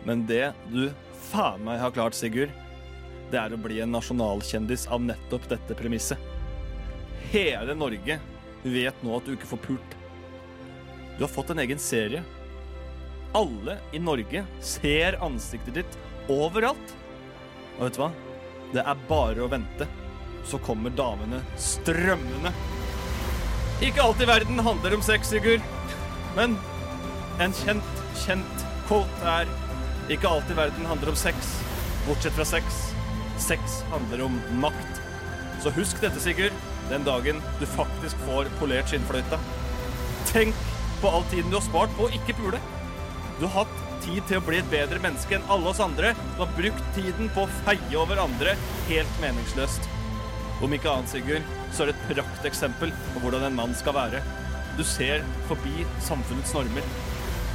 Men 0.08 0.26
det 0.30 0.54
du 0.72 0.90
faen 1.30 1.64
meg 1.66 1.80
har 1.82 1.94
klart, 1.96 2.18
Sigurd, 2.18 2.52
det 3.30 3.38
er 3.38 3.54
å 3.54 3.62
bli 3.62 3.80
en 3.84 3.92
nasjonalkjendis 3.94 4.88
av 4.90 5.04
nettopp 5.06 5.46
dette 5.52 5.78
premisset. 5.78 6.18
Hele 7.30 7.76
Norge 7.78 8.18
vet 8.64 9.04
nå 9.06 9.18
at 9.18 9.28
du 9.28 9.36
ikke 9.36 9.50
får 9.52 9.62
pult. 9.68 9.96
Du 11.18 11.26
har 11.26 11.32
fått 11.32 11.52
en 11.54 11.62
egen 11.62 11.80
serie. 11.80 12.24
Alle 13.38 13.78
i 13.94 14.00
Norge 14.02 14.46
ser 14.66 15.20
ansiktet 15.22 15.82
ditt 15.82 16.00
overalt. 16.32 16.96
Og 17.78 17.86
vet 17.86 18.00
du 18.00 18.02
hva? 18.02 18.10
Det 18.74 18.86
er 18.86 19.06
bare 19.10 19.46
å 19.46 19.52
vente. 19.52 19.86
Så 20.48 20.58
kommer 20.64 20.94
damene 20.96 21.44
strømmende. 21.60 22.54
Ikke 23.86 24.04
alt 24.04 24.22
i 24.24 24.28
verden 24.28 24.64
handler 24.66 24.98
om 24.98 25.04
sex, 25.06 25.30
Sigurd. 25.30 25.62
Men 26.36 26.58
en 27.44 27.54
kjent, 27.62 28.02
kjent 28.26 28.66
quote 28.90 29.36
er 29.38 29.52
Ikke 30.10 30.26
alt 30.26 30.50
i 30.50 30.56
verden 30.58 30.88
handler 30.90 31.12
om 31.12 31.18
sex, 31.20 31.52
bortsett 32.08 32.34
fra 32.34 32.46
sex. 32.48 32.80
Sex 33.38 33.82
handler 33.92 34.24
om 34.26 34.40
makt. 34.62 35.02
Så 35.62 35.70
husk 35.76 36.00
dette, 36.02 36.18
Sigurd, 36.24 36.56
den 36.90 37.06
dagen 37.06 37.44
du 37.60 37.66
faktisk 37.70 38.18
får 38.26 38.50
polert 38.58 38.90
skinnfløyta. 38.90 39.38
Tenk 40.32 40.58
på 41.04 41.12
all 41.14 41.28
tiden 41.30 41.54
du 41.54 41.60
har 41.60 41.66
spart 41.68 41.94
på 41.98 42.08
å 42.08 42.14
ikke 42.18 42.34
pule. 42.40 42.62
Du 43.38 43.46
har 43.46 43.62
hatt 43.62 43.86
tid 44.02 44.26
til 44.26 44.40
å 44.40 44.46
bli 44.48 44.58
et 44.64 44.72
bedre 44.72 44.98
menneske 45.04 45.38
enn 45.38 45.46
alle 45.54 45.70
oss 45.70 45.84
andre. 45.84 46.16
Du 46.34 46.42
har 46.42 46.58
brukt 46.58 46.90
tiden 46.98 47.30
på 47.36 47.46
å 47.46 47.54
feie 47.68 48.02
over 48.02 48.24
andre 48.24 48.56
helt 48.90 49.22
meningsløst. 49.22 49.86
Om 50.66 50.74
ikke 50.74 50.90
annet, 50.90 51.14
Sigurd, 51.14 51.54
så 51.70 51.86
er 51.86 51.92
det 51.92 52.00
et 52.00 52.10
prakteksempel 52.16 52.96
på 53.14 53.22
hvordan 53.24 53.46
en 53.46 53.62
mann 53.62 53.78
skal 53.78 53.94
være. 54.00 54.24
Du 54.80 54.82
ser 54.88 55.22
forbi 55.52 55.86
samfunnets 56.02 56.56
normer. 56.58 56.90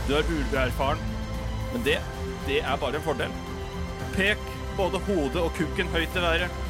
Du 0.07 0.15
er 0.15 0.31
uerfaren, 0.31 1.03
men 1.75 1.85
det, 1.87 1.99
det 2.47 2.61
er 2.63 2.79
bare 2.81 3.01
en 3.01 3.05
fordel. 3.05 3.35
Pek 4.15 4.41
både 4.79 5.01
hodet 5.09 5.43
og 5.43 5.53
kukken 5.59 5.91
høyt 5.91 6.15
i 6.15 6.23
været. 6.23 6.63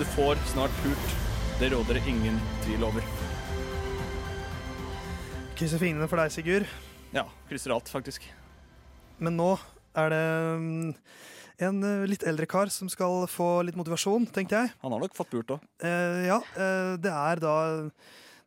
Du 0.00 0.04
får 0.16 0.40
snart 0.50 0.74
pult. 0.82 1.14
Det 1.60 1.70
råder 1.72 1.98
det 1.98 2.08
ingen 2.08 2.40
tvil 2.64 2.84
over. 2.88 3.04
Krysser 5.56 5.80
fingrene 5.80 6.08
for 6.08 6.20
deg, 6.20 6.32
Sigurd. 6.32 6.66
Ja, 7.16 7.24
krysser 7.48 7.72
alt, 7.72 7.88
faktisk. 7.88 8.26
Men 9.20 9.38
nå 9.38 9.54
er 9.96 10.12
det 10.12 10.24
mm, 10.60 10.90
en 11.68 11.80
eh, 11.88 12.04
litt 12.10 12.26
eldre 12.28 12.48
kar 12.50 12.72
som 12.72 12.90
skal 12.92 13.24
få 13.32 13.48
litt 13.64 13.78
motivasjon, 13.78 14.28
tenkte 14.32 14.60
jeg. 14.60 14.74
Han 14.84 14.92
har 14.92 15.04
nok 15.04 15.16
fått 15.16 15.32
pult 15.32 15.56
òg. 15.56 15.64
Eh, 15.80 16.26
ja, 16.28 16.40
eh, 16.60 16.92
det 17.00 17.12
er 17.12 17.40
da 17.40 17.56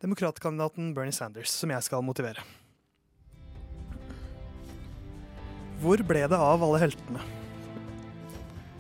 demokratkandidaten 0.04 0.94
Bernie 0.98 1.16
Sanders 1.16 1.54
som 1.54 1.74
jeg 1.74 1.86
skal 1.86 2.06
motivere. 2.06 2.46
Hvor 5.80 6.02
ble 6.04 6.26
det 6.28 6.36
av 6.36 6.64
alle 6.66 6.80
heltene? 6.82 7.22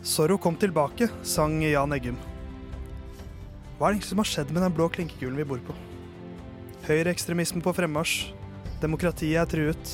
Sorrow 0.03 0.39
kom 0.41 0.57
tilbake, 0.59 1.07
sang 1.23 1.61
Jan 1.63 1.93
Eggum. 1.95 2.17
Hva 3.77 3.87
er 3.87 3.95
det 3.95 4.07
som 4.09 4.19
har 4.19 4.27
skjedd 4.27 4.49
med 4.51 4.65
den 4.65 4.73
blå 4.75 4.89
klinkekulen 4.91 5.37
vi 5.39 5.45
bor 5.47 5.61
på? 5.63 5.75
Høyreekstremisme 6.89 7.63
på 7.63 7.71
fremmarsj. 7.77 8.33
Demokratiet 8.81 9.39
er 9.39 9.47
truet. 9.47 9.93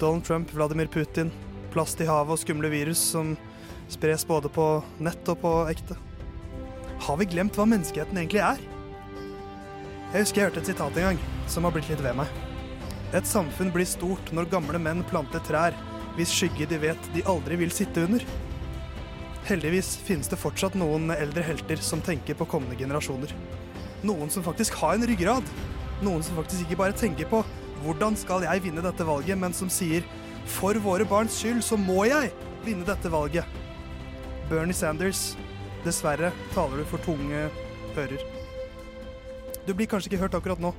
Donald 0.00 0.24
Trump, 0.24 0.52
Vladimir 0.56 0.88
Putin. 0.88 1.28
Plast 1.74 2.00
i 2.00 2.06
havet 2.08 2.32
og 2.32 2.40
skumle 2.40 2.70
virus 2.72 3.02
som 3.12 3.34
spres 3.92 4.24
både 4.24 4.48
på 4.52 4.66
nett 5.04 5.28
og 5.28 5.42
på 5.42 5.52
ekte. 5.68 5.98
Har 7.04 7.18
vi 7.20 7.28
glemt 7.34 7.58
hva 7.58 7.66
menneskeheten 7.68 8.16
egentlig 8.16 8.40
er? 8.46 8.62
Jeg 10.14 10.22
husker 10.22 10.40
jeg 10.40 10.48
hørte 10.48 10.64
et 10.64 10.72
sitat 10.72 10.96
en 10.96 11.10
gang 11.10 11.20
som 11.52 11.68
har 11.68 11.76
blitt 11.76 11.92
litt 11.92 12.00
ved 12.00 12.16
meg. 12.16 12.32
Et 13.12 13.28
samfunn 13.28 13.74
blir 13.74 13.88
stort 13.88 14.32
når 14.32 14.48
gamle 14.56 14.80
menn 14.80 15.04
planter 15.10 15.44
trær 15.44 15.76
hvis 16.16 16.32
skygge 16.32 16.68
de 16.70 16.80
vet 16.80 17.08
de 17.14 17.24
aldri 17.28 17.58
vil 17.60 17.72
sitte 17.74 18.06
under. 18.06 18.24
Heldigvis 19.46 19.92
finnes 20.02 20.28
det 20.30 20.40
fortsatt 20.40 20.74
noen 20.78 21.12
eldre 21.14 21.44
helter 21.46 21.80
som 21.84 22.02
tenker 22.02 22.34
på 22.38 22.48
kommende 22.50 22.78
generasjoner. 22.80 23.30
Noen 24.06 24.32
som 24.32 24.44
faktisk 24.44 24.74
har 24.80 24.96
en 24.96 25.06
ryggrad. 25.06 25.46
Noen 26.04 26.24
som 26.24 26.36
faktisk 26.40 26.66
ikke 26.66 26.80
bare 26.80 26.96
tenker 26.96 27.28
på 27.30 27.44
hvordan 27.84 28.16
skal 28.18 28.44
jeg 28.46 28.64
vinne 28.64 28.82
dette 28.84 29.04
valget, 29.06 29.38
men 29.38 29.54
som 29.54 29.70
sier 29.70 30.04
for 30.46 30.78
våre 30.82 31.06
barns 31.08 31.36
skyld 31.38 31.62
så 31.64 31.78
må 31.78 32.06
jeg 32.08 32.32
vinne 32.64 32.86
dette 32.86 33.10
valget. 33.12 33.46
Bernie 34.50 34.74
Sanders, 34.76 35.34
dessverre 35.84 36.32
taler 36.54 36.82
du 36.82 36.88
for 36.88 37.02
tunge 37.04 37.46
ører. 37.96 38.22
Du 39.66 39.72
blir 39.74 39.88
kanskje 39.90 40.12
ikke 40.12 40.22
hørt 40.24 40.36
akkurat 40.38 40.60
nå, 40.62 40.72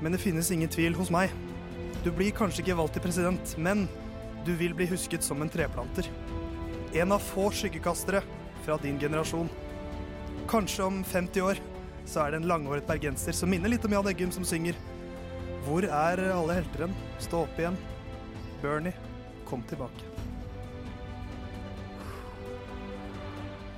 men 0.00 0.12
det 0.12 0.20
finnes 0.20 0.50
ingen 0.52 0.70
tvil 0.72 0.96
hos 0.98 1.12
meg. 1.12 1.32
Du 2.04 2.10
blir 2.12 2.32
kanskje 2.36 2.64
ikke 2.64 2.76
valgt 2.78 2.96
til 2.96 3.04
president, 3.04 3.54
men 3.60 3.86
du 4.46 4.54
vil 4.56 4.74
bli 4.74 4.86
husket 4.90 5.22
som 5.22 5.42
en 5.42 5.48
treplanter. 5.52 6.08
En 6.94 7.12
av 7.12 7.22
få 7.22 7.50
skyggekastere 7.54 8.22
fra 8.64 8.76
din 8.82 8.98
generasjon. 9.00 9.48
Kanskje 10.48 10.84
om 10.84 11.04
50 11.04 11.44
år 11.46 11.60
så 12.08 12.24
er 12.24 12.32
det 12.32 12.40
en 12.40 12.48
langhåret 12.50 12.86
bergenser 12.88 13.36
som 13.36 13.50
minner 13.52 13.70
litt 13.70 13.84
om 13.86 13.92
Jan 13.94 14.08
Eggum, 14.10 14.32
som 14.34 14.46
synger 14.46 14.78
Hvor 15.66 15.84
er 15.84 16.22
alle 16.32 16.56
helteren? 16.56 16.94
Stå 17.20 17.44
opp 17.44 17.58
igjen. 17.60 17.76
Bernie, 18.62 18.94
kom 19.46 19.62
tilbake. 19.68 20.08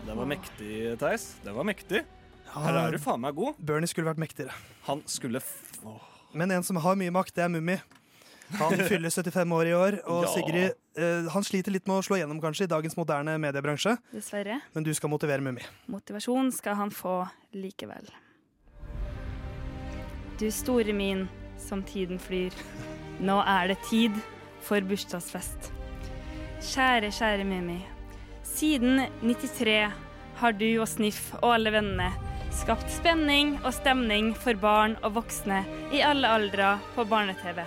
Det 0.07 0.15
var 0.15 0.27
mektig, 0.29 0.99
Theis. 1.01 1.27
Det 1.43 1.53
var 1.53 1.67
mektig. 1.67 2.05
Her 2.53 2.79
er 2.79 2.95
du 2.95 3.01
faen 3.03 3.21
meg 3.23 3.35
god. 3.37 3.59
Bernie 3.59 3.91
skulle 3.91 4.11
vært 4.11 4.21
mektigere. 4.23 4.55
Han 4.87 5.03
skulle 5.09 5.41
f... 5.43 5.53
Åh. 5.85 6.09
Men 6.33 6.51
en 6.51 6.65
som 6.65 6.79
har 6.81 6.97
mye 6.97 7.13
makt, 7.13 7.35
det 7.37 7.45
er 7.45 7.53
Mummi. 7.53 7.79
Han 8.59 8.79
fyller 8.89 9.11
75 9.11 9.53
år 9.53 9.67
i 9.67 9.75
år, 9.75 9.99
og 10.07 10.25
Ja. 10.25 10.33
Sigrid 10.35 10.73
eh, 10.97 11.31
han 11.33 11.45
sliter 11.47 11.73
litt 11.73 11.87
med 11.87 12.01
å 12.01 12.05
slå 12.05 12.19
gjennom 12.21 12.41
kanskje 12.43 12.67
i 12.67 12.71
dagens 12.71 12.97
moderne 12.97 13.39
mediebransje. 13.41 13.97
Dessverre. 14.13 14.61
Men 14.75 14.85
du 14.85 14.93
skal 14.95 15.11
motivere 15.13 15.41
Mummi. 15.45 15.65
Motivasjon 15.93 16.53
skal 16.53 16.77
han 16.77 16.91
få 16.91 17.23
likevel. 17.55 18.11
Du 20.39 20.51
store 20.51 20.93
min, 20.93 21.29
som 21.59 21.83
tiden 21.83 22.19
flyr. 22.19 22.53
Nå 23.21 23.39
er 23.47 23.69
det 23.73 23.79
tid 23.89 24.17
for 24.63 24.81
bursdagsfest. 24.81 25.71
Kjære, 26.63 27.13
kjære 27.15 27.47
Mummi. 27.47 27.81
Siden 28.43 29.07
93 29.23 29.93
har 30.43 30.53
du 30.59 30.69
og 30.81 30.89
Sniff 30.91 31.33
og 31.41 31.55
alle 31.55 31.73
vennene 31.75 32.11
skapt 32.53 32.91
spenning 32.93 33.55
og 33.65 33.73
stemning 33.75 34.33
for 34.37 34.59
barn 34.61 34.97
og 35.03 35.17
voksne 35.17 35.63
i 35.95 36.03
alle 36.05 36.29
aldre 36.29 36.75
på 36.97 37.07
barne-TV. 37.09 37.63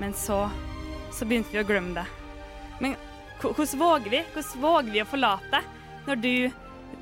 Men 0.00 0.16
så 0.16 0.46
så 1.12 1.26
begynte 1.26 1.52
vi 1.52 1.60
å 1.60 1.66
glemme 1.66 1.94
det. 1.98 2.06
Men 2.80 2.96
hvordan 3.40 3.80
våger 3.80 4.12
vi? 4.12 4.22
Hvordan 4.34 4.62
våger 4.62 4.94
vi 4.94 5.02
å 5.02 5.10
forlate 5.10 5.62
når 6.06 6.20
du 6.22 6.34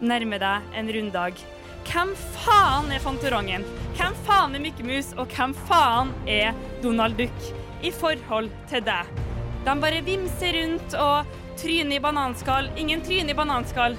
nærmer 0.00 0.42
deg 0.42 0.76
en 0.80 0.92
runddag? 0.96 1.42
Hvem 1.88 2.12
faen 2.34 2.90
er 2.92 3.02
Fantorangen? 3.04 3.64
Hvem 3.96 4.16
faen 4.26 4.56
er 4.56 4.62
Mikke 4.64 4.84
Mus? 4.86 5.12
Og 5.16 5.30
hvem 5.32 5.54
faen 5.68 6.12
er 6.28 6.56
Donald 6.82 7.16
Duck 7.20 7.50
i 7.84 7.92
forhold 7.94 8.50
til 8.70 8.84
deg? 8.84 9.12
De 9.64 9.74
bare 9.82 10.04
vimser 10.04 10.56
rundt 10.58 10.96
og 10.98 11.38
tryner 11.60 11.98
i 11.98 12.02
bananskall. 12.02 12.70
Ingen 12.80 13.04
tryner 13.04 13.34
i 13.34 13.38
bananskall. 13.38 13.96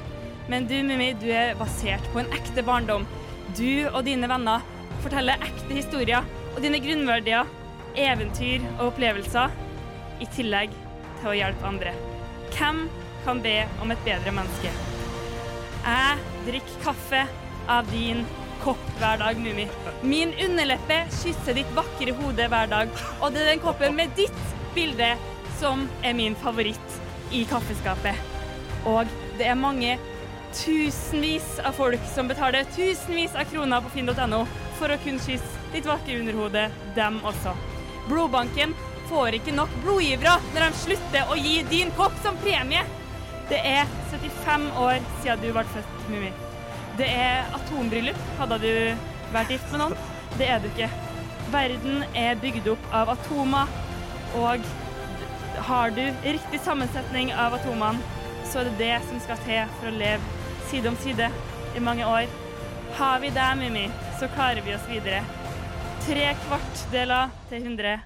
Men 0.50 0.66
du, 0.70 0.76
Mummi, 0.86 1.12
du 1.22 1.28
er 1.30 1.58
basert 1.60 2.06
på 2.14 2.22
en 2.22 2.32
ekte 2.34 2.64
barndom. 2.66 3.06
Du 3.58 3.86
og 3.90 4.04
dine 4.08 4.30
venner 4.30 4.66
forteller 5.04 5.42
ekte 5.46 5.76
historier 5.78 6.26
og 6.56 6.62
dine 6.64 6.82
grunnverdier, 6.82 7.48
eventyr 8.00 8.64
og 8.78 8.92
opplevelser, 8.92 9.54
i 10.20 10.28
tillegg 10.36 10.74
til 11.22 11.32
å 11.32 11.36
hjelpe 11.38 11.68
andre. 11.68 11.94
Hvem 12.56 12.86
kan 13.26 13.42
be 13.44 13.56
om 13.84 13.92
et 13.94 14.04
bedre 14.08 14.34
menneske? 14.36 14.72
Jeg 15.80 16.44
drikker 16.48 16.84
kaffe 16.84 17.24
av 17.72 17.88
din 17.94 18.26
kopp 18.64 18.82
hver 19.00 19.20
dag, 19.22 19.40
Mummi. 19.40 19.68
Min 20.04 20.34
underleppe 20.44 21.02
kysser 21.22 21.56
ditt 21.56 21.72
vakre 21.78 22.16
hode 22.20 22.50
hver 22.52 22.72
dag, 22.72 22.92
og 23.22 23.34
det 23.34 23.46
er 23.46 23.54
den 23.54 23.64
koppen 23.64 23.96
med 23.96 24.12
ditt 24.20 24.42
bilde 24.76 25.14
som 25.60 25.88
er 26.04 26.16
min 26.18 26.36
favoritt 26.40 27.00
i 27.36 27.46
kaffeskapet. 27.48 28.20
Og 28.90 29.08
det 29.40 29.48
er 29.48 29.60
mange 29.60 29.98
tusenvis 30.56 31.60
av 31.64 31.76
folk 31.78 32.04
som 32.14 32.30
betaler 32.32 32.68
tusenvis 32.76 33.36
av 33.38 33.48
kroner 33.52 33.84
på 33.86 33.94
finn.no 33.94 34.46
for 34.80 34.92
å 34.92 35.02
kunne 35.04 35.24
kysse 35.24 35.68
ditt 35.74 35.88
vakre 35.88 36.20
underhode, 36.20 36.70
dem 36.96 37.20
også. 37.28 37.54
Blodbanken 38.10 38.74
får 39.10 39.38
ikke 39.40 39.54
nok 39.54 39.74
blodgivere 39.84 40.38
når 40.54 40.64
de 40.66 40.82
slutter 40.84 41.32
å 41.32 41.38
gi 41.38 41.60
din 41.70 41.92
kopp 41.98 42.16
som 42.24 42.38
premie. 42.44 42.82
Det 43.50 43.60
er 43.66 43.90
75 44.12 44.70
år 44.78 45.00
siden 45.22 45.42
du 45.44 45.52
ble 45.54 45.66
født, 45.74 45.96
Mummi. 46.10 46.32
Det 47.00 47.08
er 47.10 47.48
atombryllup. 47.58 48.20
Hadde 48.42 48.60
du 48.62 48.74
vært 49.34 49.54
gift 49.54 49.72
med 49.72 49.84
noen? 49.84 49.96
Det 50.38 50.50
er 50.50 50.62
du 50.62 50.68
ikke. 50.70 50.90
Verden 51.54 52.04
er 52.18 52.38
bygd 52.42 52.70
opp 52.76 52.92
av 52.94 53.10
atomer, 53.16 53.72
og 54.38 54.66
har 55.70 55.96
du 55.96 56.04
riktig 56.22 56.60
sammensetning 56.62 57.34
av 57.34 57.58
atomene, 57.58 58.02
så 58.46 58.62
er 58.62 58.70
det 58.70 58.78
det 58.82 58.94
som 59.10 59.22
skal 59.24 59.42
til 59.48 59.74
for 59.80 59.90
å 59.90 59.98
leve 59.98 60.46
side 60.70 60.90
om 60.92 60.98
side 61.02 61.32
i 61.76 61.82
mange 61.82 62.06
år. 62.06 62.30
Har 62.98 63.22
vi 63.24 63.34
deg, 63.34 63.58
Mummi, 63.58 63.90
så 64.22 64.30
klarer 64.36 64.62
vi 64.66 64.78
oss 64.78 64.90
videre. 64.90 65.24
Tre 66.06 66.30
kvartdeler 66.46 67.30
til 67.50 67.64
100. 67.66 67.98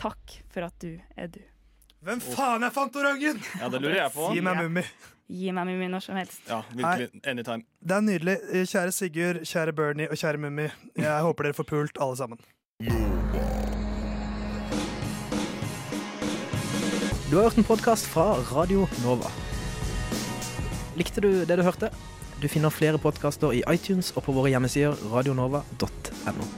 Takk 0.00 0.34
for 0.52 0.66
at 0.68 0.76
du 0.82 0.92
er 1.16 1.26
du. 1.32 1.40
Hvem 2.06 2.20
faen 2.24 2.62
er 2.64 2.72
Fantorangen? 2.72 3.40
Ja, 3.60 3.68
det 3.68 3.80
lurer 3.82 3.98
jeg 4.04 4.12
på. 4.14 4.28
Gi 4.34 4.40
meg 4.44 4.60
Mummi. 4.62 4.84
Gi 5.30 5.52
meg 5.54 5.68
Mummi 5.68 5.88
når 5.92 6.04
som 6.06 6.16
helst. 6.16 6.40
Ja, 6.48 6.62
virkelig. 6.72 7.10
Anytime. 7.28 7.66
Det 7.82 7.96
er 7.98 8.06
nydelig. 8.06 8.36
Eh, 8.54 8.64
Kjære 8.70 8.94
Sigurd, 8.96 9.42
kjære 9.46 9.74
Bernie 9.76 10.08
og 10.10 10.16
kjære 10.20 10.40
Mummi. 10.40 10.68
Jeg 10.96 11.26
håper 11.26 11.48
dere 11.50 11.58
får 11.58 11.68
pult, 11.68 12.00
alle 12.00 12.16
sammen. 12.16 12.40
Du 17.30 17.36
har 17.36 17.42
hørt 17.46 17.58
en 17.60 17.68
podkast 17.68 18.08
fra 18.10 18.32
Radio 18.50 18.86
Nova. 19.04 19.28
Likte 20.98 21.20
du 21.22 21.30
det 21.46 21.60
du 21.60 21.62
hørte? 21.62 21.92
Du 22.40 22.48
finner 22.48 22.72
flere 22.72 22.98
podkaster 22.98 23.52
i 23.52 23.60
iTunes 23.70 24.10
og 24.16 24.24
på 24.24 24.32
våre 24.34 24.50
hjemmesider 24.50 24.96
radionova.no. 25.12 26.48